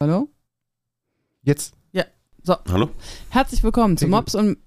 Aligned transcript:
Hallo? 0.00 0.28
Jetzt. 1.42 1.74
So, 2.44 2.56
Hallo? 2.68 2.90
herzlich 3.30 3.62
willkommen 3.64 3.96
zu. 3.98 4.06
Mops 4.06 4.34
und 4.36 4.58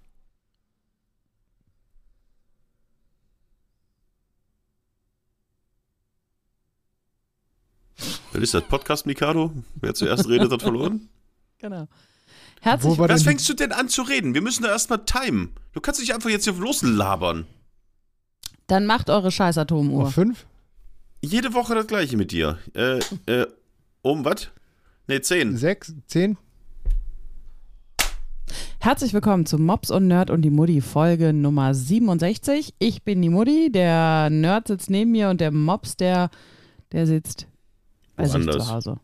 Wer 8.34 8.42
ist 8.42 8.54
das? 8.54 8.64
Podcast 8.66 9.06
Mikado? 9.06 9.52
Wer 9.76 9.94
zuerst 9.94 10.28
redet, 10.28 10.52
hat 10.52 10.62
verloren? 10.62 11.10
genau. 11.60 11.88
Herzlich 12.60 12.92
Wo 12.92 12.98
war 12.98 13.10
Was 13.10 13.24
fängst 13.24 13.48
du 13.48 13.54
denn 13.54 13.72
an 13.72 13.88
zu 13.88 14.02
reden? 14.02 14.34
Wir 14.34 14.42
müssen 14.42 14.64
da 14.64 14.70
erstmal 14.70 15.06
timen. 15.06 15.54
Du 15.72 15.80
kannst 15.80 16.02
nicht 16.02 16.14
einfach 16.14 16.30
jetzt 16.30 16.44
hier 16.44 16.54
loslabern. 16.54 17.48
Dann 18.68 18.86
macht 18.86 19.10
eure 19.10 19.32
scheiß 19.32 19.58
auf 19.58 19.64
Atomuhr. 19.64 20.12
fünf? 20.12 20.46
Jede 21.22 21.54
Woche 21.54 21.74
das 21.74 21.88
gleiche 21.88 22.18
mit 22.18 22.32
dir. 22.32 22.60
Äh, 22.74 23.00
äh, 23.26 23.48
um 24.02 24.26
was? 24.26 24.52
Ne, 25.12 25.20
zehn. 25.20 25.58
Sechs? 25.58 25.94
Zehn? 26.08 26.38
Herzlich 28.80 29.14
willkommen 29.14 29.46
zu 29.46 29.58
Mops 29.58 29.92
und 29.92 30.08
Nerd 30.08 30.30
und 30.30 30.42
die 30.42 30.50
Mutti 30.50 30.80
Folge 30.80 31.34
Nummer 31.34 31.74
67. 31.74 32.76
Ich 32.80 33.04
bin 33.04 33.22
die 33.22 33.28
Mutti, 33.28 33.70
der 33.74 34.30
Nerd 34.30 34.70
sitzt 34.70 34.90
neben 34.90 35.12
mir 35.12 35.28
und 35.28 35.42
der 35.42 35.52
Mops, 35.52 35.98
der, 35.98 36.30
der 36.94 37.08
sitzt 37.08 37.48
bei 38.16 38.26
sich 38.26 38.42
zu 38.50 38.70
Hause. 38.70 39.02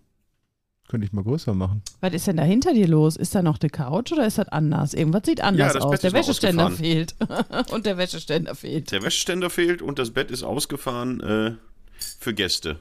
Könnte 0.88 1.06
ich 1.06 1.12
mal 1.12 1.26
größer 1.26 1.54
machen. 1.54 1.82
Was 2.00 2.14
ist 2.14 2.26
denn 2.26 2.38
da 2.38 2.44
hinter 2.44 2.74
dir 2.74 2.88
los? 2.88 3.18
Ist 3.18 3.36
da 3.36 3.42
noch 3.42 3.58
die 3.58 3.68
Couch 3.68 4.14
oder 4.14 4.26
ist 4.26 4.38
das 4.38 4.48
anders? 4.48 4.94
Irgendwas 4.94 5.24
sieht 5.26 5.42
anders 5.42 5.74
das 5.74 5.82
aus. 5.82 5.92
Bett 5.92 6.04
Der 6.04 6.14
Wäscheständer 6.14 6.72
fehlt. 6.72 7.16
und 7.72 7.86
der 7.86 7.98
Wäscheständer 7.98 8.56
fehlt. 8.56 8.94
Der 8.94 9.04
Wäscheständer 9.04 9.50
fehlt 9.50 9.82
und 9.82 10.00
das 10.00 10.12
Bett 10.12 10.32
ist 10.32 10.44
ausgefahren 10.44 11.20
äh, 11.20 11.56
für 12.00 12.34
Gäste. 12.34 12.80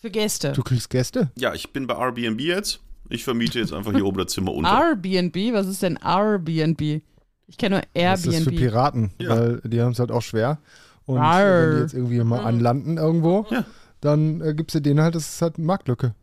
Für 0.00 0.10
Gäste. 0.10 0.52
Du 0.52 0.62
kriegst 0.62 0.88
Gäste? 0.90 1.30
Ja, 1.36 1.52
ich 1.54 1.72
bin 1.72 1.86
bei 1.86 1.94
Airbnb 1.94 2.40
jetzt. 2.40 2.80
Ich 3.08 3.24
vermiete 3.24 3.58
jetzt 3.58 3.72
einfach 3.72 3.92
hier 3.92 4.06
oben 4.06 4.18
das 4.18 4.32
Zimmer 4.32 4.52
unter. 4.54 4.70
Airbnb? 4.70 5.36
Was 5.52 5.66
ist 5.66 5.82
denn 5.82 5.98
Airbnb? 6.02 6.80
Ich 7.46 7.58
kenne 7.58 7.76
nur 7.76 7.82
Das 7.92 8.20
ist 8.24 8.26
für 8.28 8.34
Airbnb. 8.50 8.56
Piraten, 8.58 9.10
Ja. 9.18 9.28
weil 9.30 9.60
die 9.64 9.80
haben 9.82 9.92
es 9.92 9.98
halt 9.98 10.10
auch 10.10 10.22
schwer. 10.22 10.58
Und 11.06 11.18
Arr. 11.18 11.44
wenn 11.70 11.74
die 11.76 11.80
jetzt 11.82 11.94
irgendwie 11.94 12.22
mal 12.24 12.40
anlanden 12.40 12.96
irgendwo, 12.98 13.46
Ja. 13.50 13.64
dann 14.00 14.40
äh, 14.40 14.54
gibst 14.54 14.74
du 14.76 14.80
denen 14.80 15.00
halt, 15.00 15.14
das 15.16 15.28
ist 15.34 15.42
halt 15.42 15.56
eine 15.56 15.66
Marktlücke. 15.66 16.14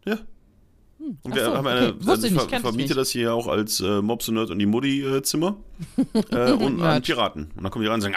Und 1.24 1.32
Ach 1.32 1.36
wir 1.36 1.46
so, 1.46 1.56
haben 1.56 1.66
okay. 1.68 1.78
eine, 1.78 1.96
Wusste 1.96 2.12
also 2.12 2.28
ich 2.28 2.34
nicht, 2.34 2.50
ver 2.50 2.60
vermiete 2.60 2.84
nicht. 2.90 2.98
das 2.98 3.10
hier 3.10 3.34
auch 3.34 3.48
als 3.48 3.80
äh, 3.80 4.02
Mobs 4.02 4.28
und 4.28 4.36
Nerd 4.36 4.50
und 4.50 4.60
die 4.60 4.66
Mutti 4.66 5.02
äh, 5.04 5.22
Zimmer 5.22 5.58
äh, 6.32 6.52
und 6.52 6.82
an. 6.82 7.02
Piraten. 7.02 7.52
Und 7.56 7.64
dann 7.64 7.72
kommen 7.72 7.84
die 7.84 7.90
rein 7.90 7.96
und 7.96 8.02
sagen, 8.02 8.16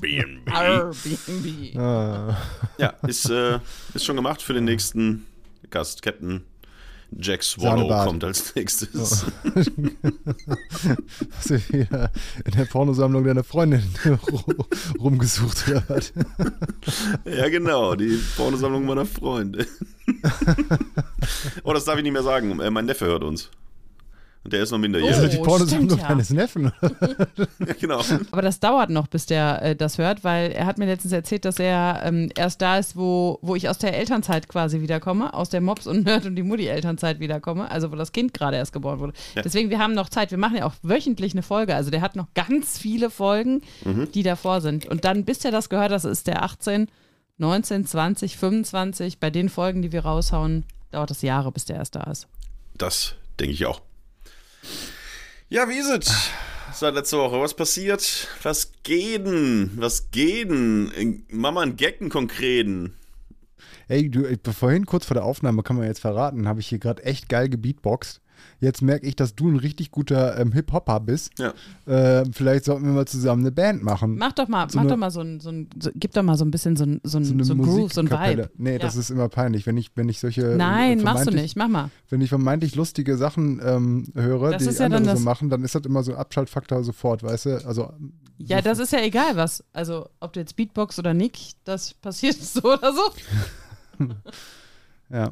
Airbnb. 0.00 0.52
Airbnb. 0.52 1.76
Ah. 1.78 2.36
Ja, 2.78 2.94
ist, 3.06 3.30
äh, 3.30 3.58
ist 3.94 4.04
schon 4.04 4.16
gemacht 4.16 4.42
für 4.42 4.52
den 4.52 4.64
nächsten 4.64 5.26
Gast. 5.70 6.02
Captain 6.02 6.44
Jack 7.10 7.42
Swallow 7.42 7.78
Sahnebart. 7.78 8.06
kommt 8.06 8.24
als 8.24 8.54
nächstes. 8.54 9.24
Hast 11.36 11.50
du 11.50 11.72
wieder 11.72 12.10
in 12.44 12.52
der 12.52 12.64
Pornosammlung 12.66 13.24
deiner 13.24 13.42
Freundin 13.44 13.80
ru- 14.04 14.98
rumgesucht 15.00 15.64
was? 15.88 16.12
Ja, 17.24 17.48
genau, 17.48 17.94
die 17.94 18.18
Pornosammlung 18.36 18.84
meiner 18.84 19.06
Freunde. 19.06 19.66
oh, 21.64 21.72
das 21.72 21.84
darf 21.84 21.96
ich 21.96 22.02
nicht 22.02 22.12
mehr 22.12 22.22
sagen. 22.22 22.60
Äh, 22.60 22.70
mein 22.70 22.84
Neffe 22.86 23.06
hört 23.06 23.24
uns. 23.24 23.50
Und 24.44 24.52
der 24.52 24.62
ist 24.62 24.70
noch 24.70 24.78
minderjährig. 24.78 25.24
ist 25.24 25.32
die 25.34 25.38
Oh, 25.38 25.42
Pornosammlung 25.42 25.98
ja. 25.98 26.08
deines 26.08 26.30
Neffen. 26.30 26.72
Ja, 27.58 27.74
genau. 27.78 28.00
Aber 28.30 28.40
das 28.42 28.60
dauert 28.60 28.88
noch, 28.88 29.08
bis 29.08 29.26
der 29.26 29.60
äh, 29.62 29.76
das 29.76 29.98
hört, 29.98 30.24
weil 30.24 30.52
er 30.52 30.64
hat 30.64 30.78
mir 30.78 30.86
letztens 30.86 31.12
erzählt, 31.12 31.44
dass 31.44 31.58
er 31.58 32.00
ähm, 32.04 32.30
erst 32.36 32.62
da 32.62 32.78
ist, 32.78 32.96
wo, 32.96 33.38
wo 33.42 33.56
ich 33.56 33.68
aus 33.68 33.78
der 33.78 33.96
Elternzeit 33.96 34.48
quasi 34.48 34.80
wiederkomme, 34.80 35.34
aus 35.34 35.50
der 35.50 35.60
Mops 35.60 35.86
und 35.86 36.04
Nerd 36.06 36.24
und 36.24 36.36
die 36.36 36.42
Mutti 36.42 36.66
Elternzeit 36.66 37.20
wiederkomme, 37.20 37.70
also 37.70 37.90
wo 37.92 37.96
das 37.96 38.12
Kind 38.12 38.32
gerade 38.32 38.56
erst 38.56 38.72
geboren 38.72 39.00
wurde. 39.00 39.12
Ja. 39.34 39.42
Deswegen, 39.42 39.70
wir 39.70 39.78
haben 39.80 39.92
noch 39.94 40.08
Zeit. 40.08 40.30
Wir 40.30 40.38
machen 40.38 40.56
ja 40.56 40.64
auch 40.66 40.74
wöchentlich 40.82 41.32
eine 41.32 41.42
Folge. 41.42 41.74
Also 41.74 41.90
der 41.90 42.00
hat 42.00 42.16
noch 42.16 42.28
ganz 42.34 42.78
viele 42.78 43.10
Folgen, 43.10 43.60
Mhm. 43.84 44.10
die 44.12 44.22
davor 44.22 44.60
sind. 44.60 44.86
Und 44.86 45.04
dann, 45.04 45.24
bis 45.24 45.44
er 45.44 45.50
das 45.50 45.68
gehört, 45.68 45.90
das 45.90 46.04
ist 46.04 46.26
der 46.26 46.42
18, 46.42 46.88
19, 47.38 47.84
20, 47.86 48.36
25. 48.36 49.18
Bei 49.18 49.30
den 49.30 49.48
Folgen, 49.48 49.82
die 49.82 49.92
wir 49.92 50.04
raushauen, 50.04 50.64
dauert 50.90 51.10
das 51.10 51.22
Jahre, 51.22 51.52
bis 51.52 51.64
der 51.66 51.76
erst 51.76 51.96
da 51.96 52.04
ist. 52.04 52.26
Das 52.76 53.14
denke 53.38 53.52
ich 53.52 53.66
auch. 53.66 53.80
Ja, 55.48 55.68
wie 55.68 55.78
ist 55.78 55.88
es? 56.08 56.30
Seit 56.74 56.94
letzter 56.94 57.18
Woche. 57.18 57.40
Was 57.40 57.54
passiert? 57.54 58.28
Was 58.42 58.72
geht 58.82 59.26
denn? 59.26 59.72
Was 59.76 60.10
geht 60.10 60.50
denn? 60.50 61.24
Mama 61.30 61.62
einen 61.62 61.76
Gecken 61.76 62.10
konkreten. 62.10 62.94
Ey, 63.88 64.10
du, 64.10 64.26
ich- 64.26 64.38
vorhin 64.54 64.84
kurz 64.84 65.06
vor 65.06 65.14
der 65.14 65.24
Aufnahme, 65.24 65.62
kann 65.62 65.76
man 65.76 65.86
jetzt 65.86 66.00
verraten, 66.00 66.46
habe 66.46 66.60
ich 66.60 66.68
hier 66.68 66.78
gerade 66.78 67.02
echt 67.04 67.28
geil 67.28 67.48
gebeatboxt. 67.48 68.20
Jetzt 68.60 68.82
merke 68.82 69.06
ich, 69.06 69.16
dass 69.16 69.34
du 69.34 69.48
ein 69.48 69.56
richtig 69.56 69.90
guter 69.90 70.38
ähm, 70.38 70.52
Hip-Hopper 70.52 71.00
bist. 71.00 71.32
Ja. 71.38 71.52
Äh, 71.86 72.24
vielleicht 72.32 72.64
sollten 72.64 72.84
wir 72.86 72.92
mal 72.92 73.06
zusammen 73.06 73.42
eine 73.42 73.52
Band 73.52 73.82
machen. 73.82 74.16
Mach 74.18 74.32
doch 74.32 74.48
mal, 74.48 74.68
So 74.70 74.76
mach 74.78 74.82
eine- 74.82 74.90
doch 74.90 74.96
mal 74.96 75.10
so 75.10 75.20
ein, 75.20 75.40
so 75.40 75.50
ein 75.50 75.68
so, 75.80 75.90
gib 75.94 76.12
doch 76.12 76.22
mal 76.22 76.36
so 76.36 76.44
ein 76.44 76.50
bisschen 76.50 76.76
so 76.76 76.84
ein, 76.84 77.00
so 77.04 77.18
ein, 77.18 77.24
so 77.44 77.54
ein 77.54 77.62
Groove, 77.62 77.92
so 77.92 78.00
ein. 78.00 78.10
Vibe. 78.10 78.50
Nee, 78.56 78.78
das 78.78 78.94
Ja. 78.94 79.00
ist 79.00 79.10
immer 79.10 79.28
peinlich, 79.28 79.66
wenn 79.66 79.76
ich, 79.76 79.90
wenn 79.94 80.08
ich 80.08 80.20
solche 80.20 80.52
äh, 80.52 80.56
Nein, 80.56 81.02
machst 81.02 81.26
du 81.26 81.30
nicht, 81.30 81.56
mach 81.56 81.68
mal. 81.68 81.90
Wenn 82.08 82.20
ich 82.20 82.28
vermeintlich 82.30 82.74
lustige 82.74 83.16
Sachen 83.16 83.60
ähm, 83.64 84.04
höre, 84.14 84.50
Das 84.52 84.62
die 84.64 84.70
ja 84.70 84.84
andere 84.86 84.90
dann 85.00 85.04
so 85.04 85.10
das- 85.12 85.20
machen, 85.20 85.50
dann 85.50 85.62
ist 85.64 85.74
das 85.74 85.82
immer 85.84 86.02
so 86.02 86.12
ein 86.12 86.18
Abschaltfaktor 86.18 86.82
sofort, 86.84 87.22
weißt 87.22 87.46
du? 87.46 87.66
Also 87.66 87.92
Ja, 88.38 88.60
das 88.62 88.78
ist 88.78 88.92
ja 88.92 89.00
egal, 89.00 89.36
was. 89.36 89.64
Also, 89.72 90.08
ob 90.20 90.32
du 90.32 90.40
jetzt 90.40 90.56
Beatbox 90.56 90.98
oder 90.98 91.12
nicht, 91.14 91.56
das 91.64 91.94
passiert 91.94 92.36
so 92.42 92.62
oder 92.74 92.92
so. 92.92 93.02
ja. 95.10 95.30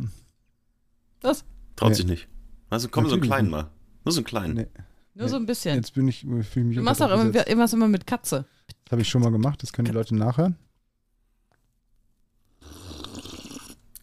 Das, 1.20 1.44
Traut 1.76 1.90
Nee. 1.90 1.94
sich 1.96 2.06
nicht. 2.06 2.28
Also 2.70 2.88
komm, 2.88 3.06
so 3.08 3.14
einen 3.14 3.22
kleinen 3.22 3.50
mal. 3.50 3.70
Nur 4.04 4.12
so 4.12 4.18
einen 4.20 4.26
kleinen. 4.26 4.54
Nee. 4.54 4.66
nur 5.14 5.28
so 5.28 5.36
ein 5.36 5.46
bisschen. 5.46 5.76
Jetzt 5.76 5.94
bin 5.94 6.08
ich, 6.08 6.20
fühle 6.20 6.40
ich 6.40 6.56
mich 6.56 6.76
Du 6.76 6.82
machst 6.82 7.02
auch 7.02 7.10
immer, 7.10 7.34
irgendwas 7.34 7.72
immer 7.72 7.88
mit 7.88 8.06
Katze. 8.06 8.44
Das 8.84 8.92
habe 8.92 9.02
ich 9.02 9.08
schon 9.08 9.22
mal 9.22 9.30
gemacht, 9.30 9.62
das 9.62 9.72
können 9.72 9.86
die 9.86 9.92
Leute 9.92 10.14
nachhören. 10.14 10.56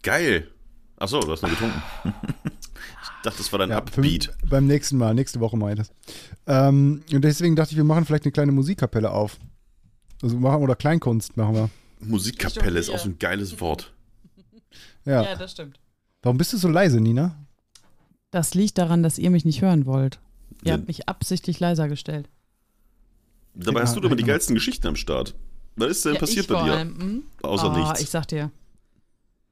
Geil. 0.02 0.50
Achso, 0.98 1.20
du 1.22 1.32
hast 1.32 1.42
noch 1.42 1.50
getrunken. 1.50 1.82
ich 2.04 3.24
dachte, 3.24 3.38
das 3.38 3.52
war 3.52 3.60
dein 3.60 3.70
Ja, 3.70 3.78
Upbeat. 3.78 4.34
beim 4.50 4.68
nächsten 4.68 4.98
Mal, 4.98 5.14
nächste 5.14 5.40
Woche 5.40 5.58
mache 5.58 5.72
ich 5.72 5.78
das. 5.78 5.92
Ähm, 6.48 7.04
und 7.12 7.22
deswegen 7.24 7.56
dachte 7.56 7.72
ich, 7.72 7.78
wir 7.78 7.84
machen 7.84 8.06
vielleicht 8.06 8.26
eine 8.26 8.32
kleine 8.32 8.52
Musikkapelle 8.52 9.12
auf. 9.12 9.38
Also 10.22 10.38
machen 10.38 10.62
oder 10.62 10.76
Kleinkunst 10.76 11.36
machen 11.38 11.56
wir. 11.56 11.70
Musikkapelle 12.00 12.80
ist 12.80 12.90
auch 12.90 13.00
so 13.00 13.10
ein 13.10 13.20
geiles 13.20 13.60
Wort. 13.62 13.94
Ja. 15.06 15.36
das 15.36 15.52
stimmt. 15.52 15.80
Warum 16.22 16.38
bist 16.38 16.54
du 16.54 16.58
so 16.58 16.70
leise, 16.70 17.02
Nina? 17.02 17.43
Das 18.34 18.56
liegt 18.56 18.80
daran, 18.80 19.04
dass 19.04 19.20
ihr 19.20 19.30
mich 19.30 19.46
nicht 19.46 19.62
hören 19.62 19.86
wollt. 19.86 20.20
Ihr 20.64 20.70
Ja. 20.70 20.74
habt 20.74 20.88
mich 20.88 21.08
absichtlich 21.08 21.60
leiser 21.60 21.88
gestellt. 21.88 22.30
Dabei 23.54 23.82
hast 23.84 23.96
du 23.96 24.00
doch 24.00 24.08
immer 24.08 24.16
die 24.16 24.24
geilsten 24.24 24.56
Geschichten 24.56 24.88
am 24.88 24.96
Start. 24.96 25.36
Was 25.76 25.92
ist 25.92 26.06
denn 26.06 26.16
Ja, 26.16 26.20
passiert 26.20 26.46
ich 26.46 26.48
bei 26.48 26.56
vor 26.58 26.66
dir? 26.66 26.74
allem, 26.74 27.00
hm? 27.00 27.24
Außer 27.44 27.72
oh, 27.72 27.78
nichts. 27.78 28.02
Ich 28.02 28.10
sag 28.10 28.28
dir, 28.28 28.50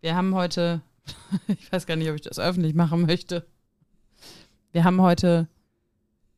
wir 0.01 0.15
haben 0.15 0.33
heute, 0.33 0.81
ich 1.47 1.71
weiß 1.71 1.85
gar 1.85 1.95
nicht, 1.95 2.09
ob 2.09 2.15
ich 2.15 2.21
das 2.21 2.39
öffentlich 2.39 2.73
machen 2.73 3.05
möchte. 3.05 3.45
Wir 4.71 4.83
haben 4.83 4.99
heute, 4.99 5.47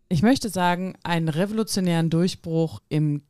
ich 0.10 0.22
möchte 0.22 0.50
sagen, 0.50 0.96
einen 1.04 1.30
revolutionären 1.30 2.10
Durchbruch 2.10 2.82
im 2.90 3.22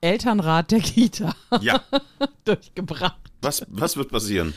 Elternrat 0.00 0.70
der 0.70 0.80
Kita 0.80 1.34
Ja, 1.60 1.82
durchgebracht. 2.46 3.20
was, 3.42 3.66
was 3.68 3.98
wird 3.98 4.10
passieren? 4.10 4.54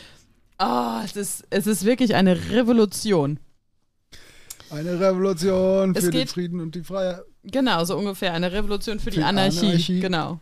Ah, 0.59 1.01
es, 1.03 1.17
ist, 1.17 1.45
es 1.49 1.67
ist 1.67 1.83
wirklich 1.83 2.15
eine 2.15 2.49
Revolution. 2.51 3.39
Eine 4.69 4.99
Revolution 4.99 5.93
Es 5.95 6.05
für 6.05 6.11
den 6.11 6.27
Frieden 6.27 6.59
und 6.59 6.75
die 6.75 6.83
Freiheit. 6.83 7.21
Genau, 7.43 7.83
so 7.85 7.97
ungefähr. 7.97 8.33
Eine 8.33 8.51
Revolution 8.51 8.99
für 8.99 9.09
die 9.09 9.19
Für 9.19 9.25
Anarchie. 9.25 9.67
Anarchie. 9.67 9.99
Genau. 10.01 10.39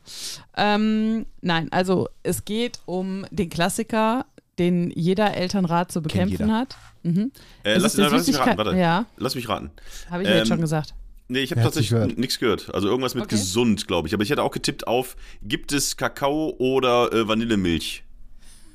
Ähm, 0.58 1.26
nein, 1.42 1.72
also 1.72 2.10
es 2.24 2.46
geht 2.46 2.80
um 2.86 3.26
den 3.30 3.50
Klassiker, 3.50 4.26
den 4.58 4.90
jeder 4.92 5.36
Elternrat 5.36 5.92
zu 5.92 6.02
bekämpfen 6.02 6.52
hat. 6.52 6.76
Mhm. 7.04 7.32
Äh, 7.64 7.78
lass, 7.78 7.94
der 7.94 8.10
lass 8.10 8.26
mich 8.26 8.40
raten, 8.40 8.58
warte. 8.58 8.76
Ja, 8.76 9.06
Lass 9.18 9.36
mich 9.36 9.48
raten. 9.48 9.70
habe 10.10 10.24
ich 10.24 10.30
ja 10.30 10.36
jetzt 10.36 10.42
Ähm, 10.44 10.48
schon 10.56 10.62
gesagt. 10.62 10.96
Nee, 11.28 11.40
ich 11.40 11.52
habe 11.52 11.62
tatsächlich 11.62 12.18
nichts 12.18 12.40
gehört. 12.40 12.74
Also 12.74 12.88
irgendwas 12.88 13.16
mit 13.16 13.24
Okay. 13.26 13.36
gesund, 13.36 13.88
glaube 13.88 14.08
ich. 14.08 14.14
Aber 14.14 14.24
ich 14.24 14.30
hätte 14.30 14.44
auch 14.44 14.52
getippt 14.52 14.88
auf, 14.88 15.16
gibt 15.44 15.72
es 15.72 15.98
Kakao 15.98 16.56
oder 16.60 17.12
äh, 17.14 17.28
Vanillemilch? 17.28 18.04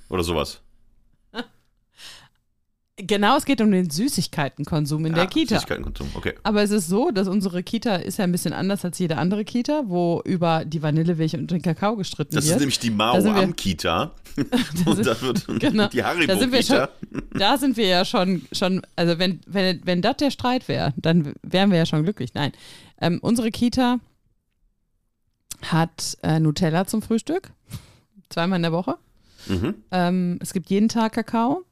Oder 0.09 0.25
sowas. 0.25 0.61
Genau, 3.07 3.37
es 3.37 3.45
geht 3.45 3.61
um 3.61 3.71
den 3.71 3.89
Süßigkeitenkonsum 3.91 5.07
in 5.07 5.15
der 5.15 5.25
Ah, 5.25 5.27
Kita. 5.27 5.57
Süßigkeitenkonsum, 5.57 6.09
okay. 6.15 6.35
Aber 6.43 6.63
es 6.63 6.71
ist 6.71 6.89
so, 6.89 7.11
dass 7.11 7.29
unsere 7.29 7.63
Kita 7.63 7.97
ist 7.97 8.19
ja 8.19 8.25
ein 8.25 8.33
bisschen 8.33 8.53
anders 8.53 8.85
als 8.85 8.99
jede 8.99 9.17
andere 9.19 9.45
Kita, 9.45 9.83
wo 9.87 10.21
über 10.25 10.65
die 10.65 10.83
Vanillemilch 10.83 11.35
und 11.35 11.51
den 11.51 11.63
Kakao 11.63 11.97
gestritten 11.97 12.35
Das 12.35 12.45
ist 12.45 12.51
wird. 12.51 12.61
nämlich 12.61 12.79
die 12.79 12.91
Da 12.91 12.95
Mao 12.97 13.17
am 13.33 13.57
Kita. 13.57 14.13
und 14.87 15.05
da 15.07 15.21
wird 15.21 15.47
Genau. 15.61 15.89
die 15.89 15.99
Da 15.99 16.15
sind 16.39 16.53
wir 16.53 16.61
Haribo-Kita. 16.61 16.89
da 17.33 17.59
sind 17.59 17.77
wir 17.77 17.87
ja 17.87 18.05
schon, 18.05 18.43
schon 18.53 18.83
also 18.97 19.19
wenn, 19.19 19.41
wenn, 19.47 19.81
wenn 19.85 20.03
das 20.03 20.17
der 20.19 20.31
Streit 20.31 20.69
wäre, 20.69 20.93
dann 20.97 21.33
wären 21.43 21.71
wir 21.71 21.79
ja 21.79 21.87
schon 21.87 22.03
glücklich. 22.05 22.35
Nein. 22.35 22.53
Ähm, 23.01 23.19
unsere 23.23 23.51
Kita 23.51 23.99
hat 25.63 26.17
äh, 26.23 26.39
Nutella 26.41 26.87
zum 26.87 27.03
Frühstück, 27.03 27.51
zweimal 28.31 28.57
in 28.57 28.63
der 28.63 28.73
Woche. 28.73 28.97
Mhm. 29.47 29.75
Ähm, 29.91 30.39
es 30.41 30.53
gibt 30.53 30.71
jeden 30.71 30.89
Tag 30.89 31.13
Kakao. 31.15 31.65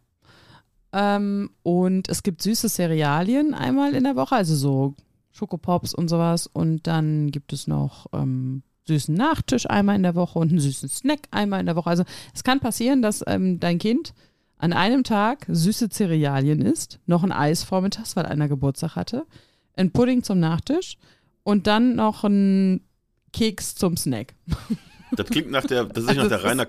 Ähm, 0.98 1.50
und 1.62 2.08
es 2.08 2.24
gibt 2.24 2.42
süße 2.42 2.68
Cerealien 2.68 3.54
einmal 3.54 3.94
in 3.94 4.02
der 4.02 4.16
Woche, 4.16 4.34
also 4.34 4.56
so 4.56 4.94
Schokopops 5.30 5.94
und 5.94 6.08
sowas. 6.08 6.48
Und 6.48 6.88
dann 6.88 7.30
gibt 7.30 7.52
es 7.52 7.68
noch 7.68 8.06
ähm, 8.12 8.64
süßen 8.88 9.14
Nachtisch 9.14 9.70
einmal 9.70 9.94
in 9.94 10.02
der 10.02 10.16
Woche 10.16 10.40
und 10.40 10.50
einen 10.50 10.58
süßen 10.58 10.88
Snack 10.88 11.20
einmal 11.30 11.60
in 11.60 11.66
der 11.66 11.76
Woche. 11.76 11.90
Also 11.90 12.02
es 12.34 12.42
kann 12.42 12.58
passieren, 12.58 13.00
dass 13.00 13.22
ähm, 13.28 13.60
dein 13.60 13.78
Kind 13.78 14.12
an 14.56 14.72
einem 14.72 15.04
Tag 15.04 15.46
süße 15.48 15.88
Cerealien 15.88 16.62
isst, 16.62 16.98
noch 17.06 17.22
ein 17.22 17.30
Eis 17.30 17.62
vormittags, 17.62 18.16
weil 18.16 18.26
einer 18.26 18.48
Geburtstag 18.48 18.96
hatte, 18.96 19.24
ein 19.76 19.92
Pudding 19.92 20.24
zum 20.24 20.40
Nachtisch 20.40 20.96
und 21.44 21.68
dann 21.68 21.94
noch 21.94 22.24
ein 22.24 22.80
Keks 23.32 23.76
zum 23.76 23.96
Snack. 23.96 24.34
Das 25.12 25.28
klingt 25.28 25.50
nach 25.50 25.64
der, 25.64 25.84
das 25.84 26.04
ist 26.04 26.08
Also 26.10 26.22
nach 26.22 26.28
der 26.28 26.44
Rainer 26.44 26.66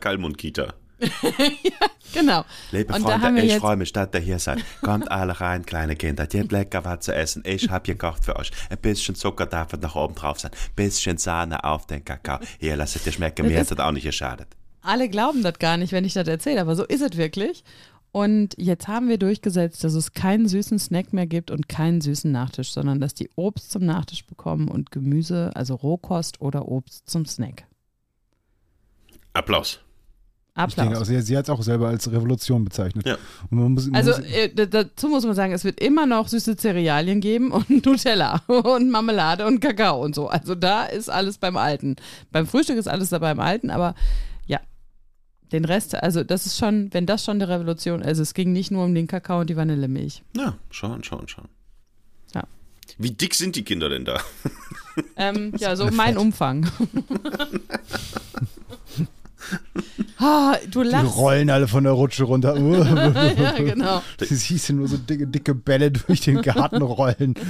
Kallmund-Kita. 1.00 1.86
Genau. 2.12 2.44
Liebe 2.72 2.92
Und 2.92 3.04
Freunde, 3.04 3.42
ich 3.44 3.57
freue 3.57 3.75
mich, 3.75 3.94
dass 3.94 4.10
ihr 4.13 4.19
hier 4.19 4.40
seid. 4.40 4.63
Kommt 4.81 5.12
alle 5.12 5.40
rein, 5.40 5.63
kleine 5.63 5.96
Kinder. 5.96 6.28
Ihr 6.34 6.40
habt 6.40 6.51
lecker 6.51 6.84
was 6.84 7.01
zu 7.01 7.13
essen. 7.13 7.44
Ich 7.46 7.69
hab 7.69 7.84
gekocht 7.84 8.25
für 8.25 8.36
euch. 8.36 8.50
Ein 8.72 8.80
bisschen 8.80 9.13
Zucker 9.13 9.46
darf 9.46 9.74
noch 9.74 9.96
oben 9.96 10.16
drauf 10.16 10.40
sein. 10.40 10.50
Bisschen 10.75 11.19
Sahne 11.19 11.63
auf 11.63 11.86
den 11.86 12.04
Kakao. 12.04 12.40
Hier, 12.60 12.75
lasst 12.78 12.96
es 12.96 13.04
dir 13.04 13.12
schmecken. 13.12 13.48
Mir 13.48 13.60
hat 13.60 13.69
das 13.69 13.78
auch 13.78 13.92
nicht 13.92 14.06
geschadet. 14.06 14.48
Alle 14.81 15.07
glauben 15.07 15.44
das 15.44 15.60
gar 15.60 15.78
nicht, 15.78 15.92
wenn 15.92 16.04
ich 16.04 16.13
das 16.13 16.28
erzähle, 16.28 16.62
aber 16.62 16.75
so 16.75 16.84
ist 16.84 17.01
es 17.01 17.16
wirklich. 17.16 17.63
Und 18.12 18.56
jetzt 18.57 18.88
haben 18.88 19.07
wir 19.07 19.19
durchgesetzt, 19.19 19.84
dass 19.84 19.94
es 19.94 20.13
keinen 20.13 20.48
süßen 20.48 20.80
Snack 20.80 21.13
mehr 21.13 21.28
gibt 21.28 21.51
und 21.51 21.69
keinen 21.69 22.01
süßen 22.01 22.31
Nachtisch, 22.31 22.72
sondern 22.72 23.00
dass 23.00 23.13
die 23.13 23.30
Obst 23.36 23.69
zum 23.69 23.86
Nachtisch 23.86 24.25
bekommen 24.25 24.68
und 24.68 24.92
Gemüse, 24.92 25.51
also 25.54 25.75
Rohkost 25.75 26.42
oder 26.42 26.68
Obst 26.68 27.07
zum 27.07 27.25
Snack. 27.28 27.66
Applaus. 29.34 29.80
Ich 30.67 30.75
denke, 30.75 30.91
Applaus. 30.91 31.07
sie, 31.07 31.21
sie 31.21 31.38
hat 31.38 31.45
es 31.45 31.50
auch 31.50 31.61
selber 31.63 31.88
als 31.88 32.11
Revolution 32.11 32.65
bezeichnet. 32.65 33.06
Ja. 33.06 33.17
Und 33.50 33.59
man 33.59 33.71
muss, 33.73 33.85
man 33.88 33.95
Also 33.95 34.11
muss, 34.11 34.19
äh, 34.31 34.67
dazu 34.67 35.07
muss 35.07 35.25
man 35.25 35.35
sagen, 35.35 35.53
es 35.53 35.63
wird 35.63 35.79
immer 35.79 36.06
noch 36.06 36.27
süße 36.27 36.57
Cerealien 36.57 37.21
geben 37.21 37.51
und 37.53 37.85
Nutella 37.85 38.41
und 38.47 38.89
Marmelade 38.91 39.45
und 39.47 39.61
Kakao 39.61 40.03
und 40.03 40.15
so. 40.15 40.27
Also 40.27 40.56
da 40.56 40.83
ist 40.85 41.09
alles 41.09 41.38
beim 41.38 41.56
Alten. 41.57 41.95
Beim 42.31 42.45
Frühstück 42.45 42.77
ist 42.77 42.88
alles 42.88 43.09
da 43.09 43.19
beim 43.19 43.39
Alten, 43.39 43.69
aber 43.69 43.95
ja, 44.47 44.59
den 45.51 45.65
Rest, 45.65 45.95
also 45.95 46.23
das 46.23 46.45
ist 46.45 46.57
schon, 46.57 46.94
wenn 46.94 47.05
das 47.05 47.23
schon 47.23 47.35
eine 47.41 47.47
Revolution, 47.47 48.03
also 48.03 48.21
es 48.21 48.33
ging 48.33 48.51
nicht 48.51 48.69
nur 48.71 48.83
um 48.83 48.94
den 48.94 49.07
Kakao 49.07 49.39
und 49.39 49.50
die 49.50 49.55
Vanillemilch. 49.55 50.23
Ja, 50.35 50.55
schauen, 50.69 51.03
schauen, 51.03 51.27
schauen. 51.27 51.47
Ja. 52.35 52.44
Wie 52.97 53.12
dick 53.12 53.33
sind 53.33 53.55
die 53.55 53.63
Kinder 53.63 53.88
denn 53.89 54.03
da? 54.05 54.19
Ähm, 55.15 55.53
ja, 55.57 55.75
so 55.75 55.88
mein 55.91 56.17
Umfang. 56.17 56.69
ah, 60.19 60.56
du 60.69 60.83
die 60.83 60.89
lachst. 60.89 61.18
rollen 61.18 61.50
alle 61.50 61.68
von 61.68 61.83
der 61.83 61.94
Rutsche 61.94 62.24
runter. 62.25 62.56
ja, 63.39 63.51
genau. 63.57 64.01
Sie 64.19 64.36
siehst 64.36 64.69
nur 64.71 64.88
so 64.88 64.98
dicke, 64.98 65.27
dicke 65.27 65.56
Bälle 65.56 65.92
durch 65.92 66.21
den 66.21 66.42
Garten 66.42 66.81
rollen. 66.81 67.36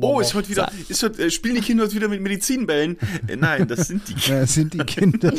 Oh, 0.00 0.20
ist 0.20 0.34
heute 0.34 0.48
wieder, 0.48 0.70
ist 0.88 1.02
heute, 1.02 1.24
äh, 1.24 1.30
spielen 1.30 1.56
die 1.56 1.60
Kinder 1.60 1.84
heute 1.84 1.94
wieder 1.94 2.08
mit 2.08 2.20
Medizinbällen? 2.20 2.96
Äh, 3.26 3.36
nein, 3.36 3.66
das 3.66 3.88
sind 3.88 4.08
die 4.08 4.14
Kinder. 4.14 4.40
Das 4.40 4.54
sind 4.54 4.74
die 4.74 4.78
Kinder. 4.78 5.32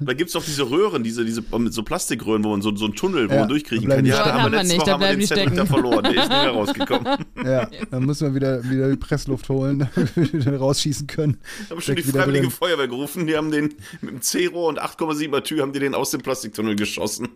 Da 0.00 0.12
gibt 0.12 0.28
es 0.28 0.32
doch 0.34 0.44
diese 0.44 0.68
Röhren, 0.70 1.02
diese, 1.02 1.24
diese 1.24 1.42
so 1.70 1.82
Plastikröhren, 1.82 2.44
wo 2.44 2.50
man 2.50 2.62
so, 2.62 2.74
so 2.76 2.84
einen 2.86 2.94
Tunnel, 2.94 3.28
wo 3.28 3.34
Ja, 3.34 3.40
man 3.40 3.48
durchkriechen 3.48 3.88
da 3.88 3.96
kann. 3.96 4.04
die 4.04 4.10
Ja, 4.10 4.24
aber 4.24 4.42
Haben 4.42 4.52
wir 4.52 4.58
letzte 4.58 4.72
nicht, 4.74 4.80
Woche 4.80 4.86
da 4.86 4.92
haben 4.94 5.00
wir 5.02 5.08
den 5.10 5.20
die 5.20 5.26
Zettel 5.26 5.52
wieder 5.52 5.66
verloren. 5.66 6.02
Der 6.04 6.12
ist 6.12 6.28
nicht 6.28 6.42
mehr 6.42 6.50
rausgekommen. 6.50 7.16
Ja, 7.44 7.68
dann 7.90 8.04
müssen 8.04 8.28
wir 8.28 8.34
wieder, 8.34 8.70
wieder 8.70 8.90
die 8.90 8.96
Pressluft 8.96 9.48
holen, 9.48 9.88
damit 9.94 10.16
wir 10.16 10.40
den 10.40 10.54
rausschießen 10.56 11.06
können. 11.06 11.38
Ich 11.64 11.70
habe 11.70 11.80
schon 11.80 11.96
die 11.96 12.02
Freiwillige. 12.02 12.50
Feuerwehr 12.50 12.88
gerufen. 12.88 13.26
Die 13.26 13.36
haben 13.36 13.50
den 13.50 13.74
mit 14.00 14.10
dem 14.12 14.22
C-Rohr 14.36 14.68
und 14.68 14.80
8,7er 14.80 15.42
Tür 15.42 15.62
haben 15.62 15.72
die 15.72 15.78
den 15.80 15.94
aus 15.94 16.10
dem 16.10 16.20
Plastiktunnel 16.20 16.76
geschossen. 16.76 17.28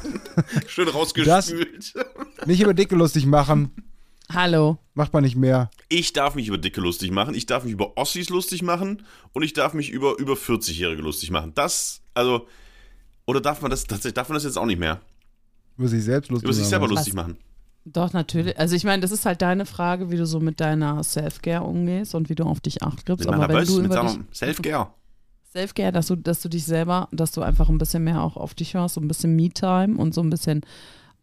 Schön 0.66 0.88
rausgespült. 0.88 1.94
Nicht 2.46 2.60
über 2.62 2.72
Dicke 2.72 2.96
lustig 2.96 3.26
machen. 3.26 3.70
Hallo. 4.32 4.78
Macht 4.94 5.12
man 5.12 5.22
nicht 5.22 5.36
mehr. 5.36 5.70
Ich 5.88 6.12
darf 6.12 6.34
mich 6.34 6.48
über 6.48 6.56
Dicke 6.56 6.80
lustig 6.80 7.10
machen. 7.10 7.34
Ich 7.34 7.46
darf 7.46 7.64
mich 7.64 7.72
über 7.72 7.98
Ossis 7.98 8.30
lustig 8.30 8.62
machen. 8.62 9.02
Und 9.32 9.42
ich 9.42 9.52
darf 9.52 9.74
mich 9.74 9.90
über 9.90 10.16
über 10.18 10.34
40-Jährige 10.34 11.02
lustig 11.02 11.30
machen. 11.30 11.52
Das, 11.54 12.00
also, 12.14 12.46
oder 13.26 13.40
darf 13.40 13.60
man 13.60 13.70
das 13.70 13.84
tatsächlich, 13.84 14.14
darf 14.14 14.28
man 14.28 14.36
das 14.36 14.44
jetzt 14.44 14.56
auch 14.56 14.66
nicht 14.66 14.78
mehr? 14.78 15.00
Über 15.76 15.88
sich 15.88 16.04
selbst 16.04 16.30
lustig 16.30 16.44
Über 16.44 16.54
sich 16.54 16.66
selber 16.66 16.86
machen. 16.86 16.96
lustig 16.96 17.14
machen. 17.14 17.36
Doch, 17.84 18.12
natürlich. 18.12 18.58
Also 18.58 18.76
ich 18.76 18.84
meine, 18.84 19.02
das 19.02 19.10
ist 19.10 19.26
halt 19.26 19.42
deine 19.42 19.66
Frage, 19.66 20.10
wie 20.10 20.16
du 20.16 20.26
so 20.26 20.38
mit 20.40 20.60
deiner 20.60 21.02
Self-Care 21.02 21.64
umgehst 21.64 22.14
und 22.14 22.28
wie 22.28 22.34
du 22.34 22.44
auf 22.44 22.60
dich 22.60 22.82
acht 22.82 23.04
gibst. 23.04 23.26
Aber 23.26 23.48
wenn 23.48 23.66
du 23.66 23.80
über 23.80 24.02
dich, 24.02 24.18
Self-Care. 24.32 24.94
Self-Care, 25.52 25.92
dass 25.92 26.06
du, 26.06 26.16
dass 26.16 26.42
du 26.42 26.48
dich 26.48 26.64
selber, 26.64 27.08
dass 27.12 27.32
du 27.32 27.42
einfach 27.42 27.68
ein 27.68 27.78
bisschen 27.78 28.04
mehr 28.04 28.22
auch 28.22 28.36
auf 28.36 28.54
dich 28.54 28.74
hörst, 28.74 28.94
so 28.94 29.00
ein 29.00 29.08
bisschen 29.08 29.34
Me-Time 29.34 29.96
und 29.96 30.14
so 30.14 30.22
ein 30.22 30.30
bisschen 30.30 30.60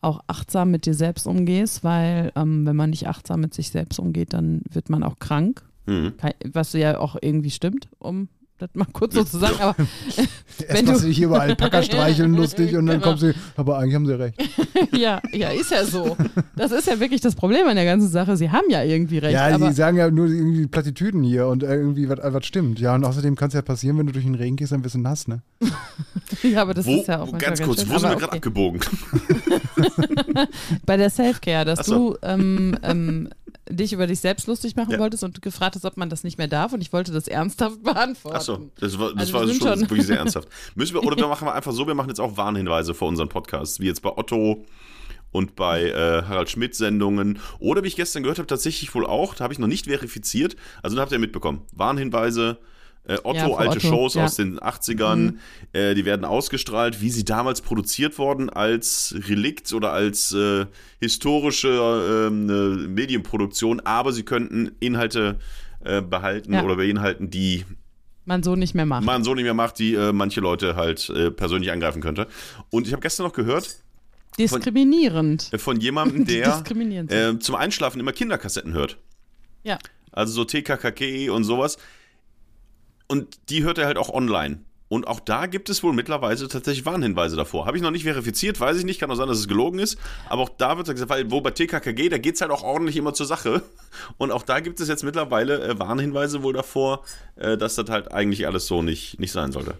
auch 0.01 0.21
achtsam 0.27 0.71
mit 0.71 0.85
dir 0.85 0.93
selbst 0.93 1.25
umgehst, 1.27 1.83
weil 1.83 2.31
ähm, 2.35 2.65
wenn 2.65 2.75
man 2.75 2.91
nicht 2.91 3.07
achtsam 3.07 3.41
mit 3.41 3.53
sich 3.53 3.71
selbst 3.71 3.99
umgeht, 3.99 4.33
dann 4.33 4.61
wird 4.69 4.89
man 4.89 5.03
auch 5.03 5.17
krank, 5.19 5.63
Mhm. 5.87 6.13
Was 6.51 6.73
ja 6.73 6.99
auch 6.99 7.15
irgendwie 7.21 7.49
stimmt, 7.49 7.87
um 7.97 8.27
das 8.59 8.69
mal 8.73 8.87
kurz 8.91 9.13
so 9.13 9.23
zu 9.23 9.37
sagen, 9.37 9.55
aber 9.59 9.75
Erst 10.17 10.73
Wenn 10.73 10.85
du- 10.85 10.99
dich 10.99 11.17
hier 11.17 11.27
über 11.27 11.41
Alpaka 11.41 11.83
streicheln 11.83 12.33
lustig 12.33 12.75
und 12.75 12.87
dann 12.87 12.97
Genau. 12.97 13.09
kommst 13.09 13.23
du, 13.23 13.33
aber 13.55 13.77
eigentlich 13.77 13.93
haben 13.95 14.05
sie 14.07 14.17
recht. 14.17 14.35
ja, 14.97 15.21
ja, 15.31 15.49
ist 15.49 15.69
ja 15.71 15.85
so. 15.85 16.17
Das 16.55 16.71
ist 16.71 16.87
ja 16.87 16.99
wirklich 16.99 17.21
das 17.21 17.35
Problem 17.35 17.67
an 17.67 17.75
der 17.75 17.85
ganzen 17.85 18.09
Sache. 18.09 18.35
Sie 18.37 18.49
haben 18.49 18.69
ja 18.69 18.83
irgendwie 18.83 19.19
recht, 19.19 19.33
Ja, 19.33 19.47
aber 19.53 19.67
die 19.67 19.73
sagen 19.73 19.97
ja 19.97 20.09
nur 20.09 20.25
irgendwie 20.27 20.65
Plattitüden 20.67 21.21
hier 21.23 21.47
und 21.47 21.61
irgendwie 21.63 22.09
was, 22.09 22.19
was 22.23 22.45
stimmt. 22.45 22.79
Ja, 22.79 22.95
und 22.95 23.03
außerdem 23.05 23.35
kann 23.35 23.49
es 23.49 23.53
ja 23.53 23.61
passieren, 23.61 23.97
wenn 23.99 24.07
du 24.07 24.13
durch 24.13 24.25
den 24.25 24.35
Regen 24.35 24.55
gehst, 24.55 24.71
dann 24.71 24.83
wirst 24.83 24.95
du 24.95 24.99
nass, 24.99 25.27
ne? 25.27 25.41
ja, 26.43 26.61
aber 26.63 26.73
das 26.73 26.85
Wo, 26.87 26.95
ist 26.95 27.07
ja 27.07 27.19
auch 27.21 27.37
ganz 27.37 27.61
kurz, 27.61 27.81
schön, 27.81 27.89
wo 27.89 27.97
sind 27.99 28.09
wir 28.09 28.15
gerade 28.15 28.25
okay. 28.25 28.35
abgebogen? 28.37 28.81
Bei 30.85 30.97
der 30.97 31.09
Self-Care, 31.09 31.65
dass 31.65 31.85
so. 31.85 32.13
du 32.13 32.17
ähm, 32.23 32.77
ähm, 32.83 33.29
dich 33.69 33.93
über 33.93 34.07
dich 34.07 34.19
selbst 34.19 34.47
lustig 34.47 34.75
machen 34.75 34.91
Ja. 34.91 34.99
wolltest 34.99 35.23
und 35.23 35.41
gefragt 35.41 35.75
hast, 35.75 35.85
ob 35.85 35.97
man 35.97 36.09
das 36.09 36.23
nicht 36.23 36.37
mehr 36.37 36.47
darf 36.47 36.73
und 36.73 36.81
ich 36.81 36.91
wollte 36.93 37.11
das 37.11 37.27
ernsthaft 37.27 37.81
beantworten. 37.83 38.35
Achso, 38.37 38.71
das 38.79 38.97
war, 38.99 39.11
das 39.13 39.19
Also 39.21 39.33
war 39.33 39.47
wir 39.47 39.53
schon, 39.53 39.67
schon- 39.67 39.79
wirklich 39.81 40.05
sehr 40.05 40.17
ernsthaft. 40.19 40.47
Müssen 40.75 40.93
wir, 40.95 41.03
oder 41.03 41.17
wir 41.17 41.27
machen 41.27 41.47
wir 41.47 41.53
einfach 41.53 41.71
so, 41.71 41.87
wir 41.87 41.95
machen 41.95 42.09
jetzt 42.09 42.19
auch 42.19 42.37
Warnhinweise 42.37 42.93
für 42.93 43.05
unseren 43.05 43.29
Podcast, 43.29 43.79
wie 43.79 43.85
jetzt 43.85 44.01
bei 44.01 44.09
Otto 44.15 44.65
und 45.31 45.55
bei 45.55 45.83
äh, 45.89 46.23
Harald 46.23 46.49
Schmidt 46.49 46.73
Sendungen. 46.75 47.39
Oder 47.59 47.83
wie 47.83 47.87
ich 47.87 47.95
gestern 47.95 48.23
gehört 48.23 48.37
habe, 48.39 48.47
tatsächlich 48.47 48.93
wohl 48.95 49.05
auch, 49.05 49.33
da 49.35 49.43
habe 49.43 49.53
ich 49.53 49.59
noch 49.59 49.67
nicht 49.67 49.85
verifiziert, 49.85 50.55
also 50.81 50.95
da 50.95 51.01
habt 51.01 51.11
ihr 51.11 51.19
mitbekommen. 51.19 51.61
Warnhinweise, 51.73 52.57
äh, 53.07 53.17
Otto, 53.23 53.35
Ja, 53.37 53.55
alte 53.55 53.77
Otto, 53.77 53.87
Shows 53.87 54.13
ja. 54.15 54.25
aus 54.25 54.35
den 54.35 54.59
80ern, 54.59 55.35
äh, 55.73 55.95
die 55.95 56.05
werden 56.05 56.25
ausgestrahlt, 56.25 57.01
wie 57.01 57.09
sie 57.09 57.23
damals 57.25 57.61
produziert 57.61 58.17
wurden 58.19 58.49
als 58.49 59.15
Relikt 59.29 59.71
oder 59.73 59.93
als 59.93 60.31
äh, 60.33 60.65
historische 60.99 62.27
ähm, 62.29 62.49
äh, 62.49 62.87
Medienproduktion, 62.87 63.79
aber 63.81 64.11
sie 64.13 64.23
könnten 64.23 64.71
Inhalte 64.79 65.39
äh, 65.83 66.01
behalten 66.01 66.53
Ja. 66.53 66.63
oder 66.63 66.75
beinhalten, 66.75 67.29
die 67.29 67.65
Man 68.25 68.43
so 68.43 68.55
nicht 68.55 68.75
mehr 68.75 68.85
macht. 68.85 69.05
man 69.05 69.23
so 69.23 69.33
nicht 69.33 69.45
mehr 69.45 69.53
macht, 69.53 69.79
die 69.79 69.93
äh, 69.95 70.11
manche 70.11 70.41
Leute 70.41 70.75
halt 70.75 71.11
persönlich 71.37 71.71
angreifen 71.71 72.01
könnte. 72.01 72.27
Und 72.69 72.87
ich 72.87 72.93
habe 72.93 73.01
gestern 73.01 73.25
noch 73.25 73.33
gehört 73.33 73.77
Diskriminierend. 74.39 75.49
äh, 75.53 75.57
von 75.57 75.79
jemandem, 75.79 76.25
der 76.27 76.63
äh, 77.09 77.39
zum 77.39 77.55
Einschlafen 77.55 77.99
immer 77.99 78.11
Kinderkassetten 78.11 78.73
hört. 78.73 78.97
ja. 79.63 79.77
Also 80.11 80.33
so 80.33 80.45
TKKG 80.45 81.29
und 81.29 81.43
sowas. 81.43 81.77
Und 83.07 83.37
die 83.49 83.63
hört 83.63 83.77
er 83.77 83.85
halt 83.85 83.97
auch 83.97 84.09
online. 84.09 84.59
Und 84.89 85.07
auch 85.07 85.19
da 85.19 85.47
gibt 85.47 85.69
es 85.69 85.83
wohl 85.83 85.91
mittlerweile 85.91 86.47
tatsächlich 86.47 86.85
Warnhinweise 86.85 87.35
davor. 87.35 87.65
Habe 87.65 87.75
ich 87.75 87.83
noch 87.83 87.91
nicht 87.91 88.03
verifiziert, 88.03 88.59
weiß 88.59 88.77
ich 88.77 88.85
nicht, 88.85 88.99
kann 88.99 89.11
auch 89.11 89.15
sein, 89.15 89.27
dass 89.27 89.37
es 89.37 89.47
gelogen 89.47 89.79
ist. 89.79 89.97
Aber 90.29 90.43
auch 90.43 90.49
da 90.49 90.77
wird 90.77 90.87
gesagt, 90.87 91.09
weil 91.09 91.29
wo 91.29 91.41
bei 91.41 91.51
TKKG, 91.51 92.09
da 92.09 92.17
geht 92.17 92.35
es 92.35 92.41
halt 92.41 92.51
auch 92.51 92.63
ordentlich 92.63 92.95
immer 92.95 93.13
zur 93.13 93.25
Sache. 93.25 93.63
Und 94.17 94.31
auch 94.31 94.43
da 94.43 94.61
gibt 94.61 94.79
es 94.79 94.87
jetzt 94.87 95.03
mittlerweile 95.03 95.61
äh, 95.61 95.79
Warnhinweise 95.79 96.41
wohl 96.41 96.53
davor, 96.53 97.03
äh, 97.35 97.57
dass 97.57 97.75
das 97.75 97.89
halt 97.89 98.11
eigentlich 98.13 98.47
alles 98.47 98.67
so 98.67 98.81
nicht, 98.81 99.19
nicht 99.19 99.33
sein 99.33 99.51
sollte. 99.51 99.75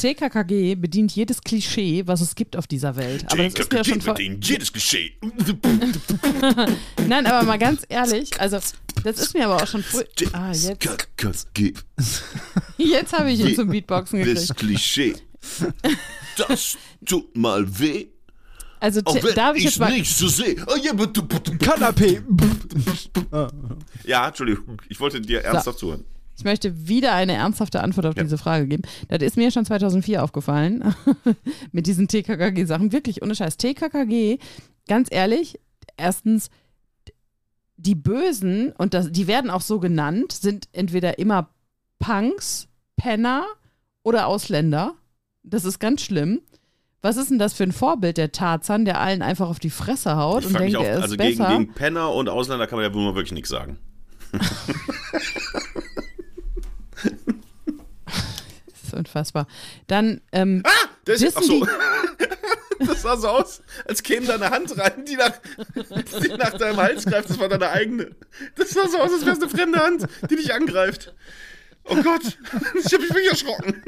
TKKG 0.00 0.74
bedient 0.76 1.12
jedes 1.12 1.40
Klischee, 1.42 2.04
was 2.06 2.20
es 2.20 2.34
gibt 2.34 2.56
auf 2.56 2.66
dieser 2.66 2.96
Welt. 2.96 3.24
Aber 3.30 3.42
das 3.42 3.54
ist 3.54 3.70
mir 3.72 3.78
ja 3.78 3.84
schon 3.84 3.98
bedient 3.98 4.48
jedes 4.48 4.72
Klischee. 4.72 5.12
Nein, 7.06 7.26
aber 7.26 7.44
mal 7.46 7.58
ganz 7.58 7.82
ehrlich, 7.88 8.40
also 8.40 8.58
das 9.04 9.18
ist 9.18 9.34
mir 9.34 9.46
aber 9.46 9.62
auch 9.62 9.66
schon 9.66 9.82
früh. 9.82 10.02
Ah, 10.32 10.52
jetzt, 10.52 10.84
jetzt 12.78 13.12
habe 13.12 13.30
ich 13.32 13.40
ihn 13.40 13.54
zum 13.54 13.68
Beatboxen 13.68 14.20
Das 14.20 14.48
gekriegt. 14.48 14.56
Klischee. 14.58 15.14
Das 16.36 16.76
tut 17.04 17.36
mal 17.36 17.66
weh, 17.78 18.06
Also 18.80 19.00
auch 19.04 19.22
wenn 19.22 19.34
darf 19.34 19.56
ich 19.56 19.64
ich 19.64 19.70
jetzt 19.70 19.78
mal. 19.80 19.90
nicht 19.92 20.16
so 20.16 20.28
sehe. 20.28 20.64
Oh, 20.66 20.94
but- 20.94 21.18
Kanapé! 21.60 22.22
Ja, 24.04 24.28
Entschuldigung, 24.28 24.80
ich 24.88 24.98
wollte 25.00 25.20
dir 25.20 25.42
ernsthaft 25.42 25.78
zuhören. 25.80 26.04
Ich 26.38 26.44
möchte 26.44 26.86
wieder 26.88 27.14
eine 27.14 27.32
ernsthafte 27.32 27.82
Antwort 27.82 28.06
auf 28.06 28.16
Ja. 28.16 28.22
diese 28.22 28.38
Frage 28.38 28.68
geben. 28.68 28.84
Das 29.08 29.20
ist 29.22 29.36
mir 29.36 29.50
schon 29.50 29.64
2004 29.66 30.22
aufgefallen 30.22 30.94
mit 31.72 31.88
diesen 31.88 32.06
TKKG-Sachen. 32.06 32.92
Wirklich 32.92 33.22
ohne 33.22 33.34
Scheiß. 33.34 33.56
TKKG, 33.56 34.38
ganz 34.86 35.08
ehrlich, 35.10 35.58
erstens, 35.96 36.48
die 37.76 37.96
Bösen, 37.96 38.72
und 38.78 38.94
das, 38.94 39.10
die 39.10 39.26
werden 39.26 39.50
auch 39.50 39.60
so 39.62 39.80
genannt, 39.80 40.30
sind 40.32 40.68
entweder 40.72 41.18
immer 41.18 41.50
Punks, 41.98 42.68
Penner 42.96 43.44
oder 44.04 44.28
Ausländer. 44.28 44.94
Das 45.42 45.64
ist 45.64 45.80
ganz 45.80 46.02
schlimm, 46.02 46.40
Was 47.02 47.16
ist 47.16 47.30
denn 47.30 47.38
das 47.38 47.52
für 47.54 47.62
ein 47.64 47.72
Vorbild, 47.72 48.16
der 48.16 48.30
Tarzan, 48.32 48.84
der 48.84 49.00
allen 49.00 49.22
einfach 49.22 49.48
auf 49.48 49.58
die 49.60 49.70
Fresse 49.70 50.16
haut 50.16 50.40
Ich 50.42 50.46
und 50.46 50.52
mich 50.52 50.60
denkt, 50.72 50.76
auch, 50.76 50.84
er 50.84 50.96
ist 50.98 51.02
also 51.02 51.16
gegen, 51.16 51.38
besser? 51.38 51.50
gegen 51.58 51.72
Penner 51.72 52.12
und 52.12 52.28
Ausländer 52.28 52.66
kann 52.68 52.78
man 52.78 52.88
ja 52.88 52.94
wohl 52.94 53.04
mal 53.04 53.14
wirklich 53.16 53.32
nichts 53.32 53.48
sagen. 53.48 53.78
Das 58.66 58.82
ist 58.82 58.86
unfassbar. 58.98 59.46
Dann, 59.86 60.20
ähm, 60.32 60.62
Das, 61.04 61.20
Wissen 61.20 61.42
so. 61.42 61.66
das 62.80 63.02
sah 63.02 63.16
so 63.16 63.28
aus, 63.28 63.62
als 63.86 64.02
käme 64.02 64.26
da 64.26 64.34
eine 64.34 64.50
Hand 64.50 64.76
rein, 64.78 65.04
die 65.06 65.16
nach, 65.16 65.32
die 66.22 66.28
nach 66.36 66.52
deinem 66.58 66.76
Hals 66.76 67.04
greift. 67.04 67.30
Das 67.30 67.38
war 67.38 67.48
deine 67.48 67.70
eigene. 67.70 68.10
Das 68.56 68.70
sah 68.70 68.86
so 68.88 68.98
aus, 68.98 69.12
als 69.12 69.22
wäre 69.24 69.36
es 69.36 69.42
eine 69.42 69.50
fremde 69.50 69.78
Hand, 69.78 70.06
die 70.30 70.36
dich 70.36 70.52
angreift. 70.52 71.14
Oh 71.84 71.96
Gott, 72.02 72.20
ich 72.84 72.92
habe 72.92 73.02
mich 73.02 73.10
wirklich 73.10 73.30
erschrocken. 73.30 73.82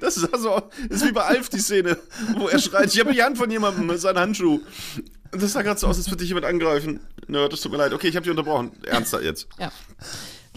Das 0.00 0.16
sah 0.16 0.36
so 0.36 0.50
aus, 0.50 0.62
das 0.90 1.00
ist 1.00 1.08
wie 1.08 1.12
bei 1.12 1.22
Alf 1.22 1.48
die 1.48 1.60
Szene, 1.60 1.96
wo 2.36 2.48
er 2.48 2.58
schreit, 2.58 2.92
ich 2.92 3.00
habe 3.00 3.12
die 3.14 3.22
Hand 3.22 3.38
von 3.38 3.50
jemandem 3.50 3.86
mit 3.86 3.98
seinem 3.98 4.18
Handschuh. 4.18 4.60
Das 5.32 5.52
sah 5.52 5.62
gerade 5.62 5.80
so 5.80 5.86
aus, 5.86 5.96
als 5.96 6.08
würde 6.08 6.18
dich 6.18 6.28
jemand 6.28 6.44
angreifen. 6.44 7.00
Nö, 7.26 7.48
das 7.48 7.62
tut 7.62 7.72
mir 7.72 7.78
leid. 7.78 7.94
Okay, 7.94 8.08
ich 8.08 8.16
habe 8.16 8.24
dich 8.24 8.30
unterbrochen. 8.30 8.72
Ernster 8.84 9.22
jetzt. 9.22 9.48
ja. 9.58 9.72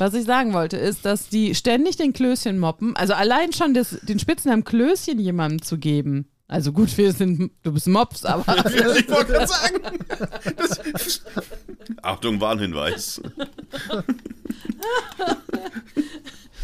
Was 0.01 0.15
ich 0.15 0.25
sagen 0.25 0.51
wollte, 0.53 0.77
ist, 0.77 1.05
dass 1.05 1.29
die 1.29 1.53
ständig 1.53 1.95
den 1.95 2.11
Klößchen 2.11 2.57
moppen. 2.57 2.95
Also 2.95 3.13
allein 3.13 3.53
schon 3.53 3.75
das, 3.75 3.99
den 4.01 4.17
Spitznamen 4.17 4.63
Klößchen 4.63 5.19
jemandem 5.19 5.61
zu 5.61 5.77
geben. 5.77 6.27
Also 6.47 6.73
gut, 6.73 6.97
wir 6.97 7.13
sind, 7.13 7.51
du 7.61 7.71
bist 7.71 7.87
Mops, 7.87 8.25
aber 8.25 8.65
Ich 8.65 9.07
wollte 9.07 9.31
gerade 9.31 9.47
sagen. 9.47 9.99
Das, 10.57 11.21
Achtung, 12.01 12.41
Warnhinweis. 12.41 13.21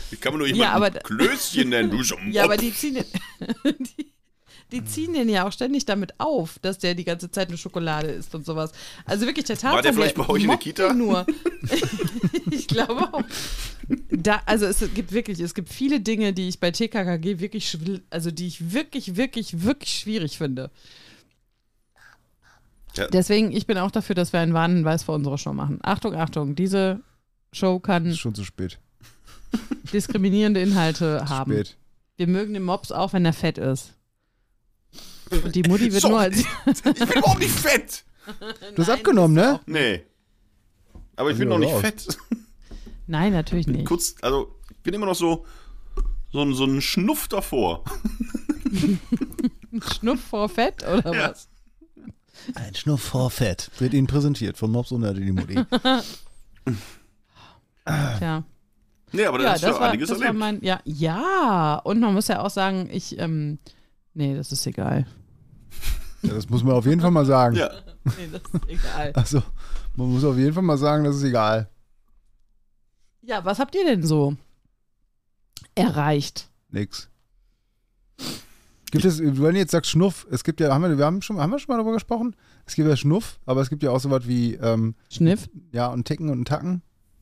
Wie 0.10 0.16
kann 0.16 0.34
man 0.34 0.40
nur 0.40 0.48
jemanden 0.48 0.64
Ja, 0.64 0.72
aber 0.72 0.90
Klößchen 0.90 1.70
nennen? 1.70 1.92
Du 1.92 2.04
schon 2.04 2.32
Ja, 2.32 2.44
aber 2.46 2.58
die 2.58 2.74
ziehen, 2.74 2.96
den, 2.96 3.06
die, 3.98 4.14
die 4.72 4.84
ziehen 4.84 5.14
den 5.14 5.30
ja 5.30 5.48
auch 5.48 5.52
ständig 5.52 5.86
damit 5.86 6.20
auf, 6.20 6.60
dass 6.60 6.78
der 6.78 6.94
die 6.94 7.06
ganze 7.06 7.32
Zeit 7.32 7.48
eine 7.48 7.58
Schokolade 7.58 8.10
isst 8.10 8.36
und 8.36 8.46
sowas. 8.46 8.72
Also 9.06 9.26
wirklich, 9.26 9.46
der 9.46 9.58
Tarzan, 9.58 9.82
der 9.82 9.94
vielleicht 9.94 10.16
bei 10.16 10.28
euch 10.28 10.44
in 10.44 10.50
der 10.50 10.58
Kita? 10.58 10.94
Nur. 10.94 11.26
ich 12.52 12.68
glaube 12.68 13.14
auch. 13.14 13.24
Da, 14.10 14.42
also 14.46 14.66
es 14.66 14.80
gibt 14.94 15.14
wirklich, 15.14 15.40
es 15.40 15.54
gibt 15.54 15.70
viele 15.70 16.02
Dinge, 16.02 16.34
die 16.34 16.50
ich 16.50 16.60
bei 16.60 16.72
TKKG 16.72 17.40
wirklich, 17.40 17.78
also 18.10 18.32
die 18.32 18.48
ich 18.48 18.74
wirklich, 18.74 19.16
wirklich, 19.16 19.64
wirklich 19.64 19.92
schwierig 20.00 20.38
finde. 20.38 20.70
Ja. 22.96 23.08
Deswegen, 23.08 23.52
ich 23.52 23.68
bin 23.68 23.78
auch 23.78 23.92
dafür, 23.92 24.16
dass 24.16 24.34
wir 24.34 24.40
einen 24.40 24.54
Warnhinweis 24.54 25.04
für 25.04 25.12
unsere 25.14 25.38
Show 25.38 25.54
machen. 25.54 25.80
Achtung, 25.84 26.16
Achtung, 26.16 26.56
diese 26.56 27.00
Show 27.54 27.80
kann 27.80 28.08
Ist 28.08 28.18
schon 28.20 28.36
zu 28.36 28.44
spät. 28.44 28.80
diskriminierende 29.94 30.60
Inhalte 30.62 31.20
Zu 31.20 31.30
haben. 31.30 31.54
spät. 31.54 31.78
Wir 32.18 32.28
mögen 32.28 32.54
den 32.54 32.64
Mops 32.64 32.92
auch, 32.92 33.14
wenn 33.14 33.24
er 33.24 33.34
fett 33.34 33.58
ist. 33.58 33.94
Und 35.32 35.56
die 35.56 35.64
Mutti 35.64 35.92
wird 35.92 36.02
So. 36.02 36.10
nur 36.10 36.20
als. 36.20 36.38
Ich 36.66 36.82
bin 36.84 36.94
überhaupt 37.20 37.40
nicht 37.40 37.52
fett. 37.54 38.04
Du 38.76 38.82
hast 38.82 38.90
abgenommen, 38.90 39.36
ne? 39.36 39.60
Nee. 39.66 40.04
Aber 41.16 41.32
ich 41.32 41.38
bin 41.38 41.48
Ja, 41.50 41.54
noch 41.56 41.60
nicht 41.60 41.74
raus. 41.74 41.82
fett. 41.82 42.18
Nein, 43.08 43.32
natürlich 43.34 43.68
nicht. 43.68 43.86
Kurz, 43.86 44.16
also, 44.22 44.54
ich 44.70 44.78
bin 44.84 44.94
immer 44.94 45.06
noch 45.06 45.16
so, 45.16 45.46
so, 46.32 46.42
ein- 46.42 46.54
so 46.54 46.66
ein 46.66 46.82
Schnuff 46.82 47.28
davor. 47.28 47.84
Schnuff 49.94 50.20
vor 50.22 50.50
Fett 50.50 50.84
oder 50.84 51.14
Ja. 51.16 51.30
was? 51.30 51.48
Ein 52.56 52.76
Schnuff 52.76 53.02
vor 53.02 53.32
Fett. 53.32 53.72
Wird 53.80 53.94
Ihnen 53.94 54.08
präsentiert 54.08 54.58
von 54.58 54.72
Mops 54.72 54.92
und 54.92 55.02
die 55.18 55.32
Mutti. 55.32 55.56
Tja. 57.86 58.44
Nee, 59.14 59.26
aber 59.26 59.38
da 59.38 59.44
Ja, 59.46 59.52
das 59.54 59.62
doch 59.62 59.80
war, 59.80 59.90
einiges 59.92 60.10
das 60.10 60.20
war 60.20 60.26
erlebt. 60.28 60.40
mein. 60.40 60.62
Ja, 60.62 60.82
ja. 60.84 61.76
Und 61.84 62.00
man 62.02 62.14
muss 62.14 62.28
ja 62.28 62.42
auch 62.42 62.50
sagen, 62.50 62.90
ich. 62.92 63.18
Ähm, 63.18 63.58
nee, 64.14 64.36
das 64.36 64.52
ist 64.52 64.66
egal. 64.68 65.08
Ja, 66.24 66.34
das 66.34 66.50
muss 66.50 66.64
man 66.64 66.74
auf 66.74 66.86
jeden 66.86 67.02
Fall 67.02 67.12
mal 67.12 67.26
sagen. 67.26 67.56
ja. 67.56 67.70
Nee, 68.18 68.30
das 68.32 68.42
ist 68.42 68.70
egal. 68.70 69.12
Also, 69.14 69.44
man 69.96 70.12
muss 70.12 70.24
auf 70.24 70.38
jeden 70.38 70.54
Fall 70.54 70.64
mal 70.64 70.78
sagen, 70.78 71.04
das 71.04 71.18
ist 71.18 71.24
egal. 71.24 71.70
Ja, 73.22 73.44
was 73.44 73.60
habt 73.60 73.76
ihr 73.76 73.84
denn 73.84 74.04
so 74.04 74.38
erreicht? 75.76 76.50
Nix. 76.70 77.10
Gibt 78.92 79.04
es, 79.04 79.20
wenn 79.20 79.36
du 79.36 79.60
jetzt 79.60 79.72
sagst 79.72 79.92
Schnuff, 79.92 80.26
es 80.32 80.44
gibt 80.44 80.62
ja, 80.62 80.74
haben 80.74 80.82
wir, 80.82 80.98
wir 80.98 81.06
haben 81.06 81.22
schon, 81.22 81.38
haben 81.40 81.52
wir 81.52 81.60
schon 81.60 81.74
mal 81.74 81.78
darüber 81.78 81.94
gesprochen? 81.94 82.36
Es 82.66 82.76
gibt 82.76 82.88
ja 82.88 82.96
Schnuff, 82.96 83.40
aber 83.46 83.62
es 83.62 83.70
gibt 83.70 83.84
ja 83.84 83.92
auch 83.92 84.00
so 84.00 84.10
was 84.10 84.28
wie, 84.28 84.54
ähm, 84.56 84.96
Schniff? 85.12 85.50
ja, 85.74 85.88
und 85.88 86.06
Ticken 86.06 86.30
und 86.30 86.48
Tacken. 86.48 86.82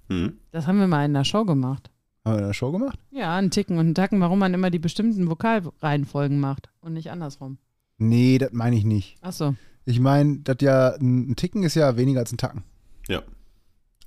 Hm. 0.09 0.38
Das 0.51 0.67
haben 0.67 0.79
wir 0.79 0.88
mal 0.88 1.05
in 1.05 1.13
der 1.13 1.24
Show 1.24 1.43
gemacht. 1.43 1.89
Haben 2.24 2.35
wir 2.35 2.39
in 2.41 2.47
der 2.47 2.53
Show 2.53 2.71
gemacht? 2.71 3.00
Ja, 3.12 3.35
ein 3.35 3.50
Ticken 3.50 3.79
und 3.79 3.89
ein 3.89 3.95
Tacken, 3.95 4.21
warum 4.21 4.38
man 4.38 4.53
immer 4.53 4.69
die 4.69 4.79
bestimmten 4.79 5.27
Vokalreihenfolgen 5.27 6.39
macht 6.39 6.69
und 6.81 6.93
nicht 6.93 7.09
andersrum. 7.09 7.57
Nee, 7.97 8.37
das 8.37 8.51
meine 8.51 8.75
ich 8.75 8.83
nicht. 8.83 9.17
Achso. 9.21 9.55
Ich 9.85 9.99
meine, 9.99 10.39
das 10.39 10.57
ja, 10.61 10.95
ein 10.95 11.35
Ticken 11.35 11.63
ist 11.63 11.75
ja 11.75 11.95
weniger 11.97 12.19
als 12.21 12.31
ein 12.33 12.37
Tacken. 12.37 12.63
Ja. 13.07 13.21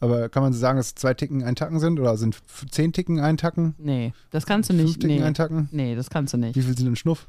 Aber 0.01 0.29
kann 0.29 0.43
man 0.43 0.53
so 0.53 0.59
sagen, 0.59 0.77
dass 0.77 0.95
zwei 0.95 1.15
Ticken 1.15 1.43
ein 1.43 1.57
Tacken 1.57 1.81
sind? 1.81 1.99
Oder 1.99 2.17
sind 2.17 2.37
zehn 2.71 2.93
Ticken 2.93 3.19
ein 3.21 3.37
Tacken? 3.37 3.75
Nee, 3.79 4.13
das 4.31 4.47
kannst 4.47 4.71
du 4.71 4.75
Fünf 4.75 4.87
nicht. 4.89 5.01
Ticken 5.01 5.17
Nee. 5.17 5.23
ein 5.23 5.35
Tacken? 5.35 5.69
nee, 5.73 5.95
das 5.97 6.11
kannst 6.11 6.35
du 6.35 6.39
nicht. 6.39 6.57
Wie 6.57 6.63
viel 6.63 6.77
sind 6.77 6.87
ein 6.89 6.97
Schnuff? 6.97 7.29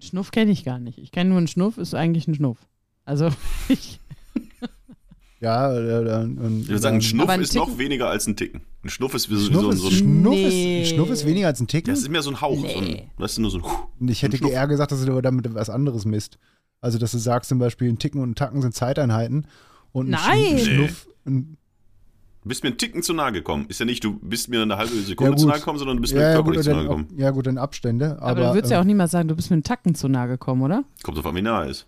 Schnuff 0.00 0.30
kenne 0.30 0.50
ich 0.50 0.64
gar 0.64 0.78
nicht. 0.78 0.98
Ich 0.98 1.10
kenne 1.12 1.30
nur 1.30 1.38
einen 1.38 1.48
Schnuff, 1.48 1.78
ist 1.78 1.94
eigentlich 1.94 2.28
ein 2.28 2.34
Schnuff. 2.34 2.58
Also, 3.04 3.30
ich, 3.68 4.00
Ja, 5.40 5.72
äh, 5.72 5.78
äh, 5.78 6.24
und, 6.24 6.62
Ich 6.62 6.68
würde 6.68 6.80
sagen, 6.80 6.96
ein 6.96 7.02
Schnuff 7.02 7.24
Aber 7.24 7.32
ein 7.34 7.40
ist 7.40 7.54
noch 7.54 7.66
Ticken- 7.66 7.78
weniger 7.78 8.08
als 8.10 8.26
ein 8.26 8.34
Ticken. 8.36 8.62
Ein 8.82 8.88
Schnuff 8.90 9.14
ist 9.14 9.30
wie 9.30 9.36
so, 9.36 9.46
Schnuff, 9.46 9.62
so, 9.62 9.70
ist, 9.70 9.78
so 9.80 9.88
ein. 9.88 9.92
Schnuff, 9.92 10.34
Nee. 10.34 10.82
ist, 10.82 10.88
Schnuff 10.90 11.10
ist 11.10 11.26
weniger 11.26 11.46
als 11.46 11.60
ein 11.60 11.68
Ticken? 11.68 11.92
Das 11.92 12.00
ist 12.00 12.08
mehr 12.08 12.22
so 12.22 12.30
ein 12.30 12.40
Hauch. 12.40 12.58
So 12.58 12.78
ein, 12.78 12.84
Nee. 12.84 13.08
das 13.18 13.32
ist 13.32 13.38
nur 13.38 13.50
so 13.50 13.58
ein. 14.00 14.08
ich 14.08 14.22
hätte 14.22 14.36
ein 14.36 14.38
Schnuff. 14.38 14.50
eher 14.52 14.66
gesagt, 14.66 14.90
dass 14.92 15.04
du 15.04 15.20
damit 15.20 15.54
was 15.54 15.70
anderes 15.70 16.04
misst. 16.04 16.38
Also, 16.80 16.98
dass 16.98 17.12
du 17.12 17.18
sagst 17.18 17.48
zum 17.48 17.58
Beispiel, 17.58 17.88
ein 17.88 17.98
Ticken 17.98 18.20
und 18.20 18.30
ein 18.30 18.34
Tacken 18.34 18.62
sind 18.62 18.74
Zeiteinheiten. 18.74 19.46
Und 19.92 20.06
ein 20.08 20.10
Nein. 20.10 20.58
Schn- 20.58 20.64
Schnuff, 20.76 21.08
ein, 21.26 21.56
Du 22.42 22.48
bist 22.48 22.62
mir 22.62 22.70
einen 22.70 22.78
Ticken 22.78 23.02
zu 23.02 23.12
nahe 23.12 23.32
gekommen. 23.32 23.66
Ist 23.68 23.78
ja 23.80 23.84
nicht, 23.84 24.02
du 24.04 24.18
bist 24.20 24.48
mir 24.48 24.62
eine 24.62 24.76
halbe 24.76 24.94
Sekunde 25.02 25.32
Ja, 25.32 25.36
zu 25.36 25.46
nahe 25.48 25.58
gekommen, 25.58 25.78
sondern 25.78 25.96
du 25.98 26.00
bist 26.02 26.14
mir 26.14 26.20
ja, 26.22 26.30
ja, 26.30 26.36
gut, 26.36 26.54
körperlich 26.54 26.64
zu 26.64 26.70
nahe 26.72 26.82
gekommen. 26.84 27.08
ja, 27.16 27.30
gut, 27.30 27.46
dann 27.46 27.58
Abstände. 27.58 28.12
Aber, 28.22 28.26
aber, 28.30 28.40
du 28.48 28.54
würdest 28.54 28.70
ja 28.70 28.78
äh, 28.78 28.80
auch 28.80 28.84
niemals 28.84 29.10
sagen, 29.10 29.28
du 29.28 29.36
bist 29.36 29.50
mit 29.50 29.56
einem 29.56 29.64
Tacken 29.64 29.94
zu 29.94 30.08
nahe 30.08 30.28
gekommen, 30.28 30.62
oder? 30.62 30.84
Kommt 31.02 31.18
auf 31.18 31.26
an, 31.26 31.34
wie 31.36 31.42
nahe 31.42 31.68
ist. 31.68 31.86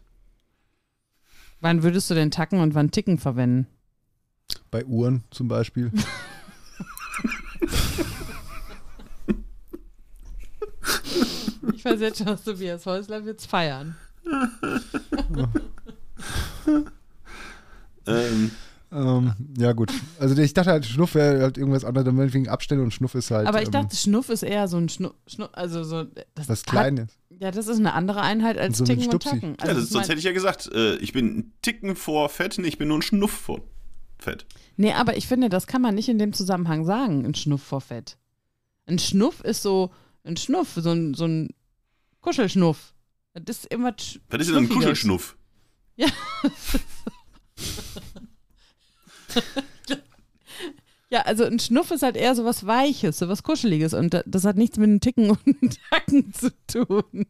Wann 1.60 1.82
würdest 1.82 2.10
du 2.10 2.14
den 2.14 2.30
Tacken 2.30 2.60
und 2.60 2.74
wann 2.74 2.90
Ticken 2.90 3.18
verwenden? 3.18 3.66
bei 4.70 4.84
Uhren 4.84 5.24
zum 5.30 5.48
Beispiel. 5.48 5.90
Ich 11.74 11.84
weiß 11.86 12.00
jetzt 12.00 12.18
schon, 12.18 12.26
dass 12.26 12.44
Tobias 12.44 12.84
Häusler 12.84 13.24
wird's 13.24 13.46
feiern. 13.46 13.96
Ähm, 18.06 18.50
ähm, 18.92 19.32
ja, 19.56 19.72
gut. 19.72 19.90
Also, 20.18 20.36
ich 20.42 20.52
dachte 20.52 20.70
halt, 20.70 20.84
Schnuff 20.84 21.14
wäre 21.14 21.40
halt 21.42 21.56
irgendwas 21.56 21.86
anderes, 21.86 22.04
dann 22.04 22.34
wegen 22.34 22.48
Abstände 22.48 22.84
und 22.84 22.92
Schnuff 22.92 23.14
ist 23.14 23.30
halt. 23.30 23.46
Aber 23.46 23.62
ich 23.62 23.68
ähm, 23.68 23.72
dachte, 23.72 23.96
Schnuff 23.96 24.28
ist 24.28 24.42
eher 24.42 24.68
so 24.68 24.76
ein 24.76 24.90
Schnuff, 24.90 25.14
Schnuff 25.26 25.48
also 25.52 25.82
so. 25.82 26.04
Das 26.34 26.50
was 26.50 26.64
Kleines. 26.64 27.16
Ja, 27.40 27.50
das 27.50 27.68
ist 27.68 27.78
eine 27.78 27.94
andere 27.94 28.20
Einheit 28.20 28.58
als 28.58 28.76
So 28.78 28.84
Ticken 28.84 29.08
und. 29.08 29.22
Tacken. 29.22 29.56
ja, 29.58 29.64
Also 29.64 29.74
das, 29.76 29.84
ich 29.84 29.90
sonst 29.90 29.94
mein- 30.02 30.08
hätte 30.10 30.18
ich 30.18 30.24
ja 30.26 30.32
gesagt, 30.32 30.70
äh, 30.74 30.96
ich 30.96 31.14
bin 31.14 31.38
ein 31.38 31.52
Ticken 31.62 31.96
vor 31.96 32.28
Fett, 32.28 32.58
nee, 32.58 32.68
ich 32.68 32.76
bin 32.76 32.88
nur 32.88 32.98
ein 32.98 33.02
Schnuff 33.02 33.32
vor 33.32 33.62
Fett. 34.18 34.44
Nee, 34.76 34.92
aber 34.92 35.16
ich 35.16 35.26
finde, 35.26 35.48
das 35.48 35.66
kann 35.66 35.80
man 35.80 35.94
nicht 35.94 36.10
in 36.10 36.18
dem 36.18 36.34
Zusammenhang 36.34 36.84
sagen, 36.84 37.24
ein 37.24 37.34
Schnuff 37.34 37.62
vor 37.62 37.80
Fett. 37.80 38.18
Ein 38.86 38.98
Schnuff 38.98 39.40
ist 39.40 39.62
so 39.62 39.90
ein 40.24 40.36
Schnuff, 40.36 40.74
so 40.76 40.90
ein, 40.90 41.14
so 41.14 41.24
ein 41.24 41.48
Kuschelschnuff. 42.20 42.92
Das 43.32 43.56
ist 43.60 43.66
immer 43.72 43.94
Was 43.96 44.40
ist 44.40 44.50
denn 44.50 44.56
ein. 44.64 44.68
Kuschelschnuff? 44.68 45.36
Ja, 45.96 46.08
also 51.24 51.44
ein 51.44 51.58
Schnuff 51.58 51.90
ist 51.90 52.02
halt 52.02 52.16
eher 52.16 52.34
so 52.34 52.44
was 52.44 52.66
Weiches, 52.66 53.18
so 53.18 53.28
was 53.28 53.42
Kuscheliges 53.42 53.94
und 53.94 54.14
da- 54.14 54.22
das 54.26 54.44
hat 54.44 54.56
nichts 54.56 54.78
mit 54.78 54.88
einem 54.88 55.00
Ticken 55.00 55.30
und 55.30 55.38
einem 55.46 55.70
Tacken 55.90 56.32
zu 56.32 56.50
tun. 56.66 57.26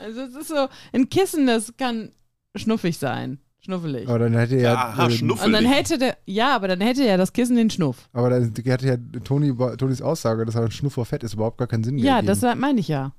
Also 0.00 0.20
es 0.22 0.34
ist 0.34 0.48
so, 0.48 0.68
ein 0.92 1.08
Kissen, 1.08 1.46
das 1.46 1.76
kann 1.76 2.12
schnuffig 2.54 2.98
sein, 2.98 3.38
schnuffelig. 3.60 4.08
Aber 4.08 4.18
dann 4.20 4.34
hätte 4.34 4.56
ja. 4.56 4.74
Aha, 4.74 5.08
ähm. 5.08 5.30
Und 5.30 5.52
dann 5.52 5.64
hätte 5.64 5.98
der, 5.98 6.16
ja, 6.24 6.54
aber 6.54 6.68
dann 6.68 6.80
hätte 6.80 7.04
ja 7.04 7.16
das 7.16 7.32
Kissen 7.32 7.56
den 7.56 7.70
Schnuff. 7.70 8.08
Aber 8.12 8.30
dann 8.30 8.52
hätte 8.64 8.86
ja 8.86 8.96
Toni, 9.24 9.52
Tonis 9.76 10.02
Aussage, 10.02 10.44
dass 10.44 10.54
er 10.54 10.62
ein 10.62 10.70
Schnuff 10.70 10.94
vor 10.94 11.04
Fett 11.06 11.22
ist, 11.24 11.34
überhaupt 11.34 11.58
gar 11.58 11.66
keinen 11.66 11.82
Sinn 11.84 11.98
Ja, 11.98 12.16
ergeben. 12.16 12.38
das 12.40 12.56
meine 12.56 12.80
ich 12.80 12.88
ja. 12.88 13.12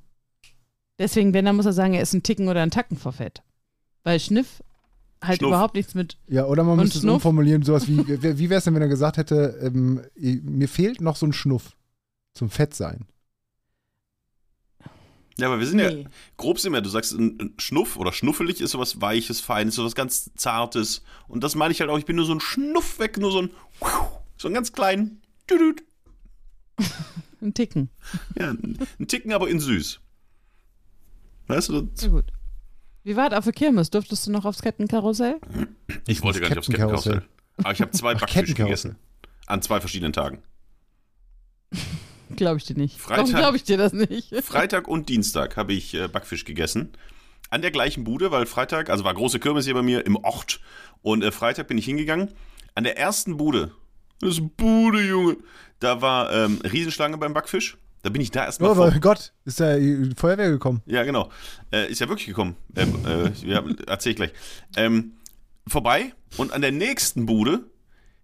Deswegen, 0.98 1.34
wenn, 1.34 1.46
dann 1.46 1.56
muss 1.56 1.66
er 1.66 1.74
sagen, 1.74 1.94
er 1.94 2.02
ist 2.02 2.14
ein 2.14 2.24
Ticken 2.24 2.48
oder 2.50 2.62
ein 2.62 2.72
Tacken 2.72 2.98
vor 2.98 3.14
Fett. 3.14 3.42
Weil 4.04 4.20
Schniff 4.20 4.62
halt 5.22 5.40
Schnuff. 5.40 5.50
überhaupt 5.50 5.76
nichts 5.76 5.96
mit. 5.96 6.18
Ja, 6.28 6.46
oder 6.46 6.64
man 6.64 6.78
müsste 6.78 6.98
es 6.98 7.02
Schnuff? 7.04 7.16
umformulieren, 7.16 7.64
sowas 7.64 7.88
wie, 7.88 7.98
wie 8.08 8.50
wäre 8.50 8.58
es 8.60 8.64
denn, 8.64 8.74
wenn 8.76 8.82
er 8.82 8.88
gesagt 8.88 9.18
hätte, 9.18 9.60
ähm, 9.62 10.02
mir 10.16 10.68
fehlt 10.68 11.02
noch 11.02 11.16
so 11.16 11.26
ein 11.26 11.34
Schnuff 11.34 11.76
zum 12.34 12.50
Fett 12.50 12.74
sein. 12.74 13.06
Ja, 15.38 15.48
aber 15.48 15.60
wir 15.60 15.68
sind 15.68 15.80
ja, 15.80 15.90
Nee. 15.92 16.06
grob 16.36 16.60
sind 16.60 16.74
wir, 16.74 16.82
du 16.82 16.90
sagst, 16.90 17.14
ein 17.14 17.38
ein 17.40 17.54
Schnuff 17.60 17.96
oder 17.96 18.12
schnuffelig 18.12 18.60
ist 18.60 18.72
sowas 18.72 19.00
Weiches, 19.00 19.40
Feines, 19.40 19.76
sowas 19.76 19.96
ganz 19.96 20.32
Zartes. 20.36 21.02
Und 21.30 21.44
das 21.46 21.56
meine 21.56 21.72
ich 21.72 21.80
halt 21.80 21.90
auch, 21.90 21.98
ich 21.98 22.06
bin 22.06 22.18
nur 22.18 22.26
so 22.26 22.34
ein 22.34 22.42
Schnuff 22.42 23.00
weg, 23.00 23.18
nur 23.18 23.32
so 23.32 23.44
ein, 23.44 23.50
so 24.38 24.50
ein 24.50 24.54
ganz 24.54 24.74
kleinen. 24.74 25.22
Ein 27.42 27.54
Ticken. 27.54 27.90
Ja, 28.38 28.50
ein 28.52 29.08
Ticken, 29.08 29.32
aber 29.32 29.50
in 29.50 29.60
süß. 29.62 30.02
Weißt 31.48 31.70
du, 31.70 31.82
das, 31.84 32.04
Ja, 32.04 32.10
gut. 32.10 32.26
Wie 33.04 33.16
war 33.16 33.30
das 33.30 33.40
auf 33.40 33.44
der 33.46 33.54
Kirmes? 33.54 33.90
Durftest 33.90 34.28
du 34.28 34.32
noch 34.32 34.46
aufs 34.46 34.62
Kettenkarussell? 34.62 35.40
ich 36.08 36.22
wollte 36.22 36.40
gar 36.42 36.50
nicht 36.50 36.58
aufs 36.60 36.68
Kettenkarussell. 36.68 37.24
Aber 37.58 37.72
ich 37.72 37.82
habe 37.82 37.92
zwei 37.92 38.14
Backfisch 38.16 38.54
gegessen. 38.56 38.96
An 39.48 39.62
zwei 39.62 39.80
verschiedenen 39.80 40.14
Tagen. 40.14 40.42
Glaube 42.36 42.58
ich 42.58 42.66
dir 42.66 42.76
nicht. 42.78 43.00
Freitag- 43.00 43.18
Warum 43.26 43.36
glaube 43.36 43.58
ich 43.58 43.64
dir 43.64 43.78
das 43.78 43.94
nicht? 43.94 44.34
Freitag 44.44 44.88
und 44.88 45.10
Dienstag 45.10 45.58
habe 45.58 45.74
ich 45.74 45.94
äh, 45.96 46.08
Backfisch 46.08 46.46
gegessen. 46.46 46.92
An 47.50 47.62
der 47.64 47.72
gleichen 47.72 48.04
Bude, 48.04 48.30
weil 48.32 48.46
Freitag, 48.46 48.90
also 48.90 49.04
war 49.04 49.14
große 49.14 49.40
Kirmes 49.40 49.66
hier 49.66 49.74
bei 49.74 49.82
mir 49.82 50.06
im 50.06 50.16
Ort. 50.18 50.60
Und 51.02 51.24
äh, 51.24 51.32
Freitag 51.32 51.68
bin 51.68 51.78
ich 51.80 51.86
hingegangen. 51.86 52.30
An 52.76 52.84
der 52.84 52.98
ersten 52.98 53.38
Bude, 53.38 53.72
das 54.22 54.32
ist 54.38 54.56
Bude, 54.58 55.02
Junge, 55.02 55.38
da 55.80 56.02
war 56.02 56.32
ähm, 56.32 56.62
Riesenschlange 56.64 57.18
beim 57.18 57.34
Backfisch. 57.34 57.78
Da 58.02 58.10
bin 58.10 58.22
ich 58.22 58.32
da 58.32 58.46
erstmal 58.46 58.72
Oh 58.72 58.76
vor. 58.76 58.90
mein 58.90 59.02
Gott, 59.02 59.34
ist 59.46 59.60
da 59.60 59.76
die 59.78 60.12
Feuerwehr 60.16 60.50
gekommen? 60.50 60.82
Ja, 60.86 61.04
genau. 61.04 61.30
Äh, 61.72 61.92
ist 61.92 62.00
ja 62.00 62.08
wirklich 62.08 62.28
gekommen. 62.28 62.56
Ähm, 62.76 62.96
äh, 63.06 63.30
ja, 63.46 63.62
erzähl 63.88 64.12
ich 64.12 64.16
gleich. 64.16 64.32
Ähm, 64.78 65.14
vorbei 65.68 66.14
und 66.38 66.54
an 66.54 66.62
der 66.62 66.72
nächsten 66.72 67.26
Bude, 67.26 67.66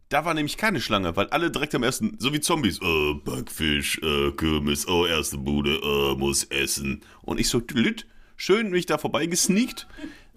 da 0.09 0.23
war 0.23 0.33
nämlich 0.33 0.55
keine 0.57 0.79
Schlange, 0.79 1.15
weil 1.17 1.27
alle 1.27 1.51
direkt 1.51 1.75
am 1.75 1.83
ersten, 1.83 2.15
so 2.19 2.31
wie 2.31 2.39
Zombies, 2.39 2.79
äh, 2.81 3.13
Backfisch, 3.25 3.99
äh, 4.01 4.31
Kirmes, 4.31 4.87
oh, 4.87 5.05
erste 5.05 5.37
Bude, 5.37 5.75
äh, 5.75 6.15
muss 6.15 6.45
essen. 6.45 7.01
Und 7.23 7.39
ich 7.39 7.49
so, 7.49 7.61
lüt, 7.73 8.05
schön 8.37 8.69
mich 8.69 8.85
da 8.85 8.97
vorbei 8.97 9.25
gesneakt 9.25 9.87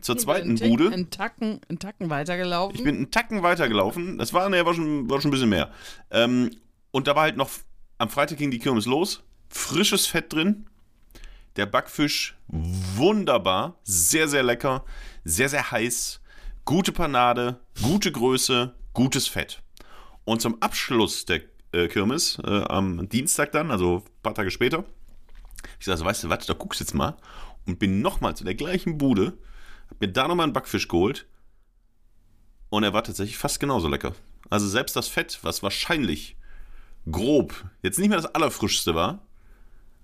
zur 0.00 0.16
zweiten 0.16 0.50
Ein 0.50 0.57
Tick- 0.57 0.68
Bude. 0.68 0.88
Ein 0.92 1.11
Tacken, 1.11 1.61
ein 1.68 1.78
Tacken 1.78 2.11
weitergelaufen. 2.11 2.76
Ich 2.76 2.83
bin 2.85 2.97
einen 2.97 3.11
Tacken 3.12 3.42
weitergelaufen. 3.45 4.18
Das 4.18 4.33
war, 4.33 4.49
ne, 4.49 4.64
war, 4.66 4.75
schon, 4.75 5.09
war 5.09 5.21
schon 5.21 5.28
ein 5.28 5.33
bisschen 5.33 5.49
mehr. 5.49 5.71
Ähm, 6.11 6.50
und 6.90 7.07
da 7.07 7.14
war 7.14 7.23
halt 7.23 7.37
noch, 7.37 7.50
am 7.99 8.09
Freitag 8.09 8.38
ging 8.38 8.50
die 8.50 8.59
Kirmes 8.59 8.87
los. 8.87 9.23
Frisches 9.49 10.07
Fett 10.07 10.33
drin. 10.33 10.67
Der 11.57 11.67
Backfisch 11.67 12.37
wunderbar. 12.47 13.78
Sehr, 13.83 14.28
sehr 14.28 14.43
lecker. 14.43 14.85
Sehr, 15.25 15.49
sehr 15.49 15.71
heiß. 15.71 16.21
Gute 16.64 16.93
Panade. 16.93 17.61
Gute 17.83 18.12
Größe. 18.12 18.75
Gutes 18.93 19.26
Fett. 19.26 19.62
Und 20.25 20.40
zum 20.40 20.61
Abschluss 20.62 21.25
der 21.25 21.43
äh, 21.73 21.88
Kirmes, 21.88 22.38
äh, 22.45 22.62
am 22.64 23.09
Dienstag 23.09 23.52
dann, 23.52 23.71
also 23.71 24.05
ein 24.07 24.23
paar 24.23 24.35
Tage 24.35 24.50
später, 24.50 24.85
ich 25.78 25.87
sage, 25.87 26.05
weißt 26.05 26.25
du 26.25 26.28
was, 26.28 26.47
da 26.47 26.55
guckst 26.55 26.81
du 26.81 26.85
jetzt 26.85 26.95
mal. 26.95 27.17
Und 27.67 27.78
bin 27.78 28.00
nochmal 28.00 28.37
zu 28.37 28.45
der 28.45 28.55
gleichen 28.55 28.99
Bude. 28.99 29.38
Hab 29.90 30.00
mir 30.00 30.09
da 30.09 30.28
nochmal 30.28 30.45
einen 30.45 30.52
Backfisch 30.52 30.88
geholt. 30.88 31.26
Und 32.71 32.83
er 32.83 32.93
war 32.93 33.05
tatsächlich 33.05 33.37
fast 33.37 33.61
genauso 33.61 33.88
lecker. 33.88 34.14
Also 34.50 34.69
selbst 34.69 34.97
das 34.97 35.09
Fett, 35.09 35.38
was 35.43 35.62
wahrscheinlich 35.62 36.37
grob 37.11 37.65
jetzt 37.83 37.99
nicht 37.99 38.09
mehr 38.09 38.19
das 38.19 38.35
allerfrischste 38.35 38.95
war, 38.95 39.21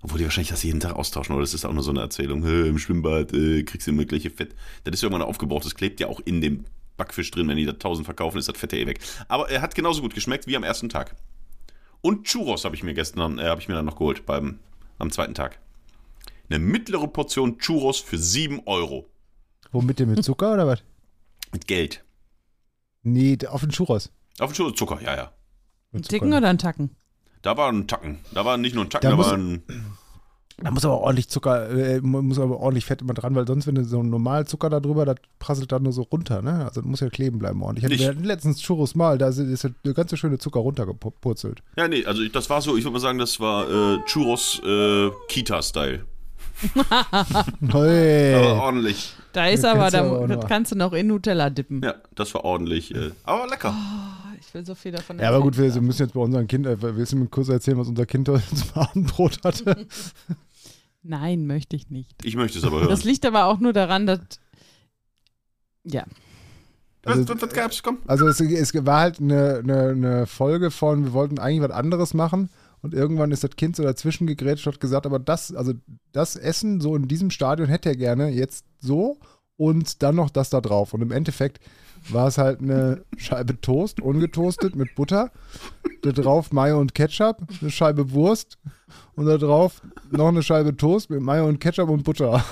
obwohl 0.01 0.19
die 0.19 0.23
wahrscheinlich 0.25 0.49
das 0.49 0.63
jeden 0.63 0.79
Tag 0.79 0.93
austauschen, 0.95 1.33
oder 1.35 1.43
das 1.43 1.53
ist 1.53 1.65
auch 1.65 1.73
nur 1.73 1.83
so 1.83 1.91
eine 1.91 2.01
Erzählung, 2.01 2.43
"Hä, 2.43 2.67
im 2.69 2.77
Schwimmbad 2.77 3.33
äh, 3.33 3.63
kriegst 3.63 3.87
du 3.87 3.91
immer 3.91 4.05
gleiche 4.05 4.29
Fett. 4.29 4.55
Das 4.83 4.93
ist 4.93 5.03
irgendwann 5.03 5.21
aufgebraucht, 5.27 5.65
das 5.65 5.75
klebt 5.75 5.99
ja 5.99 6.07
auch 6.07 6.19
in 6.19 6.41
dem 6.41 6.65
Backfisch 6.97 7.31
drin, 7.31 7.47
wenn 7.47 7.57
die 7.57 7.65
da 7.65 7.73
1000 7.73 8.05
verkaufen, 8.05 8.37
ist 8.37 8.47
das 8.47 8.57
Fett 8.57 8.71
ja 8.73 8.79
eh 8.79 8.87
weg. 8.87 8.99
Aber 9.27 9.49
er 9.49 9.61
hat 9.61 9.75
genauso 9.75 10.01
gut 10.01 10.13
geschmeckt 10.13 10.47
wie 10.47 10.55
am 10.55 10.63
ersten 10.63 10.89
Tag. 10.89 11.15
Und 12.01 12.25
Churros 12.25 12.63
habe 12.65 12.75
ich 12.75 12.83
mir 12.83 12.93
gestern, 12.93 13.39
äh, 13.39 13.45
habe 13.45 13.59
ich 13.59 13.67
mir 13.67 13.73
dann 13.73 13.85
noch 13.85 13.97
geholt 13.97 14.25
beim, 14.25 14.59
am 14.99 15.11
zweiten 15.11 15.33
Tag. 15.33 15.59
Eine 16.49 16.59
mittlere 16.59 17.07
Portion 17.07 17.57
Churros 17.57 17.99
für 17.99 18.17
7 18.17 18.61
Euro. 18.65 19.09
Womit 19.71 19.99
denn 19.99 20.09
mit 20.11 20.23
Zucker 20.23 20.53
oder 20.53 20.67
was? 20.67 20.83
Mit 21.51 21.67
Geld. 21.67 22.03
Nee, 23.01 23.37
auf 23.47 23.61
den 23.61 23.71
Churros. 23.71 24.11
Auf 24.39 24.51
den 24.51 24.55
Churros 24.55 24.75
Zucker, 24.77 25.01
ja, 25.01 25.15
ja. 25.15 25.31
Ein 25.95 26.01
Ticken 26.03 26.33
oder 26.33 26.47
ein 26.49 26.57
Tacken? 26.57 26.91
Da 27.41 27.55
war 27.57 27.71
ein 27.71 27.87
Tacken. 27.87 28.19
Da 28.33 28.43
war 28.45 28.57
nicht 28.57 28.75
nur 28.75 28.85
ein 28.85 28.89
Tacken, 28.89 29.03
Da 29.03 29.11
da, 29.11 29.15
muss- 29.17 29.27
war 29.27 29.37
ein. 29.37 29.63
Da 30.57 30.71
muss 30.71 30.85
aber 30.85 31.01
ordentlich 31.01 31.27
Zucker, 31.27 31.69
äh, 31.69 31.99
mu- 31.99 32.21
muss 32.21 32.39
aber 32.39 32.61
ordentlich 32.61 32.85
Fett 32.85 33.01
immer 33.01 33.13
dran, 33.13 33.35
weil 33.35 33.45
sonst, 33.45 33.67
wenn 33.67 33.75
du 33.75 33.83
so 33.83 34.01
normal 34.01 34.47
Zucker 34.47 34.69
da 34.69 34.79
drüber, 34.79 35.03
das 35.03 35.17
prasselt 35.37 35.73
dann 35.73 35.83
nur 35.83 35.91
so 35.91 36.03
runter, 36.03 36.41
ne? 36.41 36.63
Also 36.63 36.79
das 36.79 36.85
muss 36.89 37.01
ja 37.01 37.09
kleben 37.09 37.39
bleiben 37.39 37.61
ordentlich. 37.61 37.91
Ich 37.99 38.07
hatte- 38.07 38.19
letztens 38.21 38.61
Churros 38.61 38.95
mal, 38.95 39.17
da 39.17 39.27
ist 39.27 39.37
ist 39.39 39.69
der 39.85 39.93
ganze 39.93 40.15
schöne 40.15 40.37
Zucker 40.37 40.61
runtergepurzelt. 40.61 41.61
Ja, 41.75 41.89
nee, 41.89 42.05
also 42.05 42.21
ich- 42.21 42.31
das 42.31 42.49
war 42.49 42.61
so, 42.61 42.77
ich 42.77 42.85
würde 42.85 42.93
mal 42.93 42.99
sagen, 43.01 43.17
das 43.17 43.37
war 43.41 43.69
äh, 43.69 43.97
Churros 44.05 44.61
äh, 44.65 45.09
Kita-Style. 45.27 46.05
Hey. 47.71 48.35
Aber 48.35 48.63
ordentlich. 48.63 49.13
Da 49.33 49.47
ist 49.47 49.63
Ja, 49.63 49.71
aber, 49.73 49.89
da, 49.91 50.27
das 50.35 50.47
kannst 50.47 50.71
du 50.71 50.75
noch 50.77 50.93
in 50.93 51.07
Nutella 51.07 51.49
dippen. 51.49 51.81
Ja, 51.83 51.95
das 52.15 52.33
war 52.33 52.45
ordentlich. 52.45 52.95
Äh, 52.95 53.11
aber 53.23 53.47
lecker. 53.47 53.73
Ich 53.73 54.24
will 54.55 54.65
so 54.65 54.73
viel 54.73 54.91
davon 54.91 55.19
Ja, 55.19 55.29
aber 55.29 55.41
gut, 55.41 55.57
wir, 55.57 55.71
wir 55.73 55.81
müssen 55.81 56.03
jetzt 56.03 56.13
bei 56.13 56.21
unserem 56.21 56.47
Kind, 56.47 56.65
äh, 56.65 56.81
willst 56.81 57.11
du 57.11 57.17
mir 57.17 57.27
kurz 57.27 57.49
erzählen, 57.49 57.77
was 57.77 57.87
unser 57.87 58.07
Kind 58.07 58.27
heute 58.29 58.55
zum 58.55 58.73
Abendbrot 58.73 59.43
hatte? 59.43 59.85
Nein, 61.03 61.45
möchte 61.45 61.75
ich 61.75 61.91
nicht. 61.91 62.25
Ich 62.25 62.35
möchte 62.35 62.57
es 62.57 62.63
aber 62.63 62.79
hören. 62.79 62.89
Das 62.89 63.03
liegt 63.03 63.25
aber 63.25 63.45
auch 63.45 63.59
nur 63.59 63.73
daran, 63.73 64.07
dass. 64.07 64.19
Ja. 65.83 66.05
was, 67.03 67.17
also- 67.17 67.35
was, 67.35 67.41
was 67.43 67.53
gab's? 67.53 67.83
Komm. 67.83 67.99
Also 68.07 68.27
es, 68.27 68.39
es 68.39 68.73
war 68.73 69.01
halt 69.01 69.19
eine, 69.19 69.59
eine, 69.59 69.89
eine 69.89 70.25
Folge 70.25 70.71
von, 70.71 71.03
wir 71.03 71.13
wollten 71.13 71.37
eigentlich 71.37 71.69
was 71.69 71.75
anderes 71.75 72.15
machen 72.15 72.49
und 72.81 72.95
irgendwann 72.95 73.31
ist 73.31 73.43
das 73.43 73.55
Kind 73.55 73.75
so 73.75 73.83
dazwischen 73.83 74.25
gegrätscht 74.25 74.65
und 74.65 74.73
hat 74.73 74.79
gesagt, 74.79 75.05
aber 75.05 75.19
das, 75.19 75.53
also 75.53 75.73
das 76.11 76.35
Essen 76.35 76.81
so 76.81 76.95
in 76.95 77.07
diesem 77.07 77.29
Stadion 77.29 77.67
hätte 77.67 77.89
er 77.89 77.95
gerne 77.95 78.29
jetzt 78.29 78.65
so 78.79 79.19
und 79.57 80.01
dann 80.01 80.15
noch 80.15 80.31
das 80.31 80.49
da 80.49 80.59
drauf. 80.59 80.93
Und 80.93 81.01
im 81.01 81.11
Endeffekt 81.11 81.59
war 82.09 82.27
es 82.27 82.37
halt 82.37 82.61
eine 82.61 83.03
Scheibe 83.17 83.59
Toast, 83.61 83.99
ungetoastet 83.99 84.75
mit 84.75 84.95
Butter, 84.95 85.31
da 86.01 86.11
drauf 86.11 86.51
Mayo 86.51 86.79
und 86.79 86.93
Ketchup, 86.93 87.37
eine 87.61 87.71
Scheibe 87.71 88.11
Wurst 88.11 88.57
und 89.15 89.25
da 89.25 89.37
drauf 89.37 89.81
noch 90.11 90.27
eine 90.27 90.43
Scheibe 90.43 90.75
Toast 90.75 91.09
mit 91.09 91.21
Mayo 91.21 91.47
und 91.47 91.59
Ketchup 91.59 91.89
und 91.89 92.03
Butter. 92.03 92.43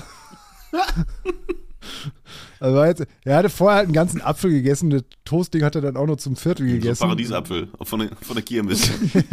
Also 2.64 2.82
jetzt, 2.82 3.06
er 3.26 3.36
hatte 3.36 3.50
vorher 3.50 3.80
halt 3.80 3.88
einen 3.88 3.94
ganzen 3.94 4.22
Apfel 4.22 4.50
gegessen, 4.50 4.90
das 4.90 5.04
Toastding 5.26 5.64
hat 5.64 5.76
er 5.76 5.82
dann 5.82 5.98
auch 5.98 6.08
noch 6.08 6.16
zum 6.16 6.38
Viertel 6.38 6.66
So 6.66 6.74
gegessen. 6.74 7.02
Paradiesapfel 7.02 7.68
von 7.82 8.00
der, 8.00 8.16
von 8.22 8.36
der 8.38 8.44
Kirmes. 8.46 8.90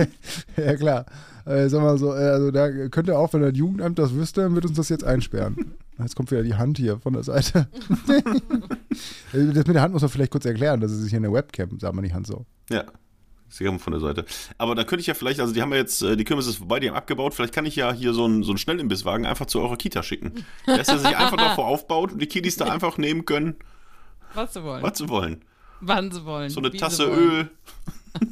ja 0.56 0.74
klar. 0.74 1.06
Äh, 1.44 1.68
sag 1.68 1.80
mal 1.80 1.96
so, 1.96 2.12
äh, 2.12 2.18
also 2.18 2.50
da 2.50 2.88
könnte 2.88 3.16
auch, 3.16 3.32
wenn 3.32 3.42
das 3.42 3.56
Jugendamt 3.56 4.00
das 4.00 4.12
wüsste, 4.14 4.40
dann 4.40 4.56
wird 4.56 4.66
uns 4.66 4.76
das 4.76 4.88
jetzt 4.88 5.04
einsperren. 5.04 5.74
Jetzt 6.00 6.16
kommt 6.16 6.30
wieder 6.30 6.42
die 6.42 6.54
Hand 6.54 6.78
hier 6.78 6.98
von 6.98 7.12
der 7.12 7.22
Seite. 7.22 7.68
Äh, 9.32 9.46
das 9.52 9.64
mit 9.64 9.76
der 9.76 9.82
Hand 9.82 9.92
muss 9.92 10.02
man 10.02 10.10
vielleicht 10.10 10.32
kurz 10.32 10.44
erklären, 10.44 10.80
das 10.80 10.90
ist 10.90 11.08
hier 11.08 11.18
in 11.18 11.22
der 11.22 11.32
Webcam, 11.32 11.78
sagt 11.78 11.94
man 11.94 12.04
die 12.04 12.12
Hand 12.12 12.26
so. 12.26 12.44
ja. 12.68 12.82
Sie 13.52 13.66
haben 13.66 13.78
von 13.80 13.92
der 13.92 14.00
Seite. 14.00 14.24
Aber 14.58 14.74
da 14.76 14.84
könnte 14.84 15.00
ich 15.00 15.08
ja 15.08 15.14
vielleicht, 15.14 15.40
also 15.40 15.52
die 15.52 15.60
haben 15.60 15.72
ja 15.72 15.78
jetzt, 15.78 16.02
äh, 16.02 16.16
die 16.16 16.24
Kirmes 16.24 16.46
ist 16.46 16.56
vorbei, 16.58 16.78
die 16.78 16.88
haben 16.88 16.96
abgebaut. 16.96 17.34
Vielleicht 17.34 17.52
kann 17.52 17.66
ich 17.66 17.74
ja 17.76 17.92
hier 17.92 18.14
so 18.14 18.24
einen, 18.24 18.44
so 18.44 18.52
einen 18.52 18.58
Schnellimbisswagen 18.58 19.26
einfach 19.26 19.46
zu 19.46 19.60
eurer 19.60 19.76
Kita 19.76 20.02
schicken. 20.04 20.44
Dass 20.66 20.88
er 20.88 20.98
sich 20.98 21.16
einfach 21.16 21.36
davor 21.36 21.66
aufbaut 21.66 22.12
und 22.12 22.22
die 22.22 22.26
Kiddies 22.26 22.56
da 22.56 22.66
einfach 22.66 22.96
nehmen 22.96 23.24
können, 23.24 23.56
Was 24.34 24.54
sie 24.54 24.62
wollen. 24.62 24.82
was 24.84 24.98
sie 24.98 25.08
wollen. 25.08 25.44
Wann 25.80 26.12
sie 26.12 26.24
wollen. 26.24 26.50
So 26.50 26.60
eine 26.60 26.70
Tasse. 26.70 27.04
Öl, 27.04 27.50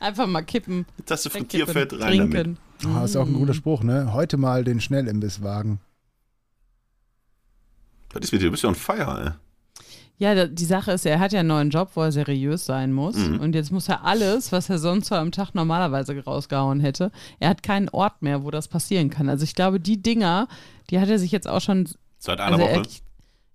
Einfach 0.00 0.26
mal 0.26 0.42
kippen. 0.42 0.84
eine 0.96 1.04
Tasse 1.06 1.30
Frittierfett 1.30 1.92
rein 2.00 2.18
damit. 2.18 2.32
trinken. 2.32 2.58
Oh, 3.00 3.04
ist 3.04 3.16
auch 3.16 3.26
ein 3.26 3.34
guter 3.34 3.54
Spruch, 3.54 3.82
ne? 3.82 4.12
Heute 4.12 4.36
mal 4.36 4.64
den 4.64 4.80
Schnellimbisswagen. 4.80 5.78
Was 8.12 8.24
ist 8.24 8.32
mit 8.32 8.40
dir? 8.42 8.46
Du 8.46 8.50
bist 8.52 8.62
ja 8.62 8.68
on 8.68 8.74
fire, 8.74 9.24
ey. 9.24 9.30
Ja, 10.18 10.46
die 10.46 10.64
Sache 10.64 10.92
ist, 10.92 11.04
er 11.04 11.20
hat 11.20 11.32
ja 11.32 11.40
einen 11.40 11.48
neuen 11.48 11.70
Job, 11.70 11.90
wo 11.94 12.02
er 12.02 12.12
seriös 12.12 12.64
sein 12.64 12.92
muss. 12.92 13.16
Mhm. 13.16 13.40
Und 13.40 13.54
jetzt 13.54 13.70
muss 13.70 13.88
er 13.88 14.04
alles, 14.04 14.50
was 14.50 14.70
er 14.70 14.78
sonst 14.78 15.08
so 15.08 15.14
am 15.14 15.30
Tag 15.30 15.54
normalerweise 15.54 16.18
rausgehauen 16.24 16.80
hätte, 16.80 17.12
er 17.38 17.50
hat 17.50 17.62
keinen 17.62 17.90
Ort 17.90 18.22
mehr, 18.22 18.42
wo 18.42 18.50
das 18.50 18.68
passieren 18.68 19.10
kann. 19.10 19.28
Also 19.28 19.44
ich 19.44 19.54
glaube, 19.54 19.78
die 19.78 20.00
Dinger, 20.00 20.48
die 20.88 21.00
hat 21.00 21.10
er 21.10 21.18
sich 21.18 21.32
jetzt 21.32 21.48
auch 21.48 21.60
schon 21.60 21.86
Seit 22.18 22.40
einer 22.40 22.56
also 22.56 22.64
Woche. 22.64 22.80
Er, 22.80 22.86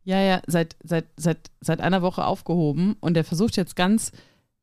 ja, 0.03 0.21
ja, 0.21 0.41
seit, 0.45 0.75
seit, 0.83 1.05
seit, 1.17 1.51
seit 1.61 1.81
einer 1.81 2.01
Woche 2.03 2.25
aufgehoben 2.25 2.95
und 2.99 3.17
er 3.17 3.23
versucht 3.23 3.57
jetzt 3.57 3.75
ganz 3.75 4.11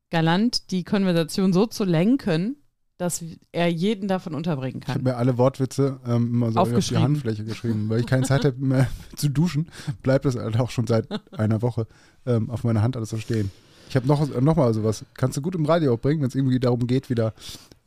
galant 0.09 0.71
die 0.71 0.83
Konversation 0.83 1.53
so 1.53 1.65
zu 1.65 1.83
lenken, 1.83 2.55
dass 2.99 3.23
er 3.53 3.67
jeden 3.71 4.09
davon 4.09 4.35
unterbringen 4.35 4.81
Ich 4.83 4.89
habe 4.89 4.99
kann. 4.99 5.03
mir 5.05 5.15
alle 5.15 5.37
Wortwitze 5.37 6.01
ähm, 6.05 6.33
immer 6.33 6.51
so 6.51 6.59
auf 6.59 6.69
die. 6.69 6.97
Handfläche 6.97 7.45
geschrieben. 7.45 7.87
Weil 7.87 8.01
ich 8.01 8.05
keine 8.05 8.25
Zeit 8.25 8.43
habe 8.43 8.57
mehr 8.59 8.89
zu 9.15 9.29
duschen, 9.29 9.69
bleibt 10.03 10.25
das 10.25 10.35
halt 10.35 10.59
auch 10.59 10.69
schon 10.69 10.85
seit 10.85 11.07
einer 11.31 11.61
Woche 11.61 11.87
ähm, 12.25 12.49
auf 12.49 12.65
meiner 12.65 12.81
Hand 12.81 12.97
alles 12.97 13.09
so 13.09 13.17
stehen. 13.17 13.51
Ich 13.87 13.95
habe 13.95 14.05
noch, 14.05 14.41
noch 14.41 14.57
mal 14.57 14.73
sowas. 14.73 15.05
Kannst 15.13 15.37
du 15.37 15.41
gut 15.41 15.55
im 15.55 15.65
Radio 15.65 15.93
auch 15.93 15.99
bringen, 15.99 16.19
wenn 16.21 16.27
es 16.27 16.35
irgendwie 16.35 16.59
darum 16.59 16.87
geht, 16.87 17.09
wieder 17.09 17.33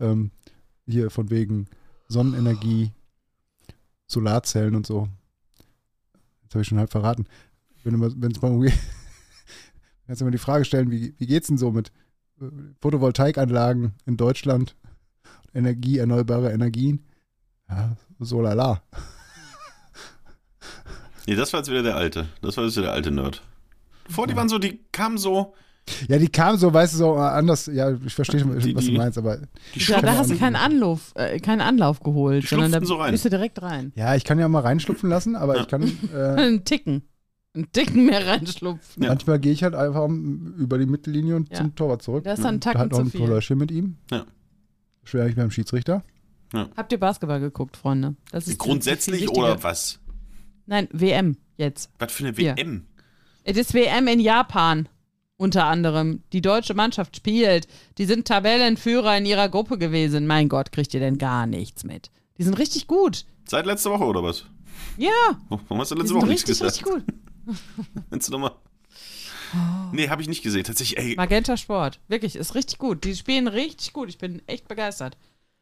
ähm, 0.00 0.30
hier 0.86 1.10
von 1.10 1.28
wegen 1.28 1.66
Sonnenenergie, 2.08 2.90
Solarzellen 4.06 4.74
und 4.74 4.86
so. 4.86 5.08
Jetzt 6.42 6.54
habe 6.54 6.62
ich 6.62 6.68
schon 6.68 6.78
halb 6.78 6.90
verraten. 6.90 7.26
Wenn 7.84 8.00
es 8.02 8.40
mal 8.40 8.50
irgendwie, 8.50 8.72
kannst 10.06 10.22
du 10.22 10.24
mal 10.24 10.30
die 10.30 10.38
Frage 10.38 10.64
stellen, 10.64 10.90
wie, 10.90 11.12
wie 11.18 11.26
geht's 11.26 11.48
denn 11.48 11.58
so 11.58 11.70
mit 11.70 11.92
äh, 12.40 12.46
Photovoltaikanlagen 12.80 13.92
in 14.06 14.16
Deutschland? 14.16 14.74
Energie, 15.54 15.98
erneuerbare 15.98 16.52
Energien. 16.52 17.04
Ja, 17.68 17.96
so 18.20 18.40
lala. 18.40 18.82
Nee, 21.26 21.36
das 21.36 21.52
war 21.52 21.60
jetzt 21.60 21.70
wieder 21.70 21.82
der 21.82 21.96
alte. 21.96 22.26
Das 22.40 22.56
war 22.56 22.64
jetzt 22.64 22.74
wieder 22.76 22.86
der 22.86 22.94
alte 22.94 23.10
Nerd. 23.10 23.42
Vor, 24.08 24.26
die 24.26 24.34
waren 24.34 24.48
so, 24.48 24.58
die 24.58 24.80
kamen 24.90 25.18
so, 25.18 25.54
Ja, 26.08 26.18
die 26.18 26.28
kam 26.28 26.56
so, 26.56 26.72
weißt 26.72 26.94
du, 26.94 26.98
so 26.98 27.14
anders. 27.14 27.66
Ja, 27.66 27.90
ich 27.92 28.14
verstehe 28.14 28.40
schon, 28.40 28.58
Die- 28.58 28.74
was 28.74 28.84
du 28.86 28.92
meinst, 28.92 29.18
aber 29.18 29.38
Die 29.74 29.80
Ja, 29.80 30.00
da 30.00 30.16
hast 30.16 30.30
du 30.30 30.36
keinen 30.36 30.56
Anlauf, 30.56 31.12
äh, 31.14 31.38
keinen 31.40 31.60
Anlauf 31.60 32.00
geholt, 32.00 32.42
Die 32.44 32.46
sondern 32.48 32.72
da 32.72 32.84
so 32.84 32.96
rein. 32.96 33.12
bist 33.12 33.24
du 33.24 33.30
direkt 33.30 33.60
rein. 33.62 33.92
ja, 33.94 34.14
ich 34.14 34.24
kann 34.24 34.38
ja 34.38 34.48
mal 34.48 34.60
reinschlupfen 34.60 35.08
lassen, 35.10 35.34
aber 35.36 35.56
Ja. 35.56 35.62
ich 35.62 35.68
kann. 35.68 35.82
Äh, 36.14 36.16
Einen 36.40 36.64
Ticken. 36.64 37.02
Einen 37.54 37.70
Ticken 37.72 38.06
mehr 38.06 38.26
reinschlupfen. 38.26 39.02
Ja. 39.02 39.10
Manchmal 39.10 39.38
gehe 39.38 39.52
ich 39.52 39.62
halt 39.62 39.74
einfach 39.74 40.08
über 40.08 40.78
die 40.78 40.86
Mittellinie 40.86 41.36
und 41.36 41.50
Ja. 41.50 41.58
zum 41.58 41.74
Torwart 41.74 42.02
zurück. 42.02 42.24
Da 42.24 42.32
ist 42.32 42.44
dann 42.44 42.54
ein 42.56 42.60
Da 42.60 42.72
Tacken 42.72 42.80
hat 42.80 42.90
noch 42.92 42.98
zu 42.98 43.04
ein 43.04 43.10
viel. 43.10 43.20
Tollöschchen 43.20 43.58
mit 43.58 43.70
ihm. 43.70 43.96
Ja. 44.10 44.24
Schwer 45.04 45.26
ich 45.26 45.36
beim 45.36 45.50
Schiedsrichter. 45.50 46.02
Habt 46.76 46.92
ihr 46.92 47.00
Basketball 47.00 47.40
geguckt, 47.40 47.76
Freunde? 47.76 48.14
Das 48.30 48.46
ist 48.46 48.58
Grundsätzlich 48.58 49.28
oder 49.30 49.62
was? 49.62 50.00
Nein, 50.66 50.88
WM 50.92 51.36
jetzt. 51.56 51.90
Was 51.98 52.12
für 52.12 52.26
eine 52.26 52.36
Hier. 52.36 52.56
WM? 52.56 52.86
Es 53.44 53.56
ist 53.56 53.74
WM 53.74 54.06
in 54.06 54.20
Japan 54.20 54.88
unter 55.36 55.64
anderem. 55.64 56.22
Die 56.32 56.40
deutsche 56.40 56.74
Mannschaft 56.74 57.16
spielt. 57.16 57.66
Die 57.98 58.04
sind 58.04 58.28
Tabellenführer 58.28 59.16
in 59.16 59.26
ihrer 59.26 59.48
Gruppe 59.48 59.78
gewesen. 59.78 60.26
Mein 60.26 60.48
Gott, 60.48 60.72
kriegt 60.72 60.94
ihr 60.94 61.00
denn 61.00 61.18
gar 61.18 61.46
nichts 61.46 61.84
mit? 61.84 62.10
Die 62.38 62.44
sind 62.44 62.58
richtig 62.58 62.86
gut. 62.86 63.24
Seit 63.48 63.66
letzter 63.66 63.90
Woche 63.90 64.04
oder 64.04 64.22
was? 64.22 64.44
Ja, 64.98 65.10
Warum 65.48 65.80
hast 65.80 65.90
du 65.90 65.94
letzte 65.96 66.14
Woche 66.14 66.26
nichts 66.26 66.48
richtig, 66.48 66.82
gesagt? 66.84 66.86
richtig 66.86 67.16
gut. 67.46 67.56
Kannst 68.10 68.28
du 68.28 68.32
nochmal? 68.32 68.52
Nee, 69.92 70.08
habe 70.08 70.22
ich 70.22 70.28
nicht 70.28 70.42
gesehen. 70.42 70.64
Tatsächlich, 70.64 70.98
ey. 70.98 71.14
Magenta 71.16 71.56
Sport. 71.56 72.00
Wirklich, 72.08 72.36
ist 72.36 72.54
richtig 72.54 72.78
gut. 72.78 73.04
Die 73.04 73.14
spielen 73.14 73.48
richtig 73.48 73.92
gut. 73.92 74.08
Ich 74.08 74.18
bin 74.18 74.42
echt 74.46 74.68
begeistert. 74.68 75.16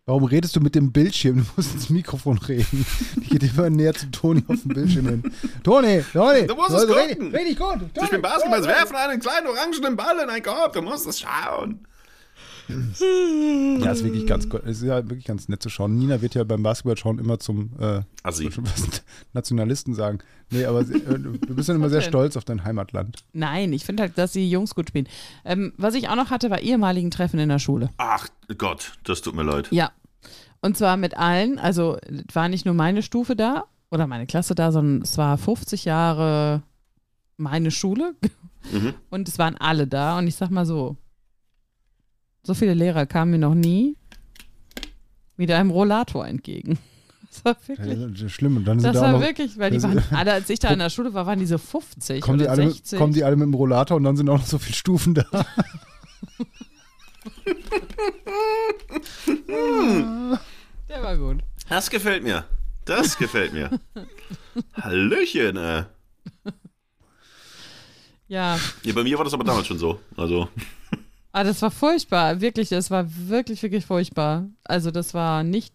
Warum 0.06 0.24
redest 0.24 0.56
du 0.56 0.60
mit 0.60 0.74
dem 0.74 0.92
Bildschirm? 0.92 1.36
Du 1.36 1.44
musst 1.56 1.74
ins 1.74 1.90
Mikrofon 1.90 2.38
reden. 2.38 2.84
Die 3.16 3.38
geht 3.38 3.42
immer 3.42 3.70
näher 3.70 3.94
zu 3.94 4.10
Toni 4.10 4.42
auf 4.48 4.60
dem 4.62 4.74
Bildschirm 4.74 5.06
hin. 5.06 5.32
Toni, 5.62 6.02
Toni! 6.12 6.46
Du 6.46 6.54
musst 6.56 6.70
es 6.70 6.86
gucken. 6.86 7.34
Richtig 7.34 7.58
gut. 7.58 7.78
Ich 7.86 7.92
Toni, 7.92 8.10
bin 8.10 8.22
Basketball, 8.22 8.64
werfen 8.64 8.96
einen 8.96 9.20
kleinen 9.20 9.46
orangenen 9.46 9.96
Ball 9.96 10.18
in 10.20 10.30
einen 10.30 10.42
Korb. 10.42 10.72
Du 10.72 10.82
musst 10.82 11.06
es 11.06 11.20
schauen. 11.20 11.86
Ja, 13.80 13.92
ist 13.92 14.04
wirklich 14.04 14.26
ganz 14.26 14.48
gut. 14.48 14.62
Es 14.64 14.78
ist 14.78 14.84
ja 14.84 14.96
wirklich 15.08 15.24
ganz 15.24 15.48
nett 15.48 15.62
zu 15.62 15.68
schauen. 15.68 15.96
Nina 15.98 16.20
wird 16.22 16.34
ja 16.34 16.44
beim 16.44 16.62
Basketball 16.62 16.96
schauen 16.96 17.18
immer 17.18 17.38
zum 17.38 17.70
äh, 17.78 18.02
fast 18.22 19.04
Nationalisten 19.32 19.94
sagen. 19.94 20.18
Nee, 20.50 20.64
aber 20.64 20.84
sie, 20.84 20.94
äh, 20.94 21.18
du 21.18 21.54
bist 21.54 21.68
dann 21.68 21.76
immer 21.76 21.90
sehr 21.90 22.00
stolz 22.02 22.36
auf 22.36 22.44
dein 22.44 22.64
Heimatland. 22.64 23.24
Nein, 23.32 23.72
ich 23.72 23.84
finde 23.84 24.02
halt, 24.04 24.18
dass 24.18 24.32
die 24.32 24.50
Jungs 24.50 24.74
gut 24.74 24.88
spielen. 24.88 25.08
Ähm, 25.44 25.72
was 25.76 25.94
ich 25.94 26.08
auch 26.08 26.16
noch 26.16 26.30
hatte, 26.30 26.50
war 26.50 26.60
ehemaligen 26.60 27.10
Treffen 27.10 27.38
in 27.40 27.48
der 27.48 27.58
Schule. 27.58 27.90
Ach 27.98 28.28
Gott, 28.58 28.92
das 29.04 29.22
tut 29.22 29.34
mir 29.34 29.42
leid. 29.44 29.68
Ja. 29.70 29.90
Und 30.62 30.76
zwar 30.76 30.96
mit 30.96 31.16
allen, 31.16 31.58
also 31.58 31.96
es 32.06 32.34
war 32.34 32.48
nicht 32.48 32.66
nur 32.66 32.74
meine 32.74 33.02
Stufe 33.02 33.34
da 33.34 33.64
oder 33.90 34.06
meine 34.06 34.26
Klasse 34.26 34.54
da, 34.54 34.72
sondern 34.72 35.02
es 35.02 35.16
war 35.16 35.38
50 35.38 35.84
Jahre 35.86 36.62
meine 37.36 37.70
Schule 37.70 38.14
Mhm. 38.70 38.92
und 39.08 39.26
es 39.26 39.38
waren 39.38 39.56
alle 39.56 39.86
da. 39.86 40.18
Und 40.18 40.26
ich 40.26 40.36
sag 40.36 40.50
mal 40.50 40.66
so, 40.66 40.98
so 42.42 42.54
viele 42.54 42.74
Lehrer 42.74 43.06
kamen 43.06 43.32
mir 43.32 43.38
noch 43.38 43.54
nie 43.54 43.96
mit 45.36 45.50
einem 45.50 45.70
Rollator 45.70 46.26
entgegen. 46.26 46.78
Das 47.32 47.44
war 47.44 47.56
wirklich. 47.68 47.96
Das 48.12 48.20
ist 48.22 48.32
schlimm. 48.32 48.56
Und 48.56 48.64
dann 48.64 48.80
sind 48.80 48.88
Das 48.92 49.00
da 49.00 49.06
war 49.06 49.12
noch, 49.12 49.20
wirklich, 49.20 49.56
weil 49.56 49.70
die 49.70 49.76
das- 49.76 49.84
waren 49.84 50.02
alle, 50.10 50.32
als 50.32 50.50
ich 50.50 50.58
da 50.58 50.70
in 50.70 50.80
der 50.80 50.90
Schule 50.90 51.14
war, 51.14 51.26
waren 51.26 51.38
die 51.38 51.46
so 51.46 51.58
50 51.58 52.20
kommen, 52.20 52.38
die 52.38 52.42
oder 52.44 52.50
alle, 52.54 52.64
mit- 52.64 52.74
60. 52.74 52.98
kommen 52.98 53.12
die 53.12 53.22
alle 53.22 53.36
mit 53.36 53.46
dem 53.46 53.54
Rollator 53.54 53.96
und 53.96 54.02
dann 54.02 54.16
sind 54.16 54.28
auch 54.28 54.38
noch 54.38 54.46
so 54.46 54.58
viele 54.58 54.74
Stufen 54.74 55.14
da. 55.14 55.24
Der 60.88 61.02
war 61.02 61.16
gut. 61.16 61.38
Das 61.68 61.90
gefällt 61.90 62.22
mir. 62.24 62.44
Das 62.84 63.16
gefällt 63.16 63.52
mir. 63.52 63.70
Hallöchen, 64.74 65.56
äh. 65.56 65.84
Ja, 68.28 68.58
Ja, 68.82 68.92
bei 68.92 69.02
mir 69.02 69.16
war 69.18 69.24
das 69.24 69.34
aber 69.34 69.44
damals 69.44 69.66
schon 69.66 69.78
so. 69.78 70.00
Also, 70.16 70.48
Ah, 71.32 71.44
das 71.44 71.62
war 71.62 71.70
furchtbar. 71.70 72.40
Wirklich, 72.40 72.70
das 72.70 72.90
war 72.90 73.06
wirklich, 73.28 73.62
wirklich 73.62 73.86
furchtbar. 73.86 74.48
Also, 74.64 74.90
das 74.90 75.14
war 75.14 75.44
nicht 75.44 75.74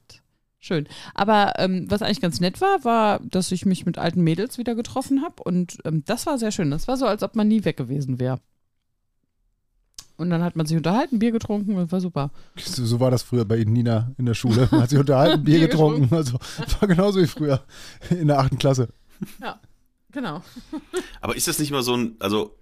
schön. 0.59 0.87
Aber 1.13 1.53
ähm, 1.57 1.85
was 1.89 2.01
eigentlich 2.01 2.21
ganz 2.21 2.39
nett 2.39 2.59
war, 2.59 2.83
war, 2.83 3.19
dass 3.19 3.51
ich 3.51 3.65
mich 3.65 3.85
mit 3.85 3.97
alten 3.97 4.21
Mädels 4.21 4.57
wieder 4.57 4.75
getroffen 4.75 5.21
habe. 5.21 5.41
Und 5.43 5.77
ähm, 5.85 6.03
das 6.05 6.25
war 6.25 6.37
sehr 6.37 6.51
schön. 6.51 6.71
Das 6.71 6.87
war 6.87 6.97
so, 6.97 7.05
als 7.05 7.23
ob 7.23 7.35
man 7.35 7.47
nie 7.47 7.63
weg 7.63 7.77
gewesen 7.77 8.19
wäre. 8.19 8.39
Und 10.17 10.29
dann 10.29 10.43
hat 10.43 10.55
man 10.55 10.65
sich 10.65 10.77
unterhalten, 10.77 11.19
Bier 11.19 11.31
getrunken 11.31 11.75
und 11.75 11.91
war 11.91 11.99
super. 11.99 12.31
So, 12.57 12.85
so 12.85 12.99
war 12.99 13.11
das 13.11 13.21
früher 13.23 13.43
bei 13.43 13.63
Nina 13.63 14.13
in 14.17 14.25
der 14.25 14.33
Schule. 14.33 14.67
Man 14.71 14.81
hat 14.81 14.89
sich 14.89 14.99
unterhalten, 14.99 15.43
Bier 15.43 15.59
Bier 15.59 15.67
getrunken. 15.67 16.13
Also, 16.13 16.37
war 16.79 16.87
genauso 16.87 17.21
wie 17.21 17.27
früher 17.27 17.63
in 18.09 18.27
der 18.27 18.39
achten 18.39 18.57
Klasse. 18.57 18.89
Ja, 19.41 19.59
genau. 20.11 20.41
aber 21.21 21.35
ist 21.35 21.47
das 21.47 21.59
nicht 21.59 21.71
mal 21.71 21.83
so 21.83 21.95
ein, 21.95 22.15
also, 22.19 22.57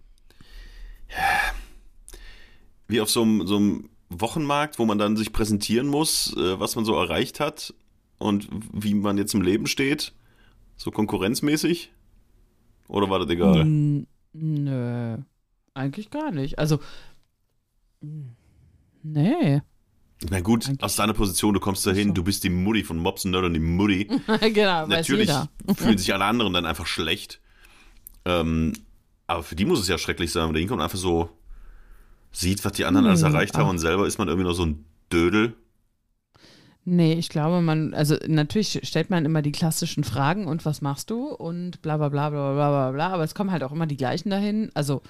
wie 2.87 3.01
auf 3.01 3.09
so 3.09 3.21
einem, 3.23 3.47
so 3.47 3.55
einem 3.57 3.89
Wochenmarkt, 4.09 4.79
wo 4.79 4.85
man 4.85 4.97
dann 4.97 5.17
sich 5.17 5.31
präsentieren 5.33 5.87
muss, 5.87 6.35
äh, 6.37 6.59
was 6.59 6.75
man 6.75 6.85
so 6.85 6.95
erreicht 6.95 7.39
hat 7.39 7.73
und 8.19 8.47
wie 8.73 8.93
man 8.93 9.17
jetzt 9.17 9.33
im 9.33 9.41
Leben 9.41 9.67
steht? 9.67 10.13
So 10.75 10.91
konkurrenzmäßig? 10.91 11.91
Oder 12.87 13.09
war 13.09 13.19
das 13.19 13.29
egal? 13.29 13.61
N- 13.61 14.07
Nö, 14.33 15.17
eigentlich 15.75 16.09
gar 16.09 16.31
nicht. 16.31 16.57
Also, 16.59 16.79
nee. 19.03 19.61
Na 20.29 20.39
gut, 20.39 20.67
Eigentlich- 20.67 20.83
aus 20.83 20.95
deiner 20.95 21.13
Position, 21.13 21.53
du 21.53 21.59
kommst 21.59 21.85
da 21.85 21.91
hin, 21.91 22.09
so. 22.09 22.13
du 22.15 22.23
bist 22.23 22.43
die 22.43 22.49
Mutti 22.49 22.83
von 22.83 23.05
und 23.05 23.25
Nerd 23.31 23.43
und 23.45 23.53
die 23.53 23.59
Mutti. 23.59 24.05
genau, 24.53 24.87
Natürlich 24.87 25.29
fühlen 25.75 25.97
sich 25.97 26.13
alle 26.13 26.25
anderen 26.25 26.53
dann 26.53 26.65
einfach 26.65 26.87
schlecht. 26.87 27.41
Ähm, 28.25 28.73
aber 29.27 29.43
für 29.43 29.55
die 29.55 29.65
muss 29.65 29.79
es 29.79 29.87
ja 29.87 29.97
schrecklich 29.97 30.31
sein, 30.31 30.47
wenn 30.47 30.53
der 30.53 30.61
hinkommt 30.61 30.79
und 30.79 30.83
einfach 30.83 30.97
so 30.97 31.29
sieht, 32.33 32.65
was 32.65 32.73
die 32.73 32.85
anderen 32.85 33.07
alles 33.07 33.21
Hm, 33.21 33.33
erreicht 33.33 33.57
haben 33.57 33.67
ach. 33.67 33.71
und 33.71 33.79
selber 33.79 34.07
ist 34.07 34.17
man 34.17 34.27
irgendwie 34.27 34.47
noch 34.47 34.55
so 34.55 34.65
ein 34.65 34.85
Dödel. 35.11 35.55
Nee, 36.85 37.13
ich 37.13 37.29
glaube, 37.29 37.61
man, 37.61 37.93
also 37.93 38.17
natürlich 38.27 38.81
stellt 38.83 39.09
man 39.09 39.23
immer 39.23 39.41
die 39.41 39.53
klassischen 39.53 40.03
Fragen 40.03 40.47
und 40.47 40.65
was 40.65 40.81
machst 40.81 41.09
du 41.09 41.27
und 41.29 41.81
bla 41.81 41.95
bla 41.95 42.09
bla 42.09 42.29
bla 42.29 42.53
bla 42.53 42.69
bla 42.69 42.91
bla, 42.91 43.09
aber 43.13 43.23
es 43.23 43.35
kommen 43.35 43.51
halt 43.51 43.63
auch 43.63 43.71
immer 43.71 43.85
die 43.87 43.95
gleichen 43.95 44.29
dahin. 44.29 44.69
Also 44.73 45.01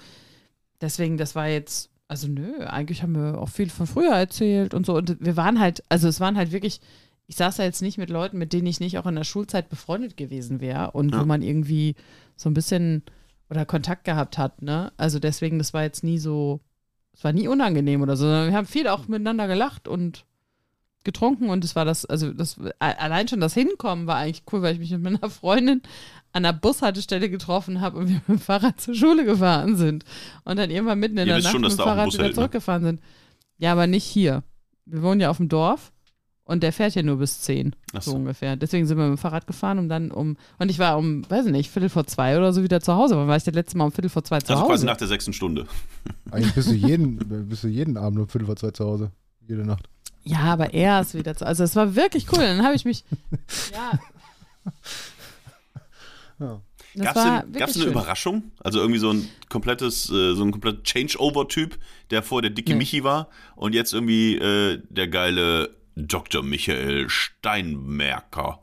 deswegen, 0.81 1.17
das 1.17 1.33
war 1.35 1.47
jetzt, 1.47 1.89
also 2.07 2.27
nö, 2.27 2.63
eigentlich 2.65 3.01
haben 3.01 3.15
wir 3.15 3.39
auch 3.39 3.49
viel 3.49 3.69
von 3.71 3.87
früher 3.87 4.13
erzählt 4.13 4.75
und 4.75 4.85
so. 4.85 4.95
Und 4.95 5.17
wir 5.19 5.35
waren 5.35 5.59
halt, 5.59 5.83
also 5.89 6.07
es 6.07 6.19
waren 6.19 6.37
halt 6.37 6.51
wirklich, 6.51 6.79
ich 7.25 7.37
saß 7.37 7.55
da 7.57 7.63
jetzt 7.63 7.81
nicht 7.81 7.97
mit 7.97 8.11
Leuten, 8.11 8.37
mit 8.37 8.53
denen 8.53 8.67
ich 8.67 8.79
nicht 8.79 8.99
auch 8.99 9.07
in 9.07 9.15
der 9.15 9.23
Schulzeit 9.23 9.69
befreundet 9.69 10.15
gewesen 10.15 10.61
wäre 10.61 10.91
und 10.91 11.13
Ja. 11.13 11.21
wo 11.21 11.25
man 11.25 11.41
irgendwie 11.41 11.95
so 12.35 12.49
ein 12.49 12.53
bisschen 12.53 13.01
oder 13.49 13.65
Kontakt 13.65 14.03
gehabt 14.03 14.37
hat, 14.37 14.61
ne? 14.61 14.91
Also 14.97 15.17
deswegen, 15.17 15.57
das 15.57 15.73
war 15.73 15.81
jetzt 15.83 16.03
nie 16.03 16.19
so, 16.19 16.59
es 17.13 17.23
war 17.23 17.31
nie 17.31 17.47
unangenehm 17.47 18.01
oder 18.01 18.15
so, 18.15 18.25
sondern 18.25 18.49
wir 18.49 18.57
haben 18.57 18.67
viel 18.67 18.87
auch 18.87 19.07
miteinander 19.07 19.47
gelacht 19.47 19.87
und 19.87 20.25
getrunken 21.03 21.49
und 21.49 21.63
es 21.63 21.75
war 21.75 21.85
das, 21.85 22.05
also 22.05 22.33
das 22.33 22.57
allein 22.79 23.27
schon 23.27 23.41
das 23.41 23.53
Hinkommen 23.53 24.07
war 24.07 24.17
eigentlich 24.17 24.43
cool, 24.51 24.61
weil 24.61 24.73
ich 24.73 24.79
mich 24.79 24.91
mit 24.91 25.01
meiner 25.01 25.29
Freundin 25.29 25.81
an 26.31 26.43
der 26.43 26.53
Bushaltestelle 26.53 27.29
getroffen 27.29 27.81
habe 27.81 27.99
und 27.99 28.07
wir 28.07 28.15
mit 28.15 28.27
dem 28.27 28.39
Fahrrad 28.39 28.79
zur 28.81 28.95
Schule 28.95 29.25
gefahren 29.25 29.75
sind 29.75 30.05
und 30.45 30.57
dann 30.57 30.71
irgendwann 30.71 30.99
mitten 30.99 31.17
in 31.17 31.27
Ihr 31.27 31.35
der 31.35 31.43
Nacht 31.43 31.51
schon, 31.51 31.61
mit 31.61 31.71
dem 31.71 31.77
Fahrrad 31.77 32.13
wieder 32.13 32.27
ne? 32.27 32.33
zurückgefahren 32.33 32.83
sind. 32.83 33.01
Ja, 33.57 33.73
aber 33.73 33.87
nicht 33.87 34.05
hier. 34.05 34.43
Wir 34.85 35.03
wohnen 35.03 35.21
ja 35.21 35.29
auf 35.29 35.37
dem 35.37 35.49
Dorf 35.49 35.92
und 36.45 36.61
der 36.63 36.73
fährt 36.73 36.93
ja 36.95 37.03
nur 37.03 37.17
bis 37.17 37.39
10, 37.41 37.75
Ach 37.93 38.01
so 38.01 38.11
so. 38.11 38.17
ungefähr. 38.17 38.55
Deswegen 38.55 38.85
sind 38.85 38.97
wir 38.97 39.05
mit 39.07 39.17
dem 39.17 39.21
Fahrrad 39.21 39.47
gefahren, 39.47 39.79
um 39.79 39.87
dann 39.89 40.11
um, 40.11 40.37
und 40.59 40.69
ich 40.69 40.79
war 40.79 40.97
um, 40.97 41.29
weiß 41.29 41.45
ich 41.45 41.51
nicht, 41.51 41.69
Viertel 41.71 41.89
vor 41.89 42.05
zwei 42.05 42.37
oder 42.37 42.51
so 42.53 42.63
wieder 42.63 42.81
zu 42.81 42.93
Hause. 42.95 43.15
Wann 43.15 43.27
war 43.27 43.37
ich 43.37 43.43
das 43.43 43.53
letzte 43.53 43.77
Mal 43.77 43.85
um 43.85 43.91
Viertel 43.91 44.09
vor 44.09 44.23
zwei 44.23 44.39
zu 44.41 44.51
Also 44.53 44.63
quasi 44.65 44.79
Hause? 44.81 44.85
nach 44.87 44.97
der 44.97 45.07
sechsten 45.07 45.33
Stunde. 45.33 45.65
Eigentlich 46.31 46.53
bist 46.53 46.69
du 46.69 46.73
jeden, 46.75 47.17
bist 47.49 47.63
du 47.63 47.67
jeden 47.67 47.97
Abend 47.97 48.19
um 48.19 48.27
Viertel 48.27 48.45
vor 48.45 48.55
zwei 48.55 48.71
zu 48.71 48.85
Hause. 48.85 49.11
Jede 49.47 49.65
Nacht. 49.65 49.87
Ja, 50.25 50.39
aber 50.39 50.73
er 50.73 51.01
ist 51.01 51.13
wieder 51.15 51.35
zu. 51.35 51.45
Also 51.45 51.63
es 51.63 51.75
war 51.75 51.95
wirklich 51.95 52.31
cool. 52.31 52.39
Dann 52.39 52.63
habe 52.63 52.75
ich 52.75 52.85
mich. 52.85 53.03
Ja. 53.73 53.99
Ja. 56.39 56.61
Das 56.95 57.05
Gab 57.05 57.15
war 57.15 57.43
es 57.55 57.61
eine 57.61 57.73
schön. 57.73 57.91
Überraschung? 57.91 58.43
Also 58.59 58.79
irgendwie 58.79 58.99
so 58.99 59.09
ein 59.09 59.27
komplettes, 59.49 60.09
äh, 60.11 60.35
so 60.35 60.43
ein 60.43 60.51
kompletter 60.51 60.83
Changeover-Typ, 60.83 61.77
der 62.11 62.21
vor 62.21 62.41
der 62.43 62.51
dicke 62.51 62.73
Nee. 62.73 62.77
Michi 62.79 63.03
war 63.03 63.29
und 63.55 63.73
jetzt 63.73 63.93
irgendwie 63.93 64.35
äh, 64.37 64.79
der 64.89 65.07
geile 65.07 65.75
Dr. 65.95 66.43
Michael 66.43 67.09
Steinmerker. 67.09 68.61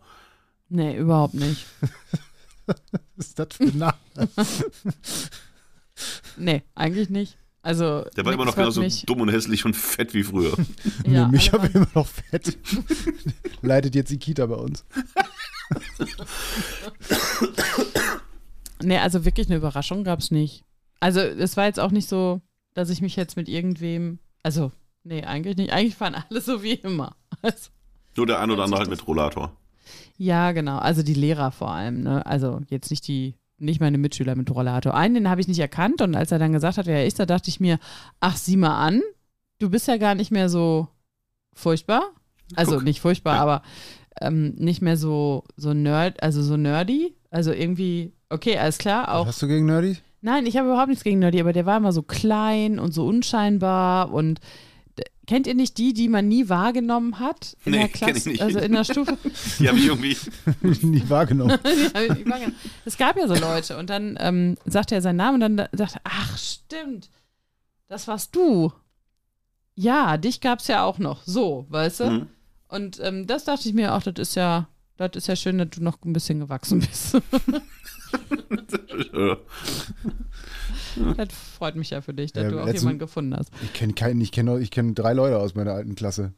Nee, 0.68 0.96
überhaupt 0.96 1.34
nicht. 1.34 1.66
Was 2.66 3.26
ist 3.26 3.38
das 3.38 3.48
für 3.56 3.64
ein 3.64 3.78
Name? 3.78 3.94
Nee, 6.38 6.62
eigentlich 6.74 7.10
nicht. 7.10 7.36
Also. 7.60 8.04
Der 8.16 8.24
war 8.24 8.32
immer 8.32 8.46
noch 8.46 8.54
genauso 8.54 8.80
mich- 8.80 9.04
dumm 9.04 9.20
und 9.20 9.28
hässlich 9.28 9.66
und 9.66 9.76
fett 9.76 10.14
wie 10.14 10.22
früher. 10.22 10.56
Ja, 11.06 11.26
nee, 11.26 11.32
mich 11.32 11.52
habe 11.52 11.66
immer 11.66 11.88
noch 11.94 12.06
fett. 12.06 12.56
Leitet 13.60 13.94
jetzt 13.94 14.10
die 14.10 14.16
Kita 14.18 14.46
bei 14.46 14.54
uns. 14.54 14.84
Nee, 18.82 18.96
also 18.98 19.24
wirklich 19.26 19.48
eine 19.48 19.56
Überraschung 19.56 20.04
gab 20.04 20.20
es 20.20 20.30
nicht. 20.30 20.64
Also 21.00 21.20
es 21.20 21.56
war 21.56 21.66
jetzt 21.66 21.80
auch 21.80 21.90
nicht 21.90 22.08
so, 22.08 22.40
dass 22.74 22.88
ich 22.88 23.02
mich 23.02 23.14
jetzt 23.16 23.36
mit 23.36 23.48
irgendwem. 23.48 24.18
Also, 24.42 24.72
nee, 25.04 25.22
eigentlich 25.24 25.56
nicht. 25.56 25.72
Eigentlich 25.72 26.00
waren 26.00 26.14
alle 26.14 26.40
so 26.40 26.62
wie 26.62 26.72
immer. 26.72 27.14
Also, 27.42 27.70
Nur 28.16 28.26
der 28.26 28.40
ein 28.40 28.50
oder 28.50 28.64
andere 28.64 28.80
halt 28.80 28.90
mit 28.90 29.06
Rollator. 29.06 29.52
ja, 30.18 30.52
genau. 30.52 30.78
Also 30.78 31.02
die 31.02 31.14
Lehrer 31.14 31.50
vor 31.52 31.70
allem, 31.70 32.02
ne? 32.02 32.24
Also 32.26 32.60
jetzt 32.68 32.90
nicht 32.90 33.06
die 33.08 33.34
nicht 33.58 33.80
meine 33.80 33.98
Mitschüler 33.98 34.36
mit 34.36 34.50
Rollator. 34.50 34.94
Einen, 34.94 35.14
den 35.14 35.28
habe 35.28 35.40
ich 35.42 35.48
nicht 35.48 35.58
erkannt 35.58 36.00
und 36.00 36.14
als 36.14 36.32
er 36.32 36.38
dann 36.38 36.52
gesagt 36.54 36.78
hat, 36.78 36.86
wer 36.86 37.00
er 37.00 37.06
ist, 37.06 37.18
da 37.18 37.26
dachte 37.26 37.50
ich 37.50 37.60
mir, 37.60 37.78
ach, 38.18 38.36
sieh 38.36 38.56
mal 38.56 38.78
an, 38.86 39.02
du 39.58 39.68
bist 39.68 39.86
ja 39.86 39.98
gar 39.98 40.14
nicht 40.14 40.30
mehr 40.30 40.48
so 40.48 40.88
furchtbar. 41.52 42.02
Also 42.56 42.76
Guck. 42.76 42.84
nicht 42.84 43.00
furchtbar, 43.00 43.36
Ja. 43.36 43.42
aber 43.42 43.62
ähm, 44.20 44.54
nicht 44.56 44.80
mehr 44.82 44.96
so, 44.96 45.44
so 45.56 45.72
nerd, 45.74 46.22
also 46.22 46.42
so 46.42 46.56
nerdy. 46.56 47.14
Also 47.30 47.52
irgendwie, 47.52 48.12
okay, 48.30 48.56
alles 48.58 48.78
klar, 48.78 49.02
Was 49.08 49.14
auch. 49.14 49.26
hast 49.26 49.42
du 49.42 49.46
gegen 49.46 49.66
Nerdy? 49.66 49.98
Nein, 50.22 50.46
ich 50.46 50.56
habe 50.56 50.68
überhaupt 50.68 50.88
nichts 50.88 51.04
gegen 51.04 51.18
Nerdy, 51.20 51.40
aber 51.40 51.52
der 51.52 51.66
war 51.66 51.76
immer 51.76 51.92
so 51.92 52.02
klein 52.02 52.78
und 52.78 52.92
so 52.92 53.06
unscheinbar 53.06 54.10
und 54.12 54.40
kennt 55.30 55.46
ihr 55.46 55.54
nicht 55.54 55.78
die, 55.78 55.92
die 55.94 56.08
man 56.08 56.26
nie 56.26 56.48
wahrgenommen 56.48 57.20
hat 57.20 57.56
in 57.64 57.70
Nee, 57.70 57.78
der 57.78 57.88
kenn 57.88 58.08
ich 58.16 58.24
Klasse, 58.24 58.28
nicht. 58.30 58.42
also 58.42 58.58
in 58.58 58.72
der 58.72 58.82
Stufe? 58.82 59.16
Die 59.60 59.68
habe 59.68 59.78
ich 59.78 59.86
irgendwie. 59.86 60.16
Nie 60.86 61.08
wahrgenommen. 61.08 61.56
Ich 61.64 61.72
nicht 61.94 61.94
wahrgenommen. 62.28 62.56
es 62.84 62.96
gab 62.96 63.16
ja 63.16 63.28
so 63.28 63.34
Leute 63.36 63.78
und 63.78 63.88
dann 63.90 64.16
ähm, 64.18 64.56
sagte 64.64 64.96
er 64.96 65.02
seinen 65.02 65.16
Namen 65.18 65.34
und 65.34 65.40
dann 65.40 65.56
da- 65.56 65.68
sagte 65.72 66.00
er, 66.02 66.10
ach 66.12 66.36
stimmt, 66.36 67.10
das 67.86 68.08
warst 68.08 68.34
du. 68.34 68.72
Ja, 69.76 70.16
dich 70.16 70.40
gab 70.40 70.58
es 70.58 70.66
ja 70.66 70.82
auch 70.84 70.98
noch. 70.98 71.22
So, 71.24 71.64
weißt 71.68 72.00
du? 72.00 72.10
Mhm. 72.10 72.26
Und 72.66 72.98
ähm, 73.00 73.26
das 73.28 73.44
dachte 73.44 73.68
ich 73.68 73.74
mir 73.74 73.94
auch, 73.94 74.02
das 74.02 74.14
ist 74.18 74.34
ja, 74.34 74.66
das 74.96 75.10
ist 75.14 75.28
ja 75.28 75.36
schön, 75.36 75.58
dass 75.58 75.70
du 75.70 75.82
noch 75.82 75.96
ein 76.04 76.12
bisschen 76.12 76.40
gewachsen 76.40 76.80
bist. 76.80 77.16
Das 81.16 81.28
freut 81.32 81.76
mich 81.76 81.90
ja 81.90 82.00
für 82.00 82.14
dich, 82.14 82.32
dass 82.32 82.44
Ja, 82.44 82.50
du 82.50 82.60
auch 82.60 82.66
letzten- 82.66 82.80
jemanden 82.80 82.98
gefunden 83.00 83.34
hast. 83.36 83.50
Ich 83.62 83.72
kenne 83.72 83.92
keinen, 83.94 84.20
ich 84.20 84.32
kenne 84.32 84.58
ich 84.60 84.70
kenn 84.70 84.94
drei 84.94 85.12
Leute 85.12 85.38
aus 85.38 85.54
meiner 85.54 85.72
alten 85.72 85.94
Klasse. 85.94 86.32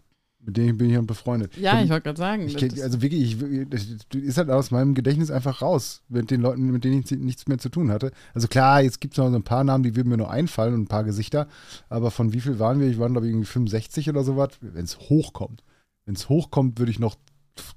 Mit 0.44 0.56
denen 0.56 0.76
bin 0.76 0.88
ich 0.88 0.94
ja 0.94 1.00
befreundet. 1.02 1.56
Ja, 1.56 1.78
ich 1.78 1.84
ich 1.84 1.90
wollte 1.90 2.02
gerade 2.02 2.18
sagen. 2.18 2.48
Ich 2.48 2.56
kenn, 2.56 2.72
also 2.82 3.00
wirklich, 3.00 3.40
ich, 3.40 3.68
das 3.70 3.86
ist 4.12 4.38
halt 4.38 4.50
aus 4.50 4.72
meinem 4.72 4.94
Gedächtnis 4.94 5.30
einfach 5.30 5.62
raus, 5.62 6.02
mit 6.08 6.32
den 6.32 6.40
Leuten, 6.40 6.72
mit 6.72 6.82
denen 6.82 6.98
ich 7.04 7.10
nichts 7.12 7.46
mehr 7.46 7.58
zu 7.58 7.68
tun 7.68 7.92
hatte. 7.92 8.10
Also 8.34 8.48
klar, 8.48 8.82
jetzt 8.82 9.00
gibt 9.00 9.14
es 9.14 9.18
noch 9.18 9.30
so 9.30 9.36
ein 9.36 9.44
paar 9.44 9.62
Namen, 9.62 9.84
die 9.84 9.94
würden 9.94 10.08
mir 10.08 10.16
nur 10.16 10.32
einfallen 10.32 10.74
und 10.74 10.80
ein 10.82 10.88
paar 10.88 11.04
Gesichter, 11.04 11.46
aber 11.88 12.10
von 12.10 12.32
wie 12.32 12.40
viel 12.40 12.58
waren 12.58 12.80
wir? 12.80 12.88
Ich 12.88 12.98
war, 12.98 13.08
glaube 13.08 13.26
ich, 13.28 13.32
irgendwie 13.32 13.46
65 13.46 14.08
oder 14.10 14.24
sowas, 14.24 14.48
wenn 14.60 14.84
es 14.84 14.98
hochkommt. 14.98 15.62
Wenn 16.06 16.16
es 16.16 16.28
hochkommt, 16.28 16.80
würde 16.80 16.90
ich 16.90 16.98
noch 16.98 17.14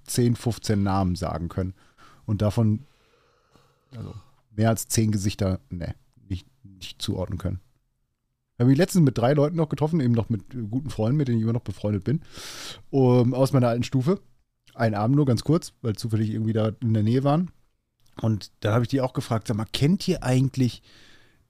10, 0.08 0.36
15 0.36 0.82
Namen 0.82 1.16
sagen 1.16 1.50
können. 1.50 1.76
Und 2.26 2.42
davon, 2.42 2.80
also 3.96 4.16
mehr 4.56 4.70
als 4.70 4.88
10 4.88 5.12
Gesichter, 5.12 5.60
ne, 5.70 5.94
nicht, 6.76 7.02
zuordnen 7.02 7.38
können. 7.38 7.60
Ich 8.56 8.60
habe 8.60 8.70
mich 8.70 8.78
letztens 8.78 9.04
mit 9.04 9.18
drei 9.18 9.34
Leuten 9.34 9.58
noch 9.58 9.68
getroffen, 9.68 10.00
eben 10.00 10.14
noch 10.14 10.30
mit 10.30 10.44
guten 10.72 10.90
Freunden, 10.90 11.18
mit 11.18 11.28
denen 11.28 11.38
ich 11.38 11.44
immer 11.44 11.54
noch 11.54 11.62
befreundet 11.62 12.06
bin, 12.06 12.22
um, 12.90 13.34
aus 13.34 13.52
meiner 13.52 13.68
alten 13.68 13.84
Stufe. 13.84 14.22
Einen 14.74 14.96
Abend 14.96 15.16
nur 15.16 15.26
ganz 15.26 15.44
kurz, 15.44 15.74
weil 15.82 15.96
zufällig 15.96 16.30
irgendwie 16.30 16.54
da 16.54 16.72
in 16.82 16.94
der 16.94 17.04
Nähe 17.04 17.24
waren. 17.24 17.52
Und 18.22 18.52
da 18.62 18.74
habe 18.74 18.84
ich 18.84 18.90
die 18.90 19.02
auch 19.02 19.14
gefragt, 19.14 19.48
sag 19.48 19.58
mal, 19.58 19.66
kennt 19.66 20.08
ihr 20.08 20.24
eigentlich 20.24 20.82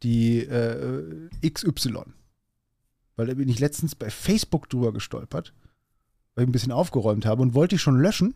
die 0.03 0.39
äh, 0.39 1.29
XY? 1.47 2.05
Weil 3.15 3.27
da 3.27 3.33
bin 3.33 3.49
ich 3.49 3.59
letztens 3.59 3.95
bei 3.95 4.09
Facebook 4.09 4.69
drüber 4.69 4.91
gestolpert, 4.91 5.53
weil 6.33 6.43
ich 6.43 6.49
ein 6.49 6.51
bisschen 6.51 6.71
aufgeräumt 6.71 7.25
habe 7.25 7.41
und 7.41 7.53
wollte 7.53 7.75
die 7.75 7.79
schon 7.79 7.99
löschen. 7.99 8.33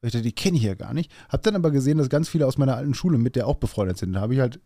Weil 0.00 0.08
ich 0.08 0.12
dachte, 0.12 0.24
die 0.24 0.32
kenne 0.32 0.56
ich 0.56 0.64
ja 0.64 0.74
gar 0.74 0.94
nicht. 0.94 1.12
Hab 1.28 1.42
dann 1.42 1.54
aber 1.54 1.70
gesehen, 1.70 1.98
dass 1.98 2.08
ganz 2.08 2.28
viele 2.28 2.46
aus 2.46 2.58
meiner 2.58 2.76
alten 2.76 2.94
Schule 2.94 3.18
mit 3.18 3.36
der 3.36 3.46
auch 3.46 3.56
befreundet 3.56 3.98
sind. 3.98 4.14
Da 4.14 4.20
habe 4.20 4.34
ich 4.34 4.40
halt, 4.40 4.60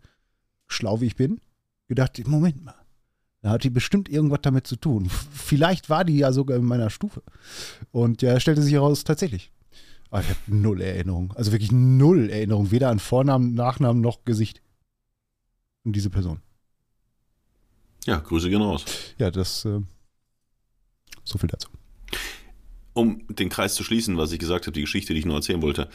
schlau 0.66 1.00
wie 1.00 1.06
ich 1.06 1.16
bin, 1.16 1.40
gedacht, 1.88 2.20
Moment 2.26 2.64
mal. 2.64 2.74
Da 3.42 3.50
hat 3.50 3.64
die 3.64 3.70
bestimmt 3.70 4.08
irgendwas 4.08 4.40
damit 4.42 4.66
zu 4.66 4.76
tun. 4.76 5.08
Vielleicht 5.30 5.88
war 5.88 6.04
die 6.04 6.18
ja 6.18 6.32
sogar 6.32 6.56
in 6.56 6.64
meiner 6.64 6.90
Stufe. 6.90 7.22
Und 7.92 8.22
ja, 8.22 8.38
stellte 8.40 8.62
sich 8.62 8.72
heraus, 8.72 9.04
tatsächlich. 9.04 9.52
Aber 10.10 10.22
ich 10.22 10.28
habe 10.28 10.40
null 10.46 10.80
Erinnerung. 10.80 11.32
Also 11.36 11.52
wirklich 11.52 11.72
null 11.72 12.30
Erinnerung. 12.30 12.70
Weder 12.70 12.90
an 12.90 12.98
Vornamen, 12.98 13.54
Nachnamen 13.54 14.00
noch 14.00 14.24
Gesicht. 14.24 14.62
Und 15.84 15.94
diese 15.94 16.10
Person. 16.10 16.40
Ja, 18.04 18.18
Grüße 18.18 18.48
gehen 18.48 18.62
raus. 18.62 18.84
Ja, 19.18 19.30
das. 19.30 19.64
Äh, 19.64 19.80
so 21.24 21.38
viel 21.38 21.48
dazu. 21.48 21.68
Um 22.94 23.26
den 23.28 23.48
Kreis 23.48 23.74
zu 23.74 23.84
schließen, 23.84 24.16
was 24.16 24.32
ich 24.32 24.38
gesagt 24.38 24.66
habe, 24.66 24.72
die 24.72 24.80
Geschichte, 24.80 25.12
die 25.12 25.20
ich 25.20 25.26
nur 25.26 25.36
erzählen 25.36 25.60
wollte, 25.60 25.88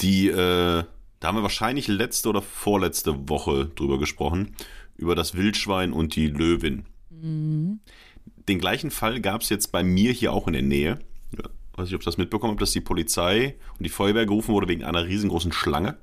die, 0.00 0.28
äh, 0.28 0.84
da 1.24 1.28
haben 1.28 1.36
wir 1.38 1.42
wahrscheinlich 1.42 1.88
letzte 1.88 2.28
oder 2.28 2.42
vorletzte 2.42 3.30
Woche 3.30 3.64
drüber 3.64 3.98
gesprochen, 3.98 4.54
über 4.94 5.14
das 5.14 5.34
Wildschwein 5.34 5.94
und 5.94 6.16
die 6.16 6.26
Löwin. 6.26 6.84
Mhm. 7.08 7.80
Den 8.46 8.58
gleichen 8.58 8.90
Fall 8.90 9.22
gab 9.22 9.40
es 9.40 9.48
jetzt 9.48 9.72
bei 9.72 9.82
mir 9.82 10.12
hier 10.12 10.34
auch 10.34 10.48
in 10.48 10.52
der 10.52 10.60
Nähe. 10.60 10.98
Ja, 11.34 11.48
weiß 11.76 11.86
nicht, 11.86 11.94
ob 11.94 12.02
ihr 12.02 12.04
das 12.04 12.18
mitbekommen 12.18 12.50
habt, 12.50 12.60
dass 12.60 12.72
die 12.72 12.82
Polizei 12.82 13.56
und 13.78 13.84
die 13.84 13.88
Feuerwehr 13.88 14.26
gerufen 14.26 14.52
wurde 14.52 14.68
wegen 14.68 14.84
einer 14.84 15.06
riesengroßen 15.06 15.50
Schlange. 15.52 15.96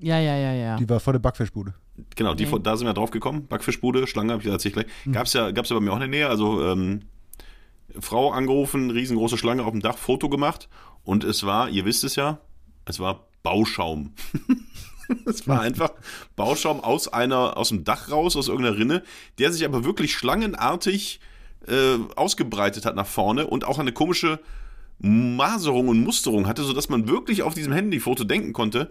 Ja, 0.00 0.18
ja, 0.18 0.36
ja, 0.36 0.52
ja. 0.52 0.76
Die 0.78 0.88
war 0.88 0.98
vor 0.98 1.12
der 1.12 1.20
Backfischbude. 1.20 1.74
Genau, 2.16 2.34
die, 2.34 2.46
Nee. 2.46 2.58
da 2.60 2.76
sind 2.76 2.88
wir 2.88 2.94
drauf 2.94 3.12
gekommen. 3.12 3.46
Backfischbude, 3.46 4.08
Schlange, 4.08 4.32
habe 4.32 4.42
ich 4.42 4.48
erzählt 4.48 4.74
gleich. 4.74 4.86
Gab's 5.12 5.32
ja, 5.32 5.52
gab's 5.52 5.68
ja 5.68 5.76
bei 5.76 5.80
mir 5.80 5.92
auch 5.92 5.96
in 5.96 6.00
der 6.00 6.08
Nähe. 6.08 6.28
Also 6.28 6.66
ähm, 6.66 7.02
Frau 8.00 8.32
angerufen, 8.32 8.90
riesengroße 8.90 9.38
Schlange 9.38 9.62
auf 9.62 9.70
dem 9.70 9.80
Dach, 9.80 9.96
Foto 9.96 10.28
gemacht. 10.28 10.68
Und 11.04 11.22
es 11.22 11.46
war, 11.46 11.68
ihr 11.68 11.84
wisst 11.84 12.02
es 12.02 12.16
ja, 12.16 12.40
es 12.84 12.98
war 12.98 13.29
Bauschaum. 13.42 14.12
es 15.26 15.46
war 15.48 15.60
einfach 15.60 15.92
Bauschaum 16.36 16.80
aus 16.80 17.08
einer, 17.08 17.56
aus 17.56 17.70
dem 17.70 17.84
Dach 17.84 18.10
raus, 18.10 18.36
aus 18.36 18.48
irgendeiner 18.48 18.78
Rinne, 18.78 19.02
der 19.38 19.52
sich 19.52 19.64
aber 19.64 19.84
wirklich 19.84 20.14
schlangenartig 20.14 21.20
äh, 21.66 21.98
ausgebreitet 22.16 22.86
hat 22.86 22.96
nach 22.96 23.06
vorne 23.06 23.46
und 23.46 23.64
auch 23.64 23.78
eine 23.78 23.92
komische 23.92 24.40
Maserung 24.98 25.88
und 25.88 26.02
Musterung 26.02 26.46
hatte, 26.46 26.62
sodass 26.62 26.88
man 26.88 27.08
wirklich 27.08 27.42
auf 27.42 27.54
diesem 27.54 27.72
Handyfoto 27.72 28.24
denken 28.24 28.52
konnte, 28.52 28.90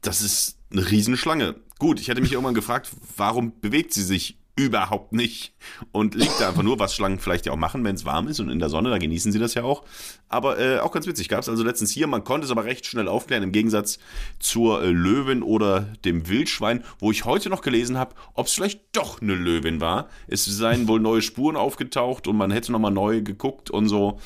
das 0.00 0.22
ist 0.22 0.58
eine 0.72 0.90
Riesenschlange. 0.90 1.56
Gut, 1.78 2.00
ich 2.00 2.08
hätte 2.08 2.20
mich 2.20 2.32
irgendwann 2.32 2.54
gefragt, 2.54 2.90
warum 3.16 3.52
bewegt 3.60 3.92
sie 3.92 4.02
sich 4.02 4.38
überhaupt 4.58 5.12
nicht 5.12 5.54
und 5.92 6.16
liegt 6.16 6.40
da 6.40 6.48
einfach 6.48 6.64
nur, 6.64 6.80
was 6.80 6.92
Schlangen 6.92 7.20
vielleicht 7.20 7.46
ja 7.46 7.52
auch 7.52 7.56
machen, 7.56 7.84
wenn 7.84 7.94
es 7.94 8.04
warm 8.04 8.26
ist 8.26 8.40
und 8.40 8.48
in 8.48 8.58
der 8.58 8.68
Sonne, 8.68 8.90
da 8.90 8.98
genießen 8.98 9.30
sie 9.30 9.38
das 9.38 9.54
ja 9.54 9.62
auch. 9.62 9.84
Aber 10.28 10.58
äh, 10.58 10.80
auch 10.80 10.90
ganz 10.90 11.06
witzig, 11.06 11.28
gab 11.28 11.40
es 11.40 11.48
also 11.48 11.62
letztens 11.62 11.92
hier, 11.92 12.08
man 12.08 12.24
konnte 12.24 12.44
es 12.44 12.50
aber 12.50 12.64
recht 12.64 12.84
schnell 12.84 13.06
aufklären, 13.06 13.44
im 13.44 13.52
Gegensatz 13.52 14.00
zur 14.40 14.82
äh, 14.82 14.90
Löwin 14.90 15.44
oder 15.44 15.82
dem 16.04 16.28
Wildschwein, 16.28 16.82
wo 16.98 17.12
ich 17.12 17.24
heute 17.24 17.50
noch 17.50 17.62
gelesen 17.62 17.96
habe, 17.96 18.16
ob 18.34 18.48
es 18.48 18.52
vielleicht 18.52 18.80
doch 18.92 19.22
eine 19.22 19.34
Löwin 19.34 19.80
war. 19.80 20.08
Es 20.26 20.44
seien 20.44 20.88
wohl 20.88 20.98
neue 20.98 21.22
Spuren 21.22 21.56
aufgetaucht 21.56 22.26
und 22.26 22.36
man 22.36 22.50
hätte 22.50 22.72
nochmal 22.72 22.90
neu 22.90 23.22
geguckt 23.22 23.70
und 23.70 23.88
so. 23.88 24.18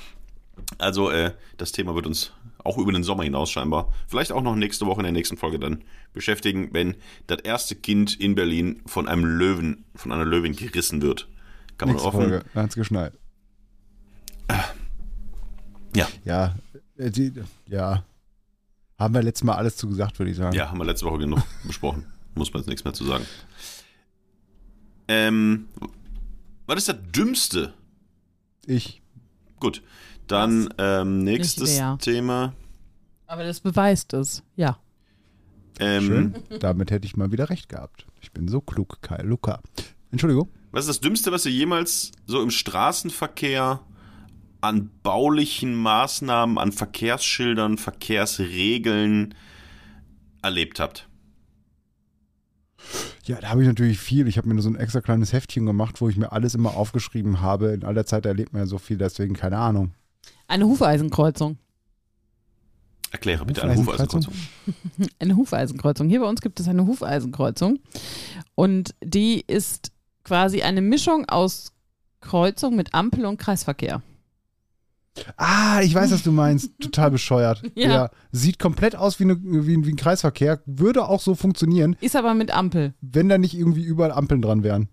Also 0.79 1.11
äh, 1.11 1.33
das 1.59 1.73
Thema 1.73 1.95
wird 1.95 2.07
uns 2.07 2.33
auch 2.65 2.79
über 2.79 2.93
den 2.93 3.03
Sommer 3.03 3.25
hinaus 3.25 3.51
scheinbar, 3.51 3.93
vielleicht 4.07 4.33
auch 4.33 4.43
noch 4.43 4.55
nächste 4.55 4.87
Woche 4.87 5.01
in 5.01 5.05
der 5.05 5.13
nächsten 5.13 5.37
Folge 5.37 5.59
dann 5.59 5.83
beschäftigen, 6.13 6.71
wenn 6.73 6.97
das 7.27 7.41
erste 7.41 7.75
Kind 7.75 8.19
in 8.19 8.35
Berlin 8.35 8.83
von 8.87 9.09
einem 9.09 9.25
Löwen, 9.25 9.85
von 9.95 10.13
einer 10.13 10.25
Löwin 10.25 10.55
gerissen 10.55 11.03
wird. 11.03 11.29
Kann 11.79 11.89
man 11.89 11.97
Nächste 11.97 12.09
offen. 12.09 12.21
Folge. 12.21 12.45
Da 12.55 12.63
hat's 12.63 12.75
geschneit. 12.75 13.13
Ja. 15.95 16.09
Ja, 16.25 16.55
äh, 16.97 17.11
die, 17.11 17.33
ja. 17.67 18.05
Haben 18.99 19.15
wir 19.15 19.23
letztes 19.23 19.45
Mal 19.45 19.57
alles 19.57 19.77
zu 19.77 19.89
gesagt, 19.89 20.19
würde 20.19 20.31
ich 20.31 20.37
sagen. 20.37 20.55
Ja, 20.57 20.71
haben 20.71 20.79
wir 20.79 20.85
letzte 20.85 21.07
Woche 21.07 21.19
genug 21.19 21.43
besprochen. 21.65 22.07
Muss 22.35 22.53
man 22.53 22.63
jetzt 22.63 22.69
nichts 22.69 22.85
mehr 22.85 22.95
zu 22.95 23.05
sagen. 23.05 23.27
Ähm, 25.09 25.69
was 26.67 26.79
ist 26.79 26.89
das 26.89 26.97
Dümmste? 27.11 27.75
Ich. 28.67 29.03
Gut, 29.59 29.83
dann 30.33 30.75
ähm, 30.79 31.19
nächstes. 31.25 31.81
Thema. 32.01 32.55
Aber 33.27 33.45
das 33.45 33.61
beweist 33.61 34.13
es. 34.13 34.43
Ja. 34.57 34.79
Ähm, 35.79 36.03
Schön. 36.03 36.35
Damit 36.61 36.91
hätte 36.91 37.07
ich 37.07 37.17
mal 37.17 37.33
wieder 37.33 37.51
recht 37.51 37.69
gehabt. 37.69 38.07
Ich 38.21 38.33
bin 38.33 38.49
so 38.49 38.61
klug, 38.61 39.01
Kai 39.01 39.23
Luca. 39.23 39.61
Entschuldigung. 40.11 40.51
Was 40.71 40.85
ist 40.85 40.89
das 40.89 41.01
Dümmste, 41.01 41.33
was 41.33 41.47
ihr 41.47 41.53
jemals 41.53 42.13
so 42.27 42.43
im 42.43 42.51
Straßenverkehr 42.51 43.81
an 44.61 44.91
baulichen 45.03 45.75
Maßnahmen, 45.75 46.59
an 46.59 46.73
Verkehrsschildern, 46.73 47.79
Verkehrsregeln 47.79 49.35
erlebt 50.43 50.81
habt? 50.81 51.09
Ja, 53.25 53.41
da 53.41 53.51
habe 53.51 53.63
ich 53.63 53.69
natürlich 53.69 53.99
viel. 53.99 54.27
Ich 54.29 54.37
habe 54.37 54.49
mir 54.49 54.55
nur 54.55 54.63
so 54.63 54.71
ein 54.71 54.77
extra 54.77 55.01
kleines 55.01 55.33
Heftchen 55.33 55.67
gemacht, 55.67 56.01
wo 56.01 56.09
ich 56.09 56.17
mir 56.17 56.33
alles 56.33 56.55
immer 56.55 56.75
aufgeschrieben 56.75 57.41
habe. 57.41 57.73
In 57.73 57.85
aller 57.85 58.05
Zeit 58.05 58.27
erlebt 58.27 58.53
man 58.53 58.63
ja 58.63 58.67
so 58.67 58.79
viel, 58.79 58.99
deswegen 58.99 59.35
keine 59.35 59.59
Ahnung. 59.59 59.95
Eine 60.49 60.67
Hufeisenkreuzung. 60.67 61.59
Erkläre 63.11 63.45
bitte 63.45 63.63
eine 63.63 63.77
Hufeisenkreuzung? 63.77 64.33
Eine 65.19 65.37
Hufeisenkreuzung. 65.37 66.09
Hier 66.09 66.21
bei 66.21 66.27
uns 66.29 66.41
gibt 66.41 66.59
es 66.61 66.69
eine 66.69 66.87
Hufeisenkreuzung. 66.87 67.79
Und 68.55 68.95
die 69.05 69.45
ist 69.47 69.93
quasi 70.25 70.63
eine 70.63 70.81
Mischung 70.81 71.29
aus 71.29 71.73
Kreuzung 72.21 72.75
mit 72.75 72.95
Ampel 72.95 73.27
und 73.27 73.37
Kreisverkehr. 73.37 74.01
Ah, 75.37 75.83
ich 75.83 75.95
weiß, 75.95 76.11
was 76.11 76.23
du 76.23 76.33
meinst. 76.33 76.71
Total 76.81 77.11
bescheuert. 77.11 77.63
Ja. 77.75 78.09
Sieht 78.31 78.59
komplett 78.59 78.97
aus 78.97 79.21
wie, 79.21 79.25
eine, 79.25 79.37
wie, 79.43 79.77
ein- 79.77 79.85
wie 79.85 79.91
ein 79.93 79.97
Kreisverkehr. 79.97 80.63
Würde 80.65 81.07
auch 81.07 81.21
so 81.21 81.35
funktionieren, 81.35 81.97
Ist 82.01 82.17
aber 82.17 82.33
mit 82.33 82.51
Ampel 82.51 82.95
wenn 83.03 83.29
da 83.29 83.37
nicht 83.37 83.53
irgendwie 83.55 83.83
überall 83.85 84.13
Ampeln 84.13 84.41
dran 84.41 84.63
wären. 84.63 84.89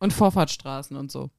und 0.00 0.12
Vorfahrtsstraßen 0.12 0.96
und 0.96 1.12
so. 1.12 1.30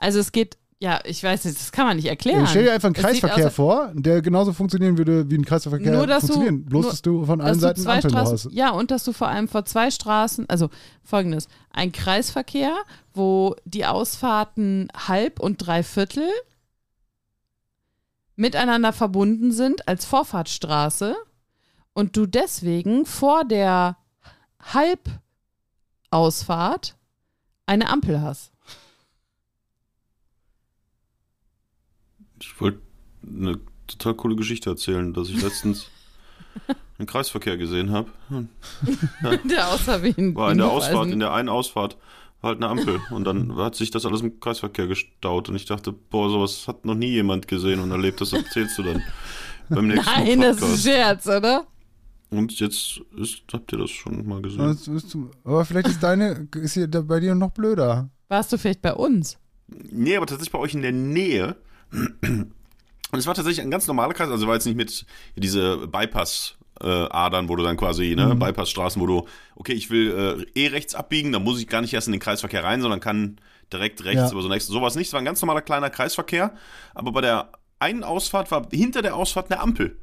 Also 0.00 0.18
es 0.18 0.32
geht 0.32 0.56
Ja, 0.82 0.98
ich 1.04 1.22
weiß 1.22 1.44
nicht, 1.44 1.60
das 1.60 1.72
kann 1.72 1.84
man 1.86 1.96
nicht 1.98 2.06
erklären. 2.08 2.40
Ja, 2.40 2.46
stell 2.46 2.64
dir 2.64 2.72
einfach 2.72 2.86
einen 2.86 2.94
sieht 2.94 3.04
Kreisverkehr 3.04 3.50
vor, 3.50 3.92
der 3.94 4.22
genauso 4.22 4.54
funktionieren 4.54 4.96
würde, 4.96 5.28
wie 5.30 5.36
ein 5.36 5.44
Kreisverkehr 5.44 5.92
Nur, 5.92 6.06
dass 6.06 6.22
du- 6.22 6.28
funktionieren. 6.32 6.64
Bloß, 6.64 6.82
nur- 6.82 6.90
dass 6.92 7.02
du 7.02 7.24
von 7.26 7.40
allen 7.42 7.52
du 7.52 7.60
Seiten 7.60 7.82
zwei 7.82 7.96
Ampeln 7.96 8.10
Straßen, 8.12 8.32
hast. 8.50 8.52
ja, 8.56 8.70
und 8.70 8.90
dass 8.90 9.04
du 9.04 9.12
vor 9.12 9.28
allem 9.28 9.46
vor 9.46 9.66
zwei 9.66 9.90
Straßen, 9.90 10.48
also 10.48 10.70
folgendes, 11.04 11.48
ein 11.70 11.92
Kreisverkehr, 11.92 12.74
wo 13.12 13.54
die 13.66 13.84
Ausfahrten 13.84 14.88
halb 15.06 15.38
und 15.38 15.58
dreiviertel 15.58 16.26
miteinander 18.36 18.94
verbunden 18.94 19.52
sind 19.52 19.86
als 19.86 20.06
Vorfahrtsstraße 20.06 21.14
und 21.92 22.16
du 22.16 22.24
deswegen 22.24 23.04
vor 23.04 23.44
der 23.44 23.98
Halbausfahrt 26.10 26.96
eine 27.66 27.88
Ampel 27.90 28.22
hast. 28.22 28.50
Ich 32.40 32.60
wollte 32.60 32.80
eine 33.26 33.58
total 33.86 34.14
coole 34.14 34.36
Geschichte 34.36 34.70
erzählen, 34.70 35.12
dass 35.12 35.28
ich 35.28 35.42
letztens 35.42 35.88
einen 36.98 37.06
Kreisverkehr 37.06 37.56
gesehen 37.56 37.92
habe. 37.92 38.10
Der 39.48 39.68
aussah 39.68 40.02
wie 40.02 40.14
ein 40.16 40.34
War 40.34 40.52
in 40.52 40.58
der. 40.58 40.70
Ausfahrt, 40.70 41.08
in 41.08 41.20
der 41.20 41.32
einen 41.32 41.48
Ausfahrt 41.48 41.96
war 42.40 42.50
halt 42.50 42.62
eine 42.62 42.68
Ampel 42.68 43.00
und 43.10 43.24
dann 43.24 43.56
hat 43.56 43.74
sich 43.74 43.90
das 43.90 44.06
alles 44.06 44.22
im 44.22 44.40
Kreisverkehr 44.40 44.86
gestaut 44.86 45.48
und 45.48 45.56
ich 45.56 45.66
dachte, 45.66 45.92
boah, 45.92 46.30
sowas 46.30 46.66
hat 46.66 46.86
noch 46.86 46.94
nie 46.94 47.10
jemand 47.10 47.48
gesehen 47.48 47.80
und 47.80 47.90
erlebt, 47.90 48.20
das 48.20 48.32
erzählst 48.32 48.78
du 48.78 48.82
dann 48.82 49.02
beim 49.68 49.88
nächsten 49.88 50.10
Nein, 50.10 50.40
das 50.40 50.56
ist 50.56 50.62
ein 50.62 50.68
Podcast. 50.68 50.82
Scherz, 50.82 51.26
oder? 51.26 51.66
Und 52.30 52.58
jetzt 52.60 53.00
ist, 53.18 53.42
habt 53.52 53.72
ihr 53.72 53.78
das 53.78 53.90
schon 53.90 54.26
mal 54.26 54.40
gesehen. 54.40 54.78
Aber 55.44 55.64
vielleicht 55.64 55.88
ist 55.88 56.02
deine, 56.02 56.48
ist 56.54 56.74
hier 56.74 56.88
bei 56.88 57.20
dir 57.20 57.34
noch 57.34 57.50
blöder. 57.50 58.08
Warst 58.28 58.52
du 58.52 58.58
vielleicht 58.58 58.82
bei 58.82 58.94
uns? 58.94 59.36
Nee, 59.66 60.16
aber 60.16 60.26
tatsächlich 60.26 60.52
bei 60.52 60.58
euch 60.60 60.74
in 60.74 60.82
der 60.82 60.92
Nähe. 60.92 61.56
Und 61.92 63.18
es 63.18 63.26
war 63.26 63.34
tatsächlich 63.34 63.62
ein 63.64 63.70
ganz 63.70 63.86
normaler 63.86 64.14
Kreis, 64.14 64.28
also 64.30 64.46
war 64.46 64.54
jetzt 64.54 64.66
nicht 64.66 64.76
mit 64.76 65.04
diese 65.36 65.88
Bypass-Adern, 65.88 67.48
wo 67.48 67.56
du 67.56 67.62
dann 67.64 67.76
quasi, 67.76 68.14
ne, 68.14 68.34
Bypassstraßen, 68.36 69.02
wo 69.02 69.06
du, 69.06 69.26
okay, 69.56 69.72
ich 69.72 69.90
will 69.90 70.46
äh, 70.54 70.60
eh 70.60 70.68
rechts 70.68 70.94
abbiegen, 70.94 71.32
dann 71.32 71.42
muss 71.42 71.60
ich 71.60 71.66
gar 71.66 71.80
nicht 71.80 71.92
erst 71.92 72.06
in 72.06 72.12
den 72.12 72.20
Kreisverkehr 72.20 72.62
rein, 72.62 72.80
sondern 72.82 73.00
kann 73.00 73.40
direkt 73.72 74.04
rechts 74.04 74.22
Ja. 74.22 74.30
über 74.32 74.42
so 74.42 74.48
nächsten. 74.48 74.72
Sowas 74.72 74.94
nicht, 74.94 75.08
es 75.08 75.12
war 75.12 75.20
ein 75.20 75.24
ganz 75.24 75.40
normaler 75.42 75.62
kleiner 75.62 75.90
Kreisverkehr, 75.90 76.54
aber 76.94 77.12
bei 77.12 77.20
der 77.20 77.50
einen 77.80 78.04
Ausfahrt 78.04 78.50
war 78.50 78.68
hinter 78.70 79.02
der 79.02 79.16
Ausfahrt 79.16 79.50
eine 79.50 79.60
Ampel. 79.60 79.96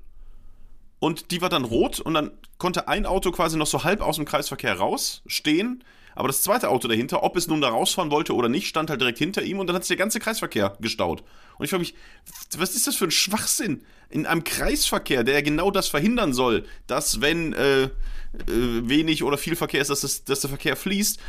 Und 0.99 1.31
die 1.31 1.41
war 1.41 1.49
dann 1.49 1.63
rot 1.63 1.99
und 1.99 2.13
dann 2.15 2.31
konnte 2.57 2.87
ein 2.87 3.05
Auto 3.05 3.31
quasi 3.31 3.55
noch 3.55 3.67
so 3.67 3.83
halb 3.83 4.01
aus 4.01 4.15
dem 4.15 4.25
Kreisverkehr 4.25 4.77
rausstehen. 4.77 5.83
Aber 6.17 6.29
das 6.29 6.41
zweite 6.41 6.69
Auto 6.69 6.87
dahinter, 6.87 7.21
ob 7.21 7.37
es 7.37 7.45
nun 7.47 7.61
da 7.61 7.69
rausfahren 7.69 8.09
wollte 8.09 8.33
oder 8.33 8.49
nicht, 8.49 8.65
stand 8.65 8.89
halt 8.89 8.99
direkt 8.99 9.19
hinter 9.19 9.43
ihm 9.43 9.59
und 9.59 9.67
dann 9.67 9.75
hat 9.75 9.83
sich 9.83 9.95
der 9.95 9.97
ganze 9.97 10.19
Kreisverkehr 10.19 10.75
gestaut. 10.79 11.23
Und 11.59 11.65
ich 11.65 11.69
frage 11.69 11.81
mich, 11.81 11.93
was 12.57 12.75
ist 12.75 12.87
das 12.87 12.95
für 12.95 13.05
ein 13.05 13.11
Schwachsinn? 13.11 13.83
In 14.09 14.25
einem 14.25 14.43
Kreisverkehr, 14.43 15.23
der 15.23 15.43
genau 15.43 15.69
das 15.69 15.89
verhindern 15.89 16.33
soll, 16.33 16.65
dass 16.87 17.21
wenn 17.21 17.53
äh, 17.53 17.83
äh, 17.83 17.89
wenig 18.47 19.23
oder 19.23 19.37
viel 19.37 19.55
Verkehr 19.55 19.79
ist, 19.79 19.91
dass, 19.91 20.01
das, 20.01 20.23
dass 20.23 20.39
der 20.39 20.49
Verkehr 20.49 20.75
fließt, 20.75 21.19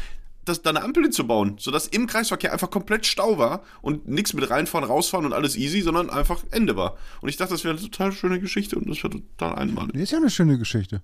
das, 0.47 0.63
da 0.63 0.71
eine 0.71 0.83
Ampel 0.83 1.03
hinzubauen, 1.03 1.57
sodass 1.59 1.87
im 1.87 2.07
Kreisverkehr 2.07 2.55
einfach 2.55 2.71
komplett 2.71 3.05
Stau 3.05 3.37
war 3.37 3.65
und 3.83 4.09
nichts 4.09 4.33
mit 4.33 4.49
reinfahren, 4.49 4.89
rausfahren 4.89 5.27
und 5.27 5.35
alles 5.35 5.55
easy, 5.55 5.83
sondern 5.83 6.09
einfach 6.09 6.43
Ende 6.51 6.77
war. 6.77 6.97
Und 7.21 7.29
ich 7.29 7.37
dachte, 7.37 7.53
das 7.53 7.63
wäre 7.63 7.77
eine 7.77 7.83
total 7.83 8.13
schöne 8.13 8.41
Geschichte 8.41 8.77
und 8.77 8.89
das 8.89 8.97
wäre 9.05 9.11
total 9.11 9.55
einmalig. 9.57 9.93
Das 9.93 10.03
ist 10.05 10.13
ja 10.13 10.19
eine 10.19 10.31
schöne 10.31 10.57
Geschichte. 10.57 11.03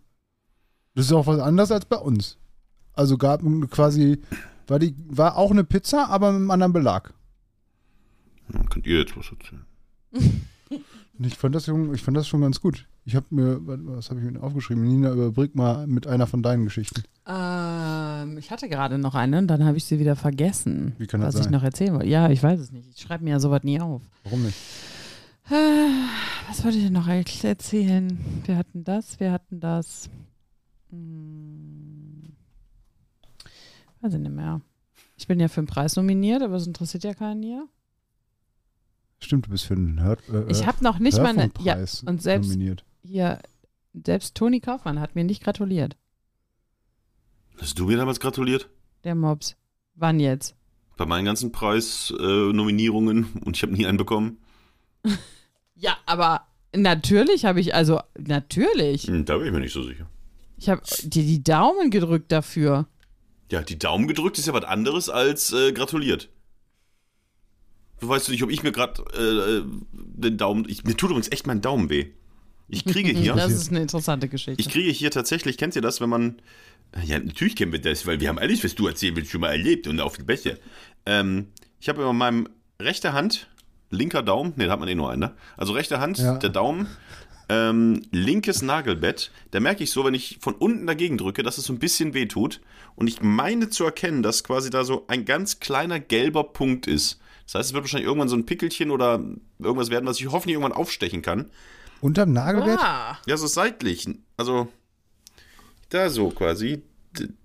Das 0.95 1.05
ist 1.05 1.13
auch 1.13 1.27
was 1.27 1.39
anderes 1.39 1.71
als 1.71 1.85
bei 1.85 1.97
uns. 1.97 2.39
Also 2.95 3.19
gab 3.19 3.43
quasi, 3.71 4.21
war, 4.67 4.79
die, 4.79 4.95
war 5.09 5.37
auch 5.37 5.51
eine 5.51 5.65
Pizza, 5.65 6.09
aber 6.09 6.33
mit 6.33 6.41
einem 6.43 6.51
anderen 6.51 6.73
Belag. 6.73 7.13
Dann 8.49 8.69
könnt 8.69 8.87
ihr 8.87 8.99
jetzt 9.01 9.17
was 9.17 9.27
erzählen. 9.31 9.65
Ich 11.21 11.37
fand 11.37 11.55
das, 11.55 11.67
schon- 11.67 11.95
ich 11.95 12.03
fand 12.03 12.17
das 12.17 12.27
schon 12.27 12.41
ganz 12.41 12.61
gut. 12.61 12.89
Ich 13.05 13.15
habe 13.15 13.27
mir, 13.31 13.61
was 13.63 14.11
habe 14.11 14.19
ich 14.19 14.29
mir 14.33 14.43
aufgeschrieben? 14.43 14.83
Nina, 14.83 15.13
überbrück 15.13 15.55
mal 15.55 15.87
mit 15.87 16.09
einer 16.09 16.27
von 16.27 16.43
deinen 16.43 16.65
Geschichten. 16.65 17.05
Ähm, 17.25 18.37
ich 18.37 18.51
hatte 18.51 18.69
gerade 18.69 18.99
noch 18.99 19.15
eine 19.15 19.39
und 19.39 19.47
dann 19.47 19.65
habe 19.65 19.77
ich 19.77 19.85
sie 19.85 20.01
wieder 20.01 20.17
vergessen. 20.17 20.93
Wie 20.99 21.07
kann 21.07 21.21
das 21.21 21.35
was 21.35 21.41
ich 21.41 21.45
sein? 21.45 21.53
noch 21.53 21.63
erzählen 21.63 21.95
wollte. 21.95 22.09
Ja, 22.09 22.31
ich 22.31 22.43
weiß 22.43 22.59
es 22.59 22.73
nicht. 22.73 22.89
Ich 22.97 23.01
schreibe 23.01 23.23
mir 23.23 23.31
ja 23.31 23.39
sowas 23.39 23.63
nie 23.63 23.81
auf. 23.81 24.03
Warum 24.25 24.43
nicht? 24.43 24.59
Äh, 25.51 25.53
Was 26.49 26.65
wollte 26.65 26.79
ich 26.79 26.85
denn 26.85 26.95
noch 26.95 27.07
eigentlich 27.07 27.45
erzählen? 27.45 28.19
Wir 28.45 28.57
hatten 28.57 28.83
das, 28.83 29.21
wir 29.21 29.31
hatten 29.31 29.61
das. 29.61 30.11
Hm. 30.91 31.64
Ich 34.07 34.19
nicht 34.19 34.31
mehr. 34.33 34.61
Ich 35.17 35.27
bin 35.27 35.41
ja 35.41 35.49
für 35.49 35.61
den 35.63 35.67
Preis 35.67 35.97
nominiert, 35.97 36.43
aber 36.43 36.57
es 36.57 36.67
interessiert 36.67 37.05
ja 37.05 37.15
keinen 37.15 37.43
hier. 37.43 37.67
Stimmt, 39.21 39.47
du 39.47 39.51
bist 39.51 39.65
für 39.65 39.75
einen 39.75 40.03
Hör, 40.03 40.19
äh, 40.33 40.51
Ich 40.51 40.67
habe 40.67 40.83
noch 40.85 40.99
nicht 40.99 41.19
mal. 41.19 41.51
Ja, 41.61 41.77
und 42.07 42.21
selbst 42.23 42.49
nominiert. 42.51 42.85
hier, 43.03 43.41
selbst 44.05 44.35
Toni 44.37 44.61
Kaufmann 44.61 45.01
hat 45.01 45.15
mir 45.15 45.25
nicht 45.25 45.43
gratuliert. 45.43 45.97
Hast 47.59 47.79
du 47.79 47.87
mir 47.87 47.97
damals 47.97 48.21
gratuliert? 48.21 48.69
Der 49.05 49.15
Mops. 49.15 49.57
Wann 49.95 50.19
jetzt? 50.21 50.55
Bei 50.97 51.07
meinen 51.07 51.25
ganzen 51.25 51.53
Preisnominierungen 51.53 53.25
äh, 53.37 53.39
und 53.45 53.57
ich 53.57 53.63
habe 53.63 53.73
nie 53.73 53.87
einen 53.87 53.99
bekommen. 53.99 54.39
Ja, 55.77 55.97
aber 56.07 56.47
natürlich 56.75 57.45
habe 57.45 57.59
ich, 57.61 57.75
also 57.75 58.01
natürlich. 58.17 59.03
Hm, 59.09 59.25
Da 59.25 59.37
bin 59.37 59.49
ich 59.49 59.53
mir 59.53 59.59
nicht 59.59 59.73
so 59.73 59.83
sicher. 59.83 60.09
Ich 60.57 60.69
habe 60.71 60.81
dir 61.03 61.25
die 61.25 61.43
Daumen 61.43 61.91
gedrückt 61.91 62.31
dafür. 62.31 62.87
Ja, 63.51 63.63
die 63.63 63.79
Daumen 63.79 64.09
gedrückt 64.09 64.39
ist 64.39 64.47
ja 64.47 64.53
was 64.55 64.65
anderes 64.65 65.09
als 65.09 65.53
äh, 65.53 65.73
gratuliert. 65.73 66.29
Du 68.01 68.09
weißt 68.09 68.29
nicht, 68.31 68.43
ob 68.43 68.51
ich 68.51 68.63
mir 68.63 68.73
gerade 68.73 69.03
äh, 69.15 69.63
den 69.93 70.37
Daumen. 70.37 70.67
Ich, 70.69 70.85
mir 70.85 70.97
tut 70.97 71.11
übrigens 71.11 71.31
echt 71.31 71.47
mein 71.47 71.61
Daumen 71.61 71.91
weh. 71.91 72.07
Ich 72.69 72.85
kriege 72.85 73.11
hier. 73.19 73.35
Das 73.35 73.53
ist 73.53 73.71
eine 73.71 73.81
interessante 73.83 74.29
Geschichte. 74.29 74.61
Ich 74.61 74.69
kriege 74.69 74.91
hier 74.91 75.11
tatsächlich, 75.11 75.57
kennt 75.59 75.77
ihr 75.77 75.83
das, 75.83 76.01
wenn 76.01 76.09
man. 76.09 76.41
Ja, 77.05 77.19
natürlich 77.19 77.57
kennen 77.57 77.73
wir 77.73 77.81
das, 77.81 78.07
weil 78.07 78.21
wir 78.21 78.29
haben 78.29 78.39
alles, 78.39 78.63
was 78.63 78.75
du 78.77 78.87
erzählen 78.87 79.17
willst, 79.17 79.31
schon 79.33 79.41
mal 79.41 79.49
erlebt 79.51 79.89
und 79.89 80.01
auf 80.01 80.17
die 80.17 80.23
Bäche. 80.23 80.61
Ähm, 81.07 81.49
ich 81.81 81.89
habe 81.89 82.03
in 82.09 82.17
meinem 82.17 82.49
rechter 82.81 83.13
Hand, 83.13 83.49
linker 83.91 84.23
Daumen, 84.23 84.53
ne, 84.57 84.67
da 84.67 84.73
hat 84.73 84.81
man 84.81 84.89
eh 84.89 84.95
nur 84.95 85.11
einen, 85.11 85.21
ne? 85.21 85.35
Also 85.57 85.73
rechte 85.73 85.99
Hand, 85.99 86.19
Ja. 86.19 86.37
der 86.39 86.51
Daumen, 86.51 86.87
ähm, 87.49 88.03
linkes 88.11 88.63
Nagelbett. 88.63 89.31
Da 89.51 89.61
merke 89.61 89.85
ich 89.85 89.91
so, 89.91 90.05
wenn 90.05 90.15
ich 90.15 90.39
von 90.41 90.55
unten 90.55 90.87
dagegen 90.87 91.19
drücke, 91.19 91.43
dass 91.43 91.59
es 91.59 91.65
so 91.65 91.73
ein 91.73 91.79
bisschen 91.79 92.15
weh 92.15 92.27
tut. 92.27 92.61
Und 92.97 93.07
ich 93.09 93.23
meine 93.23 93.71
zu 93.71 93.85
erkennen, 93.85 94.23
dass 94.23 94.45
quasi 94.45 94.71
da 94.71 94.85
so 94.85 95.05
ein 95.09 95.25
ganz 95.25 95.61
kleiner 95.61 96.01
gelber 96.01 96.45
Punkt 96.45 96.87
ist. 96.87 97.21
Das 97.45 97.55
heißt, 97.57 97.69
es 97.71 97.75
wird 97.75 97.85
wahrscheinlich 97.85 98.07
irgendwann 98.07 98.29
so 98.29 98.37
ein 98.37 98.47
Pickelchen 98.47 98.91
oder 98.91 99.23
irgendwas 99.59 99.91
werden, 99.91 100.07
was 100.07 100.19
ich 100.19 100.27
hoffentlich 100.27 100.55
irgendwann 100.55 100.73
aufstechen 100.73 101.23
kann. 101.23 101.51
Unterm 102.01 102.33
Nagelbett? 102.33 102.79
ah, 102.81 103.19
Ja, 103.27 103.37
so 103.37 103.47
seitlich. 103.47 104.07
Also 104.37 104.69
da 105.91 106.11
so 106.11 106.31
quasi. 106.31 106.83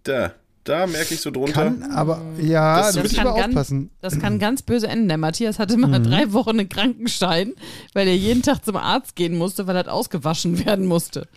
Da. 0.04 0.34
Da 0.70 0.86
merke 0.88 1.14
ich 1.16 1.22
so 1.22 1.32
drunter. 1.32 1.52
Kann, 1.54 1.84
aber 1.92 2.22
ja, 2.40 2.78
Das 2.78 2.94
da 2.96 3.02
muss 3.02 3.12
ich 3.12 3.18
kann 3.18 3.28
aber 3.28 3.38
ganz- 3.38 3.48
aufpassen. 3.50 3.90
das 4.02 4.20
kann 4.20 4.38
ganz 4.40 4.62
böse 4.62 4.88
enden. 4.88 5.08
Der 5.08 5.18
Matthias 5.18 5.58
hatte 5.58 5.76
mal 5.78 6.00
drei 6.00 6.32
Wochen 6.32 6.52
einen 6.60 6.70
Krankenschein, 6.70 7.54
weil 7.94 8.08
er 8.08 8.16
jeden 8.16 8.44
Tag 8.44 8.64
zum 8.64 8.76
Arzt 8.76 9.16
gehen 9.16 9.36
musste, 9.38 9.66
weil 9.68 9.76
er 9.76 9.92
ausgewaschen 9.92 10.64
werden 10.66 10.86
musste. 10.86 11.28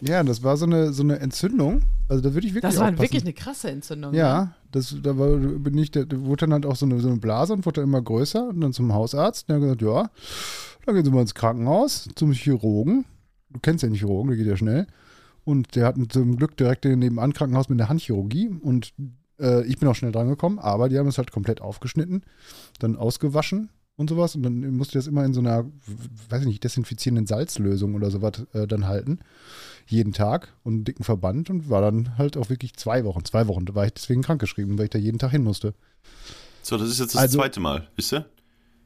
Ja, 0.00 0.22
das 0.24 0.42
war 0.42 0.56
so 0.56 0.66
eine, 0.66 0.92
so 0.92 1.02
eine 1.04 1.20
Entzündung. 1.20 1.82
Also 2.08 2.20
da 2.22 2.34
würde 2.34 2.46
ich 2.46 2.52
wirklich 2.54 2.70
Das 2.72 2.80
war 2.80 2.88
aufpassen. 2.88 3.02
wirklich 3.02 3.22
eine 3.22 3.32
krasse 3.32 3.70
Entzündung. 3.70 4.10
ne? 4.10 4.18
Ja, 4.18 4.54
das, 4.72 4.94
da 5.02 5.16
war, 5.16 5.36
bin 5.36 5.78
ich, 5.78 5.92
da 5.92 6.00
wurde 6.10 6.40
dann 6.46 6.52
halt 6.52 6.66
auch 6.66 6.74
so 6.76 6.84
eine, 6.84 6.98
so 7.00 7.08
eine 7.08 7.18
Blase 7.18 7.52
und 7.52 7.64
wurde 7.64 7.80
dann 7.80 7.88
immer 7.88 8.02
größer 8.02 8.48
und 8.48 8.60
dann 8.60 8.72
zum 8.72 8.92
Hausarzt. 8.92 9.48
Und 9.48 9.60
der 9.60 9.70
hat 9.70 9.78
gesagt, 9.78 9.82
ja, 9.82 10.10
dann 10.84 10.94
gehen 10.96 11.04
Sie 11.04 11.10
mal 11.12 11.20
ins 11.22 11.34
Krankenhaus 11.34 12.08
zum 12.16 12.32
Chirurgen. 12.32 13.04
Du 13.50 13.60
kennst 13.60 13.84
ja 13.84 13.88
den 13.88 13.94
Chirurgen, 13.94 14.30
der 14.30 14.36
geht 14.36 14.48
ja 14.48 14.56
schnell. 14.56 14.86
Und 15.44 15.76
der 15.76 15.86
hat 15.86 15.96
zum 16.10 16.36
Glück 16.36 16.56
direkt 16.56 16.84
nebenan 16.84 17.32
Krankenhaus 17.34 17.68
mit 17.68 17.78
der 17.78 17.88
Handchirurgie 17.88 18.48
und 18.48 18.94
äh, 19.38 19.64
ich 19.66 19.78
bin 19.78 19.88
auch 19.88 19.94
schnell 19.94 20.12
dran 20.12 20.28
gekommen, 20.28 20.58
aber 20.58 20.88
die 20.88 20.98
haben 20.98 21.08
es 21.08 21.18
halt 21.18 21.32
komplett 21.32 21.60
aufgeschnitten, 21.60 22.22
dann 22.78 22.96
ausgewaschen 22.96 23.68
und 23.96 24.08
sowas 24.10 24.34
und 24.36 24.42
dann 24.42 24.60
musste 24.76 24.98
ich 24.98 25.04
das 25.04 25.06
immer 25.06 25.24
in 25.24 25.34
so 25.34 25.40
einer, 25.40 25.64
weiß 26.30 26.40
ich 26.42 26.46
nicht, 26.46 26.64
desinfizierenden 26.64 27.26
Salzlösung 27.26 27.94
oder 27.94 28.10
sowas 28.10 28.42
äh, 28.54 28.66
dann 28.66 28.86
halten. 28.86 29.18
Jeden 29.86 30.12
Tag 30.14 30.54
und 30.62 30.72
einen 30.74 30.84
dicken 30.84 31.04
Verband 31.04 31.50
und 31.50 31.68
war 31.68 31.82
dann 31.82 32.16
halt 32.16 32.36
auch 32.38 32.48
wirklich 32.48 32.74
zwei 32.74 33.04
Wochen. 33.04 33.24
Zwei 33.26 33.46
Wochen 33.46 33.66
war 33.74 33.84
ich 33.84 33.92
deswegen 33.92 34.22
krankgeschrieben, 34.22 34.78
weil 34.78 34.84
ich 34.86 34.90
da 34.90 34.98
jeden 34.98 35.18
Tag 35.18 35.30
hin 35.32 35.44
musste. 35.44 35.74
So, 36.62 36.78
das 36.78 36.88
ist 36.88 37.00
jetzt 37.00 37.14
das 37.14 37.20
Also- 37.20 37.38
zweite 37.38 37.60
Mal, 37.60 37.86
wisst 37.96 38.14
ihr? 38.14 38.24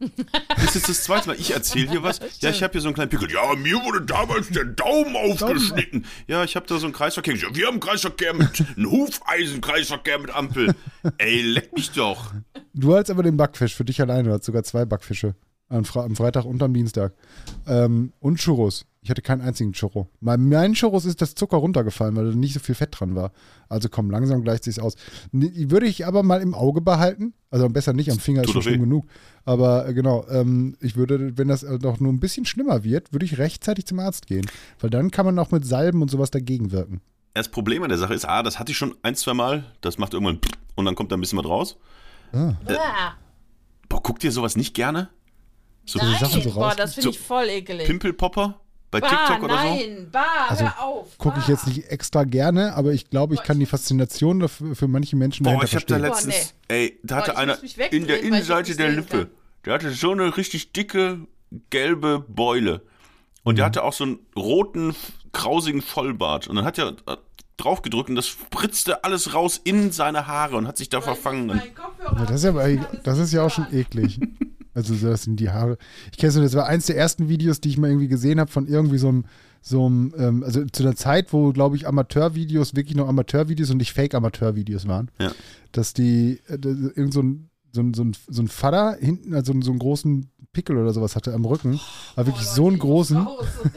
Das 0.48 0.64
ist 0.64 0.74
jetzt 0.74 0.88
das 0.88 1.02
zweite 1.04 1.28
Mal. 1.28 1.36
Ich 1.38 1.52
erzähle 1.52 1.90
hier 1.90 2.02
was. 2.02 2.20
Ja, 2.40 2.50
ich 2.50 2.62
habe 2.62 2.72
hier 2.72 2.80
so 2.80 2.88
einen 2.88 2.94
kleinen 2.94 3.10
Pickel. 3.10 3.30
Ja, 3.30 3.54
mir 3.54 3.76
wurde 3.84 4.02
damals 4.02 4.48
der 4.48 4.64
Daumen 4.64 5.16
aufgeschnitten. 5.16 6.04
Ja, 6.26 6.44
ich 6.44 6.56
habe 6.56 6.66
da 6.66 6.78
so 6.78 6.86
einen 6.86 6.92
Kreisverkehr. 6.92 7.34
Ja, 7.36 7.54
wir 7.54 7.66
haben 7.66 7.74
einen 7.74 7.80
Kreisverkehr 7.80 8.34
mit 8.34 8.64
einem 8.76 8.90
Hufeisen-Kreisverkehr 8.90 10.18
mit 10.18 10.34
Ampel. 10.34 10.74
Ey, 11.18 11.42
leck 11.42 11.72
mich 11.72 11.90
doch. 11.92 12.32
Du 12.74 12.94
hattest 12.94 13.10
aber 13.10 13.22
den 13.22 13.36
Backfisch 13.36 13.74
für 13.74 13.84
dich 13.84 14.00
alleine. 14.00 14.24
Du 14.24 14.30
hattest 14.30 14.46
sogar 14.46 14.62
zwei 14.64 14.84
Backfische. 14.84 15.34
Am, 15.68 15.84
Fre 15.84 16.02
am 16.02 16.16
Freitag 16.16 16.44
und 16.44 16.62
am 16.62 16.72
Dienstag. 16.72 17.12
Ähm, 17.66 18.12
und 18.20 18.38
Churros. 18.40 18.86
Ich 19.08 19.10
hatte 19.10 19.22
keinen 19.22 19.40
einzigen 19.40 19.72
Churro. 19.72 20.10
Bei 20.20 20.36
meinen 20.36 20.74
Churros 20.74 21.06
ist 21.06 21.22
das 21.22 21.34
Zucker 21.34 21.56
runtergefallen, 21.56 22.14
weil 22.14 22.26
da 22.30 22.36
nicht 22.36 22.52
so 22.52 22.60
viel 22.60 22.74
Fett 22.74 22.90
dran 23.00 23.14
war. 23.14 23.32
Also 23.70 23.88
komm, 23.88 24.10
langsam 24.10 24.42
gleicht 24.42 24.64
sich's 24.64 24.78
aus. 24.78 24.96
Würde 25.32 25.86
ich 25.86 26.06
aber 26.06 26.22
mal 26.22 26.42
im 26.42 26.52
Auge 26.52 26.82
behalten. 26.82 27.32
Also 27.50 27.66
besser 27.70 27.94
nicht 27.94 28.10
am 28.12 28.18
Finger, 28.18 28.42
ist 28.42 28.48
schon 28.50 28.56
doch 28.60 28.68
schlimm 28.68 28.80
genug. 28.82 29.06
Aber 29.46 29.88
äh, 29.88 29.94
genau, 29.94 30.26
ähm, 30.28 30.76
ich 30.82 30.96
würde, 30.96 31.38
wenn 31.38 31.48
das 31.48 31.62
äh, 31.62 31.78
noch 31.80 32.00
nur 32.00 32.12
ein 32.12 32.20
bisschen 32.20 32.44
schlimmer 32.44 32.84
wird, 32.84 33.14
würde 33.14 33.24
ich 33.24 33.38
rechtzeitig 33.38 33.86
zum 33.86 33.98
Arzt 33.98 34.26
gehen. 34.26 34.44
Weil 34.78 34.90
dann 34.90 35.10
kann 35.10 35.24
man 35.24 35.38
auch 35.38 35.52
mit 35.52 35.64
Salben 35.64 36.02
und 36.02 36.10
sowas 36.10 36.30
dagegen 36.30 36.70
wirken. 36.70 37.00
Das 37.32 37.48
Problem 37.48 37.82
an 37.84 37.88
der 37.88 37.96
Sache 37.96 38.12
ist, 38.12 38.26
ah, 38.28 38.42
das 38.42 38.58
hatte 38.58 38.72
ich 38.72 38.76
schon 38.76 38.94
ein, 39.02 39.14
zwei 39.14 39.32
Mal. 39.32 39.64
Das 39.80 39.96
macht 39.96 40.12
irgendwann 40.12 40.38
und 40.74 40.84
dann 40.84 40.94
kommt 40.94 41.12
da 41.12 41.16
ein 41.16 41.20
bisschen 41.20 41.38
was 41.38 41.46
raus. 41.46 41.78
Ah. 42.34 42.56
Ah, 42.66 43.12
Boah, 43.88 44.02
guckt 44.02 44.22
ihr 44.22 44.32
sowas 44.32 44.54
nicht 44.54 44.74
gerne? 44.74 45.08
So 45.86 45.98
Nein. 45.98 46.18
Sachen 46.20 46.42
so 46.42 46.50
boah, 46.52 46.66
raus- 46.66 46.76
das 46.76 46.92
finde 46.92 47.04
so 47.04 47.10
ich 47.12 47.18
voll 47.18 47.46
ekelig. 47.48 47.86
Pimpelpopper 47.86 48.60
bei 48.90 49.00
bah, 49.00 49.08
TikTok 49.08 49.42
oder 49.42 49.58
so? 49.58 49.64
nein, 49.64 50.08
bah, 50.10 50.20
Also, 50.48 50.64
hör 50.64 50.82
auf. 50.82 51.18
Gucke 51.18 51.38
ich 51.40 51.48
jetzt 51.48 51.66
nicht 51.66 51.90
extra 51.90 52.24
gerne, 52.24 52.74
aber 52.74 52.92
ich 52.92 53.10
glaube, 53.10 53.34
ich 53.34 53.42
kann 53.42 53.58
die 53.58 53.66
Faszination 53.66 54.40
dafür, 54.40 54.74
für 54.74 54.88
manche 54.88 55.16
Menschen 55.16 55.44
Boah, 55.44 55.62
ich 55.62 55.74
hab 55.74 55.86
da 55.86 55.96
letztens, 55.96 56.54
Boah, 56.68 56.74
ey, 56.74 56.98
da 57.02 57.16
hatte 57.16 57.32
ich 57.32 57.36
einer 57.36 57.58
in 57.92 58.06
der 58.06 58.18
weil 58.18 58.24
Innenseite 58.24 58.76
der 58.76 58.90
Lippe, 58.90 59.18
kann. 59.18 59.30
der 59.64 59.74
hatte 59.74 59.90
so 59.90 60.12
eine 60.12 60.36
richtig 60.36 60.72
dicke, 60.72 61.20
gelbe 61.70 62.24
Beule. 62.28 62.82
Und 63.44 63.56
der 63.56 63.64
hatte 63.64 63.82
auch 63.82 63.92
so 63.92 64.04
einen 64.04 64.18
roten, 64.36 64.94
krausigen 65.32 65.80
Vollbart. 65.80 66.48
Und 66.48 66.56
dann 66.56 66.64
hat 66.64 66.78
er 66.78 66.88
äh, 67.06 67.16
draufgedrückt 67.56 68.08
und 68.08 68.14
das 68.14 68.26
spritzte 68.26 69.04
alles 69.04 69.34
raus 69.34 69.60
in 69.62 69.90
seine 69.92 70.26
Haare 70.26 70.56
und 70.56 70.66
hat 70.66 70.78
sich 70.78 70.88
da 70.88 71.00
verfangen. 71.00 71.46
Mein 71.46 71.74
Kopfhörer 71.74 72.18
Ja, 72.18 72.24
das 72.24 72.36
ist 72.36 72.44
ja, 72.44 72.50
aber, 72.50 72.68
das 73.02 73.18
ist 73.18 73.32
ja 73.32 73.42
auch 73.42 73.50
schon 73.50 73.66
eklig. 73.72 74.20
Also 74.78 74.94
so, 74.94 75.08
das 75.08 75.24
sind 75.24 75.40
die 75.40 75.50
Haare. 75.50 75.76
Ich 76.12 76.18
kenne 76.18 76.30
so, 76.32 76.40
das 76.40 76.54
war 76.54 76.66
eins 76.66 76.86
der 76.86 76.96
ersten 76.96 77.28
Videos, 77.28 77.60
die 77.60 77.68
ich 77.68 77.78
mal 77.78 77.88
irgendwie 77.88 78.06
gesehen 78.08 78.38
habe 78.38 78.50
von 78.50 78.66
irgendwie 78.68 78.98
so 78.98 79.08
einem, 79.08 79.24
so 79.60 79.84
einem, 79.86 80.14
ähm, 80.16 80.44
also 80.44 80.64
zu 80.66 80.84
einer 80.84 80.94
Zeit, 80.94 81.32
wo, 81.32 81.52
glaube 81.52 81.74
ich, 81.74 81.88
Amateurvideos 81.88 82.76
wirklich 82.76 82.96
noch 82.96 83.08
Amateurvideos 83.08 83.70
und 83.70 83.78
nicht 83.78 83.92
Fake-Amateurvideos 83.92 84.86
waren. 84.86 85.10
Ja. 85.18 85.32
Dass 85.72 85.94
die, 85.94 86.40
äh, 86.46 86.58
das- 86.58 86.76
irgend 86.94 87.12
so 87.12 87.22
ein, 87.22 87.50
so 87.72 87.80
ein, 87.82 87.92
so 87.92 88.04
ein, 88.04 88.16
so 88.28 88.40
ein 88.42 88.48
Vater 88.48 88.96
hinten, 89.00 89.34
also 89.34 89.52
so 89.60 89.70
einen 89.70 89.78
großen 89.80 90.30
Pickel 90.52 90.76
oder 90.78 90.92
sowas 90.92 91.16
hatte 91.16 91.34
am 91.34 91.44
Rücken, 91.44 91.78
war 92.14 92.26
wirklich 92.26 92.46
so 92.46 92.68
einen 92.68 92.78
großen. 92.78 93.26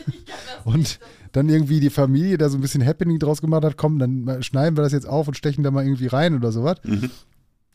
Und 0.64 1.00
dann 1.32 1.50
irgendwie 1.50 1.80
die 1.80 1.90
Familie 1.90 2.38
da 2.38 2.50
so 2.50 2.58
ein 2.58 2.62
bisschen 2.62 2.86
Happening 2.86 3.20
draus 3.20 3.42
gemacht 3.42 3.64
hat, 3.64 3.78
komm, 3.78 4.00
dann 4.00 4.42
schneiden 4.44 4.78
wir 4.78 4.84
das 4.84 4.92
jetzt 4.94 5.08
auf 5.08 5.28
und 5.28 5.36
stechen 5.38 5.64
da 5.64 5.72
mal 5.72 5.84
irgendwie 5.84 6.08
rein 6.08 6.36
oder 6.36 6.52
sowas. 6.52 6.78
Mhm. 6.84 7.10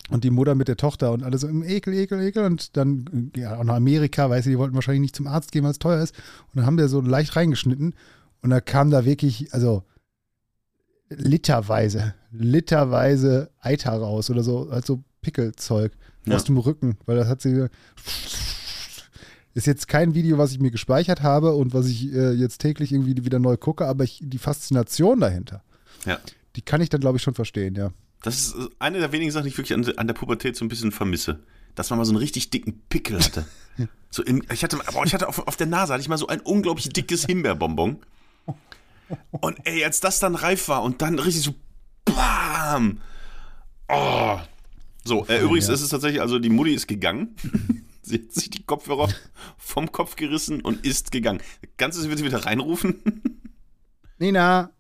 Und 0.09 0.23
die 0.23 0.31
Mutter 0.31 0.55
mit 0.55 0.69
der 0.69 0.77
Tochter 0.77 1.11
und 1.13 1.25
alle 1.25 1.37
so 1.37 1.49
im 1.49 1.65
Ekel, 1.65 1.93
Ekel, 1.95 2.21
Ekel. 2.21 2.45
Und 2.45 2.77
dann, 2.77 3.31
äh, 3.35 3.41
ja, 3.41 3.59
auch 3.59 3.65
nach 3.65 3.75
Amerika, 3.77 4.31
weißt 4.31 4.47
du, 4.47 4.51
die 4.51 4.59
wollten 4.59 4.75
wahrscheinlich 4.77 5.01
nicht 5.01 5.17
zum 5.17 5.27
Arzt 5.27 5.51
gehen, 5.53 5.65
weil 5.65 5.73
es 5.73 5.79
teuer 5.81 6.03
ist. 6.03 6.15
Und 6.53 6.57
dann 6.59 6.67
haben 6.67 6.79
wir 6.79 6.89
so 6.89 7.01
leicht 7.01 7.35
reingeschnitten. 7.35 7.95
Und 8.43 8.51
da 8.51 8.61
kam 8.61 8.91
da 8.91 9.05
wirklich, 9.05 9.53
also 9.53 9.83
literweise, 11.09 12.15
literweise 12.33 13.51
Eiter 13.61 13.93
raus 13.93 14.31
oder 14.31 14.43
so, 14.43 14.69
also 14.71 15.03
Pickelzeug 15.23 15.93
Ja. 16.27 16.37
aus 16.37 16.45
dem 16.45 16.59
Rücken, 16.59 16.97
weil 17.07 17.17
das 17.17 17.29
hat 17.29 17.43
sie. 17.43 17.67
Ist 19.55 19.67
jetzt 19.67 19.89
kein 19.89 20.15
Video, 20.15 20.37
was 20.37 20.53
ich 20.53 20.61
mir 20.61 20.71
gespeichert 20.71 21.23
habe 21.23 21.55
und 21.55 21.73
was 21.73 21.87
ich 21.87 22.13
äh, 22.13 22.33
jetzt 22.33 22.59
täglich 22.61 22.93
irgendwie 22.93 23.25
wieder 23.25 23.39
neu 23.39 23.57
gucke, 23.57 23.87
aber 23.87 24.05
ich, 24.05 24.21
die 24.23 24.37
Faszination 24.39 25.19
dahinter, 25.19 25.63
Ja. 26.05 26.19
die 26.57 26.63
kann 26.63 26.83
ich 26.83 26.91
dann, 26.91 27.01
glaube 27.01 27.17
ich, 27.17 27.23
schon 27.23 27.33
verstehen, 27.35 27.75
ja. 27.75 27.91
Das 28.23 28.39
ist 28.39 28.55
äh, 28.55 28.69
eine 28.79 28.99
der 28.99 29.13
wenigen 29.13 29.31
Sachen, 29.31 29.45
die 29.45 29.51
ich 29.51 29.59
wirklich 29.59 29.75
an, 29.75 29.85
an 29.97 30.07
der 30.07 30.15
Pubertät 30.15 30.57
so 30.57 30.65
ein 30.65 30.69
bisschen 30.69 30.93
vermisse. 30.93 31.41
Dass 31.75 31.91
man 31.91 31.99
mal 31.99 32.05
so 32.05 32.13
einen 32.13 32.19
richtig 32.19 32.51
dicken 32.51 32.83
Pickel 32.89 33.23
hatte. 33.23 33.47
So 34.09 34.23
im, 34.23 34.43
ich 34.51 34.63
hatte, 34.63 34.79
boah, 34.93 35.05
ich 35.05 35.13
hatte 35.13 35.29
auf, 35.29 35.47
auf 35.47 35.57
der 35.57 35.67
Nase 35.67 35.93
hatte 35.93 36.01
ich 36.01 36.09
mal 36.09 36.17
so 36.17 36.29
ein 36.29 36.41
unglaublich 36.41 36.89
dickes 36.89 37.27
Himbeerbonbon. 37.27 37.99
Und 39.31 39.59
ey, 39.65 39.85
als 39.85 40.01
das 40.01 40.21
dann 40.21 40.35
reif 40.35 40.69
war 40.69 40.83
und 40.83 41.03
dann 41.03 41.19
richtig 41.19 41.43
so 41.43 41.55
BAM! 42.07 43.01
Oh. 43.89 44.39
So, 45.05 45.27
äh, 45.27 45.41
übrigens 45.41 45.69
ja. 45.69 45.75
ist 45.75 45.83
es 45.83 45.91
tatsächlich, 45.91 46.21
also 46.21 46.39
die 46.39 46.49
Mutti 46.49 46.73
ist 46.73 46.87
gegangen. 46.87 47.37
Sie 48.03 48.15
hat 48.15 48.33
sich 48.33 48.51
die 48.51 48.63
Kopfhörer 48.63 49.09
vom 49.59 49.91
Kopf 49.91 50.15
gerissen 50.17 50.61
und 50.61 50.87
ist 50.87 51.11
gegangen. 51.11 51.41
Kannst 51.77 51.99
du 51.99 52.03
sie 52.03 52.09
bitte 52.09 52.25
wieder 52.25 52.47
reinrufen? 52.47 53.03
Nina! 54.19 54.71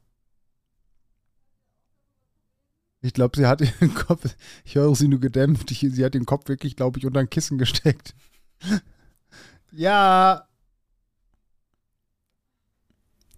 Ich 3.06 3.14
glaube, 3.14 3.36
sie 3.36 3.46
hat 3.46 3.60
ihren 3.80 3.94
Kopf, 3.94 4.24
ich 4.64 4.74
höre 4.74 4.94
sie 4.96 5.06
nur 5.06 5.20
gedämpft, 5.20 5.70
ich, 5.70 5.80
sie 5.80 6.04
hat 6.04 6.14
den 6.14 6.26
Kopf 6.26 6.48
wirklich, 6.48 6.74
glaube 6.74 6.98
ich, 6.98 7.06
unter 7.06 7.20
ein 7.20 7.30
Kissen 7.30 7.56
gesteckt. 7.56 8.14
ja! 9.72 10.46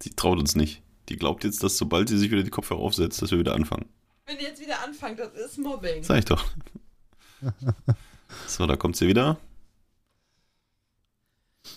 Sie 0.01 0.09
traut 0.11 0.39
uns 0.39 0.55
nicht. 0.55 0.81
Die 1.09 1.17
glaubt 1.17 1.43
jetzt, 1.43 1.61
dass 1.63 1.77
sobald 1.77 2.09
sie 2.09 2.17
sich 2.17 2.31
wieder 2.31 2.43
die 2.43 2.49
Kopfhörer 2.49 2.79
aufsetzt, 2.79 3.21
dass 3.21 3.31
wir 3.31 3.39
wieder 3.39 3.53
anfangen. 3.53 3.85
Wenn 4.25 4.37
ihr 4.37 4.43
jetzt 4.43 4.61
wieder 4.61 4.81
anfangt, 4.83 5.19
das 5.19 5.33
ist 5.33 5.57
Mobbing. 5.57 6.03
Sag 6.03 6.19
ich 6.19 6.25
doch. 6.25 6.45
So, 8.47 8.65
da 8.65 8.75
kommt 8.75 8.95
sie 8.95 9.07
wieder. 9.07 9.37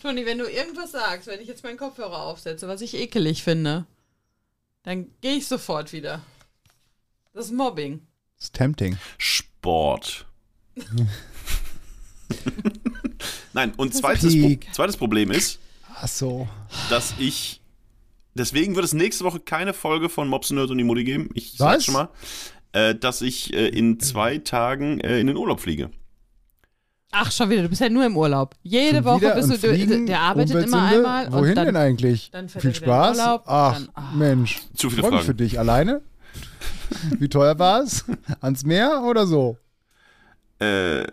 Toni, 0.00 0.24
wenn 0.24 0.38
du 0.38 0.50
irgendwas 0.50 0.92
sagst, 0.92 1.26
wenn 1.26 1.40
ich 1.40 1.48
jetzt 1.48 1.64
meinen 1.64 1.78
Kopfhörer 1.78 2.22
aufsetze, 2.22 2.68
was 2.68 2.80
ich 2.80 2.94
ekelig 2.94 3.42
finde, 3.42 3.86
dann 4.82 5.10
gehe 5.20 5.36
ich 5.36 5.46
sofort 5.46 5.92
wieder. 5.92 6.22
Das 7.34 7.46
ist 7.46 7.52
Mobbing. 7.52 8.00
Das 8.36 8.46
ist 8.46 8.54
tempting. 8.54 8.96
Sport. 9.18 10.26
Nein, 13.52 13.72
und 13.76 13.94
zweites. 13.94 14.34
Pro 14.38 14.56
zweites 14.72 14.96
Problem 14.96 15.30
ist, 15.30 15.58
Ach 15.94 16.08
so. 16.08 16.48
dass 16.90 17.14
ich. 17.18 17.60
Deswegen 18.34 18.74
wird 18.74 18.84
es 18.86 18.94
nächste 18.94 19.24
Woche 19.24 19.40
keine 19.40 19.74
Folge 19.74 20.08
von 20.08 20.26
Mobs 20.26 20.50
Nerd 20.50 20.70
und 20.70 20.78
die 20.78 20.84
Mutti 20.84 21.04
geben. 21.04 21.28
Ich 21.34 21.52
sag's 21.52 21.76
Was? 21.78 21.84
schon 21.84 21.94
mal. 21.94 22.08
Äh, 22.72 22.94
dass 22.94 23.20
ich 23.20 23.52
äh, 23.52 23.68
in 23.68 24.00
zwei 24.00 24.38
Tagen 24.38 25.00
äh, 25.00 25.20
in 25.20 25.26
den 25.26 25.36
Urlaub 25.36 25.60
fliege. 25.60 25.90
Ach, 27.10 27.30
schon 27.30 27.50
wieder, 27.50 27.60
du 27.62 27.68
bist 27.68 27.82
ja 27.82 27.90
nur 27.90 28.06
im 28.06 28.16
Urlaub. 28.16 28.54
Jede 28.62 28.96
Schon 28.96 29.04
Woche 29.04 29.32
bist 29.34 29.50
du, 29.50 29.58
fliegen, 29.58 30.06
der 30.06 30.20
arbeitet 30.20 30.64
immer 30.66 30.82
einmal 30.82 31.30
Wohin 31.30 31.50
und 31.50 31.54
dann, 31.56 31.66
denn 31.66 31.76
eigentlich? 31.76 32.30
Viel 32.58 32.74
Spaß? 32.74 33.18
Urlaub 33.18 33.42
Ach, 33.44 33.74
dann- 33.74 33.88
ah. 33.92 34.12
Mensch. 34.14 34.60
Zu 34.74 34.88
viele 34.88 35.02
Freu 35.02 35.10
mich 35.10 35.16
Fragen. 35.18 35.26
für 35.26 35.34
dich. 35.34 35.58
Alleine? 35.58 36.00
Wie 37.18 37.28
teuer 37.28 37.58
war 37.58 37.80
es? 37.82 38.04
Ans 38.40 38.64
Meer 38.64 39.02
oder 39.04 39.26
so? 39.26 39.56
Äh, 40.60 41.00
äh, 41.02 41.06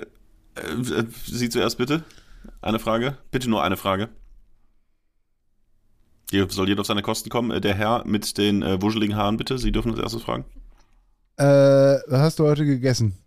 Sie 1.26 1.49
zuerst 1.49 1.78
bitte. 1.78 2.03
Eine 2.61 2.80
Frage. 2.80 3.17
Bitte 3.32 3.49
nur 3.49 3.63
eine 3.63 3.78
Frage. 3.78 4.09
Hier 6.32 6.47
soll 6.49 6.70
jeder 6.70 6.82
auf 6.82 6.88
seine 6.88 7.01
Kosten 7.01 7.30
kommen. 7.30 7.51
Äh, 7.51 7.61
Der 7.61 7.74
Herr 7.76 8.03
mit 8.05 8.38
den 8.38 8.61
äh, 8.61 8.82
wuscheligen 8.82 9.15
Haaren, 9.15 9.38
bitte. 9.38 9.57
Sie 9.57 9.72
dürfen 9.72 9.91
als 9.91 9.99
erstes 9.99 10.24
fragen. 10.24 10.45
Äh, 11.38 11.43
was 11.45 12.20
hast 12.22 12.39
du 12.39 12.45
heute 12.45 12.65
gegessen? 12.65 13.17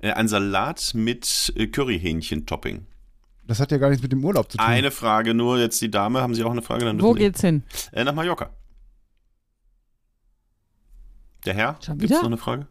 Äh, 0.00 0.12
ein 0.12 0.28
Salat 0.28 0.92
mit 0.94 1.52
äh, 1.56 1.66
Curryhähnchen-Topping. 1.66 2.86
Das 3.46 3.60
hat 3.60 3.70
ja 3.72 3.78
gar 3.78 3.88
nichts 3.90 4.02
mit 4.02 4.10
dem 4.12 4.24
Urlaub 4.24 4.50
zu 4.50 4.58
tun. 4.58 4.66
Eine 4.66 4.90
Frage 4.90 5.34
nur. 5.34 5.58
Jetzt 5.58 5.80
die 5.80 5.90
Dame. 5.90 6.20
Haben 6.22 6.34
Sie 6.34 6.44
auch 6.44 6.50
eine 6.50 6.62
Frage? 6.62 6.84
Dann 6.84 7.00
Wo 7.00 7.12
Sie. 7.14 7.20
geht's 7.20 7.40
hin? 7.40 7.62
Äh, 7.92 8.04
nach 8.04 8.14
Mallorca. 8.14 8.50
Der 11.46 11.54
Herr? 11.54 11.78
Gibt's 11.80 12.02
wieder? 12.02 12.16
noch 12.20 12.26
eine 12.26 12.36
Frage? 12.36 12.66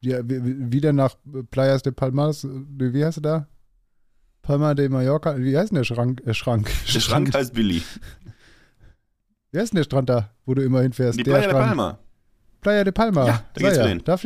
Ja, 0.00 0.18
wi- 0.28 0.44
wi- 0.44 0.72
wieder 0.72 0.92
nach 0.92 1.14
Playas 1.50 1.82
de 1.82 1.92
Palmas, 1.92 2.46
wie 2.48 3.04
heißt 3.04 3.18
er 3.18 3.22
da? 3.22 3.48
Palma 4.42 4.74
de 4.74 4.88
Mallorca, 4.88 5.38
wie 5.38 5.56
heißt 5.56 5.70
denn 5.70 5.76
der 5.76 5.84
Schrank? 5.84 6.20
Äh, 6.26 6.34
Schrank. 6.34 6.70
Der 6.92 7.00
Schrank 7.00 7.32
heißt 7.32 7.54
Billy. 7.54 7.82
Wie 9.52 9.58
heißt 9.58 9.72
denn 9.72 9.76
der 9.76 9.84
Strand 9.84 10.08
da, 10.08 10.30
wo 10.46 10.54
du 10.54 10.62
immer 10.64 10.80
hinfährst? 10.82 11.18
Die 11.18 11.22
der 11.22 11.32
Playa 11.32 11.46
de 11.46 11.50
Strand. 11.50 11.68
Palma. 11.68 11.98
Playa 12.60 12.84
de 12.84 12.92
Palma. 12.92 13.26
Ja, 13.26 13.44
da 13.54 13.60
Sei 13.60 13.66
geht's 13.66 13.76
ja. 13.78 13.86
hin. 13.86 14.02
Da 14.04 14.16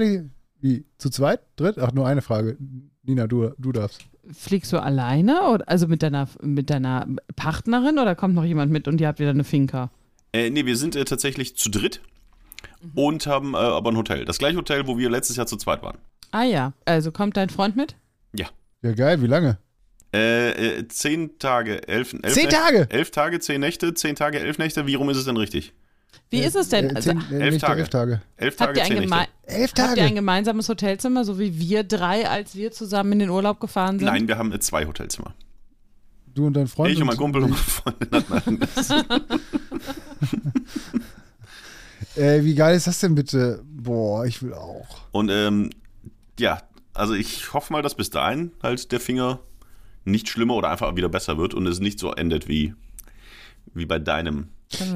Wie? 0.61 0.87
Zu 0.97 1.11
zweit? 1.11 1.41
Dritt? 1.57 1.79
Ach, 1.79 1.93
nur 1.93 2.07
eine 2.07 2.23
Frage. 2.23 2.57
Nina, 3.03 3.27
du, 3.27 3.51
du 3.59 3.73
darfst. 3.73 4.01
Fliegst 4.33 4.73
du 4.73 4.79
alleine 4.83 5.43
oder 5.51 5.69
also 5.69 5.87
mit 5.87 6.03
deiner 6.03 6.29
mit 6.41 6.71
deiner 6.71 7.07
Partnerin 7.37 7.99
oder 7.99 8.15
kommt 8.17 8.35
noch 8.35 8.45
jemand 8.45 8.73
mit 8.73 8.89
und 8.89 9.01
ihr 9.01 9.07
habt 9.09 9.19
wieder 9.21 9.31
eine 9.31 9.45
Finca? 9.45 9.91
Äh, 10.33 10.49
nee, 10.51 10.65
wir 10.65 10.77
sind 10.77 10.97
äh, 10.97 11.05
tatsächlich 11.05 11.57
zu 11.57 11.71
dritt 11.71 12.01
Mhm. 12.83 12.91
und 12.95 13.27
haben 13.27 13.55
äh, 13.55 13.59
aber 13.59 13.91
ein 13.91 13.97
Hotel. 13.97 14.25
Das 14.25 14.39
gleiche 14.39 14.57
Hotel, 14.57 14.87
wo 14.87 14.99
wir 14.99 15.11
letztes 15.11 15.37
Jahr 15.37 15.47
zu 15.47 15.57
zweit 15.57 15.83
waren. 15.83 15.99
Ah 16.33 16.43
ja, 16.45 16.73
also 16.85 17.13
kommt 17.13 17.37
dein 17.37 17.51
Freund 17.51 17.77
mit? 17.77 17.95
Ja. 18.35 18.47
Ja, 18.83 18.93
geil. 18.93 19.23
Wie 19.23 19.27
lange? 19.27 19.59
Äh, 20.15 20.79
äh, 20.79 20.89
zehn 20.89 21.39
Tage, 21.39 21.87
elf, 21.89 22.15
elf 22.23 22.35
Zehn 22.35 22.45
Nächte- 22.47 22.57
Tage? 22.61 22.87
Elf 22.91 23.11
Tage, 23.11 23.41
zehn 23.41 23.61
Nächte, 23.61 23.93
zehn 23.95 24.15
Tage, 24.17 24.39
elf 24.41 24.59
Nächte. 24.59 24.87
Wie 24.87 24.95
rum 24.95 25.11
ist 25.11 25.17
es 25.17 25.25
denn 25.25 25.37
richtig? 25.37 25.73
Wie 26.31 26.39
ist 26.41 26.57
es 26.57 26.69
denn? 26.71 26.91
Äh, 26.91 26.95
Also, 26.97 27.11
zehn, 27.11 27.23
äh, 27.33 27.43
elf 27.43 27.53
nicht 27.55 27.65
Tage. 27.65 27.81
Elf 27.81 27.89
Tage. 27.91 28.23
Elf 28.37 28.55
habt, 28.61 28.77
Tage, 28.77 28.79
ihr 28.79 28.85
ein 28.85 28.89
zehn 28.93 29.01
geme 29.03 29.17
Nächte. 29.17 29.31
Elf 29.45 29.71
habt 29.71 29.79
ihr 29.79 29.85
ein 29.85 29.97
Tage. 29.97 30.15
gemeinsames 30.15 30.69
Hotelzimmer, 30.69 31.25
so 31.25 31.39
wie 31.39 31.59
wir 31.59 31.85
drei, 31.85 32.29
als 32.29 32.55
wir 32.57 32.73
zusammen 32.73 33.13
in 33.13 33.19
den 33.21 33.31
Urlaub 33.31 33.61
gefahren 33.61 33.99
sind? 33.99 34.07
Nein, 34.07 34.27
wir 34.29 34.39
haben 34.39 34.53
äh, 34.53 34.59
zwei 34.61 34.87
Hotelzimmer. 34.87 35.35
Du 36.35 36.47
und 36.47 36.55
dein 36.55 36.67
Freund. 36.67 36.93
ich 36.93 37.01
und 37.01 37.07
mein 37.07 37.17
Kumpel 37.17 37.43
und 37.45 37.51
meine 37.51 37.63
Freundin. 37.63 38.61
Äh, 42.17 42.45
wie 42.45 42.55
geil 42.55 42.77
ist 42.77 42.87
das 42.87 43.01
denn 43.01 43.15
bitte? 43.15 43.63
Boah, 43.65 44.25
ich 44.25 44.43
will 44.43 44.55
auch. 44.55 45.03
Und 45.13 45.31
ähm, 45.31 45.71
ja, 46.39 46.63
also 46.95 47.15
ich 47.15 47.53
hoffe 47.53 47.73
mal, 47.73 47.83
dass 47.83 47.95
bis 47.95 48.11
dahin 48.11 48.53
halt 48.63 48.91
der 48.93 49.01
Finger 49.01 49.41
nicht 50.05 50.29
schlimmer 50.29 50.55
oder 50.55 50.71
einfach 50.71 50.97
wieder 50.97 51.09
besser 51.09 51.37
wird 51.37 51.55
und 51.55 51.67
es 51.67 51.81
nicht 51.81 51.99
so 51.99 52.13
endet 52.13 52.49
wie, 52.49 52.75
wie 53.75 53.87
bei 53.87 53.99
deinem. 53.99 54.49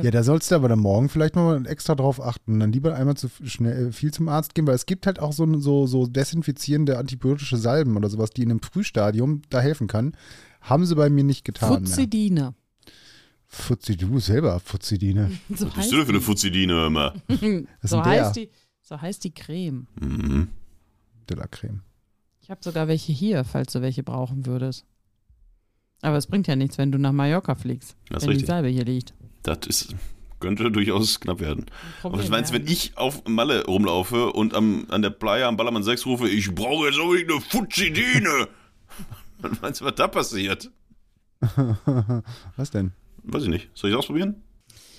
Ja, 0.03 0.11
da 0.11 0.25
sollst 0.25 0.51
du 0.51 0.57
aber 0.57 0.69
dann 0.69 0.81
morgen 0.81 1.09
vielleicht 1.09 1.37
mal 1.37 1.65
extra 1.67 1.95
drauf 1.95 2.21
achten. 2.21 2.59
Dann 2.59 2.73
lieber 2.73 2.95
einmal 2.95 3.17
zu 3.17 3.29
schnell 3.45 3.89
äh, 3.89 3.93
viel 3.93 4.13
zum 4.13 4.29
Arzt 4.29 4.55
gehen, 4.55 4.67
weil 4.67 4.75
es 4.75 4.87
gibt 4.87 5.07
halt 5.07 5.21
auch 5.21 5.33
so, 5.33 5.47
so, 5.61 5.87
so 5.87 6.07
desinfizierende 6.07 6.99
antibiotische 6.99 7.57
Salben 7.57 7.97
oder 7.97 8.09
sowas, 8.09 8.31
die 8.31 8.43
in 8.43 8.51
einem 8.51 8.63
Frühstadium 8.63 9.43
da 9.49 9.61
helfen 9.61 9.87
kann. 9.87 10.17
Haben 10.61 10.87
sie 10.87 10.97
bei 10.97 11.09
mir 11.09 11.25
nicht 11.25 11.45
getan. 11.45 11.71
mehr. 11.71 11.79
Fuzidine. 11.81 12.55
Fuzzi, 13.53 13.97
du 13.97 14.21
selber 14.21 14.61
Fuzidine. 14.61 15.33
So 15.55 15.67
Was 15.67 15.75
bist 15.75 15.93
du 15.93 15.97
denn 15.97 16.07
für 16.07 16.13
eine 16.13 16.21
Fuzidine 16.21 16.87
immer? 16.87 17.15
So, 17.83 18.03
heißt 18.05 18.37
die, 18.37 18.49
so 18.81 19.01
heißt 19.01 19.25
die 19.25 19.35
Creme. 19.35 19.89
Mhm. 20.01 20.49
de 21.29 21.37
la 21.37 21.47
Creme. 21.49 21.83
Ich 22.41 22.49
habe 22.51 22.61
sogar 22.63 22.87
welche 22.89 23.13
hier, 23.13 23.45
falls 23.45 23.73
du 23.73 23.83
welche 23.83 24.03
brauchen 24.05 24.47
würdest. 24.47 24.87
Aber 26.01 26.17
es 26.17 26.29
bringt 26.29 26.47
ja 26.47 26.57
nichts, 26.57 26.79
wenn 26.79 26.93
du 26.93 26.99
nach 26.99 27.13
Mallorca 27.13 27.55
fliegst, 27.57 27.97
Das 28.09 28.23
ist 28.23 28.29
wenn 28.29 28.31
die 28.31 28.37
richtig. 28.37 28.47
Salbe 28.47 28.69
hier 28.69 28.85
liegt. 28.85 29.15
Das 29.43 29.59
ist, 29.67 29.95
könnte 30.39 30.71
durchaus 30.71 31.19
knapp 31.21 31.41
werden. 31.41 31.67
Aber 31.67 32.03
Problem 32.03 32.23
was 32.23 32.31
meinst 32.31 32.51
du, 32.51 32.55
wenn 32.55 32.67
ich 32.67 32.97
auf 32.97 33.25
Malle 33.27 33.67
rumlaufe 33.67 34.33
und 34.33 34.55
am, 34.55 34.87
an 34.91 35.03
der 35.03 35.11
Playa 35.11 35.49
am 35.49 35.57
Ballermann 35.57 35.83
6 35.83 36.07
rufe, 36.07 36.29
ich 36.29 36.55
brauche 36.55 36.87
jetzt 36.87 36.99
unbedingt 36.99 37.31
eine 37.33 37.41
Fuzidine? 37.41 38.49
was 39.41 39.61
meinst 39.61 39.81
du, 39.81 39.85
was 39.87 39.95
da 39.97 40.07
passiert? 40.09 40.71
Was 42.57 42.71
denn? 42.71 42.93
Weiß 43.33 43.43
ich 43.45 43.49
nicht. 43.49 43.71
Soll 43.75 43.91
ich 43.91 43.97
ausprobieren? 43.97 44.43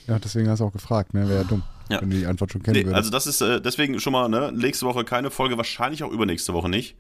Ja, 0.07 0.19
deswegen 0.19 0.49
hast 0.49 0.59
du 0.59 0.65
auch 0.65 0.71
gefragt, 0.73 1.13
ne? 1.13 1.27
Wäre 1.29 1.41
ja 1.41 1.43
dumm, 1.43 1.63
Ja. 1.89 2.01
wenn 2.01 2.09
du 2.09 2.17
die 2.17 2.25
Antwort 2.25 2.51
schon 2.51 2.63
kennen 2.63 2.75
Nee, 2.77 2.85
würdest. 2.85 2.95
also 2.97 3.11
das 3.11 3.27
ist 3.27 3.41
äh, 3.41 3.61
deswegen 3.61 3.99
schon 3.99 4.13
mal, 4.13 4.27
ne, 4.29 4.51
nächste 4.51 4.85
Woche 4.85 5.03
keine 5.03 5.29
Folge, 5.31 5.57
wahrscheinlich 5.57 6.03
auch 6.03 6.11
übernächste 6.11 6.53
Woche 6.53 6.69
nicht. 6.69 6.95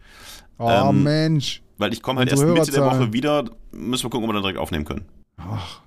oh 0.57 0.69
ähm, 0.69 1.03
Mensch. 1.03 1.61
Weil 1.77 1.93
ich 1.93 2.01
komme 2.03 2.19
halt 2.19 2.29
erst 2.29 2.43
Mitte 2.43 2.71
der. 2.71 2.85
Woche 2.85 3.11
wieder. 3.11 3.45
Müssen 3.71 4.03
wir 4.05 4.09
gucken, 4.11 4.25
ob 4.25 4.29
wir 4.29 4.33
dann 4.33 4.43
direkt 4.43 4.59
aufnehmen 4.59 4.85
können. 4.85 5.05
Ach. 5.37 5.81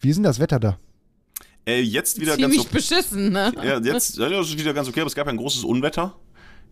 Wie 0.00 0.08
ist 0.08 0.16
denn 0.16 0.22
das 0.24 0.38
Wetter 0.40 0.58
da? 0.58 0.78
Äh, 1.66 1.80
jetzt 1.80 2.18
wieder 2.20 2.34
Ziemlich 2.34 2.58
ganz 2.58 2.70
beschissen, 2.70 3.32
ne? 3.32 3.52
okay. 3.56 3.66
Ja, 3.68 3.78
jetzt 3.80 4.16
ja, 4.16 4.28
das 4.28 4.48
ist 4.48 4.58
wieder 4.58 4.72
ganz 4.74 4.88
okay, 4.88 5.00
aber 5.00 5.08
es 5.08 5.14
gab 5.14 5.26
ja 5.26 5.32
ein 5.32 5.36
großes 5.38 5.64
Unwetter. 5.64 6.14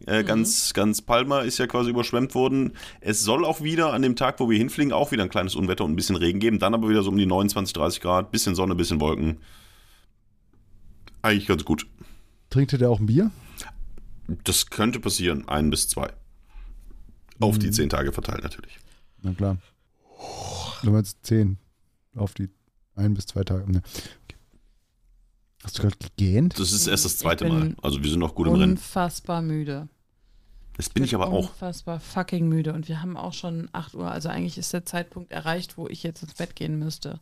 Äh, 0.07 0.25
ganz, 0.25 0.75
ganz 0.75 1.01
Palma 1.03 1.41
ist 1.41 1.59
ja 1.59 1.67
quasi 1.67 1.91
überschwemmt 1.91 2.35
worden. 2.35 2.73
Es 3.01 3.23
soll 3.23 3.45
auch 3.45 3.61
wieder 3.63 3.93
an 3.93 4.03
dem 4.03 4.17
Tag, 4.17 4.41
wo 4.41 4.51
wir 4.51 4.59
hinfliegen, 4.59 4.93
auch 4.93 5.13
wieder 5.13 5.23
ein 5.23 5.29
kleines 5.29 5.55
Unwetter 5.55 5.85
und 5.85 5.93
ein 5.93 5.97
bisschen 5.97 6.17
Regen 6.17 6.41
geben. 6.41 6.59
Dann 6.59 6.75
aber 6.75 6.89
wieder 6.89 7.03
so 7.03 7.11
um 7.11 7.17
die 7.17 7.27
29, 7.27 7.73
30 7.73 8.01
Grad. 8.01 8.33
Bisschen 8.33 8.55
Sonne, 8.55 8.75
bisschen 8.75 9.01
Wolken. 9.01 9.39
Eigentlich 11.23 11.47
ganz 11.47 11.65
gut. 11.65 11.87
Trinkt 12.51 12.73
ihr 12.73 12.79
da 12.79 12.89
auch 12.89 12.99
ein 12.99 13.07
Bier? 13.07 13.31
Das 14.45 14.71
könnte 14.71 14.99
passieren. 14.99 15.49
Ein 15.49 15.71
bis 15.71 15.89
zwei. 15.89 16.13
Auf 17.39 17.59
die 17.59 17.71
zehn 17.71 17.89
Tage 17.89 18.13
verteilt 18.13 18.43
natürlich. 18.43 18.79
Na 19.23 19.33
klar. 19.33 19.59
Du 20.83 20.91
meinst 20.91 21.25
zehn 21.25 21.59
auf 22.15 22.35
die 22.35 22.49
ein 22.95 23.15
bis 23.15 23.27
zwei 23.27 23.43
Tage. 23.43 23.71
Ne. 23.71 23.83
Hast 25.63 25.79
du 25.79 25.83
gerade 25.83 25.97
gegähnt? 25.97 26.59
Das 26.59 26.73
ist 26.73 26.87
erst 26.87 27.05
das 27.05 27.19
zweite 27.19 27.49
Mal. 27.49 27.77
Also 27.83 28.03
wir 28.03 28.11
sind 28.11 28.19
noch 28.19 28.35
gut 28.35 28.49
im 28.49 28.55
Rennen. 28.55 28.73
Unfassbar 28.73 29.43
müde. 29.43 29.89
Das 30.77 30.89
bin 30.89 31.05
ich 31.05 31.15
aber 31.15 31.29
auch. 31.29 31.51
Unfassbar 31.51 32.01
fucking 32.01 32.49
müde. 32.49 32.73
Und 32.73 32.89
wir 32.89 33.03
haben 33.03 33.17
auch 33.17 33.33
schon 33.33 33.69
8 33.73 33.95
Uhr. 33.95 34.11
Also 34.11 34.29
eigentlich 34.29 34.59
ist 34.59 34.73
der 34.73 34.85
Zeitpunkt 34.85 35.31
erreicht, 35.31 35.77
wo 35.77 35.87
ich 35.87 36.03
jetzt 36.03 36.23
ins 36.23 36.35
Bett 36.35 36.57
gehen 36.57 36.79
müsste. 36.79 37.21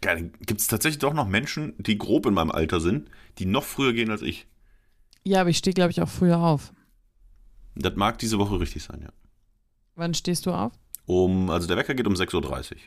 Gibt 0.00 0.60
es 0.60 0.66
tatsächlich 0.66 0.98
doch 0.98 1.12
noch 1.12 1.26
Menschen, 1.26 1.74
die 1.78 1.98
grob 1.98 2.26
in 2.26 2.34
meinem 2.34 2.50
Alter 2.50 2.80
sind, 2.80 3.10
die 3.38 3.46
noch 3.46 3.64
früher 3.64 3.92
gehen 3.92 4.10
als 4.10 4.22
ich? 4.22 4.46
Ja, 5.24 5.40
aber 5.40 5.50
ich 5.50 5.58
stehe, 5.58 5.74
glaube 5.74 5.90
ich, 5.90 6.00
auch 6.00 6.08
früher 6.08 6.38
auf. 6.38 6.72
Das 7.74 7.94
mag 7.96 8.18
diese 8.18 8.38
Woche 8.38 8.60
richtig 8.60 8.82
sein, 8.82 9.02
ja. 9.02 9.10
Wann 9.94 10.14
stehst 10.14 10.46
du 10.46 10.52
auf? 10.52 10.72
Um, 11.06 11.50
also 11.50 11.66
der 11.66 11.76
Wecker 11.76 11.94
geht 11.94 12.06
um 12.06 12.14
6.30 12.14 12.72
Uhr. 12.72 12.78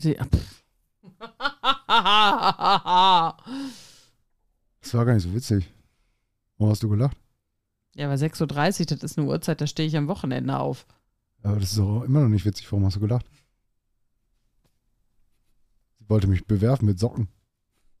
Sie. 0.00 0.16
Das 4.84 4.94
war 4.94 5.04
gar 5.04 5.14
nicht 5.14 5.24
so 5.24 5.34
witzig. 5.34 5.68
Warum 6.58 6.70
hast 6.70 6.82
du 6.82 6.88
gelacht? 6.88 7.16
ja, 7.96 8.06
aber 8.06 8.14
6.30 8.14 8.80
Uhr, 8.80 8.86
das 8.86 9.02
ist 9.02 9.18
eine 9.18 9.26
Uhrzeit, 9.28 9.60
da 9.60 9.66
stehe 9.66 9.88
ich 9.88 9.96
am 9.96 10.08
Wochenende 10.08 10.58
auf. 10.58 10.86
Aber 11.42 11.58
das 11.60 11.72
ist 11.72 11.78
auch 11.78 12.02
immer 12.02 12.20
noch 12.22 12.28
nicht 12.28 12.44
witzig. 12.44 12.70
Warum 12.72 12.84
hast 12.86 12.96
du 12.96 13.00
gelacht? 13.00 13.26
Sie 15.98 16.08
wollte 16.08 16.26
mich 16.26 16.44
bewerfen 16.46 16.86
mit 16.86 16.98
Socken. 16.98 17.28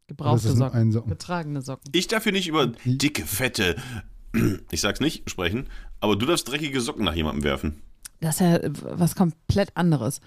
Gebrauchte 0.06 0.52
Socken. 0.52 0.92
Socken. 0.92 1.10
Getragene 1.10 1.62
Socken. 1.62 1.90
Ich 1.94 2.08
darf 2.08 2.24
hier 2.24 2.32
nicht 2.32 2.48
über 2.48 2.66
dicke, 2.84 3.24
fette, 3.24 3.76
ich 4.70 4.80
sag's 4.80 5.00
nicht, 5.00 5.30
sprechen, 5.30 5.68
aber 6.00 6.16
du 6.16 6.26
darfst 6.26 6.48
dreckige 6.48 6.80
Socken 6.80 7.04
nach 7.04 7.14
jemandem 7.14 7.44
werfen. 7.44 7.82
Das 8.20 8.36
ist 8.36 8.40
ja 8.40 8.58
was 8.98 9.14
komplett 9.14 9.76
anderes. 9.76 10.20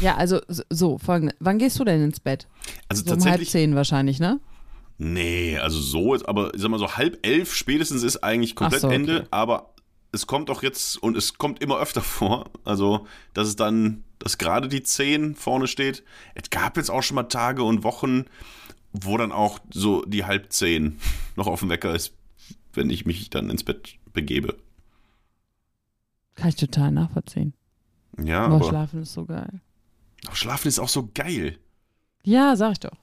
Ja, 0.00 0.16
also 0.16 0.40
so- 0.70 0.98
folgende. 0.98 1.34
Wann 1.40 1.58
gehst 1.58 1.78
du 1.78 1.84
denn 1.84 2.02
ins 2.02 2.20
Bett? 2.20 2.46
Also 2.88 3.04
So 3.04 3.14
um 3.14 3.24
halb 3.24 3.44
zehn 3.46 3.74
wahrscheinlich, 3.74 4.20
ne? 4.20 4.40
Nee, 4.98 5.58
also 5.58 5.80
so, 5.80 6.14
ist, 6.14 6.28
aber 6.28 6.54
ich 6.54 6.60
sag 6.60 6.70
mal 6.70 6.78
so 6.78 6.96
halb 6.96 7.24
elf 7.26 7.54
spätestens 7.54 8.02
ist 8.02 8.18
eigentlich 8.22 8.54
komplett 8.56 8.80
so, 8.82 8.88
okay. 8.88 8.96
Ende, 8.96 9.28
aber 9.30 9.74
es 10.12 10.26
kommt 10.26 10.50
auch 10.50 10.62
jetzt 10.62 10.96
und 11.02 11.16
es 11.16 11.34
kommt 11.34 11.62
immer 11.62 11.78
öfter 11.78 12.00
vor, 12.02 12.50
also 12.64 13.06
dass 13.34 13.48
es 13.48 13.56
dann, 13.56 14.04
dass 14.18 14.38
gerade 14.38 14.68
die 14.68 14.82
10 14.82 15.34
vorne 15.34 15.66
steht. 15.66 16.04
Es 16.34 16.50
gab 16.50 16.76
jetzt 16.76 16.90
auch 16.90 17.02
schon 17.02 17.16
mal 17.16 17.24
Tage 17.24 17.62
und 17.62 17.82
Wochen, 17.84 18.24
wo 18.92 19.16
dann 19.18 19.32
auch 19.32 19.58
so 19.72 20.02
die 20.06 20.24
halb 20.24 20.52
zehn 20.52 20.98
noch 21.36 21.46
auf 21.46 21.60
dem 21.60 21.68
Wecker 21.68 21.94
ist, 21.94 22.14
wenn 22.72 22.88
ich 22.90 23.04
mich 23.04 23.28
dann 23.30 23.50
ins 23.50 23.62
Bett 23.64 23.96
begebe. 24.12 24.56
Kann 26.34 26.48
ich 26.48 26.56
total 26.56 26.90
nachvollziehen. 26.92 27.54
Ja, 28.22 28.44
Aber 28.44 28.56
aber 28.56 28.68
Schlafen 28.68 29.02
ist 29.02 29.12
so 29.12 29.26
geil. 29.26 29.60
aber 30.26 30.36
Schlafen 30.36 30.68
ist 30.68 30.78
auch 30.78 30.88
so 30.88 31.10
geil. 31.14 31.58
Ja, 32.24 32.56
sag 32.56 32.72
ich 32.72 32.80
doch. 32.80 32.96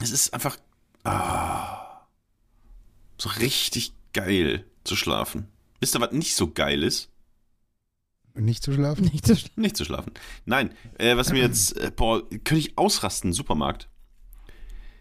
Es 0.00 0.10
ist 0.12 0.32
einfach 0.32 0.56
ah, 1.04 2.06
so 3.18 3.28
richtig 3.40 3.92
geil 4.12 4.64
zu 4.84 4.96
schlafen. 4.96 5.48
Wisst 5.80 5.94
ihr, 5.94 6.00
was 6.00 6.12
nicht 6.12 6.36
so 6.36 6.50
geil 6.50 6.82
ist? 6.82 7.10
Nicht 8.34 8.62
zu 8.62 8.72
schlafen? 8.72 9.04
Nicht 9.12 9.26
so 9.26 9.34
schlimm. 9.34 9.52
Nicht 9.56 9.76
zu 9.76 9.84
schlafen. 9.84 10.12
Nein, 10.44 10.74
äh, 10.98 11.16
was 11.16 11.32
mir 11.32 11.40
jetzt, 11.40 11.76
äh, 11.76 11.90
boah, 11.94 12.28
könnte 12.28 12.58
ich 12.58 12.78
ausrasten, 12.78 13.32
Supermarkt. 13.32 13.88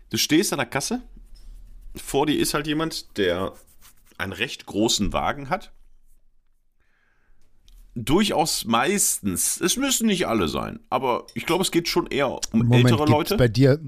Du 0.10 0.18
stehst 0.18 0.52
an 0.52 0.58
der 0.58 0.66
Kasse, 0.66 1.02
vor 1.95 2.26
dir 2.26 2.39
ist 2.39 2.54
halt 2.54 2.68
jemand, 2.68 3.18
der 3.18 3.54
einen 4.18 4.34
recht 4.34 4.66
großen 4.66 5.14
Wagen 5.14 5.50
hat. 5.50 5.72
Durchaus 7.95 8.66
meistens, 8.66 9.60
es 9.60 9.76
müssen 9.76 10.08
nicht 10.08 10.28
alle 10.28 10.47
sein, 10.47 10.80
aber 10.89 11.28
ich 11.34 11.45
glaube, 11.45 11.64
es 11.64 11.72
geht 11.72 11.88
schon 11.88 12.08
eher 12.08 12.30
um 12.30 12.60
Moment, 12.60 12.86
ältere 12.86 12.97
gibt's 13.00 13.12
Leute. 13.12 13.38
bei 13.38 13.47
dir 13.47 13.80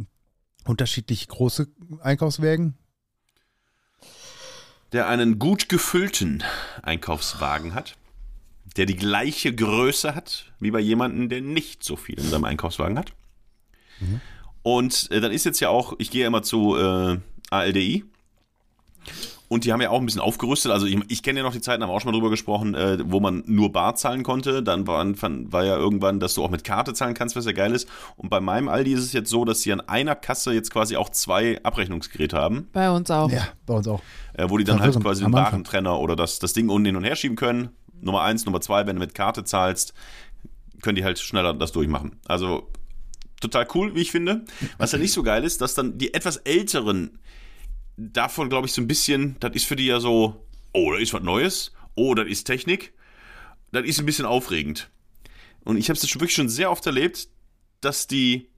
unterschiedlich 0.66 1.28
große 1.28 1.68
Einkaufswägen? 2.01 2.78
der 4.91 5.07
einen 5.07 5.39
gut 5.39 5.70
gefüllten 5.70 6.43
Einkaufswagen 6.82 7.74
hat, 7.74 7.95
der 8.78 8.86
die 8.86 8.95
gleiche 8.95 9.53
Größe 9.53 10.16
hat 10.16 10.51
wie 10.59 10.72
bei 10.72 10.80
jemandem, 10.80 11.30
der 11.30 11.41
nicht 11.41 11.84
so 11.84 11.95
viel 11.95 12.20
in 12.20 12.30
seinem 12.30 12.45
Einkaufswagen 12.45 12.97
hat. 12.97 13.14
Und 14.64 15.09
äh, 15.12 15.22
dann 15.22 15.32
ist 15.32 15.45
jetzt 15.45 15.59
ja 15.59 15.70
auch, 15.70 15.93
ich 15.97 16.12
gehe 16.12 16.22
ja 16.22 16.28
immer 16.28 16.43
zu 16.43 16.78
äh, 16.78 17.20
ALDI 17.49 18.05
und 19.52 19.66
die 19.66 19.74
haben 19.74 19.82
ja 19.82 19.89
auch 19.89 19.99
ein 19.99 20.06
bisschen 20.06 20.22
aufgerüstet. 20.22 20.72
Also 20.72 20.86
ich, 20.86 20.97
ich 21.10 21.24
kenne 21.24 21.41
ja 21.41 21.43
noch 21.43 21.52
die 21.52 21.60
Zeiten, 21.60 21.84
haben 21.84 21.89
wir 21.89 21.93
auch 21.93 21.99
schon 21.99 22.10
mal 22.10 22.18
drüber 22.18 22.30
gesprochen, 22.30 22.74
äh, 22.74 22.99
wo 23.04 23.20
man 23.20 23.43
nur 23.47 23.74
Bar 23.74 23.95
zahlen 23.95 24.24
konnte. 24.24 24.64
Dann 24.64 24.88
war, 24.88 25.06
war 25.06 25.66
ja 25.66 25.76
irgendwann, 25.76 26.22
dass 26.22 26.36
du 26.36 26.43
auch 26.45 26.49
mit 26.49 26.64
Karte 26.64 26.93
zahlen 26.93 27.16
kannst, 27.16 27.36
was 27.36 27.45
ja 27.45 27.52
geil 27.52 27.74
ist. 27.74 27.86
Und 28.16 28.30
bei 28.30 28.39
meinem 28.39 28.70
Aldi 28.70 28.93
ist 28.93 29.02
es 29.02 29.12
jetzt 29.12 29.30
so, 29.30 29.43
dass 29.43 29.60
sie 29.60 29.74
an 29.74 29.82
einer 29.82 30.16
Kasse 30.16 30.54
jetzt 30.54 30.72
quasi 30.72 30.95
auch 30.95 31.10
zwei 31.10 31.62
Abrechnungsgeräte 31.64 32.38
haben 32.38 32.70
Bei 32.72 32.89
uns 32.91 33.12
auch. 33.12 33.30
Ja, 33.30 33.45
bei 33.66 33.74
uns 33.74 33.89
auch. 33.89 34.02
äh, 34.36 34.49
wo 34.49 34.58
die 34.58 34.64
dann 34.64 34.80
halt 34.80 34.97
quasi 35.02 35.26
den. 35.26 35.34
Warentrenner 35.34 35.99
oder 35.99 36.16
das, 36.16 36.39
das 36.39 36.54
Ding 36.54 36.70
unten 36.70 36.86
hin 36.86 36.95
und 36.95 37.04
her 37.04 37.18
schieben 37.18 37.36
können. 37.36 37.72
Nummer 37.99 38.22
eins, 38.22 38.45
Nummer 38.45 38.62
zwei, 38.62 38.88
wenn 38.88 38.95
du 38.95 39.02
mit 39.02 39.16
Karte 39.16 39.43
zahlst, 39.43 39.93
können 40.82 40.95
die 40.95 41.04
halt 41.04 41.20
schneller 41.20 41.54
das 41.54 41.74
durchmachen. 41.74 42.22
Also 42.26 42.70
total 43.41 43.68
cool, 43.76 43.95
wie 43.95 44.02
ich 44.02 44.12
finde. 44.12 44.45
Was 44.78 44.93
ja 44.93 44.97
nicht 44.97 45.12
so 45.12 45.24
geil 45.24 45.43
ist, 45.43 45.60
dass 45.60 45.74
dann 45.74 45.97
die 45.97 46.14
etwas 46.14 46.38
älteren 46.38 47.20
davon, 47.98 48.50
glaube 48.50 48.68
ich, 48.68 48.74
so 48.74 48.82
ein 48.82 48.88
bisschen, 48.88 49.38
das 49.39 49.56
ist 49.56 49.66
für 49.66 49.76
die 49.76 49.86
ja 49.86 50.00
so, 50.00 50.46
oh, 50.74 50.92
da 50.92 50.98
ist 50.98 51.14
was 51.14 51.24
Neues, 51.24 51.74
oh, 51.96 52.16
das 52.16 52.28
ist 52.28 52.46
Technik. 52.46 52.94
Das 53.72 53.86
ist 53.86 54.00
ein 54.00 54.06
bisschen 54.06 54.26
aufregend. 54.26 54.89
Und 55.64 55.78
ich 55.78 55.89
habe 55.89 55.98
es 55.98 56.14
wirklich 56.14 56.34
schon 56.34 56.50
sehr 56.50 56.72
oft 56.72 56.86
erlebt, 56.86 57.30
dass 57.80 58.08
die, 58.08 58.50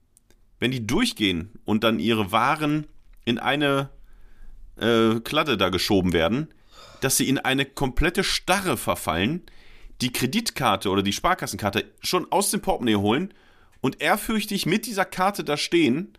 wenn 0.58 0.70
die 0.70 0.86
durchgehen 0.86 1.52
und 1.64 1.84
dann 1.84 2.00
ihre 2.00 2.32
Waren 2.32 2.86
in 3.24 3.38
eine 3.38 3.90
äh, 4.76 5.20
Kladde 5.20 5.56
da 5.56 5.68
geschoben 5.68 6.12
werden, 6.12 6.52
dass 7.00 7.16
sie 7.16 7.28
in 7.28 7.38
eine 7.38 7.64
komplette 7.64 8.24
Starre 8.24 8.76
verfallen, 8.76 9.42
die 10.00 10.12
Kreditkarte 10.12 10.90
oder 10.90 11.02
die 11.02 11.12
Sparkassenkarte 11.12 11.84
schon 12.00 12.30
aus 12.32 12.50
dem 12.50 12.60
Portemonnaie 12.60 12.96
holen 12.96 13.32
und 13.80 14.00
ehrfürchtig 14.00 14.66
mit 14.66 14.86
dieser 14.86 15.04
Karte 15.04 15.44
da 15.44 15.56
stehen 15.56 16.14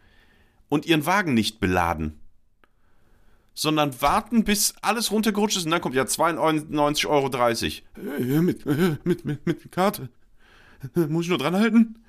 und 0.70 0.86
ihren 0.86 1.06
Wagen 1.06 1.34
nicht 1.34 1.60
beladen. 1.60 2.20
Sondern 3.58 4.02
warten, 4.02 4.44
bis 4.44 4.76
alles 4.82 5.12
runtergerutscht 5.12 5.58
ist 5.58 5.66
und 5.66 5.72
dann 5.72 5.82
kommt 5.82 5.96
ja 5.96 6.04
92,30 6.04 7.08
Euro. 7.08 8.42
Mit, 8.42 8.66
mit, 9.06 9.26
mit, 9.26 9.48
mit 9.48 9.72
Karte. 9.72 10.10
Muss 10.94 11.24
ich 11.24 11.30
nur 11.30 11.38
dran 11.38 11.56
halten? 11.56 12.00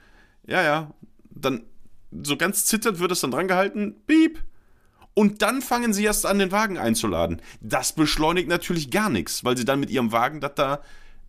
Ja, 0.47 0.63
ja. 0.63 0.91
Dann 1.31 1.63
so 2.23 2.37
ganz 2.37 2.65
zitternd 2.67 2.99
wird 2.99 3.13
es 3.13 3.21
dann 3.21 3.31
dran 3.31 3.49
gehalten, 3.49 3.95
piep. 4.07 4.41
Und 5.15 5.41
dann 5.41 5.63
fangen 5.63 5.95
sie 5.95 6.05
erst 6.05 6.27
an, 6.27 6.39
den 6.39 6.53
Wagen 6.53 6.77
einzuladen. 6.77 7.41
Das 7.61 7.95
beschleunigt 7.95 8.49
natürlich 8.49 8.91
gar 8.91 9.09
nichts, 9.09 9.45
weil 9.45 9.57
sie 9.57 9.65
dann 9.65 9.81
mit 9.81 9.89
ihrem 9.89 10.13
Wagen 10.13 10.41
das 10.41 10.55
da 10.57 10.81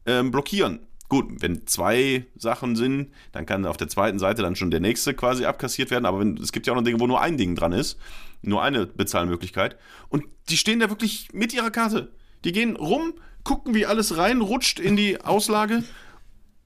ähm, 0.05 0.31
blockieren. 0.31 0.79
Gut, 1.09 1.41
wenn 1.41 1.65
zwei 1.67 2.25
Sachen 2.35 2.75
sind, 2.75 3.13
dann 3.31 3.45
kann 3.45 3.65
auf 3.65 3.77
der 3.77 3.87
zweiten 3.87 4.19
Seite 4.19 4.41
dann 4.41 4.57
schon 4.57 4.71
der 4.71 4.81
nächste 4.81 5.13
quasi 5.13 5.45
abkassiert 5.45 5.89
werden. 5.89 6.05
Aber 6.05 6.19
wenn, 6.19 6.35
es 6.37 6.51
gibt 6.51 6.67
ja 6.67 6.73
auch 6.73 6.77
noch 6.77 6.83
Dinge, 6.83 6.99
wo 6.99 7.07
nur 7.07 7.21
ein 7.21 7.37
Ding 7.37 7.55
dran 7.55 7.71
ist, 7.71 7.97
nur 8.41 8.63
eine 8.63 8.85
Bezahlmöglichkeit. 8.85 9.77
Und 10.09 10.25
die 10.49 10.57
stehen 10.57 10.79
da 10.79 10.89
wirklich 10.89 11.29
mit 11.33 11.53
ihrer 11.53 11.71
Karte. 11.71 12.11
Die 12.43 12.51
gehen 12.51 12.75
rum, 12.75 13.13
gucken, 13.43 13.73
wie 13.73 13.85
alles 13.85 14.17
reinrutscht 14.17 14.79
in 14.79 14.95
die 14.95 15.21
Auslage, 15.21 15.83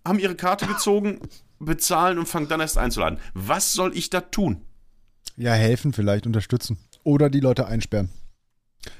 haben 0.05 0.19
ihre 0.19 0.35
Karte 0.35 0.65
gezogen, 0.67 1.19
bezahlen 1.59 2.17
und 2.17 2.27
fangen 2.27 2.47
dann 2.47 2.59
erst 2.59 2.77
einzuladen. 2.77 3.19
Was 3.33 3.73
soll 3.73 3.95
ich 3.95 4.09
da 4.09 4.21
tun? 4.21 4.61
Ja, 5.37 5.53
helfen 5.53 5.93
vielleicht, 5.93 6.25
unterstützen. 6.25 6.77
Oder 7.03 7.29
die 7.29 7.39
Leute 7.39 7.67
einsperren. 7.67 8.09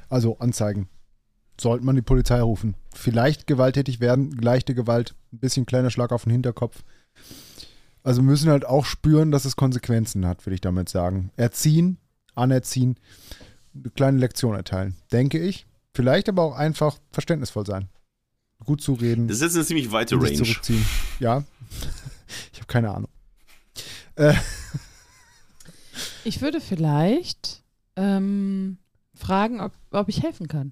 Also 0.10 0.38
anzeigen. 0.40 0.90
Sollte 1.60 1.86
man 1.86 1.96
die 1.96 2.02
Polizei 2.02 2.42
rufen. 2.42 2.76
Vielleicht 2.94 3.46
gewalttätig 3.46 4.00
werden, 4.00 4.32
leichte 4.32 4.74
Gewalt, 4.74 5.16
ein 5.32 5.40
bisschen 5.40 5.66
kleiner 5.66 5.92
Schlag 5.92 6.12
auf 6.12 6.24
den 6.24 6.32
Hinterkopf. 6.32 6.84
Also 8.04 8.22
müssen 8.22 8.50
halt 8.50 8.66
auch 8.66 8.86
spüren, 8.86 9.32
dass 9.32 9.46
es 9.46 9.56
Konsequenzen 9.56 10.26
hat, 10.26 10.46
würde 10.46 10.56
ich 10.56 10.62
damit 10.62 10.90
sagen. 10.90 11.32
Erziehen, 11.36 11.98
anerziehen, 12.36 12.98
eine 13.74 13.90
kleine 13.92 14.18
Lektion 14.20 14.56
erteilen, 14.56 14.96
denke 15.12 15.40
ich. 15.40 15.66
Vielleicht 15.94 16.30
aber 16.30 16.44
auch 16.44 16.56
einfach 16.56 16.98
verständnisvoll 17.12 17.66
sein. 17.66 17.90
Gut 18.66 18.82
zureden. 18.82 19.28
Das 19.28 19.38
ist 19.38 19.44
jetzt 19.44 19.56
eine 19.56 19.66
ziemlich 19.66 19.92
weite 19.92 20.16
Range. 20.16 20.34
zurückziehen. 20.34 20.86
Ja. 21.20 21.44
Ich 22.54 22.60
habe 22.60 22.68
keine 22.68 22.92
Ahnung. 22.92 23.10
Äh, 24.16 24.34
Ich 26.24 26.42
würde 26.42 26.62
vielleicht 26.62 27.62
ähm, 27.98 28.78
fragen, 29.16 29.60
ob, 29.60 29.74
ob 29.92 30.08
ich 30.08 30.22
helfen 30.24 30.48
kann. 30.48 30.72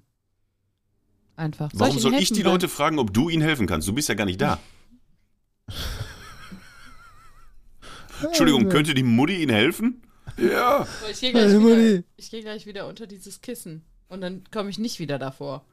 Einfach. 1.36 1.70
Warum 1.74 1.98
soll 1.98 2.12
ich 2.12 2.18
helfen 2.20 2.34
die 2.36 2.42
beim- 2.44 2.52
Leute 2.52 2.68
fragen, 2.68 2.98
ob 2.98 3.12
du 3.12 3.28
ihnen 3.28 3.42
helfen 3.42 3.66
kannst? 3.66 3.86
Du 3.88 3.92
bist 3.92 4.08
ja 4.08 4.14
gar 4.14 4.24
nicht 4.26 4.40
da. 4.40 4.58
Entschuldigung, 8.22 8.68
könnte 8.68 8.94
die 8.94 9.02
Mutti 9.02 9.42
ihnen 9.42 9.52
helfen? 9.54 10.02
Ja. 10.38 10.86
Ich 11.10 11.20
gehe 11.20 11.32
gleich, 11.32 11.52
Hey, 11.52 11.60
wieder- 11.60 12.04
ich 12.16 12.30
geh 12.30 12.40
gleich 12.42 12.66
wieder 12.66 12.86
unter 12.88 13.06
dieses 13.06 13.40
Kissen. 13.40 13.82
Und 14.08 14.20
dann 14.22 14.42
komme 14.50 14.70
ich 14.70 14.78
nicht 14.78 14.98
wieder 14.98 15.18
davor. 15.18 15.64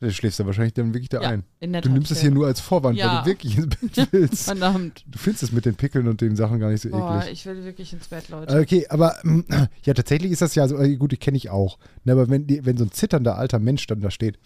Da 0.00 0.08
schläfst 0.12 0.38
du 0.38 0.46
wahrscheinlich 0.46 0.74
dann 0.74 0.94
wirklich 0.94 1.08
da 1.08 1.20
Ja, 1.22 1.30
ein. 1.30 1.42
in 1.58 1.72
der 1.72 1.80
Du 1.82 1.88
Tat, 1.88 1.94
nimmst 1.94 2.12
es 2.12 2.18
ja. 2.18 2.22
hier 2.22 2.30
nur 2.30 2.46
als 2.46 2.60
Vorwand, 2.60 2.96
weil 2.98 3.04
Ja. 3.04 3.20
du 3.22 3.26
wirklich 3.26 3.58
ins 3.58 3.74
Bett 3.76 4.08
willst. 4.12 4.44
Verdammt. 4.44 5.04
Du 5.08 5.18
findest 5.18 5.42
es 5.42 5.50
mit 5.52 5.64
den 5.64 5.74
Pickeln 5.74 6.06
und 6.06 6.20
den 6.20 6.36
Sachen 6.36 6.60
gar 6.60 6.70
nicht 6.70 6.82
so 6.82 6.90
Boah, 6.90 7.18
eklig. 7.18 7.32
ich 7.32 7.46
will 7.46 7.64
wirklich 7.64 7.92
ins 7.92 8.06
Bett, 8.06 8.28
Leute. 8.28 8.60
Okay, 8.60 8.86
aber 8.90 9.16
ähm, 9.24 9.44
ja, 9.82 9.94
tatsächlich 9.94 10.30
ist 10.30 10.40
das 10.42 10.54
ja 10.54 10.68
so, 10.68 10.78
äh, 10.78 10.94
gut, 10.96 11.10
die 11.10 11.16
kenne 11.16 11.36
ich 11.36 11.50
auch. 11.50 11.78
Ne, 12.04 12.12
aber 12.12 12.28
wenn, 12.28 12.46
die, 12.46 12.64
wenn 12.64 12.76
so 12.76 12.84
ein 12.84 12.92
zitternder 12.92 13.38
alter 13.38 13.58
Mensch 13.58 13.88
dann 13.88 14.00
da 14.00 14.12
steht 14.12 14.38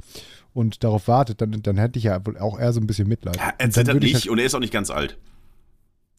und 0.55 0.83
darauf 0.85 1.07
wartet, 1.07 1.43
dann, 1.43 1.53
dann 1.63 1.77
hätte 1.77 1.99
ich 1.99 2.05
ja 2.07 2.25
wohl 2.25 2.39
auch 2.39 2.59
eher 2.59 2.73
so 2.73 2.81
ein 2.81 2.87
bisschen 2.87 3.07
Mitleid. 3.09 3.37
ja 3.37 3.49
er 3.49 3.53
dann 3.59 3.73
zittert 3.73 3.95
würde 3.97 4.07
ich 4.07 4.15
nicht 4.15 4.23
Halt, 4.25 4.31
und 4.33 4.39
er 4.39 4.47
ist 4.47 4.55
auch 4.55 4.61
nicht 4.61 4.73
ganz 4.73 4.89
alt. 4.89 5.19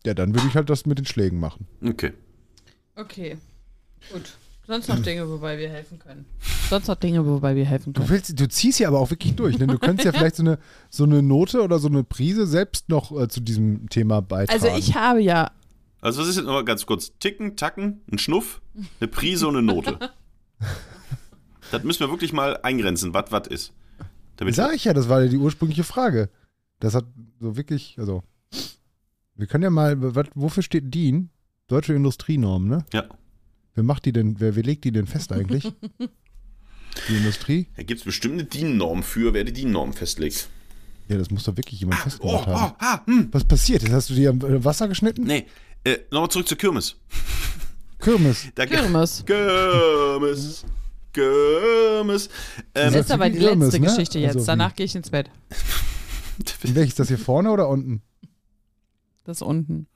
ja, 0.05 0.13
dann 0.13 0.35
würde 0.35 0.47
ich 0.47 0.53
halt 0.55 0.69
das 0.69 0.85
mit 0.85 0.99
den 0.99 1.05
Schlägen 1.07 1.39
machen. 1.39 1.65
Okay. 1.83 2.13
Okay, 2.95 3.37
gut. 4.11 4.33
Sonst 4.67 4.87
noch 4.87 4.99
Dinge, 5.03 5.29
wobei 5.29 5.57
wir 5.57 5.69
helfen 5.69 5.99
können. 5.99 6.25
Sonst 6.69 6.87
noch 6.87 6.95
Dinge, 6.95 7.25
wobei 7.25 7.55
wir 7.55 7.65
helfen 7.65 7.93
Du, 7.93 7.99
können. 8.01 8.09
willst, 8.11 8.39
du 8.39 8.47
ziehst 8.47 8.79
ja 8.79 8.87
aber 8.87 8.99
auch 8.99 9.09
wirklich 9.09 9.35
durch. 9.35 9.57
Ne? 9.59 9.67
Du 9.67 9.77
könntest 9.77 10.05
ja 10.05 10.11
vielleicht 10.17 10.35
so 10.37 10.43
eine, 10.43 10.57
so 10.89 11.03
eine 11.03 11.21
Note 11.21 11.61
oder 11.61 11.79
so 11.79 11.87
eine 11.87 12.03
Prise 12.03 12.47
selbst 12.47 12.89
noch 12.89 13.11
äh, 13.11 13.27
zu 13.27 13.41
diesem 13.41 13.89
Thema 13.89 14.21
beitragen. 14.21 14.63
Also 14.63 14.77
ich 14.77 14.95
habe 14.95 15.21
ja, 15.21 15.51
Also 16.01 16.21
was 16.21 16.29
ist 16.29 16.37
jetzt 16.37 16.45
nochmal 16.45 16.63
ganz 16.65 16.85
kurz? 16.85 17.11
Ticken, 17.19 17.55
Tacken, 17.57 18.01
ein 18.11 18.17
Schnuff, 18.19 18.61
eine 18.99 19.07
Prise 19.09 19.47
und 19.47 19.57
eine 19.57 19.65
Note. 19.65 19.99
das 21.71 21.83
müssen 21.83 21.99
wir 22.01 22.09
wirklich 22.09 22.31
mal 22.33 22.57
eingrenzen, 22.63 23.13
was 23.13 23.31
was 23.31 23.47
ist. 23.47 23.73
Damit 24.37 24.55
Sag 24.55 24.73
ich 24.75 24.85
ja, 24.85 24.93
das 24.93 25.09
war 25.09 25.21
ja 25.23 25.29
die 25.29 25.37
ursprüngliche 25.37 25.83
Frage. 25.83 26.29
Das 26.79 26.95
hat 26.95 27.05
so 27.39 27.55
wirklich, 27.55 27.95
also. 27.99 28.23
Wir 29.35 29.47
können 29.47 29.63
ja 29.63 29.69
mal, 29.69 30.15
wat, 30.15 30.29
wofür 30.35 30.63
steht 30.63 30.93
DIN? 30.93 31.29
Deutsche 31.73 31.93
Industrienorm, 31.95 32.67
ne? 32.67 32.85
Ja. 32.93 33.05
Wer 33.73 33.83
macht 33.83 34.05
die 34.05 34.13
denn, 34.13 34.39
wer, 34.39 34.55
wer 34.55 34.61
legt 34.61 34.83
die 34.83 34.91
denn 34.91 35.07
fest 35.07 35.31
eigentlich? 35.31 35.63
die 37.09 37.15
Industrie? 37.17 37.65
Da 37.75 37.81
gibt 37.81 38.01
es 38.01 38.05
bestimmt 38.05 38.35
eine 38.35 38.43
DIN-Norm 38.43 39.01
für, 39.01 39.33
wer 39.33 39.43
die 39.43 39.53
DIN-Norm 39.53 39.93
festlegt. 39.93 40.49
Ja, 41.07 41.17
das 41.17 41.31
muss 41.31 41.45
doch 41.45 41.57
wirklich 41.57 41.79
jemand 41.79 41.99
Oh, 42.01 42.03
festgemacht 42.03 42.47
oh, 42.47 42.51
haben. 42.51 42.75
ah, 42.77 43.01
hm. 43.07 43.29
Was 43.31 43.43
passiert? 43.43 43.81
Jetzt 43.81 43.91
hast 43.91 44.11
du 44.11 44.13
dir 44.13 44.29
am 44.29 44.39
äh, 44.41 44.63
Wasser 44.63 44.87
geschnitten? 44.87 45.23
Nee, 45.23 45.47
äh, 45.83 45.97
nochmal 46.11 46.29
zurück 46.29 46.47
zur 46.47 46.57
Kirmes. 46.59 46.95
Kirmes. 47.99 48.45
Da 48.55 48.67
Kirmes. 48.67 49.25
Kirmes. 49.25 50.65
Kirmes. 51.11 52.29
Das 52.73 52.87
Ähm, 52.87 52.93
Ja. 52.93 52.99
ist 52.99 53.11
aber 53.11 53.29
die 53.31 53.39
Kirmes, 53.39 53.65
letzte 53.73 53.79
ne? 53.81 53.87
Geschichte 53.87 54.19
jetzt. 54.19 54.35
Also 54.35 54.45
Danach 54.45 54.75
gehe 54.75 54.85
ich 54.85 54.95
ins 54.95 55.09
Bett. 55.09 55.31
Welches 56.61 56.93
das 56.95 57.07
hier 57.07 57.17
vorne 57.17 57.49
oder 57.49 57.67
unten? 57.67 58.03
Das 59.23 59.41
unten. 59.41 59.87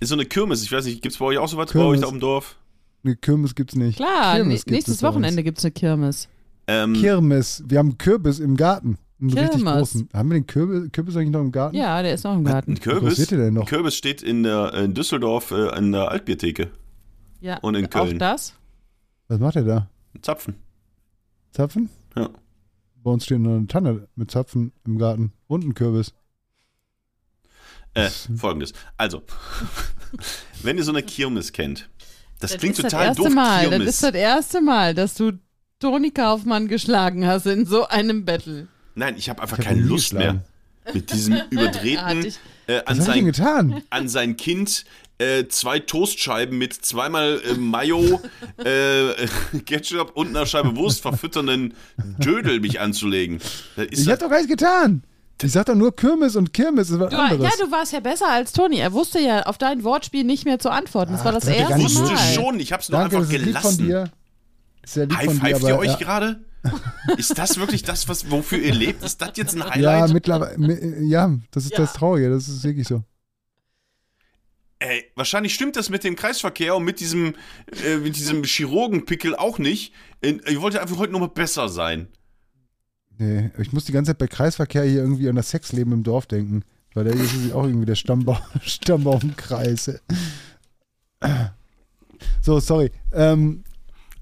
Ist 0.00 0.08
so 0.08 0.14
eine 0.14 0.24
Kirmes, 0.26 0.62
ich 0.62 0.72
weiß 0.72 0.84
nicht, 0.86 1.02
gibt 1.02 1.12
es 1.14 1.18
bei 1.18 1.26
euch 1.26 1.38
auch 1.38 1.48
sowas 1.48 1.72
bei 1.72 1.80
euch 1.80 2.00
da 2.00 2.06
auf 2.06 2.12
dem 2.12 2.20
Dorf? 2.20 2.56
Ne, 3.02 3.16
Kirmes 3.16 3.54
gibt's 3.54 3.74
nicht. 3.76 3.96
Klar, 3.96 4.36
Kirmes 4.36 4.52
nä- 4.62 4.64
gibt 4.64 4.70
nächstes 4.70 4.94
es 4.96 5.00
bei 5.00 5.08
uns. 5.08 5.14
Wochenende 5.16 5.42
gibt 5.42 5.58
es 5.58 5.64
eine 5.64 5.72
Kirmes. 5.72 6.28
Ähm, 6.66 6.94
Kirmes. 6.94 7.62
Wir 7.66 7.78
haben 7.78 7.90
einen 7.90 7.98
Kürbis 7.98 8.38
im 8.40 8.56
Garten. 8.56 8.98
Einen 9.20 9.30
richtig 9.30 9.62
Kirmes. 9.62 9.72
großen. 9.92 10.08
Haben 10.12 10.30
wir 10.30 10.34
den 10.40 10.46
Kürbis, 10.46 10.92
Kürbis 10.92 11.16
eigentlich 11.16 11.30
noch 11.30 11.40
im 11.40 11.52
Garten? 11.52 11.76
Ja, 11.76 12.02
der 12.02 12.14
ist 12.14 12.24
noch 12.24 12.34
im 12.34 12.44
Garten. 12.44 12.72
ein 12.72 12.74
groß 12.74 12.82
Kürbis, 12.82 13.26
der 13.28 13.38
denn 13.38 13.54
noch? 13.54 13.66
Kürbis 13.66 13.94
steht 13.94 14.22
in, 14.22 14.42
der, 14.42 14.74
in 14.74 14.92
Düsseldorf 14.94 15.52
äh, 15.52 15.78
in 15.78 15.92
der 15.92 16.10
Altbiertheke. 16.10 16.70
Ja, 17.40 17.58
Und 17.58 17.76
in 17.76 17.86
auch 17.86 17.90
Köln. 17.90 18.18
das? 18.18 18.54
Was 19.28 19.38
macht 19.38 19.56
er 19.56 19.64
da? 19.64 19.88
Zapfen. 20.22 20.54
Zapfen? 21.52 21.88
Ja. 22.16 22.30
Bei 23.02 23.10
uns 23.12 23.24
steht 23.24 23.38
noch 23.40 23.56
eine 23.56 23.66
Tanne 23.68 24.08
mit 24.16 24.30
Zapfen 24.30 24.72
im 24.84 24.98
Garten 24.98 25.32
und 25.46 25.64
ein 25.64 25.74
Kürbis. 25.74 26.12
Äh, 27.96 28.10
folgendes. 28.36 28.72
Also, 28.96 29.22
wenn 30.62 30.76
ihr 30.78 30.84
so 30.84 30.92
eine 30.92 31.02
Kirmes 31.02 31.52
kennt, 31.52 31.88
das, 32.40 32.52
Das 32.52 32.60
klingt 32.60 32.78
ist 32.78 32.82
total 32.84 33.08
das 33.08 33.16
doof. 33.16 33.30
Mal. 33.30 33.70
Das 33.70 33.80
ist 33.80 34.02
das 34.02 34.14
erste 34.14 34.60
Mal, 34.60 34.94
dass 34.94 35.14
du 35.14 35.32
Toni 35.80 36.10
Kaufmann 36.10 36.68
geschlagen 36.68 37.26
hast 37.26 37.46
in 37.46 37.64
so 37.66 37.86
einem 37.88 38.24
Battle. 38.24 38.68
Nein, 38.94 39.14
ich 39.16 39.28
habe 39.28 39.42
einfach 39.42 39.58
Ich 39.58 39.66
hab 39.66 39.72
keine 39.74 39.86
Lust 39.86 40.10
geschlagen. 40.10 40.42
mehr. 40.84 40.94
Mit 40.94 41.12
diesem 41.12 41.40
überdrehten, 41.50 42.32
äh, 42.66 42.82
an, 42.84 43.00
sein, 43.00 43.24
getan? 43.24 43.82
an 43.90 44.08
sein 44.08 44.36
Kind 44.36 44.84
äh, 45.18 45.46
zwei 45.48 45.78
Toastscheiben 45.80 46.58
mit 46.58 46.74
zweimal 46.74 47.40
äh, 47.44 47.54
Mayo, 47.54 48.20
äh, 48.62 49.26
Ketchup 49.64 50.12
und 50.14 50.28
einer 50.28 50.44
Scheibe 50.46 50.76
Wurst 50.76 51.00
verfütternden 51.00 51.74
Dödel 52.18 52.60
mich 52.60 52.80
anzulegen. 52.80 53.40
Das 53.76 53.86
ist 53.86 54.00
Ich 54.02 54.08
hab 54.08 54.18
doch 54.18 54.28
gar 54.28 54.36
nichts 54.36 54.50
getan. 54.50 55.02
Ich 55.42 55.52
sag 55.52 55.66
doch 55.66 55.74
nur 55.74 55.94
Kirmes 55.94 56.34
und 56.34 56.54
Kirmes 56.54 56.88
ist 56.90 56.98
was 56.98 57.10
Du, 57.10 57.16
anderes. 57.18 57.42
ja, 57.58 57.64
du 57.64 57.70
warst 57.70 57.92
ja 57.92 58.00
besser 58.00 58.28
als 58.30 58.52
Toni. 58.52 58.78
Er 58.78 58.92
wusste 58.92 59.20
ja 59.20 59.42
auf 59.42 59.58
dein 59.58 59.84
Wortspiel 59.84 60.24
nicht 60.24 60.44
mehr 60.46 60.58
zu 60.58 60.70
antworten. 60.70 61.12
Das 61.12 61.20
Ach, 61.20 61.24
war 61.26 61.32
das 61.32 61.44
das 61.44 61.52
hat 61.52 61.60
er 61.60 61.68
gar 61.68 61.76
ich 61.78 61.84
erste 61.84 62.00
wusste 62.00 62.14
Mal. 62.14 62.34
schon, 62.34 62.60
ich 62.60 62.72
habe 62.72 62.82
es 62.82 62.88
nur 62.88 62.98
Danke, 63.00 63.16
einfach 63.18 63.30
das 63.30 63.38
ist 63.40 63.44
lieb 63.46 63.58
von 63.58 63.76
gelassen. 63.76 63.86
dir. 63.86 64.10
Ist 64.82 64.94
sehr 64.94 65.06
lieb 65.06 65.22
von 65.22 65.40
dir, 65.40 65.56
aber, 65.56 65.68
ihr 65.68 65.78
euch 65.78 65.88
ja, 65.88 65.96
gerade? 65.96 66.40
Ist 67.18 67.38
das 67.38 67.58
wirklich 67.58 67.82
das, 67.82 68.08
was, 68.08 68.30
wofür 68.30 68.58
ihr 68.58 68.74
lebt? 68.74 69.04
Ist 69.04 69.20
das 69.20 69.32
jetzt 69.36 69.54
ein 69.54 69.58
Ja, 69.60 69.70
Highlight? 69.70 70.12
mittlerweile, 70.14 70.56
mi- 70.58 71.06
ja, 71.08 71.30
das 71.50 71.64
ist 71.64 71.72
Ja. 71.72 71.78
das 71.78 71.92
Traurige, 71.92 72.30
das 72.30 72.48
ist 72.48 72.64
wirklich 72.64 72.88
so. 72.88 73.04
Ey, 74.78 75.04
wahrscheinlich 75.14 75.54
stimmt 75.54 75.76
das 75.76 75.88
mit 75.90 76.04
dem 76.04 76.16
Kreisverkehr 76.16 76.74
und 76.76 76.84
mit 76.84 77.00
diesem, 77.00 77.34
äh, 77.84 77.96
mit 77.96 78.16
diesem 78.16 78.42
Chirurgenpickel 78.44 79.34
auch 79.34 79.58
nicht. 79.58 79.92
Ich 80.22 80.60
wollte 80.60 80.82
einfach 80.82 80.98
heute 80.98 81.12
nur 81.12 81.20
mal 81.20 81.28
besser 81.28 81.68
sein. 81.68 82.08
Nee, 83.18 83.50
ich 83.58 83.72
muss 83.72 83.84
die 83.86 83.92
ganze 83.92 84.10
Zeit 84.10 84.18
bei 84.18 84.26
Kreisverkehr 84.26 84.84
hier 84.84 85.00
irgendwie 85.00 85.28
an 85.28 85.36
das 85.36 85.50
Sexleben 85.50 85.92
im 85.92 86.02
Dorf 86.02 86.26
denken. 86.26 86.62
Weil 86.94 87.04
da 87.04 87.10
ist 87.12 87.34
es 87.34 87.52
auch 87.52 87.64
irgendwie 87.64 87.86
der 87.86 87.94
Stammbaum, 87.94 88.38
Stammbaumkreis. 88.62 90.00
So, 92.40 92.60
sorry. 92.60 92.90
Ähm, 93.12 93.64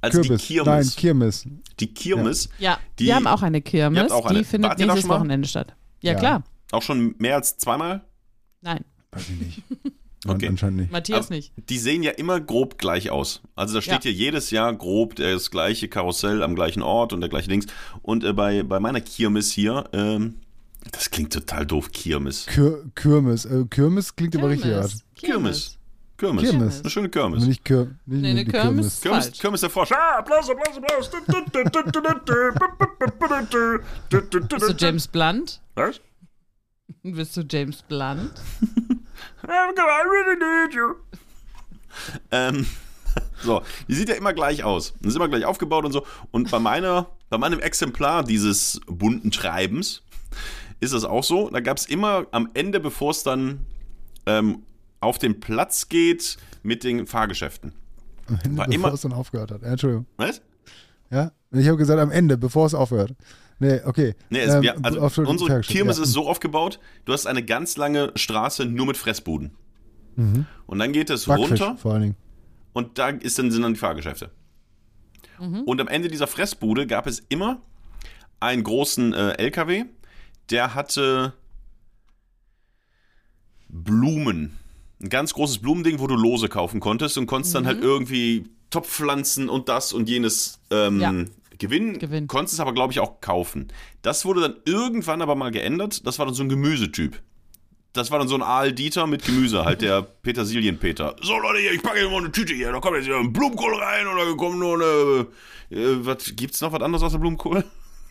Also 0.01 0.21
Kürbis. 0.23 0.43
die 0.47 0.55
Kirmes. 0.55 0.67
Nein, 0.67 0.97
Kirmes. 0.97 1.47
die 1.81 1.87
Kirmes, 1.95 2.49
Ja, 2.59 2.79
Die- 2.99 3.07
wir 3.07 3.15
haben 3.17 3.27
auch 3.27 3.43
eine 3.43 3.61
Kirmes. 3.63 4.11
Auch 4.13 4.27
eine. 4.27 4.39
Die 4.39 4.45
findet 4.45 4.71
Wart 4.71 4.79
nächstes? 4.79 5.09
Wochenende 5.09 5.49
statt. 5.49 5.75
Ja, 6.03 6.13
Ja. 6.13 6.19
klar. 6.19 6.43
auch 6.73 6.83
schon 6.83 7.15
mehr 7.19 7.37
als 7.37 7.57
zweimal. 7.57 8.05
Nein, 8.61 8.85
Weiß 9.13 9.29
ich 9.29 9.39
nicht. 9.41 9.63
Okay. 10.27 10.49
Anscheinend 10.49 10.81
nicht. 10.81 10.93
Matthias 10.93 11.27
Aber 11.27 11.35
nicht. 11.35 11.53
Die 11.69 11.79
sehen 11.79 12.03
ja 12.03 12.13
immer 12.13 12.41
grob 12.41 12.79
gleich 12.79 13.11
aus. 13.11 13.43
Also 13.57 13.75
da 13.75 13.83
steht 13.83 14.05
ja, 14.05 14.11
jedes 14.11 14.51
Jahr 14.51 14.73
grob 14.75 15.17
das 15.17 15.51
gleiche 15.51 15.89
Karussell 15.89 16.43
am 16.43 16.55
gleichen 16.55 16.83
Ort 16.83 17.13
und 17.13 17.21
der 17.21 17.29
gleiche 17.29 17.49
Dings. 17.49 17.67
Und 18.03 18.25
äh, 18.25 18.33
bei, 18.33 18.63
bei 18.63 18.81
meiner 18.81 19.01
Kirmes 19.01 19.51
hier, 19.51 19.85
ähm, 19.93 20.37
das 20.93 21.11
klingt 21.11 21.33
total 21.33 21.67
doof, 21.67 21.93
Kirmes. 21.93 22.47
Kür 22.47 22.85
Kirmes. 22.95 23.45
Äh, 23.45 23.65
Kirmes 23.69 24.17
klingt 24.17 24.37
aber 24.37 24.49
richtig 24.51 24.73
hart. 24.73 24.95
Kirmes. 25.15 25.79
Kirmes. 26.17 26.45
Kirmes. 26.45 26.81
Eine 26.81 26.91
schöne 26.91 27.09
Kirmes. 27.09 27.45
nicht 27.47 27.65
Kür 27.65 27.87
nicht 28.07 28.23
Nee, 28.23 28.31
eine 28.31 28.45
Kirmes. 28.45 29.01
Kirmes, 29.01 29.25
falsch. 29.25 29.41
Kirmes 29.41 29.61
der 29.61 29.71
Frosch. 29.71 29.91
Ah, 29.93 30.19
Applaus, 30.19 30.49
Applaus, 30.49 30.77
Applaus. 30.77 31.11
Bist 34.11 34.69
du 34.69 34.75
James 34.79 35.09
Blunt? 35.09 35.61
Was? 35.75 36.01
Bist 37.03 37.37
du 37.37 37.43
James 37.43 37.83
Blunt? 37.83 38.33
I 39.49 40.03
really 40.09 40.37
need 40.39 40.75
you. 40.75 40.95
Ähm, 42.31 42.67
so, 43.43 43.63
die 43.89 43.95
sieht 43.95 44.09
ja 44.09 44.15
immer 44.15 44.33
gleich 44.33 44.65
aus. 44.65 44.91
Und 45.03 45.07
ist 45.09 45.17
immer 45.17 45.29
gleich 45.29 45.45
aufgebaut 45.45 45.85
und 45.85 45.93
so. 45.93 46.05
Und 46.31 46.51
bei 46.51 46.59
meiner, 46.59 47.09
bei 47.31 47.39
meinem 47.39 47.61
Exemplar 47.61 48.25
dieses 48.25 48.81
bunten 48.87 49.31
Treibens 49.31 50.03
ist 50.81 50.93
das 50.95 51.05
auch 51.05 51.25
so. 51.25 51.51
Da 51.51 51.61
gab 51.61 51.77
es 51.77 51.87
immer 51.87 52.27
am 52.33 52.51
Ende, 52.55 52.81
bevor 52.81 53.11
es 53.11 53.23
dann 53.23 53.61
ähm, 54.27 54.63
auf 55.01 55.19
den 55.19 55.41
Platz 55.41 55.89
geht 55.89 56.37
mit 56.63 56.83
den 56.85 57.07
Fahrgeschäften. 57.07 57.73
Am 58.27 58.39
Ende, 58.43 58.57
War 58.59 58.67
bevor 58.67 58.75
immer- 58.87 58.95
es 58.95 59.01
dann 59.03 59.13
aufgehört 59.13 59.51
hat. 59.51 59.63
Ja, 59.63 59.69
Entschuldigung. 59.69 60.07
Was? 60.17 60.41
Ja? 61.11 61.31
Ich 61.53 61.69
habe 61.69 61.77
gesagt 61.77 62.01
am 62.01 62.11
Ende, 62.11 62.37
bevor 62.37 62.67
es 62.67 62.75
aufhört. 62.75 63.15
Nee, 63.61 63.81
okay. 63.85 64.15
Nee, 64.31 64.41
es, 64.41 64.55
Ähm, 64.55 64.63
wir, 64.63 64.85
also 64.85 65.01
unsere 65.23 65.61
Kirmes 65.61 65.97
ja. 65.99 66.03
ist 66.05 66.13
so 66.13 66.29
aufgebaut, 66.29 66.79
du 67.05 67.13
hast 67.13 67.27
eine 67.27 67.45
ganz 67.45 67.77
lange 67.77 68.13
Straße 68.17 68.65
nur 68.67 68.87
mit 68.87 68.97
Fressbuden. 68.97 69.53
Und 70.67 70.79
dann 70.79 70.93
geht 70.93 71.11
es 71.11 71.27
Mhm. 71.27 71.33
Backfisch 71.33 71.61
runter 71.61 71.77
vor 71.77 71.93
allen 71.95 72.03
Dingen. 72.03 72.17
und 72.73 72.99
da 72.99 73.09
ist 73.09 73.39
dann, 73.39 73.51
sind 73.51 73.63
dann 73.63 73.75
die 73.75 73.81
Fahrgeschäfte. 73.81 74.31
Und 75.39 75.81
am 75.81 75.89
Ende 75.89 76.09
dieser 76.09 76.27
Fressbude 76.29 76.87
gab 76.87 77.07
es 77.09 77.23
immer 77.29 77.61
einen 78.41 78.63
großen 78.63 79.13
äh, 79.13 79.31
LKW, 79.33 79.85
der 80.51 80.75
hatte 80.75 81.33
Blumen. 83.69 84.57
Ein 85.01 85.09
ganz 85.09 85.35
großes 85.35 85.59
Blumending, 85.59 85.99
wo 85.99 86.07
du 86.07 86.15
Lose 86.15 86.49
kaufen 86.49 86.81
konntest 86.81 87.19
und 87.19 87.27
konntest 87.27 87.55
dann 87.55 87.67
halt 87.67 87.83
irgendwie 87.83 88.45
Topfpflanzen 88.71 89.49
und 89.49 89.69
das 89.69 89.93
und 89.93 90.09
jenes 90.09 90.61
ähm, 90.71 91.01
Ja. 91.01 91.13
Gewinnen. 91.59 91.99
Gewinnen. 91.99 92.27
Konntest 92.27 92.55
es 92.55 92.61
aber, 92.61 92.73
glaube 92.73 92.93
ich, 92.93 93.01
auch 93.01 93.21
kaufen. 93.21 93.69
Das 94.03 94.25
wurde 94.25 94.41
dann 94.41 94.57
irgendwann 94.65 95.23
aber 95.23 95.35
mal 95.35 95.51
geändert. 95.51 96.07
Das 96.07 96.19
war 96.19 96.27
dann 96.27 96.35
so 96.35 96.43
ein 96.43 96.49
Gemüsetyp. 96.49 97.21
Das 97.93 98.11
war 98.11 98.19
dann 98.19 98.27
so 98.27 98.35
ein 98.35 98.43
Aal 98.43 98.73
Dieter 98.73 99.07
mit 99.07 99.25
Gemüse, 99.25 99.65
halt 99.65 99.81
der 99.81 100.03
Petersilien-Peter. 100.23 101.15
So 101.23 101.39
Leute, 101.39 101.61
hier, 101.61 101.73
ich 101.73 101.83
packe 101.83 102.01
hier 102.01 102.11
mal 102.11 102.19
eine 102.19 102.33
Tüte 102.33 102.53
hier, 102.53 102.73
da 102.73 102.81
kommt 102.81 102.97
jetzt 102.97 103.07
hier 103.07 103.17
ein 103.17 103.33
Blumenkohl 103.33 103.75
rein 103.77 104.07
oder 104.09 104.37
kommt 104.37 104.59
noch 104.59 104.75
eine. 104.75 105.29
Äh, 105.71 106.05
was, 106.05 106.35
gibt's 106.35 106.61
noch 106.61 106.73
was 106.73 106.83
anderes 106.83 107.05
außer 107.05 107.19
Blumenkohl? 107.19 107.65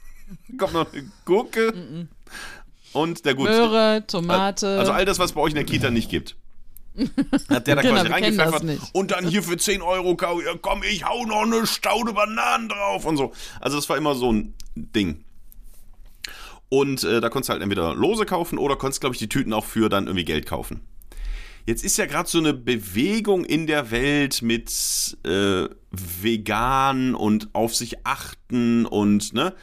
kommt 0.58 0.74
noch 0.74 0.92
eine 0.94 1.12
Gurke. 1.26 2.08
Und 2.94 3.26
der 3.26 3.36
gut. 3.36 3.50
Möhre, 3.50 4.06
Tomate. 4.08 4.80
Also 4.80 4.94
all 4.94 5.04
das, 5.04 5.20
was 5.20 5.34
bei 5.34 5.42
euch 5.42 5.52
in 5.52 5.56
der 5.56 5.66
Kita 5.66 5.92
nicht 5.92 6.10
gibt. 6.10 6.38
Hat 7.50 7.68
der 7.68 7.76
da 7.76 7.82
Genau, 7.82 7.96
quasi 7.96 8.08
reingepfeffert. 8.08 8.64
Und 8.94 9.12
dann 9.12 9.28
hier 9.28 9.44
für 9.44 9.58
10 9.58 9.82
Euro, 9.82 10.16
komm, 10.16 10.84
ich 10.84 11.06
hau 11.06 11.26
noch 11.26 11.44
eine 11.44 11.66
Staude 11.66 12.14
Bananen 12.14 12.70
drauf 12.70 13.06
und 13.06 13.18
so. 13.18 13.34
Also 13.60 13.78
das 13.78 13.90
war 13.90 13.98
immer 13.98 14.16
so 14.16 14.32
ein 14.32 14.54
Ding. 14.76 15.24
Und 16.70 17.04
äh, 17.04 17.22
da 17.22 17.30
konntest 17.30 17.50
du 17.50 17.54
halt 17.54 17.62
entweder 17.62 17.94
Lose 17.94 18.26
kaufen 18.26 18.58
oder 18.58 18.76
konntest, 18.76 19.02
glaube 19.02 19.16
ich, 19.16 19.20
die 19.20 19.30
Tüten 19.30 19.54
auch 19.54 19.66
für 19.66 19.90
dann 19.90 20.08
irgendwie 20.08 20.26
Geld 20.26 20.46
kaufen. 20.46 20.82
Jetzt 21.66 21.84
ist 21.84 21.98
ja 21.98 22.06
gerade 22.06 22.28
so 22.30 22.40
eine 22.40 22.54
Bewegung 22.54 23.46
in 23.46 23.68
der 23.68 23.90
Welt 23.92 24.42
mit 24.42 24.70
äh, 25.24 25.70
vegan 25.92 27.16
und 27.16 27.54
auf 27.54 27.76
sich 27.76 28.06
achten 28.06 28.86
und 28.86 29.34
ne. 29.34 29.54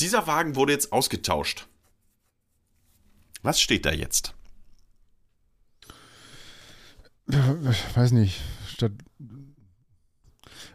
Dieser 0.00 0.26
Wagen 0.26 0.56
wurde 0.56 0.72
jetzt 0.72 0.92
ausgetauscht. 0.92 1.68
Was 3.42 3.60
steht 3.60 3.84
da 3.84 3.92
jetzt? 3.92 4.33
Ich 7.26 7.96
weiß 7.96 8.12
nicht. 8.12 8.40
Statt. 8.66 8.92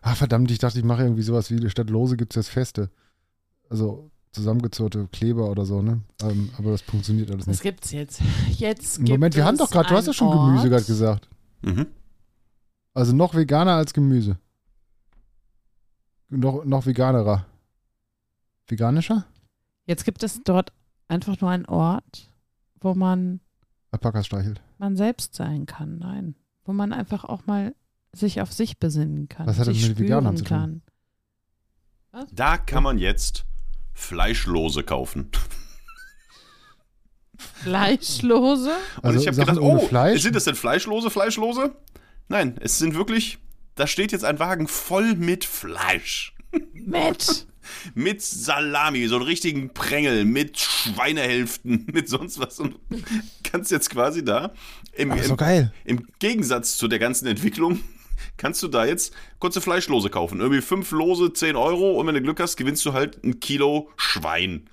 Ach, 0.01 0.15
verdammt, 0.15 0.49
ich 0.51 0.59
dachte, 0.59 0.79
ich 0.79 0.85
mache 0.85 1.03
irgendwie 1.03 1.21
sowas 1.21 1.51
wie, 1.51 1.69
statt 1.69 1.89
Lose 1.89 2.17
gibt 2.17 2.33
es 2.33 2.35
jetzt 2.35 2.53
Feste. 2.53 2.89
Also 3.69 4.09
zusammengezurrte 4.31 5.07
Kleber 5.11 5.49
oder 5.49 5.65
so, 5.65 5.81
ne? 5.81 6.01
Ähm, 6.21 6.49
aber 6.57 6.71
das 6.71 6.81
funktioniert 6.81 7.31
alles 7.31 7.47
nicht. 7.47 7.61
gibt's 7.61 7.91
jetzt? 7.91 8.21
Jetzt 8.49 8.97
gibt 8.97 9.09
Moment, 9.09 9.35
wir 9.35 9.45
haben 9.45 9.57
doch 9.57 9.69
gerade, 9.69 9.89
du 9.89 9.95
hast 9.95 10.07
ja 10.07 10.13
schon 10.13 10.31
Gemüse 10.31 10.63
Ort. 10.63 10.69
gerade 10.69 10.85
gesagt. 10.85 11.29
Mhm. 11.61 11.87
Also 12.93 13.15
noch 13.15 13.33
veganer 13.35 13.73
als 13.73 13.93
Gemüse. 13.93 14.37
Noch, 16.29 16.63
noch 16.63 16.85
veganerer. 16.85 17.45
Veganischer? 18.67 19.25
Jetzt 19.85 20.05
gibt 20.05 20.23
es 20.23 20.41
dort 20.43 20.71
einfach 21.07 21.39
nur 21.41 21.49
einen 21.49 21.65
Ort, 21.65 22.29
wo 22.81 22.93
man, 22.93 23.39
Alpakas 23.91 24.25
streichelt. 24.27 24.61
man 24.77 24.95
selbst 24.95 25.35
sein 25.35 25.65
kann. 25.65 25.97
Nein. 25.97 26.35
Wo 26.65 26.73
man 26.73 26.93
einfach 26.93 27.23
auch 27.23 27.45
mal 27.47 27.73
sich 28.13 28.41
auf 28.41 28.51
sich 28.53 28.77
besinnen 28.79 29.27
kann. 29.29 29.47
Was 29.47 29.57
hat 29.59 29.67
das 29.67 29.75
sich 29.75 29.89
mit 29.89 29.99
Veganern 29.99 30.37
zu 30.37 30.45
spüren 30.45 30.81
tun? 32.11 32.19
kann. 32.21 32.27
Da 32.31 32.57
kann 32.57 32.83
man 32.83 32.97
jetzt 32.97 33.45
Fleischlose 33.93 34.83
kaufen. 34.83 35.29
Fleischlose? 37.37 38.71
Und 38.97 39.05
Also 39.05 39.19
ich 39.19 39.27
habe 39.27 39.37
gedacht, 39.37 39.57
oh, 39.59 39.79
Fleisch? 39.79 40.21
sind 40.21 40.35
das 40.35 40.43
denn 40.43 40.55
Fleischlose, 40.55 41.09
Fleischlose? 41.09 41.75
Nein, 42.27 42.55
es 42.61 42.77
sind 42.77 42.95
wirklich, 42.95 43.39
da 43.75 43.87
steht 43.87 44.11
jetzt 44.11 44.25
ein 44.25 44.39
Wagen 44.39 44.67
voll 44.67 45.15
mit 45.15 45.45
Fleisch. 45.45 46.35
Mit. 46.73 47.47
Mit 47.95 48.21
Salami, 48.21 49.07
so 49.07 49.15
einen 49.15 49.25
richtigen 49.25 49.73
Prängel, 49.73 50.25
mit 50.25 50.59
Schweinehälften, 50.59 51.87
mit 51.93 52.09
sonst 52.09 52.39
was. 52.39 52.59
Und 52.59 52.75
kannst 53.43 53.71
jetzt 53.71 53.89
quasi 53.89 54.23
da, 54.23 54.51
im, 54.93 55.11
ist 55.13 55.29
im, 55.29 55.37
im 55.85 56.07
Gegensatz 56.19 56.77
zu 56.77 56.87
der 56.87 56.99
ganzen 56.99 57.27
Entwicklung, 57.27 57.79
kannst 58.37 58.61
du 58.63 58.67
da 58.67 58.85
jetzt 58.85 59.13
kurze 59.39 59.61
Fleischlose 59.61 60.09
kaufen. 60.09 60.39
Irgendwie 60.39 60.61
fünf 60.61 60.91
Lose, 60.91 61.31
10 61.33 61.55
Euro 61.55 61.99
und 61.99 62.07
wenn 62.07 62.15
du 62.15 62.21
Glück 62.21 62.39
hast, 62.39 62.57
gewinnst 62.57 62.85
du 62.85 62.93
halt 62.93 63.23
ein 63.23 63.39
Kilo 63.39 63.89
Schwein. 63.97 64.67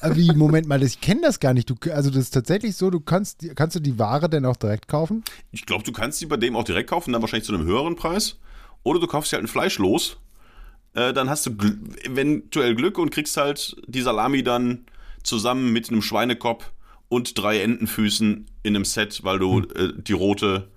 Aber 0.00 0.16
wie, 0.16 0.32
Moment 0.32 0.66
mal, 0.66 0.82
ich 0.82 1.00
kenne 1.00 1.22
das 1.22 1.40
gar 1.40 1.54
nicht. 1.54 1.70
Du, 1.70 1.76
also 1.92 2.10
das 2.10 2.18
ist 2.24 2.30
tatsächlich 2.34 2.76
so, 2.76 2.90
du 2.90 3.00
kannst, 3.00 3.42
die- 3.42 3.48
kannst 3.54 3.76
du 3.76 3.80
die 3.80 3.98
Ware 3.98 4.28
denn 4.28 4.44
auch 4.44 4.56
direkt 4.56 4.88
kaufen? 4.88 5.24
Ich 5.52 5.64
glaube, 5.64 5.84
du 5.84 5.92
kannst 5.92 6.20
die 6.20 6.26
bei 6.26 6.36
dem 6.36 6.54
auch 6.56 6.64
direkt 6.64 6.90
kaufen, 6.90 7.12
dann 7.12 7.22
wahrscheinlich 7.22 7.46
zu 7.46 7.54
einem 7.54 7.64
höheren 7.66 7.96
Preis. 7.96 8.36
Oder 8.82 9.00
du 9.00 9.06
kaufst 9.06 9.32
dir 9.32 9.36
halt 9.36 9.44
ein 9.44 9.48
Fleisch 9.48 9.78
los. 9.78 10.18
Äh, 10.96 11.12
dann 11.12 11.28
hast 11.28 11.46
du 11.46 11.50
eventuell 12.02 12.74
Glück 12.74 12.98
und 12.98 13.10
kriegst 13.10 13.36
halt 13.36 13.76
die 13.86 14.00
Salami 14.00 14.42
dann 14.42 14.86
zusammen 15.22 15.72
mit 15.72 15.90
einem 15.90 16.00
Schweinekopf 16.00 16.72
und 17.08 17.38
drei 17.38 17.60
Entenfüßen 17.60 18.46
in 18.62 18.74
einem 18.74 18.84
Set, 18.84 19.22
weil 19.22 19.38
du 19.38 19.60
äh, 19.60 19.92
die 19.94 20.14
rote 20.14 20.68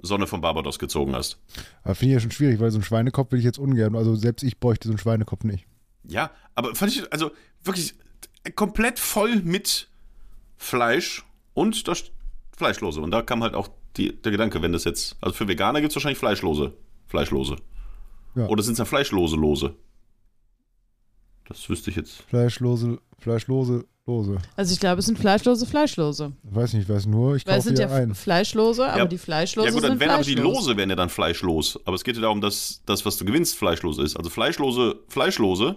Sonne 0.00 0.26
von 0.26 0.40
Barbados 0.40 0.78
gezogen 0.78 1.14
hast. 1.14 1.38
Aber 1.84 1.94
finde 1.94 2.12
ich 2.12 2.14
ja 2.14 2.20
schon 2.20 2.30
schwierig, 2.30 2.60
weil 2.60 2.70
so 2.70 2.78
einen 2.78 2.84
Schweinekopf 2.84 3.30
will 3.30 3.40
ich 3.40 3.44
jetzt 3.44 3.58
ungern. 3.58 3.94
Also 3.94 4.14
selbst 4.16 4.42
ich 4.42 4.58
bräuchte 4.58 4.88
so 4.88 4.92
einen 4.92 4.98
Schweinekopf 4.98 5.44
nicht. 5.44 5.66
Ja, 6.04 6.30
aber 6.54 6.74
fand 6.74 6.92
ich, 6.92 7.12
also 7.12 7.30
wirklich 7.62 7.94
komplett 8.54 8.98
voll 8.98 9.36
mit 9.36 9.88
Fleisch 10.56 11.24
und 11.52 11.86
das 11.88 12.04
Fleischlose. 12.56 13.02
Und 13.02 13.10
da 13.10 13.20
kam 13.20 13.42
halt 13.42 13.54
auch 13.54 13.68
die, 13.98 14.16
der 14.16 14.32
Gedanke, 14.32 14.62
wenn 14.62 14.72
das 14.72 14.84
jetzt, 14.84 15.16
also 15.20 15.34
für 15.34 15.46
Veganer 15.46 15.82
gibt 15.82 15.90
es 15.90 15.96
wahrscheinlich 15.96 16.18
Fleischlose. 16.18 16.72
Fleischlose. 17.06 17.56
Ja. 18.38 18.46
Oder 18.48 18.62
sind 18.62 18.72
es 18.72 18.78
dann 18.78 18.86
Fleischlose 18.86 19.36
Lose? 19.36 19.74
Das 21.48 21.68
wüsste 21.68 21.90
ich 21.90 21.96
jetzt. 21.96 22.22
Fleischlose, 22.28 22.98
Fleischlose, 23.18 23.84
Lose. 24.06 24.38
Also 24.56 24.72
ich 24.72 24.80
glaube, 24.80 25.00
es 25.00 25.06
sind 25.06 25.18
fleischlose 25.18 25.66
Fleischlose. 25.66 26.32
Weiß 26.42 26.72
nicht, 26.74 26.84
ich 26.84 26.88
weiß 26.88 27.06
nur, 27.06 27.36
ich 27.36 27.46
Weil 27.46 27.58
es 27.58 27.64
sind 27.64 27.78
ja 27.78 27.88
ein. 27.90 28.14
Fleischlose, 28.14 28.86
aber 28.86 28.98
Ja. 28.98 29.04
die 29.06 29.18
Fleischlose 29.18 29.68
ja 29.68 29.72
gut, 29.74 29.82
dann 29.82 29.92
sind 29.92 30.00
wären 30.00 30.10
aber 30.10 30.24
die. 30.24 30.34
Lose 30.34 30.76
wären 30.76 30.90
ja 30.90 30.96
dann 30.96 31.08
fleischlos. 31.10 31.78
Aber 31.86 31.94
es 31.94 32.04
geht 32.04 32.16
ja 32.16 32.22
darum, 32.22 32.40
dass 32.40 32.82
das, 32.86 33.04
was 33.04 33.16
du 33.18 33.24
gewinnst, 33.24 33.56
fleischlos 33.56 33.98
ist. 33.98 34.16
Also 34.16 34.30
Fleischlose, 34.30 34.96
Fleischlose 35.08 35.76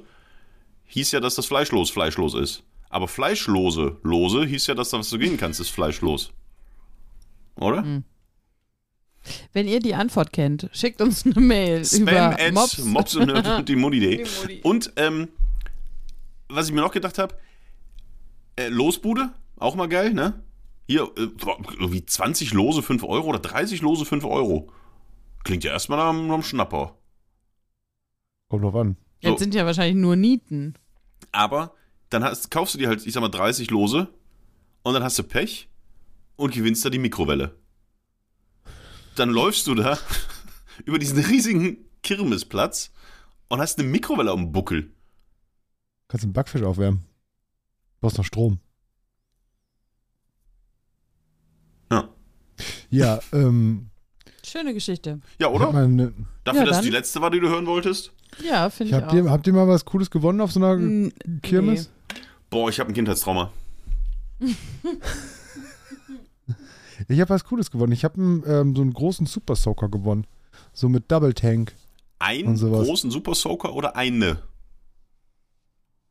hieß 0.86 1.12
ja, 1.14 1.20
dass 1.20 1.36
das 1.36 1.46
Fleischlos 1.46 1.90
fleischlos 1.90 2.34
ist. 2.34 2.64
Aber 2.90 3.08
Fleischlose, 3.08 3.98
Lose 4.04 4.46
hieß 4.46 4.68
ja, 4.68 4.76
dass 4.76 4.90
das, 4.90 5.00
was 5.00 5.10
du 5.10 5.18
gewinnen 5.18 5.38
kannst, 5.38 5.60
ist 5.62 5.70
fleischlos. 5.70 6.32
Oder? 7.56 7.82
Mhm. 7.84 8.04
Wenn 9.54 9.68
ihr 9.68 9.80
die 9.80 9.94
Antwort 9.96 10.34
kennt, 10.34 10.70
schickt 10.74 11.02
uns 11.02 11.26
eine 11.26 11.40
Mail 11.40 11.86
Spam 11.86 12.02
über 12.02 12.40
at 12.40 12.54
Mops. 12.54 12.78
Mops 12.80 13.16
und 13.16 13.28
die. 13.68 13.76
Modi. 13.76 14.24
Und 14.64 14.92
ähm, 14.96 15.28
was 16.50 16.68
ich 16.68 16.74
mir 16.74 16.82
noch 16.82 16.92
gedacht 16.92 17.18
habe, 17.18 17.36
äh, 18.56 18.68
Losbude, 18.68 19.30
auch 19.58 19.76
mal 19.76 19.88
geil, 19.88 20.14
ne? 20.14 20.42
Hier, 20.88 21.04
äh, 21.18 21.28
irgendwie 21.80 22.06
20 22.06 22.54
Lose 22.54 22.82
5 22.82 23.04
Euro 23.04 23.28
oder 23.30 23.40
30 23.40 23.82
Lose 23.82 24.06
5 24.06 24.26
Euro. 24.26 24.70
Klingt 25.44 25.64
ja 25.64 25.72
erstmal 25.72 25.98
nach 25.98 26.10
einem 26.10 26.44
Schnapper. 26.44 26.98
Kommt 28.50 28.64
drauf 28.64 28.76
an. 28.76 28.98
Jetzt 29.22 29.34
So. 29.34 29.38
sind 29.38 29.56
ja 29.56 29.66
wahrscheinlich 29.66 29.96
nur 29.96 30.16
Nieten. 30.16 30.74
Aber 31.32 31.74
dann 32.10 32.24
hast, 32.24 32.52
kaufst 32.52 32.74
du 32.76 32.80
dir 32.80 32.90
halt, 32.90 33.06
ich 33.06 33.14
sag 33.14 33.22
mal, 33.22 33.30
30 33.30 33.72
Lose 33.72 34.10
und 34.84 34.94
dann 34.94 35.04
hast 35.04 35.18
du 35.18 35.24
Pech 35.24 35.70
und 36.36 36.54
gewinnst 36.54 36.84
da 36.84 36.90
die 36.90 37.00
Mikrowelle. 37.00 37.56
Dann 39.16 39.30
läufst 39.30 39.68
du 39.68 39.76
da 39.76 39.98
über 40.86 41.00
diesen 41.00 41.20
riesigen 41.20 41.78
Kirmesplatz 42.04 42.92
und 43.50 43.60
hast 43.60 43.80
eine 43.80 43.88
Mikrowelle 43.88 44.32
am 44.32 44.52
Buckel. 44.52 44.92
Kannst 46.08 46.24
einen 46.24 46.34
Backfisch 46.34 46.64
aufwärmen. 46.64 47.06
Brauchst 48.00 48.18
noch 48.18 48.26
Strom. 48.26 48.60
Ja. 51.92 52.10
Ja, 52.90 53.20
ähm, 53.34 53.90
Schöne 54.44 54.74
Geschichte. 54.74 55.22
Ja, 55.40 55.48
ich 55.50 55.54
oder? 55.54 55.74
eine, 55.74 56.14
Dafür, 56.44 56.62
Ja, 56.64 56.68
dass 56.68 56.82
die 56.82 56.90
letzte 56.90 57.22
war, 57.22 57.30
die 57.30 57.40
du 57.40 57.48
hören 57.50 57.68
wolltest? 57.68 58.12
Ja, 58.44 58.70
finde 58.70 58.90
ich 58.90 58.94
habt, 58.96 59.12
auch. 59.12 59.14
ihr, 59.14 59.30
habt 59.30 59.46
ihr 59.46 59.54
mal 59.54 59.68
was 59.68 59.86
Cooles 59.86 60.10
gewonnen 60.10 60.42
auf 60.42 60.52
so 60.52 60.60
einer 60.60 60.72
N- 60.74 61.14
Kirmes? 61.44 61.92
Boah, 62.50 62.70
ich 62.70 62.80
habe 62.80 62.90
ein 62.90 62.94
Kindheitstrauma. 62.94 63.52
Ich 67.08 67.20
habe 67.20 67.30
was 67.30 67.44
Cooles 67.46 67.72
gewonnen. 67.72 67.92
Ich 67.94 68.04
habe 68.04 68.20
ähm, 68.22 68.76
so 68.76 68.82
einen 68.82 68.94
großen 68.94 69.26
Super 69.26 69.56
Soaker 69.56 69.90
gewonnen. 69.90 70.26
So 70.74 70.90
mit 70.90 71.12
Double 71.12 71.34
Tank. 71.34 71.74
Einen 72.20 72.56
großen 72.58 73.10
Super 73.12 73.36
Soaker 73.36 73.74
oder 73.74 73.96
eine? 73.96 74.42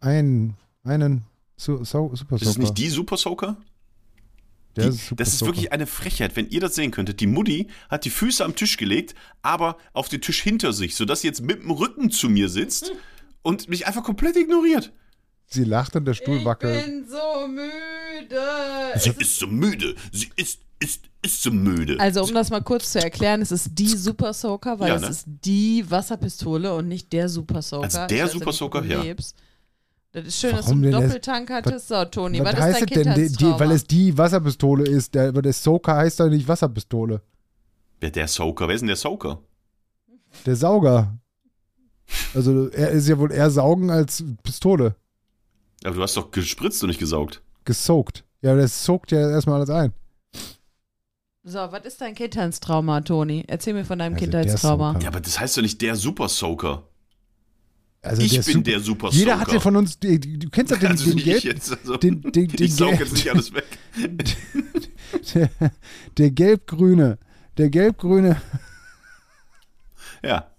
Einen, 0.01 0.57
einen 0.83 1.25
Su 1.57 1.85
so 1.85 2.15
Super 2.15 2.37
Ist 2.37 2.43
es 2.43 2.49
Soaker. 2.55 2.61
nicht 2.61 2.79
die 2.79 2.89
Super 2.89 3.17
Soaker? 3.17 3.57
Die, 4.77 4.83
ist 4.83 5.09
Super 5.09 5.17
das 5.25 5.29
ist 5.29 5.39
Soaker. 5.41 5.53
wirklich 5.53 5.73
eine 5.73 5.87
Frechheit, 5.87 6.37
wenn 6.37 6.49
ihr 6.49 6.61
das 6.61 6.75
sehen 6.75 6.91
könntet. 6.91 7.21
Die 7.21 7.27
Mutti 7.27 7.69
hat 7.89 8.05
die 8.05 8.11
Füße 8.11 8.45
am 8.45 8.57
Tisch 8.57 8.77
gelegt, 8.77 9.15
aber 9.43 9.77
auf 9.93 10.09
den 10.09 10.21
Tisch 10.21 10.43
hinter 10.43 10.73
sich, 10.73 10.95
sodass 10.97 11.21
sie 11.21 11.27
jetzt 11.29 11.43
mit 11.43 11.63
dem 11.63 11.71
Rücken 11.71 12.11
zu 12.11 12.29
mir 12.29 12.49
sitzt 12.49 12.93
und 13.43 13.69
mich 13.69 13.87
einfach 13.87 14.03
komplett 14.05 14.37
ignoriert. 14.37 14.93
Sie 15.47 15.65
lacht 15.65 15.97
und 15.97 16.05
der 16.05 16.15
Stuhl 16.15 16.39
ich 16.39 16.45
wackelt. 16.45 16.85
bin 16.87 17.07
so 17.09 17.49
müde. 17.49 18.41
Sie 18.97 19.11
ist 19.19 19.37
so 19.39 19.49
müde. 19.49 19.97
Sie 20.13 20.31
ist, 20.37 20.61
ist, 20.83 21.05
ist 21.23 21.43
so 21.43 21.51
müde. 21.51 21.97
Also, 22.01 22.23
um 22.23 22.33
das 22.35 22.51
mal 22.51 22.63
kurz 22.63 22.93
zu 22.93 23.01
erklären, 23.03 23.43
es 23.43 23.53
ist 23.53 23.71
die 23.79 23.87
Super 23.89 24.33
Soaker, 24.33 24.79
weil 24.81 24.89
Ja, 24.89 24.95
es 24.97 25.03
ne? 25.03 25.09
ist 25.09 25.25
die 25.45 25.85
Wasserpistole 25.91 26.75
und 26.75 26.89
nicht 26.89 27.13
der 27.13 27.29
Super 27.29 27.63
Soaker. 27.63 27.85
Also 27.85 28.07
der 28.07 28.25
weiß 28.25 28.33
Super 28.33 28.53
Soaker, 28.53 28.85
ja. 28.85 29.03
lebst. 29.03 29.37
Das 30.13 30.27
ist 30.27 30.41
schön, 30.41 30.57
dass 30.57 30.65
du 30.67 30.71
Warum 30.73 30.83
einen 30.83 30.93
das- 30.93 31.03
Doppeltank 31.03 31.51
hattest. 31.51 31.89
So, 31.89 32.05
Toni, 32.07 32.41
was, 32.41 32.47
Was 32.47 32.53
ist 32.55 32.61
heißt 32.83 32.97
dein 32.97 33.07
es 33.09 33.15
denn? 33.15 33.33
Die, 33.55 33.61
weil 33.61 33.71
es 33.71 33.85
die 33.85 34.19
Wasserpistole 34.19 34.85
ist. 34.89 35.15
Der, 35.15 35.31
der 35.33 35.53
Soaker 35.53 35.97
heißt 35.97 36.19
doch 36.19 36.29
nicht 36.29 36.49
Wasserpistole. 36.49 37.23
Wer 38.01 38.11
der 38.11 38.27
Soaker? 38.27 38.67
Wer 38.67 38.75
ist 38.75 38.81
denn 38.81 38.89
der 38.89 38.97
Soaker? 38.97 39.41
Der 40.47 40.57
Sauger. 40.57 41.17
Also 42.35 42.69
er 42.71 42.91
ist 42.91 43.07
ja 43.09 43.19
wohl 43.19 43.31
eher 43.31 43.51
saugen 43.51 43.91
als 43.91 44.25
Pistole. 44.43 44.97
Aber 45.85 45.95
du 45.95 46.03
hast 46.03 46.17
doch 46.17 46.31
gespritzt 46.31 46.83
und 46.83 46.89
nicht 46.89 46.99
gesaugt. 46.99 47.43
Gesoakt. 47.65 48.25
Ja, 48.43 48.55
der 48.57 48.67
soakt 48.69 49.13
ja 49.13 49.31
erstmal 49.31 49.57
alles 49.57 49.71
ein. 49.71 49.93
So, 51.43 51.59
was 51.59 51.85
ist 51.85 52.01
dein 52.01 52.15
Kindheitstrauma, 52.15 53.01
Toni? 53.01 53.45
Erzähl 53.47 53.75
mir 53.75 53.85
von 53.85 53.99
deinem 53.99 54.15
Also 54.15 54.25
Kindheitstrauma. 54.25 54.99
Ja, 55.01 55.09
aber 55.09 55.21
das 55.21 55.39
heißt 55.41 55.57
doch 55.57 55.63
nicht 55.63 55.81
der 55.81 55.97
Super 55.97 56.29
Soaker. 56.29 56.87
Also 58.03 58.23
ich 58.23 58.33
der 58.33 58.43
bin 58.43 58.53
Super- 58.55 58.65
der 58.71 58.81
Super 58.81 59.09
Jeder 59.11 59.33
Soaker. 59.33 59.41
hat 59.41 59.53
ja 59.53 59.61
von 59.61 59.77
uns, 59.77 59.99
die, 59.99 60.19
du 60.21 60.49
kennst 60.51 60.71
ja 60.73 60.79
den, 60.79 60.89
also 60.89 61.11
den, 61.11 61.17
Gelb, 61.19 61.45
jetzt. 61.45 61.71
Also, 61.73 61.97
den, 61.97 62.23
den, 62.23 62.49
den, 62.49 62.65
ich 62.67 62.75
saug 62.75 62.99
jetzt 62.99 63.13
nicht 63.13 63.31
alles 63.31 63.53
weg. 63.53 63.67
der, 65.35 65.51
der 66.19 66.31
gelb-grüne, 66.31 67.19
der 67.59 67.69
gelb-grüne, 67.71 68.41
Ja. 70.25 70.51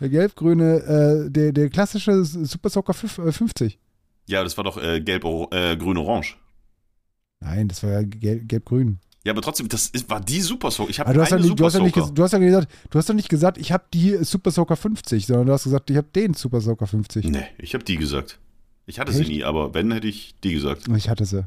der 0.00 0.08
gelb-grüne, 0.08 1.26
äh, 1.26 1.30
der, 1.30 1.52
der 1.52 1.68
klassische 1.70 2.24
Super 2.24 2.70
Soaker 2.70 2.94
fünf- 2.94 3.18
äh, 3.18 3.30
50. 3.32 3.78
Ja, 4.26 4.42
das 4.42 4.56
war 4.56 4.64
doch 4.64 4.82
äh, 4.82 5.00
gelb, 5.00 5.24
äh. 5.24 5.76
Nein, 7.40 7.68
das 7.68 7.82
war 7.82 7.90
ja 7.90 7.98
gelb- 8.00 8.46
gelb-grün. 8.48 8.98
Ja, 9.24 9.32
aber 9.32 9.40
trotzdem, 9.42 9.68
das 9.68 9.86
ist, 9.88 10.10
war 10.10 10.20
die 10.20 10.40
Super 10.42 10.70
Soaker. 10.70 10.90
Ich 10.90 11.00
habe 11.00 11.12
du 11.14 11.20
hast, 11.20 11.30
ja 11.30 11.36
nicht, 11.38 11.44
du, 11.44 11.48
Super 11.52 11.64
hast 11.64 11.74
ja 11.74 11.80
nicht, 11.80 11.96
du 11.96 12.22
hast 12.22 12.32
ja 12.32 12.38
gesagt, 12.38 12.72
du 12.90 12.98
hast 12.98 13.08
doch 13.08 13.14
nicht 13.14 13.28
gesagt, 13.30 13.56
ich 13.58 13.72
habe 13.72 13.84
die 13.94 14.18
Super 14.22 14.50
Soaker 14.50 14.76
50, 14.76 15.26
sondern 15.26 15.46
du 15.46 15.52
hast 15.54 15.64
gesagt, 15.64 15.88
ich 15.90 15.96
habe 15.96 16.08
den 16.14 16.34
Super 16.34 16.60
Soaker 16.60 16.86
50. 16.86 17.24
Nee, 17.28 17.44
ich 17.58 17.72
habe 17.74 17.84
die 17.84 17.96
gesagt. 17.96 18.38
Ich 18.86 18.98
hatte 19.00 19.12
Echt? 19.12 19.24
sie 19.24 19.32
nie, 19.32 19.44
aber 19.44 19.72
wenn, 19.72 19.90
hätte 19.92 20.06
ich 20.08 20.34
die 20.44 20.52
gesagt. 20.52 20.86
Ich 20.94 21.08
hatte 21.08 21.24
sie. 21.24 21.46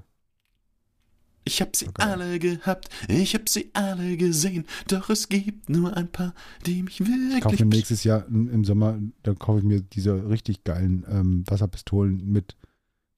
Ich 1.45 1.61
hab 1.61 1.75
sie 1.77 1.87
Okay. 1.87 2.01
alle 2.01 2.39
gehabt, 2.39 2.89
ich 3.07 3.33
hab 3.33 3.47
sie 3.47 3.69
alle 3.73 4.17
gesehen, 4.17 4.65
doch 4.89 5.09
es 5.09 5.29
gibt 5.29 5.69
nur 5.69 5.95
ein 5.95 6.09
paar, 6.11 6.33
die 6.65 6.83
mich 6.83 6.99
Ich 6.99 7.05
kaufe 7.07 7.19
wirklich. 7.31 7.59
mir 7.61 7.65
nächstes 7.67 8.03
Jahr 8.03 8.27
im 8.27 8.65
Sommer, 8.65 8.99
dann 9.23 9.39
kaufe 9.39 9.59
ich 9.59 9.65
mir 9.65 9.79
diese 9.81 10.29
richtig 10.29 10.65
geilen 10.65 11.05
ähm, 11.09 11.43
Wasserpistolen 11.47 12.29
mit, 12.29 12.57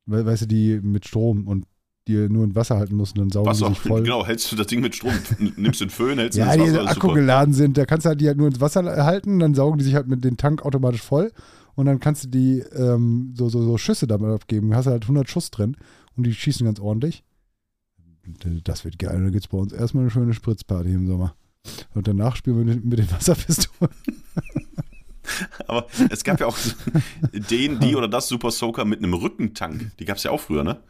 we- 0.05 0.23
weißt 0.27 0.43
du, 0.43 0.45
die 0.47 0.79
mit 0.79 1.07
Strom 1.07 1.47
und 1.47 1.65
die 2.09 2.29
nur 2.29 2.43
in 2.43 2.55
Wasser 2.55 2.77
halten 2.77 2.95
müssen, 2.97 3.17
dann 3.17 3.29
saugen 3.29 3.49
Was 3.49 3.59
die 3.59 3.63
auch, 3.65 3.69
sich 3.69 3.79
voll. 3.79 4.03
genau, 4.03 4.25
hältst 4.25 4.51
du 4.51 4.55
das 4.55 4.67
Ding 4.67 4.81
mit 4.81 4.95
Strom, 4.95 5.13
nimmst 5.55 5.81
den 5.81 5.89
Föhn, 5.89 6.17
hältst 6.17 6.37
Ja, 6.37 6.53
ins 6.53 6.55
die 6.55 6.61
Wasser, 6.61 6.73
so 6.73 6.81
ist 6.81 6.87
Akku 6.89 7.07
super. 7.07 7.13
geladen 7.19 7.53
sind, 7.53 7.77
da 7.77 7.85
kannst 7.85 8.05
du 8.05 8.09
halt 8.09 8.21
die 8.21 8.27
halt 8.27 8.37
nur 8.37 8.47
ins 8.47 8.59
Wasser 8.59 8.83
halten, 9.05 9.39
dann 9.39 9.55
saugen 9.55 9.77
die 9.77 9.85
sich 9.85 9.95
halt 9.95 10.07
mit 10.07 10.23
dem 10.23 10.37
Tank 10.37 10.63
automatisch 10.63 11.01
voll 11.01 11.31
und 11.79 11.85
dann 11.85 12.01
kannst 12.01 12.25
du 12.25 12.27
die 12.27 12.59
ähm, 12.75 13.33
so, 13.37 13.47
so, 13.47 13.63
so 13.63 13.77
Schüsse 13.77 14.05
damit 14.05 14.29
abgeben. 14.31 14.75
Hast 14.75 14.87
halt 14.87 15.03
100 15.03 15.29
Schuss 15.29 15.49
drin 15.49 15.77
und 16.17 16.25
die 16.25 16.33
schießen 16.33 16.65
ganz 16.65 16.77
ordentlich. 16.77 17.23
Das 18.65 18.83
wird 18.83 18.99
geil. 18.99 19.13
Dann 19.13 19.31
gibt 19.31 19.45
es 19.45 19.47
bei 19.47 19.57
uns 19.57 19.71
erstmal 19.71 20.03
eine 20.03 20.11
schöne 20.11 20.33
Spritzparty 20.33 20.91
im 20.91 21.07
Sommer. 21.07 21.35
Und 21.93 22.05
danach 22.05 22.35
spielen 22.35 22.67
wir 22.67 22.75
mit, 22.75 22.99
den 22.99 23.09
Wasserpistolen. 23.09 23.93
Aber 25.67 25.87
es 26.09 26.25
gab 26.25 26.41
ja 26.41 26.47
auch 26.47 26.57
den, 27.49 27.79
die 27.79 27.95
oder 27.95 28.09
das 28.09 28.27
Super 28.27 28.51
Soaker 28.51 28.83
mit 28.83 28.99
einem 28.99 29.13
Rückentank. 29.13 29.91
Die 29.99 30.05
gab 30.05 30.17
es 30.17 30.23
ja 30.23 30.31
auch 30.31 30.41
früher, 30.41 30.65
ne? 30.65 30.81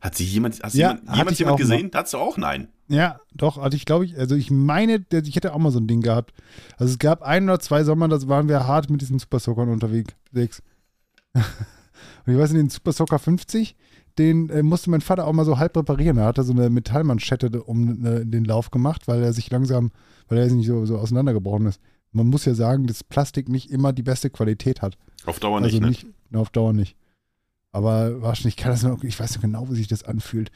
Hat 0.00 0.14
sie 0.14 0.24
jemand, 0.24 0.62
hast 0.62 0.74
Ja, 0.74 0.90
jemand, 0.90 1.08
hatte 1.08 1.18
jemand, 1.18 1.38
jemand 1.38 1.58
gesehen? 1.58 1.90
Hast 1.94 2.12
du 2.12 2.18
auch? 2.18 2.36
Nein. 2.36 2.68
Ja, 2.88 3.20
doch, 3.34 3.58
also 3.58 3.76
ich 3.76 3.84
glaube, 3.84 4.04
ich, 4.04 4.16
also 4.16 4.34
ich 4.34 4.50
meine, 4.50 5.04
ich 5.10 5.36
hätte 5.36 5.54
auch 5.54 5.58
mal 5.58 5.72
so 5.72 5.80
ein 5.80 5.88
Ding 5.88 6.02
gehabt. 6.02 6.32
Also 6.76 6.92
es 6.92 6.98
gab 6.98 7.22
ein 7.22 7.44
oder 7.44 7.58
zwei 7.58 7.82
Sommer, 7.82 8.08
da 8.08 8.28
waren 8.28 8.48
wir 8.48 8.66
hart 8.66 8.90
mit 8.90 9.00
diesen 9.00 9.18
Super 9.18 9.40
Sockern 9.40 9.70
unterwegs. 9.70 10.14
Und 12.26 12.32
ich 12.32 12.38
weiß 12.38 12.52
nicht, 12.52 12.62
den 12.62 12.70
Super 12.70 12.92
Socker 12.92 13.18
50, 13.18 13.76
den 14.18 14.48
äh, 14.50 14.62
musste 14.62 14.90
mein 14.90 15.00
Vater 15.00 15.26
auch 15.26 15.32
mal 15.32 15.44
so 15.44 15.58
halb 15.58 15.76
reparieren. 15.76 16.18
Er 16.18 16.26
hatte 16.26 16.42
so 16.44 16.52
eine 16.52 16.70
Metallmanschette 16.70 17.62
um 17.62 18.04
äh, 18.04 18.24
den 18.24 18.44
Lauf 18.44 18.70
gemacht, 18.70 19.08
weil 19.08 19.22
er 19.22 19.32
sich 19.32 19.50
langsam, 19.50 19.90
weil 20.28 20.38
er 20.38 20.50
nicht 20.50 20.66
so, 20.66 20.86
so 20.86 20.98
auseinandergebrochen 20.98 21.66
ist. 21.66 21.80
Man 22.12 22.28
muss 22.28 22.44
ja 22.44 22.54
sagen, 22.54 22.86
dass 22.86 23.04
Plastik 23.04 23.48
nicht 23.48 23.70
immer 23.70 23.92
die 23.92 24.02
beste 24.02 24.30
Qualität 24.30 24.80
hat. 24.80 24.96
Auf 25.26 25.40
Dauer 25.40 25.60
also 25.60 25.66
nicht, 25.66 25.80
ne? 25.80 25.88
nicht, 25.88 26.06
auf 26.32 26.50
Dauer 26.50 26.72
nicht. 26.72 26.96
Aber 27.76 28.22
wahrscheinlich 28.22 28.56
kann 28.56 28.70
das 28.72 28.84
noch, 28.84 29.04
ich 29.04 29.20
weiß 29.20 29.34
noch 29.34 29.42
genau, 29.42 29.68
wie 29.68 29.74
sich 29.74 29.86
das 29.86 30.02
anfühlt, 30.02 30.50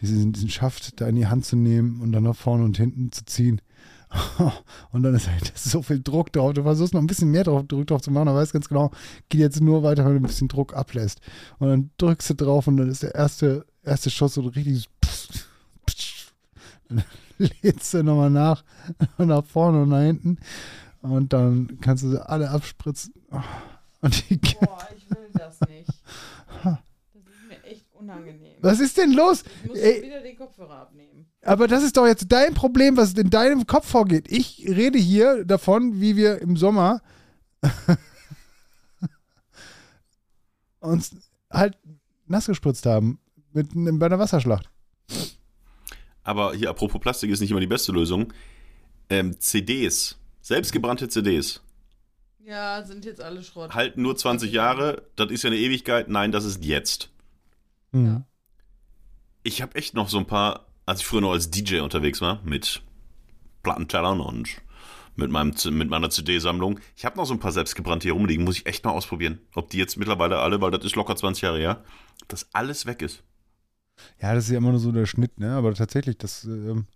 diesen, 0.00 0.34
diesen 0.34 0.50
Schaft 0.50 1.00
da 1.00 1.08
in 1.08 1.16
die 1.16 1.26
Hand 1.26 1.46
zu 1.46 1.56
nehmen 1.56 2.02
und 2.02 2.12
dann 2.12 2.24
nach 2.24 2.36
vorne 2.36 2.62
und 2.62 2.76
hinten 2.76 3.10
zu 3.10 3.24
ziehen. 3.24 3.62
Und 4.90 5.02
dann 5.02 5.14
ist 5.14 5.28
halt 5.28 5.52
so 5.54 5.82
viel 5.82 6.02
Druck 6.02 6.32
drauf. 6.32 6.54
Du 6.54 6.62
versuchst 6.62 6.94
noch 6.94 7.00
ein 7.00 7.06
bisschen 7.06 7.30
mehr 7.30 7.44
drauf, 7.44 7.66
Druck 7.66 7.86
drauf 7.86 8.02
zu 8.02 8.10
machen, 8.10 8.28
aber 8.28 8.38
weißt 8.38 8.52
ganz 8.52 8.68
genau, 8.68 8.90
geht 9.28 9.40
jetzt 9.40 9.60
nur 9.60 9.82
weiter, 9.82 10.04
wenn 10.04 10.12
du 10.12 10.20
ein 10.20 10.22
bisschen 10.22 10.48
Druck 10.48 10.74
ablässt. 10.74 11.20
Und 11.58 11.68
dann 11.68 11.90
drückst 11.98 12.30
du 12.30 12.34
drauf 12.34 12.66
und 12.66 12.78
dann 12.78 12.88
ist 12.88 13.02
der 13.02 13.14
erste, 13.14 13.66
erste 13.82 14.08
Schuss 14.10 14.34
so 14.34 14.42
richtig 14.42 14.88
dann 16.88 17.04
lädst 17.62 17.94
du 17.94 18.02
nochmal 18.02 18.30
nach, 18.30 18.64
nach 19.18 19.44
vorne 19.44 19.82
und 19.82 19.90
nach 19.90 20.02
hinten 20.02 20.38
und 21.00 21.32
dann 21.32 21.78
kannst 21.80 22.04
du 22.04 22.10
sie 22.10 22.28
alle 22.28 22.50
abspritzen. 22.50 23.14
Und 24.00 24.30
die, 24.30 24.36
Boah, 24.36 24.88
ich 24.96 25.10
will 25.10 25.28
das 25.34 25.60
nicht. 25.68 25.88
Das 26.62 26.78
ist 27.14 27.48
mir 27.48 27.64
echt 27.64 27.84
unangenehm. 28.08 28.54
was 28.60 28.80
ist 28.80 28.96
denn 28.96 29.12
los? 29.12 29.44
Ich 29.62 29.68
muss 29.68 29.78
Ey. 29.78 30.02
wieder 30.02 30.20
den 30.20 30.36
Kopfhörer 30.36 30.80
abnehmen. 30.82 31.26
Aber 31.42 31.68
das 31.68 31.82
ist 31.82 31.96
doch 31.96 32.06
jetzt 32.06 32.26
dein 32.30 32.54
Problem, 32.54 32.96
was 32.96 33.12
in 33.14 33.30
deinem 33.30 33.66
Kopf 33.66 33.88
vorgeht. 33.88 34.30
Ich 34.30 34.64
rede 34.68 34.98
hier 34.98 35.44
davon, 35.44 36.00
wie 36.00 36.16
wir 36.16 36.40
im 36.42 36.56
Sommer 36.56 37.00
uns 40.80 41.16
halt 41.50 41.76
nass 42.26 42.46
gespritzt 42.46 42.86
haben 42.86 43.20
mit, 43.52 43.68
bei 43.74 44.06
einer 44.06 44.18
Wasserschlacht. 44.18 44.68
Aber 46.22 46.54
hier, 46.54 46.68
apropos 46.70 47.00
Plastik 47.00 47.30
ist 47.30 47.40
nicht 47.40 47.50
immer 47.50 47.60
die 47.60 47.66
beste 47.66 47.92
Lösung. 47.92 48.32
Ähm, 49.08 49.40
CDs, 49.40 50.18
selbstgebrannte 50.42 51.08
CDs, 51.08 51.62
Ja, 52.44 52.84
sind 52.84 53.04
jetzt 53.06 53.22
alle 53.22 53.42
Schrott. 53.42 53.74
halten 53.74 54.02
nur 54.02 54.16
20 54.16 54.52
Jahre. 54.52 55.02
Das 55.16 55.30
ist 55.30 55.42
ja 55.44 55.48
eine 55.48 55.58
Ewigkeit. 55.58 56.08
Nein, 56.08 56.30
das 56.32 56.44
ist 56.44 56.62
jetzt. 56.64 57.08
Mhm. 57.92 58.24
Ich 59.42 59.62
habe 59.62 59.74
echt 59.76 59.94
noch 59.94 60.08
so 60.08 60.18
ein 60.18 60.26
paar, 60.26 60.66
als 60.86 61.00
ich 61.00 61.06
früher 61.06 61.20
noch 61.20 61.32
als 61.32 61.50
DJ 61.50 61.80
unterwegs 61.80 62.20
war, 62.20 62.42
mit 62.44 62.82
Plattentellern 63.62 64.20
und 64.20 64.60
mit, 65.16 65.30
meinem, 65.30 65.54
mit 65.70 65.90
meiner 65.90 66.10
CD-Sammlung. 66.10 66.78
Ich 66.96 67.04
habe 67.04 67.16
noch 67.16 67.26
so 67.26 67.34
ein 67.34 67.40
paar 67.40 67.52
selbstgebrannte 67.52 68.04
hier 68.04 68.12
rumliegen. 68.12 68.44
Muss 68.44 68.58
ich 68.58 68.66
echt 68.66 68.84
mal 68.84 68.92
ausprobieren. 68.92 69.40
Ob 69.54 69.70
die 69.70 69.78
jetzt 69.78 69.96
mittlerweile 69.96 70.38
alle, 70.38 70.60
weil 70.60 70.70
das 70.70 70.84
ist 70.84 70.96
locker 70.96 71.16
20 71.16 71.42
Jahre 71.42 71.58
her, 71.58 71.84
dass 72.28 72.48
alles 72.54 72.86
weg 72.86 73.02
ist. 73.02 73.24
Ja, 74.20 74.34
das 74.34 74.44
ist 74.44 74.50
ja 74.50 74.58
immer 74.58 74.70
nur 74.70 74.78
so 74.78 74.92
der 74.92 75.06
Schnitt, 75.06 75.40
ne? 75.40 75.52
Aber 75.54 75.74
tatsächlich, 75.74 76.18
das, 76.18 76.44
ähm, 76.44 76.86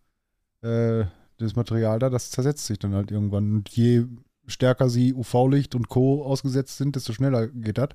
äh, 0.62 1.04
das 1.38 1.56
Material 1.56 1.98
da, 1.98 2.10
das 2.10 2.30
zersetzt 2.30 2.66
sich 2.66 2.78
dann 2.78 2.94
halt 2.94 3.10
irgendwann. 3.10 3.56
Und 3.56 3.68
je 3.70 4.04
stärker 4.46 4.88
sie 4.88 5.14
UV-Licht 5.14 5.74
und 5.74 5.88
Co. 5.88 6.24
ausgesetzt 6.24 6.76
sind, 6.78 6.94
desto 6.94 7.12
schneller 7.12 7.48
geht 7.48 7.78
das. 7.78 7.88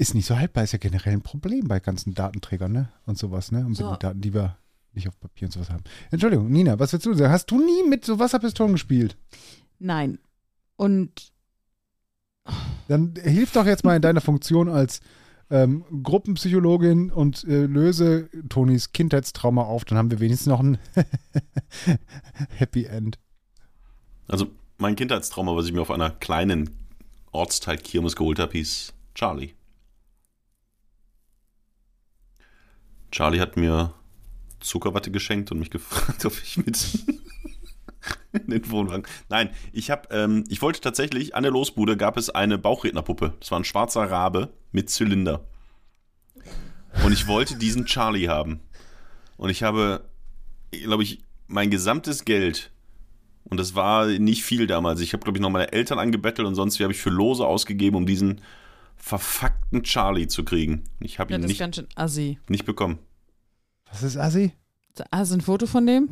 Ist 0.00 0.14
nicht 0.14 0.24
so 0.24 0.38
haltbar, 0.38 0.64
ist 0.64 0.72
ja 0.72 0.78
generell 0.78 1.12
ein 1.12 1.20
Problem 1.20 1.68
bei 1.68 1.78
ganzen 1.78 2.14
Datenträgern, 2.14 2.72
ne? 2.72 2.88
Und 3.04 3.18
sowas, 3.18 3.52
ne? 3.52 3.66
Und 3.66 3.74
So. 3.74 3.84
mit 3.84 3.96
den 3.96 3.98
Daten, 4.08 4.20
die 4.22 4.32
wir 4.32 4.56
nicht 4.94 5.06
auf 5.06 5.20
Papier 5.20 5.46
und 5.46 5.52
sowas 5.52 5.68
haben. 5.68 5.84
Entschuldigung, 6.10 6.48
Nina, 6.50 6.78
was 6.78 6.94
willst 6.94 7.04
du 7.04 7.12
sagen? 7.12 7.30
Hast 7.30 7.50
du 7.50 7.58
nie 7.62 7.86
mit 7.86 8.06
so 8.06 8.18
Wasserpistolen 8.18 8.72
gespielt? 8.72 9.18
Nein. 9.78 10.18
Und 10.76 11.32
Dann 12.88 13.14
hilf 13.22 13.52
doch 13.52 13.66
jetzt 13.66 13.84
mal 13.84 13.94
in 13.94 14.00
deiner 14.00 14.22
Funktion 14.22 14.70
als 14.70 15.00
ähm, 15.50 15.84
Gruppenpsychologin 16.02 17.10
und 17.12 17.44
äh, 17.44 17.66
löse 17.66 18.30
Tonis 18.48 18.92
Kindheitstrauma 18.92 19.64
auf. 19.64 19.84
Dann 19.84 19.98
haben 19.98 20.10
wir 20.10 20.20
wenigstens 20.20 20.46
noch 20.46 20.60
ein 20.60 20.78
Happy 22.56 22.84
End. 22.86 23.18
Also 24.28 24.46
mein 24.78 24.96
Kindheitstrauma, 24.96 25.54
was 25.54 25.66
ich 25.66 25.72
mir 25.72 25.82
auf 25.82 25.90
einer 25.90 26.08
kleinen 26.10 26.70
Ortsteil-Kirmes 27.32 28.16
geholt 28.16 28.38
habe, 28.38 28.52
hieß 28.52 28.94
Charlie. 29.14 29.50
Charlie 33.10 33.40
hat 33.40 33.56
mir 33.56 33.92
Zuckerwatte 34.60 35.10
geschenkt 35.10 35.50
und 35.50 35.58
mich 35.58 35.70
gefragt, 35.70 36.24
ob 36.24 36.34
ich 36.42 36.56
mit 36.56 36.78
in 38.32 38.46
den 38.46 38.70
Wohnwagen. 38.70 39.06
Nein, 39.28 39.50
ich 39.72 39.90
habe, 39.90 40.08
ähm, 40.14 40.44
ich 40.48 40.62
wollte 40.62 40.80
tatsächlich, 40.80 41.34
an 41.34 41.42
der 41.42 41.52
Losbude 41.52 41.96
gab 41.96 42.16
es 42.16 42.30
eine 42.30 42.58
Bauchrednerpuppe. 42.58 43.34
Das 43.40 43.50
war 43.50 43.58
ein 43.58 43.64
schwarzer 43.64 44.10
Rabe 44.10 44.52
mit 44.72 44.88
Zylinder. 44.90 45.44
Und 47.04 47.12
ich 47.12 47.26
wollte 47.26 47.56
diesen 47.56 47.86
Charlie 47.86 48.28
haben. 48.28 48.60
Und 49.36 49.50
ich 49.50 49.62
habe, 49.62 50.04
glaube 50.70 51.02
ich, 51.02 51.24
mein 51.46 51.70
gesamtes 51.70 52.24
Geld, 52.24 52.70
und 53.44 53.58
das 53.58 53.74
war 53.74 54.06
nicht 54.06 54.44
viel 54.44 54.66
damals, 54.66 55.00
ich 55.00 55.12
habe, 55.12 55.24
glaube 55.24 55.38
ich, 55.38 55.42
noch 55.42 55.50
meine 55.50 55.72
Eltern 55.72 55.98
angebettelt 55.98 56.46
und 56.46 56.54
sonst 56.54 56.78
wie 56.78 56.84
habe 56.84 56.92
ich 56.92 57.00
für 57.00 57.10
Lose 57.10 57.44
ausgegeben, 57.44 57.96
um 57.96 58.06
diesen 58.06 58.40
verfuckten 59.00 59.82
Charlie 59.82 60.28
zu 60.28 60.44
kriegen. 60.44 60.84
Ich 61.00 61.18
habe 61.18 61.32
Ja, 61.32 61.38
ihn 61.38 61.42
das 61.42 61.50
ist 61.50 61.54
nicht, 61.54 61.58
ganz 61.60 61.76
schön 61.76 61.88
assi. 61.96 62.38
nicht 62.48 62.64
bekommen. 62.64 62.98
Was 63.90 64.02
ist 64.04 64.16
Assi? 64.16 64.52
Hast 65.10 65.32
du 65.32 65.36
ein 65.36 65.40
Foto 65.40 65.66
von 65.66 65.86
dem? 65.86 66.08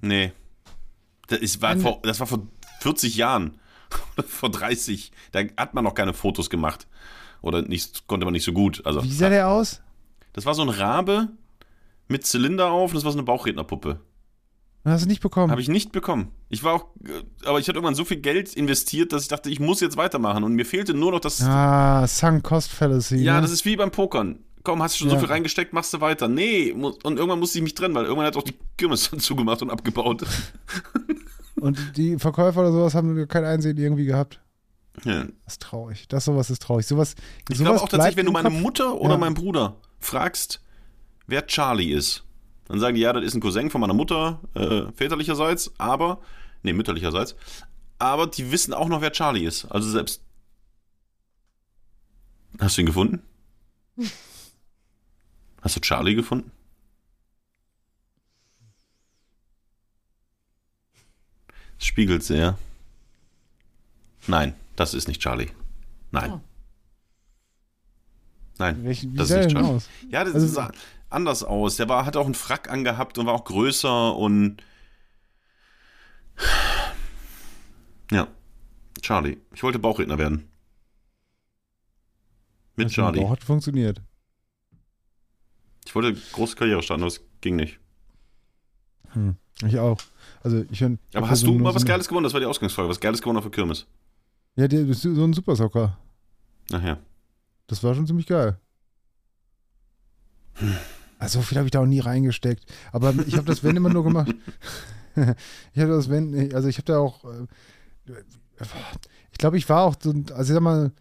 Nee. 0.00 0.32
Das, 1.26 1.40
ist, 1.40 1.60
war 1.60 1.76
vor, 1.76 2.00
das 2.02 2.20
war 2.20 2.26
vor 2.26 2.46
40 2.80 3.16
Jahren. 3.16 3.58
Vor 4.26 4.50
30. 4.50 5.12
Da 5.32 5.40
hat 5.56 5.72
man 5.72 5.82
noch 5.84 5.94
keine 5.94 6.12
Fotos 6.12 6.50
gemacht. 6.50 6.86
Oder 7.40 7.62
nicht, 7.62 8.06
konnte 8.06 8.26
man 8.26 8.32
nicht 8.34 8.44
so 8.44 8.52
gut. 8.52 8.84
Also, 8.84 9.02
Wie 9.02 9.10
sah 9.12 9.30
der 9.30 9.48
aus? 9.48 9.80
das 10.34 10.44
war 10.44 10.54
so 10.54 10.60
ein 10.62 10.68
Rabe 10.68 11.28
mit 12.06 12.26
Zylinder 12.26 12.70
auf 12.70 12.90
und 12.90 12.96
das 12.96 13.04
war 13.04 13.12
so 13.12 13.18
eine 13.18 13.24
Bauchrednerpuppe. 13.24 14.00
Hast 14.84 15.04
du 15.04 15.08
nicht 15.08 15.20
bekommen? 15.20 15.50
Habe 15.50 15.60
ich 15.60 15.68
nicht 15.68 15.92
bekommen. 15.92 16.32
Ich 16.48 16.64
war 16.64 16.72
auch, 16.74 16.86
äh, 17.04 17.46
aber 17.46 17.58
ich 17.58 17.68
hatte 17.68 17.76
irgendwann 17.76 17.94
so 17.94 18.04
viel 18.06 18.16
Geld 18.18 18.54
investiert, 18.54 19.12
dass 19.12 19.22
ich 19.22 19.28
dachte, 19.28 19.50
ich 19.50 19.60
muss 19.60 19.80
jetzt 19.80 19.96
weitermachen. 19.98 20.44
Und 20.44 20.54
mir 20.54 20.64
fehlte 20.64 20.94
nur 20.94 21.12
noch 21.12 21.20
das. 21.20 21.42
ah, 21.42 22.06
Sunk 22.06 22.42
Cost 22.44 22.70
Fallacy. 22.70 23.16
ja, 23.16 23.36
ne? 23.36 23.42
das 23.42 23.50
ist 23.50 23.64
wie 23.66 23.76
beim 23.76 23.90
Pokern. 23.90 24.38
Komm, 24.64 24.82
hast 24.82 24.94
du 24.94 24.98
schon 25.00 25.08
so 25.10 25.14
Ja. 25.16 25.20
viel 25.20 25.28
reingesteckt, 25.28 25.72
machst 25.72 25.92
du 25.94 26.00
weiter. 26.00 26.28
Nee, 26.28 26.72
und 26.72 27.04
irgendwann 27.04 27.38
musste 27.38 27.58
ich 27.58 27.62
mich 27.62 27.74
trennen, 27.74 27.94
weil 27.94 28.04
irgendwann 28.04 28.26
hat 28.26 28.36
auch 28.36 28.42
die 28.42 28.54
Kirmes 28.76 29.10
dann 29.10 29.20
zugemacht 29.20 29.60
und 29.62 29.70
abgebaut. 29.70 30.24
Und 31.60 31.96
die 31.96 32.18
Verkäufer 32.18 32.60
oder 32.60 32.70
sowas 32.70 32.94
haben 32.94 33.26
kein 33.26 33.44
Einsehen 33.44 33.76
irgendwie 33.78 34.04
gehabt. 34.04 34.40
Ja. 35.04 35.24
Das 35.44 35.54
ist 35.54 35.62
traurig. 35.62 36.06
Das 36.08 36.24
sowas 36.24 36.50
ist 36.50 36.62
traurig. 36.62 36.86
Sowas, 36.86 37.16
Ich 37.48 37.56
sowas 37.58 37.70
glaube 37.72 37.82
auch 37.82 37.88
tatsächlich, 37.88 38.16
wenn 38.16 38.26
du 38.26 38.32
meine. 38.32 38.48
Mutter 38.50 38.94
oder 39.00 39.14
Ja. 39.14 39.18
meinen 39.18 39.34
Bruder 39.34 39.76
fragst, 39.98 40.60
wer 41.26 41.46
Charlie 41.48 41.92
ist, 41.92 42.24
dann 42.68 42.80
sagen 42.80 42.94
die, 42.94 43.00
ja, 43.00 43.12
das 43.12 43.24
ist 43.24 43.34
ein 43.34 43.40
Cousin 43.40 43.70
von 43.70 43.80
meiner 43.80 43.94
Mutter, 43.94 44.40
äh, 44.54 44.90
väterlicherseits, 44.92 45.72
aber, 45.78 46.20
nee, 46.62 46.72
mütterlicherseits, 46.72 47.34
aber 47.98 48.26
die 48.26 48.50
wissen 48.52 48.74
auch 48.74 48.88
noch, 48.88 49.00
wer 49.00 49.12
Charlie 49.12 49.44
ist. 49.44 49.64
Also 49.66 49.90
selbst. 49.90 50.22
Hast 52.60 52.76
du 52.76 52.82
ihn 52.82 52.86
gefunden? 52.86 53.22
Hast 55.62 55.76
du 55.76 55.80
Charlie 55.80 56.14
gefunden? 56.14 56.52
Es 61.78 61.86
spiegelt 61.86 62.22
sehr. 62.22 62.58
Nein, 64.26 64.54
das 64.76 64.94
ist 64.94 65.08
nicht 65.08 65.20
Charlie. 65.20 65.50
Nein. 66.10 66.32
Oh. 66.32 66.40
Nein, 68.58 68.84
Welchen, 68.84 69.12
wie 69.12 69.16
das 69.16 69.28
sah 69.28 69.38
ist 69.40 69.46
nicht 69.46 69.54
Charlie. 69.56 69.68
aus? 69.76 69.88
Ja, 70.10 70.24
das 70.24 70.34
Also- 70.34 70.46
sah 70.48 70.72
anders 71.10 71.42
aus. 71.44 71.76
Der 71.76 71.88
war, 71.88 72.04
hatte 72.06 72.20
auch 72.20 72.24
einen 72.26 72.34
Frack 72.34 72.70
angehabt 72.70 73.18
und 73.18 73.26
war 73.26 73.34
auch 73.34 73.44
größer 73.44 74.16
und. 74.16 74.62
Ja. 78.10 78.28
Charlie. 79.02 79.38
Ich 79.54 79.62
wollte 79.62 79.78
Bauchredner 79.78 80.18
werden. 80.18 80.48
Mit 82.76 82.86
Das 82.86 82.92
Charlie. 82.92 83.26
Hat 83.28 83.42
funktioniert. 83.44 84.00
Ich 85.86 85.94
wollte 85.94 86.20
große 86.32 86.56
Karriere 86.56 86.82
starten, 86.82 87.02
aber 87.02 87.08
es 87.08 87.20
ging 87.40 87.56
nicht. 87.56 87.78
Hm. 89.12 89.36
Ich 89.64 89.78
auch. 89.78 89.98
Also 90.42 90.64
ich 90.70 90.80
ich 90.82 90.98
Aber 91.14 91.28
hast 91.30 91.40
so 91.40 91.46
du 91.46 91.54
mal 91.54 91.70
so 91.70 91.76
was 91.76 91.82
eine- 91.82 91.88
Geiles 91.88 92.08
gewonnen? 92.08 92.24
Das 92.24 92.32
war 92.34 92.40
die 92.40 92.46
Ausgangsfrage. 92.46 92.88
Was 92.88 93.00
Geiles 93.00 93.20
gewonnen 93.20 93.38
auf 93.38 93.44
der 93.44 93.50
Kirmes? 93.50 93.86
Ja, 94.56 94.68
der 94.68 94.86
ist 94.86 95.02
so 95.02 95.08
ein 95.24 95.32
Supersocker. 95.32 95.98
Ach 96.72 96.82
ja. 96.82 96.98
Das 97.66 97.82
war 97.82 97.94
schon 97.94 98.06
ziemlich 98.06 98.26
geil. 98.26 98.58
Also 101.18 101.40
so 101.40 101.42
viel 101.42 101.58
habe 101.58 101.66
ich 101.66 101.72
da 101.72 101.80
auch 101.80 101.86
nie 101.86 102.00
reingesteckt. 102.00 102.64
Aber 102.92 103.14
ich 103.26 103.34
habe 103.34 103.46
das 103.46 103.62
Wenn 103.62 103.76
immer 103.76 103.90
nur 103.90 104.04
gemacht. 104.04 104.34
ich 105.16 105.82
habe 105.82 105.92
das 105.92 106.08
Wenn, 106.08 106.54
also 106.54 106.68
ich 106.68 106.78
habe 106.78 106.86
da 106.86 106.98
auch, 106.98 107.24
äh, 107.24 107.46
ich 109.32 109.38
glaube, 109.38 109.58
ich 109.58 109.68
war 109.68 109.84
auch 109.84 109.96
so, 110.00 110.10
also 110.10 110.52
ich 110.52 110.54
sag 110.54 110.60
mal, 110.60 110.92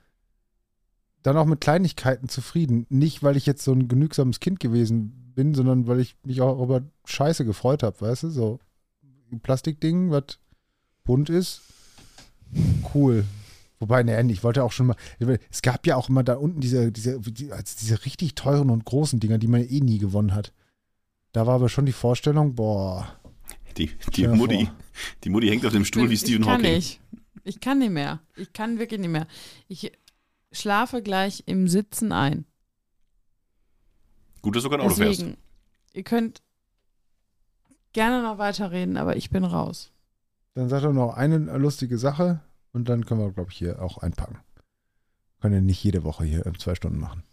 dann 1.24 1.38
auch 1.38 1.46
mit 1.46 1.62
Kleinigkeiten 1.62 2.30
zufrieden. 2.30 2.86
Nicht, 2.90 3.22
weil 3.24 3.38
ich 3.38 3.46
jetzt 3.46 3.64
so 3.64 3.74
ein 3.74 3.88
genügsames 3.88 4.40
Kind 4.40 4.60
gewesen 4.60 5.34
bin, 5.36 5.54
sondern 5.54 5.88
weil 5.88 6.00
ich 6.00 6.16
mich 6.24 6.42
auch 6.42 6.62
über 6.62 6.82
Scheiße 7.06 7.46
gefreut 7.46 7.84
habe, 7.84 8.00
weißt 8.02 8.24
du? 8.24 8.30
So 8.30 8.60
ein 9.32 9.40
Plastikding, 9.40 10.10
was 10.10 10.40
bunt 11.04 11.30
ist. 11.30 11.62
Cool. 12.94 13.26
Wobei, 13.80 14.02
ne, 14.04 14.20
ich 14.32 14.44
wollte 14.44 14.64
auch 14.64 14.72
schon 14.72 14.88
mal. 14.88 14.96
Es 15.52 15.62
gab 15.62 15.86
ja 15.86 15.96
auch 15.98 16.10
immer 16.10 16.24
da 16.24 16.36
unten 16.36 16.62
diese, 16.62 16.92
diese, 16.92 17.20
die- 17.20 17.52
also 17.52 17.76
diese 17.80 18.06
richtig 18.06 18.34
teuren 18.36 18.70
und 18.70 18.86
großen 18.86 19.20
Dinger, 19.20 19.38
die 19.38 19.48
man 19.48 19.62
eh 19.62 19.80
nie 19.82 20.00
gewonnen 20.00 20.34
hat. 20.34 20.52
Da 21.32 21.46
war 21.46 21.56
aber 21.56 21.70
schon 21.70 21.86
die 21.86 21.92
Vorstellung, 21.92 22.56
boah. 22.56 23.08
Die, 23.78 23.92
die 24.16 24.28
Mutti. 24.28 24.66
vor. 24.66 24.76
Die 25.24 25.30
Mutti 25.30 25.48
hängt 25.48 25.66
auf 25.66 25.74
dem 25.74 25.86
Stuhl 25.86 26.10
wie 26.10 26.18
Stephen 26.18 26.42
ich 26.42 26.48
kann 26.48 26.60
Hawking. 26.62 26.76
nicht. 26.76 27.02
Ich 27.44 27.60
kann 27.60 27.78
nicht 27.80 27.92
mehr. 27.92 28.20
Ich 28.36 28.52
kann 28.52 28.80
wirklich 28.80 29.00
nicht 29.00 29.12
mehr. 29.12 29.28
Ich 29.68 29.92
schlafe 30.52 31.04
gleich 31.04 31.44
im 31.46 31.68
Sitzen 31.68 32.12
ein. 32.12 32.46
Gut, 34.42 34.56
dass 34.56 34.64
du 34.64 34.70
kein 34.70 34.82
Auto 34.82 34.96
fährst. 34.96 35.20
Deswegen, 35.22 35.38
ihr 35.94 36.04
könnt 36.04 36.42
gerne 37.94 38.24
noch 38.24 38.38
weiterreden, 38.40 38.98
aber 38.98 39.16
ich 39.16 39.30
bin 39.30 39.44
raus. 39.44 39.92
Dann 40.56 40.70
sagt 40.70 40.84
er 40.84 40.94
noch 40.94 41.14
eine 41.16 41.38
lustige 41.58 41.98
Sache 42.00 42.42
und 42.78 42.88
dann 42.88 43.06
können 43.06 43.20
wir, 43.20 43.32
glaube 43.32 43.52
ich, 43.52 43.58
hier 43.58 43.82
auch 43.82 43.98
einpacken. 43.98 44.38
Können 45.42 45.56
ja 45.56 45.62
nicht 45.62 45.84
jede 45.84 46.04
Woche 46.04 46.24
hier 46.24 46.46
in 46.46 46.58
zwei 46.60 46.76
Stunden 46.76 47.00
machen. 47.00 47.24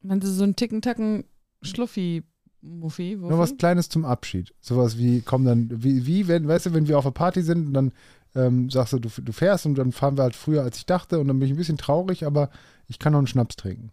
Wenn 0.00 0.20
sie 0.20 0.32
so 0.32 0.44
einen 0.44 0.54
Ticken-Tacken 0.54 1.24
Schluffi-Muffi, 1.62 3.16
Nur 3.16 3.38
was 3.38 3.56
Kleines 3.56 3.88
zum 3.88 4.04
Abschied. 4.04 4.54
Sowas 4.60 4.96
wie, 4.96 5.22
komm 5.22 5.44
dann, 5.44 5.68
wie, 5.82 6.06
wie 6.06 6.28
wenn, 6.28 6.46
weißt 6.46 6.66
du, 6.66 6.74
wenn 6.74 6.86
wir 6.86 6.98
auf 6.98 7.04
einer 7.04 7.12
Party 7.12 7.42
sind 7.42 7.66
und 7.66 7.74
dann 7.74 7.92
ähm, 8.36 8.70
sagst 8.70 8.92
du, 8.92 9.00
du, 9.00 9.08
du 9.08 9.32
fährst 9.32 9.66
und 9.66 9.74
dann 9.76 9.90
fahren 9.90 10.16
wir 10.16 10.22
halt 10.22 10.36
früher, 10.36 10.62
als 10.62 10.78
ich 10.78 10.86
dachte 10.86 11.18
und 11.18 11.26
dann 11.26 11.38
bin 11.38 11.46
ich 11.46 11.54
ein 11.54 11.58
bisschen 11.58 11.78
traurig, 11.78 12.24
aber 12.24 12.50
ich 12.86 13.00
kann 13.00 13.12
noch 13.12 13.18
einen 13.18 13.26
Schnaps 13.26 13.56
trinken. 13.56 13.90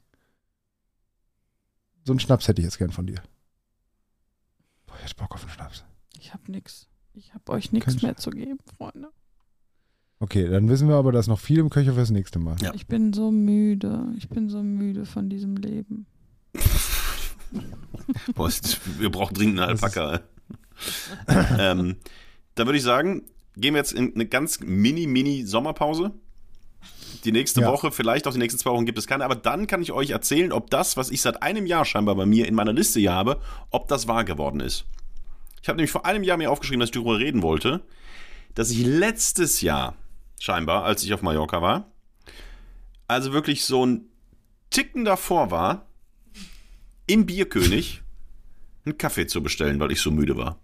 So 2.05 2.13
einen 2.13 2.19
Schnaps 2.19 2.47
hätte 2.47 2.61
ich 2.61 2.65
jetzt 2.65 2.77
gern 2.77 2.91
von 2.91 3.07
dir. 3.07 3.23
Boah, 4.85 4.95
ich 4.97 5.05
hätte 5.05 5.15
Bock 5.15 5.33
auf 5.33 5.41
einen 5.41 5.51
Schnaps. 5.51 5.83
Ich 6.19 6.33
hab 6.33 6.47
nix. 6.47 6.87
Ich 7.13 7.33
hab 7.33 7.49
euch 7.49 7.71
nichts 7.71 8.01
mehr 8.01 8.17
zu 8.17 8.29
geben, 8.29 8.59
Freunde. 8.77 9.09
Okay, 10.23 10.47
dann 10.47 10.69
wissen 10.69 10.87
wir 10.87 10.95
aber, 10.95 11.11
dass 11.11 11.27
noch 11.27 11.37
viel 11.41 11.59
im 11.59 11.69
Köcher 11.69 11.93
fürs 11.95 12.09
nächste 12.09 12.39
Mal. 12.39 12.55
Ja. 12.61 12.73
Ich 12.73 12.87
bin 12.87 13.11
so 13.11 13.29
müde. 13.29 14.05
Ich 14.17 14.29
bin 14.29 14.47
so 14.47 14.63
müde 14.63 15.05
von 15.05 15.27
diesem 15.29 15.57
Leben. 15.57 16.05
Boah, 18.33 18.49
wir 18.99 19.11
brauchen 19.11 19.33
dringend 19.33 19.59
eine 19.59 19.73
Das 19.73 19.83
ist- 19.83 19.97
Alpaka. 19.97 20.23
ähm, 21.59 21.97
dann 22.55 22.67
würde 22.67 22.77
ich 22.77 22.83
sagen, 22.83 23.23
gehen 23.57 23.73
wir 23.73 23.79
jetzt 23.79 23.91
in 23.91 24.13
eine 24.15 24.25
ganz 24.25 24.61
mini, 24.61 25.07
mini 25.07 25.43
Sommerpause. 25.45 26.11
Die 27.25 27.33
nächste 27.33 27.59
Ja. 27.59 27.67
Woche, 27.71 27.91
vielleicht 27.91 28.25
auch 28.25 28.31
die 28.31 28.39
nächsten 28.39 28.59
zwei 28.61 28.71
Wochen 28.71 28.85
gibt 28.85 28.97
es 28.97 29.07
keine, 29.07 29.25
aber 29.25 29.35
dann 29.35 29.67
kann 29.67 29.81
ich 29.81 29.91
euch 29.91 30.11
erzählen, 30.11 30.53
ob 30.53 30.69
das, 30.69 30.95
was 30.95 31.09
ich 31.11 31.21
seit 31.21 31.43
einem 31.43 31.65
Jahr 31.65 31.83
scheinbar 31.83 32.15
bei 32.15 32.25
mir 32.25 32.47
in 32.47 32.55
meiner 32.55 32.71
Liste 32.71 33.01
hier 33.01 33.11
habe, 33.11 33.41
ob 33.71 33.89
das 33.89 34.07
wahr 34.07 34.23
geworden 34.23 34.61
ist. 34.61 34.85
Ich 35.61 35.67
habe 35.67 35.75
nämlich 35.75 35.91
vor 35.91 36.05
einem 36.05 36.23
Jahr 36.23 36.37
mir 36.37 36.49
aufgeschrieben, 36.49 36.79
dass 36.79 36.87
ich 36.87 36.93
darüber 36.93 37.19
reden 37.19 37.41
wollte, 37.41 37.81
dass 38.55 38.71
ich 38.71 38.85
letztes 38.85 39.59
Jahr 39.59 39.95
scheinbar, 40.43 40.83
als 40.83 41.01
ich 41.05 41.13
auf 41.13 41.21
Mallorca 41.21 41.61
war, 41.61 41.89
also 43.07 43.31
wirklich 43.31 43.63
so 43.63 43.85
ein 43.85 44.09
Ticken 44.71 45.05
davor 45.05 45.51
war, 45.51 45.85
im 47.07 47.25
Bierkönig 47.25 48.01
einen 48.85 48.97
Kaffee 48.97 49.25
zu 49.25 49.41
bestellen, 49.41 49.79
weil 49.79 49.93
ich 49.93 50.01
so 50.01 50.11
müde 50.11 50.35
war. 50.35 50.59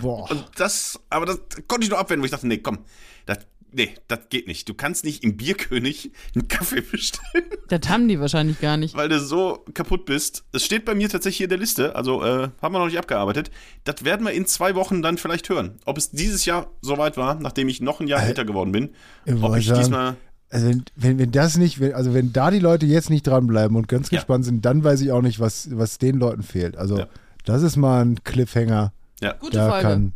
Boah. 0.00 0.28
Und 0.28 0.44
das, 0.56 1.00
aber 1.10 1.26
das 1.26 1.38
konnte 1.68 1.84
ich 1.84 1.90
nur 1.90 1.98
abwenden, 1.98 2.22
wo 2.22 2.24
ich 2.24 2.32
dachte, 2.32 2.48
nee, 2.48 2.58
komm, 2.58 2.78
das, 3.24 3.38
nee, 3.72 3.94
das 4.08 4.20
geht 4.30 4.46
nicht. 4.46 4.68
Du 4.68 4.74
kannst 4.74 5.04
nicht 5.04 5.22
im 5.24 5.36
Bierkönig 5.36 6.10
einen 6.34 6.48
Kaffee 6.48 6.80
bestellen, 6.92 7.44
Das 7.68 7.88
haben 7.88 8.08
die 8.08 8.18
wahrscheinlich 8.20 8.60
gar 8.60 8.76
nicht. 8.76 8.94
weil 8.94 9.08
du 9.08 9.18
so 9.20 9.64
kaputt 9.74 10.04
bist. 10.06 10.44
Es 10.52 10.64
steht 10.64 10.84
bei 10.84 10.94
mir 10.94 11.08
tatsächlich 11.08 11.38
hier 11.38 11.44
in 11.46 11.50
der 11.50 11.58
Liste, 11.58 11.94
also 11.96 12.22
äh, 12.22 12.48
haben 12.60 12.74
wir 12.74 12.78
noch 12.78 12.86
nicht 12.86 12.98
abgearbeitet. 12.98 13.50
Das 13.84 14.04
werden 14.04 14.24
wir 14.26 14.32
in 14.32 14.46
zwei 14.46 14.74
Wochen 14.74 15.02
dann 15.02 15.18
vielleicht 15.18 15.48
hören. 15.48 15.78
Ob 15.84 15.98
es 15.98 16.10
dieses 16.10 16.44
Jahr 16.44 16.70
soweit 16.80 17.16
war, 17.16 17.34
nachdem 17.36 17.68
ich 17.68 17.80
noch 17.80 18.00
ein 18.00 18.08
Jahr 18.08 18.22
Äh, 18.22 18.28
älter 18.28 18.44
geworden 18.44 18.72
bin. 18.72 18.90
ich 19.24 19.34
Ob 19.42 19.56
ich 19.56 19.66
sagen, 19.66 19.80
diesmal. 19.80 20.16
Also 20.50 20.68
wenn, 20.68 20.84
wenn, 20.96 21.18
wenn 21.18 21.32
das 21.32 21.56
nicht, 21.56 21.80
wenn, 21.80 21.94
also 21.94 22.12
wenn 22.12 22.32
da 22.32 22.50
die 22.50 22.58
Leute 22.58 22.84
jetzt 22.84 23.08
nicht 23.08 23.26
dranbleiben 23.26 23.74
und 23.76 23.88
ganz 23.88 24.10
Ja. 24.10 24.18
gespannt 24.18 24.44
sind, 24.44 24.64
dann 24.66 24.84
weiß 24.84 25.00
ich 25.00 25.10
auch 25.10 25.22
nicht, 25.22 25.40
was, 25.40 25.68
was 25.72 25.96
den 25.98 26.16
Leuten 26.16 26.42
fehlt. 26.42 26.76
Also 26.76 26.98
Ja. 26.98 27.08
das 27.46 27.62
ist 27.62 27.76
mal 27.76 28.04
ein 28.04 28.22
Cliffhanger. 28.22 28.92
Ja. 29.22 29.32
Gute 29.34 29.56
da 29.56 29.70
Folge. 29.70 29.82
kann. 29.88 30.12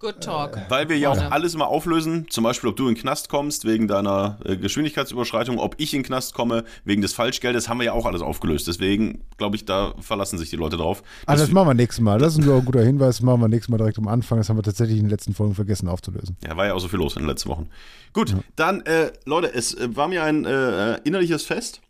Good 0.00 0.20
talk. 0.20 0.56
Weil 0.68 0.88
wir 0.88 0.96
ja 0.96 1.10
auch 1.10 1.30
alles 1.32 1.54
immer 1.54 1.66
auflösen, 1.66 2.26
zum 2.30 2.44
Beispiel, 2.44 2.70
ob 2.70 2.76
du 2.76 2.86
in 2.88 2.94
den 2.94 3.00
Knast 3.00 3.28
kommst 3.28 3.64
wegen 3.64 3.88
deiner 3.88 4.38
äh, 4.44 4.56
Geschwindigkeitsüberschreitung, 4.56 5.58
ob 5.58 5.74
ich 5.78 5.92
in 5.92 6.00
den 6.02 6.06
Knast 6.06 6.34
komme 6.34 6.62
wegen 6.84 7.02
des 7.02 7.14
Falschgeldes, 7.14 7.68
haben 7.68 7.78
wir 7.78 7.86
ja 7.86 7.92
auch 7.94 8.06
alles 8.06 8.22
aufgelöst. 8.22 8.68
Deswegen 8.68 9.24
glaube 9.38 9.56
ich, 9.56 9.64
da 9.64 9.94
verlassen 10.00 10.38
sich 10.38 10.50
die 10.50 10.56
Leute 10.56 10.76
drauf. 10.76 11.02
Ah, 11.26 11.32
dass 11.32 11.40
das 11.40 11.50
machen 11.50 11.66
wir 11.68 11.74
nächstes 11.74 12.00
Mal. 12.00 12.20
Das 12.20 12.36
ist 12.36 12.46
ein 12.46 12.64
guter 12.64 12.82
Hinweis. 12.82 13.16
Das 13.16 13.22
machen 13.22 13.40
wir 13.40 13.48
nächstes 13.48 13.70
Mal 13.70 13.78
direkt 13.78 13.98
am 13.98 14.06
Anfang. 14.06 14.38
Das 14.38 14.48
haben 14.48 14.56
wir 14.56 14.62
tatsächlich 14.62 14.98
in 14.98 15.04
den 15.06 15.10
letzten 15.10 15.34
Folgen 15.34 15.56
vergessen 15.56 15.88
aufzulösen. 15.88 16.36
ja, 16.46 16.56
war 16.56 16.66
ja 16.66 16.74
auch 16.74 16.80
so 16.80 16.86
viel 16.88 17.00
los 17.00 17.16
in 17.16 17.22
den 17.22 17.28
letzten 17.28 17.48
Wochen. 17.48 17.68
Gut, 18.12 18.36
dann, 18.54 18.82
äh, 18.82 19.10
Leute, 19.24 19.52
es 19.52 19.74
äh, 19.74 19.96
war 19.96 20.06
mir 20.06 20.22
ein 20.22 20.44
äh, 20.44 20.98
innerliches 21.04 21.42
Fest. 21.44 21.80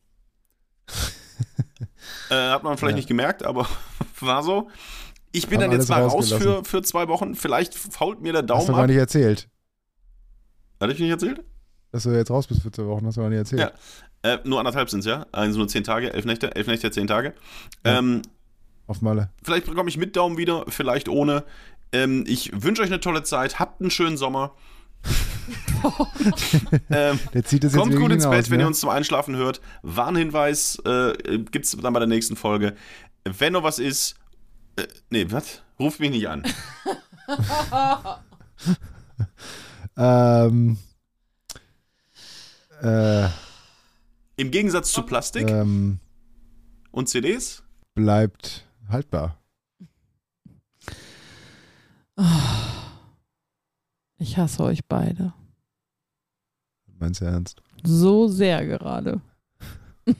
äh, 2.31 2.35
hat 2.35 2.63
man 2.63 2.77
vielleicht 2.79 2.93
Ja. 2.93 2.97
nicht 2.97 3.09
gemerkt, 3.09 3.43
aber 3.45 3.69
war 4.21 4.43
so. 4.43 4.71
Ich 5.39 5.49
bin 5.49 5.61
dann 5.61 5.73
jetzt 5.73 5.89
mal 5.89 6.03
raus 6.03 6.33
für, 6.33 6.65
für 6.65 6.83
zwei 6.83 7.09
Wochen. 7.09 7.35
Vielleicht 7.35 7.75
fault 7.75 8.21
mir 8.21 8.33
der 8.33 8.43
Hast 8.43 8.69
du 8.69 8.73
Daumen 8.73 8.79
gar 8.79 8.87
nicht 8.87 8.97
erzählt. 8.97 9.49
Hatte 10.81 10.93
ich 10.93 11.01
nicht 11.01 11.11
erzählt? 11.11 11.43
Dass 11.93 12.03
du 12.03 12.11
jetzt 12.11 12.31
raus 12.31 12.47
bist 12.47 12.63
für 12.63 12.71
zwei 12.71 12.87
Wochen, 12.87 13.07
hast 13.07 13.17
du 13.17 13.23
gar 13.23 13.31
nicht 13.31 13.39
erzählt. 13.39 13.61
Ja. 13.61 13.73
Äh, 14.23 14.39
nur 14.45 14.59
anderthalb 14.59 14.91
sind 14.91 15.01
es 15.01 15.07
ja. 15.07 15.27
Also 15.33 15.59
nur 15.59 15.69
zehn 15.69 15.85
Tage, 15.85 16.13
elf 16.13 16.25
Nächte, 16.25 16.55
elf 16.55 16.67
Nächte, 16.67 16.91
zehn 16.91 17.07
Tage. 17.07 17.35
Ja. 17.85 17.99
Ähm, 17.99 18.23
Auf 18.87 19.01
Malle. 19.01 19.31
vielleicht 19.43 19.67
bekomme 19.67 19.89
ich 19.89 19.97
mit 19.97 20.17
Daumen 20.17 20.37
wieder, 20.37 20.65
vielleicht 20.69 21.09
ohne. 21.09 21.45
Ähm, 21.93 22.25
ich 22.27 22.51
wünsche 22.63 22.83
euch 22.83 22.89
eine 22.89 23.01
tolle 23.01 23.23
Zeit. 23.23 23.59
Habt 23.59 23.81
einen 23.81 23.91
schönen 23.91 24.17
Sommer. 24.17 24.55
ähm, 26.91 27.19
Der 27.33 27.45
zieht 27.45 27.63
jetzt 27.63 27.77
kommt 27.77 27.95
gut 27.97 28.11
ins 28.11 28.29
Bett, 28.29 28.51
wenn 28.51 28.59
ne? 28.59 28.65
ihr 28.65 28.67
uns 28.67 28.81
zum 28.81 28.91
Einschlafen 28.91 29.37
hört. 29.37 29.61
Warnhinweis 29.83 30.83
äh, 30.85 31.39
gibt 31.39 31.65
es 31.65 31.77
dann 31.77 31.93
bei 31.93 32.01
der 32.01 32.09
nächsten 32.09 32.37
Folge. 32.37 32.75
Wenn 33.25 33.53
noch 33.53 33.63
was 33.63 33.79
ist, 33.79 34.18
äh, 34.79 34.89
nee, 35.11 35.27
was? 35.31 35.63
Ruft 35.79 36.01
mich 36.01 36.11
nicht 36.11 36.29
an. 36.29 36.43
Ähm, 39.99 40.79
äh, 42.83 43.29
Im 44.37 44.53
Gegensatz 44.53 44.93
zu 44.93 45.03
Plastik 45.03 45.49
ähm, 45.51 45.99
und 46.93 47.09
CDs, 47.09 47.65
bleibt 47.95 48.65
haltbar. 48.89 49.41
Ich 54.19 54.37
hasse 54.37 54.63
euch 54.63 54.85
beide. 54.87 55.33
Meinst 57.01 57.21
du 57.21 57.25
ernst? 57.25 57.61
So 57.83 58.29
sehr 58.29 58.65
gerade. 58.67 59.21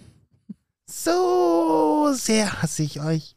So 0.91 2.13
sehr 2.15 2.63
hasse 2.63 2.83
ich 2.83 3.01
euch. 3.01 3.37